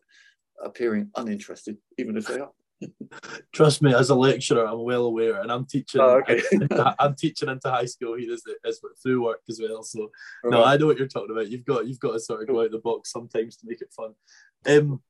appearing 0.63 1.11
uninterested, 1.17 1.79
even 1.99 2.17
if 2.17 2.27
they 2.27 2.39
are. 2.41 2.51
Trust 3.53 3.83
me, 3.83 3.95
as 3.95 4.11
a 4.11 4.15
lecturer, 4.15 4.67
I'm 4.67 4.83
well 4.85 5.05
aware, 5.05 5.41
and 5.43 5.53
I'm 5.53 5.67
teaching. 5.67 6.01
Oh, 6.01 6.21
okay. 6.21 6.41
I'm 6.99 7.15
teaching 7.15 7.49
into 7.49 7.71
high 7.71 7.85
school 7.85 8.17
here 8.17 8.33
as, 8.33 8.43
as 8.65 8.81
through 9.03 9.25
work 9.25 9.41
as 9.49 9.61
well. 9.63 9.83
So 9.83 10.11
no, 10.45 10.65
I 10.65 10.77
know 10.77 10.87
what 10.87 10.99
you're 10.99 11.09
talking 11.09 11.31
about. 11.31 11.49
You've 11.51 11.65
got 11.65 11.87
you've 11.87 12.01
got 12.01 12.13
to 12.13 12.21
sort 12.21 12.43
of 12.43 12.49
go 12.49 12.61
out 12.61 12.67
of 12.67 12.73
the 12.73 12.79
box 12.79 13.13
sometimes 13.13 13.57
to 13.57 13.67
make 13.67 13.83
it 13.83 13.93
fun. 13.93 14.15
Um, 14.67 15.03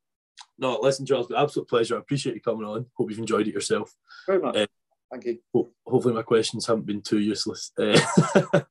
no, 0.59 0.79
listen, 0.81 1.07
Charles, 1.07 1.25
it's 1.25 1.29
been 1.29 1.39
an 1.39 1.45
absolute 1.45 1.69
pleasure. 1.69 1.97
I 1.97 2.01
appreciate 2.01 2.35
you 2.35 2.41
coming 2.41 2.67
on. 2.67 2.87
Hope 2.97 3.11
you've 3.11 3.19
enjoyed 3.19 3.47
it 3.49 3.55
yourself. 3.55 3.95
very 4.27 4.41
much. 4.41 4.57
Uh, 4.57 4.67
Thank 5.11 5.25
you. 5.25 5.39
Ho- 5.53 5.73
hopefully, 5.87 6.15
my 6.15 6.23
questions 6.23 6.67
haven't 6.67 6.87
been 6.87 7.03
too 7.03 7.19
useless. 7.19 7.73
Uh, 7.79 7.99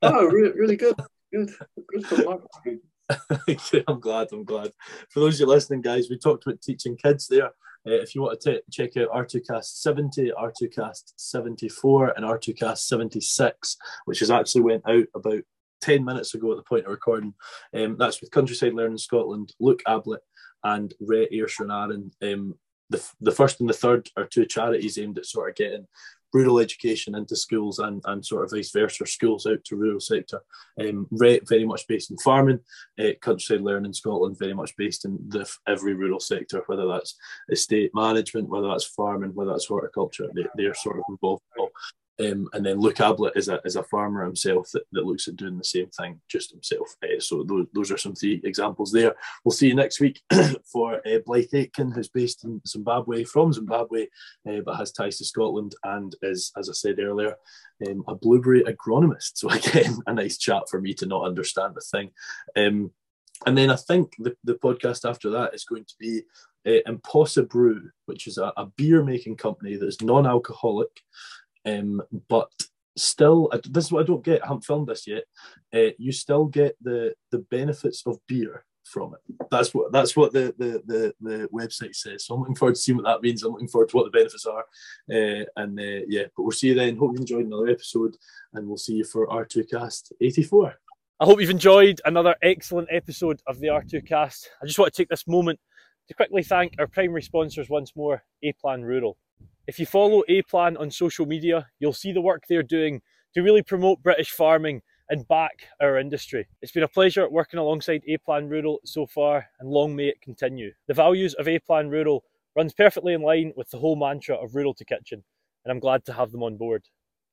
Oh, 0.02 0.26
really, 0.26 0.52
really 0.52 0.78
good. 0.78 0.96
Good. 1.32 1.52
Good 1.92 2.82
I'm 3.88 4.00
glad. 4.00 4.28
I'm 4.32 4.44
glad. 4.44 4.72
For 5.10 5.20
those 5.20 5.36
of 5.36 5.42
you 5.42 5.46
listening, 5.48 5.82
guys, 5.82 6.10
we 6.10 6.18
talked 6.18 6.46
about 6.46 6.62
teaching 6.62 6.96
kids 6.96 7.28
there. 7.28 7.52
Uh, 7.88 7.94
if 7.94 8.14
you 8.14 8.22
want 8.22 8.40
to 8.40 8.54
t- 8.54 8.62
check 8.72 8.98
out 8.98 9.10
R2Kast 9.10 9.82
70, 9.82 10.32
R2Kast 10.38 11.14
74, 11.16 12.14
and 12.16 12.26
R2Kast 12.26 12.80
76, 12.80 13.78
which 14.06 14.20
has 14.20 14.30
actually 14.30 14.62
went 14.62 14.84
out 14.88 15.06
about 15.16 15.42
10 15.82 16.04
minutes 16.04 16.36
ago 16.36 16.52
at 16.52 16.58
the 16.58 16.64
point 16.64 16.86
of 16.86 16.92
recording, 16.92 17.34
um, 17.74 17.96
that's 17.98 18.22
with 18.22 18.32
Countryside 18.32 18.74
Learning 18.74 18.98
Scotland, 18.98 19.54
Luke 19.60 19.82
Ablett, 19.88 20.22
and 20.64 20.94
RHET 21.02 21.30
Ayrshire 21.32 21.72
Um, 21.72 22.56
the, 22.90 23.12
the 23.22 23.32
first 23.32 23.62
and 23.62 23.70
the 23.70 23.74
third 23.74 24.10
are 24.18 24.26
two 24.26 24.46
charities 24.46 24.98
aimed 24.98 25.18
at 25.18 25.26
sort 25.26 25.50
of 25.50 25.56
getting 25.56 25.88
rural 26.34 26.60
education 26.60 27.16
into 27.16 27.36
schools 27.36 27.80
and, 27.80 28.02
and 28.06 28.26
sort 28.26 28.44
of 28.44 28.52
vice 28.52 28.72
versa, 28.72 29.06
schools 29.06 29.46
out 29.46 29.64
to 29.66 29.76
rural 29.76 30.00
sector. 30.00 30.42
Um, 30.80 31.08
very 31.12 31.66
much 31.66 31.88
based 31.88 32.12
in 32.12 32.18
farming, 32.18 32.60
uh, 33.00 33.12
Countryside 33.22 33.62
Learning 33.62 33.86
in 33.86 33.94
Scotland, 33.94 34.38
very 34.38 34.54
much 34.54 34.76
based 34.78 35.06
in 35.06 35.18
the 35.28 35.50
every 35.68 35.94
rural 35.94 36.20
sector, 36.20 36.64
whether 36.68 36.88
that's 36.88 37.16
estate 37.50 37.92
management, 37.94 38.50
whether 38.50 38.68
that's 38.68 38.86
farming, 38.86 39.34
whether 39.34 39.52
that's 39.52 39.68
horticulture, 39.68 40.30
they, 40.36 40.46
they're 40.56 40.74
sort 40.74 40.98
of 40.98 41.04
involved. 41.10 41.44
Um, 42.20 42.50
and 42.54 42.66
then 42.66 42.80
Luke 42.80 43.00
Ablett 43.00 43.38
is 43.38 43.48
a, 43.48 43.62
is 43.64 43.78
a 43.78 43.84
farmer 43.84 44.26
himself 44.26 44.70
that, 44.74 44.84
that 44.92 45.06
looks 45.06 45.28
at 45.28 45.38
doing 45.38 45.58
the 45.58 45.64
same 45.64 45.88
thing 45.88 46.20
just 46.28 46.52
himself. 46.52 46.96
Uh, 47.02 47.20
so 47.20 47.44
those, 47.44 47.68
those 47.74 47.92
are 47.92 47.98
some 47.98 48.14
three 48.14 48.42
examples 48.44 48.92
there. 48.92 49.16
We'll 49.44 49.54
see 49.54 49.68
you 49.68 49.76
next 49.76 50.00
week 50.00 50.22
for 50.72 50.96
uh, 51.08 51.20
Blythe 51.26 51.54
Aitken, 51.54 51.92
who's 51.92 52.10
based 52.10 52.44
in 52.44 52.62
Zimbabwe, 52.68 53.24
from 53.24 53.54
Zimbabwe, 53.54 54.08
uh, 54.50 54.60
but 54.66 54.76
has 54.76 54.92
ties 54.92 55.18
to 55.20 55.26
Scotland 55.26 55.76
and 55.84 56.16
is, 56.22 56.52
as 56.58 56.70
I 56.70 56.74
said 56.74 57.00
earlier, 57.00 57.36
um, 57.88 58.04
a 58.08 58.16
blueberry 58.16 58.64
agronomist. 58.64 59.38
So 59.38 59.50
again, 59.50 59.98
a 60.06 60.14
nice 60.14 60.38
chat 60.38 60.64
for 60.70 60.82
me 60.82 60.94
to 60.96 61.06
not 61.06 61.26
understand 61.26 61.76
the 61.76 61.82
thing. 61.82 62.12
Um, 62.58 62.92
and 63.46 63.58
then 63.58 63.70
I 63.70 63.78
think 63.78 64.16
the, 64.20 64.36
the 64.44 64.56
podcast 64.56 65.10
after 65.10 65.30
that 65.30 65.54
is 65.54 65.64
going 65.64 65.86
to 65.86 65.96
be 65.98 66.24
uh, 66.68 66.82
Impossible 66.86 67.48
Brew, 67.48 67.90
which 68.06 68.28
is 68.28 68.38
a, 68.38 68.52
a 68.58 68.66
beer 68.66 69.04
making 69.04 69.38
company 69.38 69.78
that's 69.78 70.02
non-alcoholic, 70.02 70.90
um, 71.66 72.02
but 72.28 72.50
still, 72.98 73.50
this 73.70 73.86
is 73.86 73.92
what 73.92 74.04
I 74.04 74.08
don't 74.08 74.24
get. 74.24 74.44
I 74.44 74.48
haven't 74.48 74.66
filmed 74.66 74.88
this 74.88 75.08
yet. 75.08 75.24
Uh, 75.74 75.92
you 75.98 76.12
still 76.12 76.46
get 76.46 76.76
the 76.82 77.14
the 77.32 77.40
benefits 77.40 78.04
of 78.06 78.20
beer 78.28 78.66
from 78.84 79.14
it. 79.14 79.48
That's 79.52 79.74
what 79.74 79.92
that's 79.92 80.16
what 80.16 80.34
the, 80.34 80.54
the 80.58 80.82
the 80.86 81.14
the 81.22 81.50
website 81.54 81.96
says. 81.96 82.26
So 82.26 82.34
I'm 82.34 82.42
looking 82.42 82.56
forward 82.56 82.76
to 82.76 82.82
seeing 82.82 82.98
what 82.98 83.06
that 83.06 83.22
means. 83.22 83.44
I'm 83.44 83.52
looking 83.52 83.68
forward 83.68 83.90
to 83.90 83.98
what 83.98 84.06
the 84.06 84.18
benefits 84.18 84.46
are. 84.46 84.66
Uh, 85.12 85.46
and 85.56 85.80
uh, 85.80 86.06
yeah, 86.08 86.24
but 86.36 86.44
we'll 86.44 86.52
see 86.52 86.70
you 86.70 86.76
then. 86.76 86.98
Hope 86.98 87.14
you 87.14 87.20
enjoyed 87.20 87.46
another 87.46 87.68
episode, 87.68 88.16
and 88.54 88.68
we'll 88.68 88.78
see 88.78 88.96
you 88.96 89.04
for 89.04 89.28
R2Kast 89.28 90.12
84. 90.22 90.76
I 91.22 91.26
hope 91.26 91.42
you've 91.42 91.50
enjoyed 91.50 92.00
another 92.06 92.36
excellent 92.42 92.88
episode 92.92 93.42
of 93.46 93.60
the 93.60 93.68
R2 93.68 94.08
cast. 94.08 94.50
I 94.64 94.66
just 94.66 94.80
want 94.80 94.94
to 94.94 94.98
take 94.98 95.10
this 95.10 95.28
moment 95.28 95.60
to 96.08 96.14
quickly 96.14 96.44
thank 96.44 96.76
our 96.80 96.88
primary 96.88 97.22
sponsors 97.22 97.70
once 97.70 97.94
more, 97.94 98.24
A 98.42 98.54
Plan 98.54 98.84
Rural. 98.84 99.18
If 99.70 99.78
you 99.78 99.86
follow 99.86 100.24
A 100.28 100.42
Plan 100.42 100.78
on 100.78 100.90
social 100.90 101.28
media, 101.28 101.68
you'll 101.78 101.94
see 101.94 102.12
the 102.12 102.22
work 102.22 102.46
they're 102.50 102.64
doing 102.64 103.04
to 103.36 103.44
really 103.44 103.62
promote 103.62 104.02
British 104.02 104.32
farming 104.32 104.82
and 105.12 105.28
back 105.28 105.68
our 105.80 106.00
industry. 106.00 106.48
It's 106.64 106.72
been 106.72 106.82
a 106.82 106.88
pleasure 106.88 107.30
working 107.30 107.60
alongside 107.60 108.02
A 108.08 108.18
Plan 108.18 108.50
Rural 108.50 108.80
so 108.84 109.06
far, 109.06 109.46
and 109.60 109.70
long 109.70 109.96
may 109.96 110.08
it 110.08 110.22
continue. 110.22 110.72
The 110.88 110.96
values 110.96 111.36
of 111.36 111.48
A 111.48 111.60
Plan 111.60 111.88
Rural 111.88 112.24
runs 112.56 112.74
perfectly 112.74 113.14
in 113.14 113.22
line 113.22 113.54
with 113.56 113.70
the 113.70 113.78
whole 113.78 113.96
mantra 113.96 114.38
of 114.38 114.56
Rural 114.56 114.74
to 114.74 114.84
Kitchen, 114.86 115.24
and 115.64 115.72
I'm 115.72 115.80
glad 115.80 116.04
to 116.06 116.14
have 116.14 116.32
them 116.32 116.42
on 116.42 116.58
board. 116.58 116.84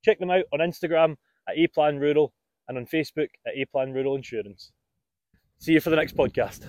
Check 0.05 0.19
them 0.19 0.31
out 0.31 0.45
on 0.53 0.59
Instagram 0.59 1.17
at 1.49 1.57
A 1.57 1.69
Plan 1.69 1.99
Rural 1.99 2.35
and 2.69 2.77
on 2.77 2.85
Facebook 2.85 3.29
at 3.47 3.55
A 3.57 3.65
Plan 3.73 3.95
Rural 3.95 4.15
Insurance. 4.15 4.73
See 5.57 5.73
you 5.73 5.81
for 5.81 5.89
the 5.89 5.97
next 5.97 6.15
podcast. 6.15 6.61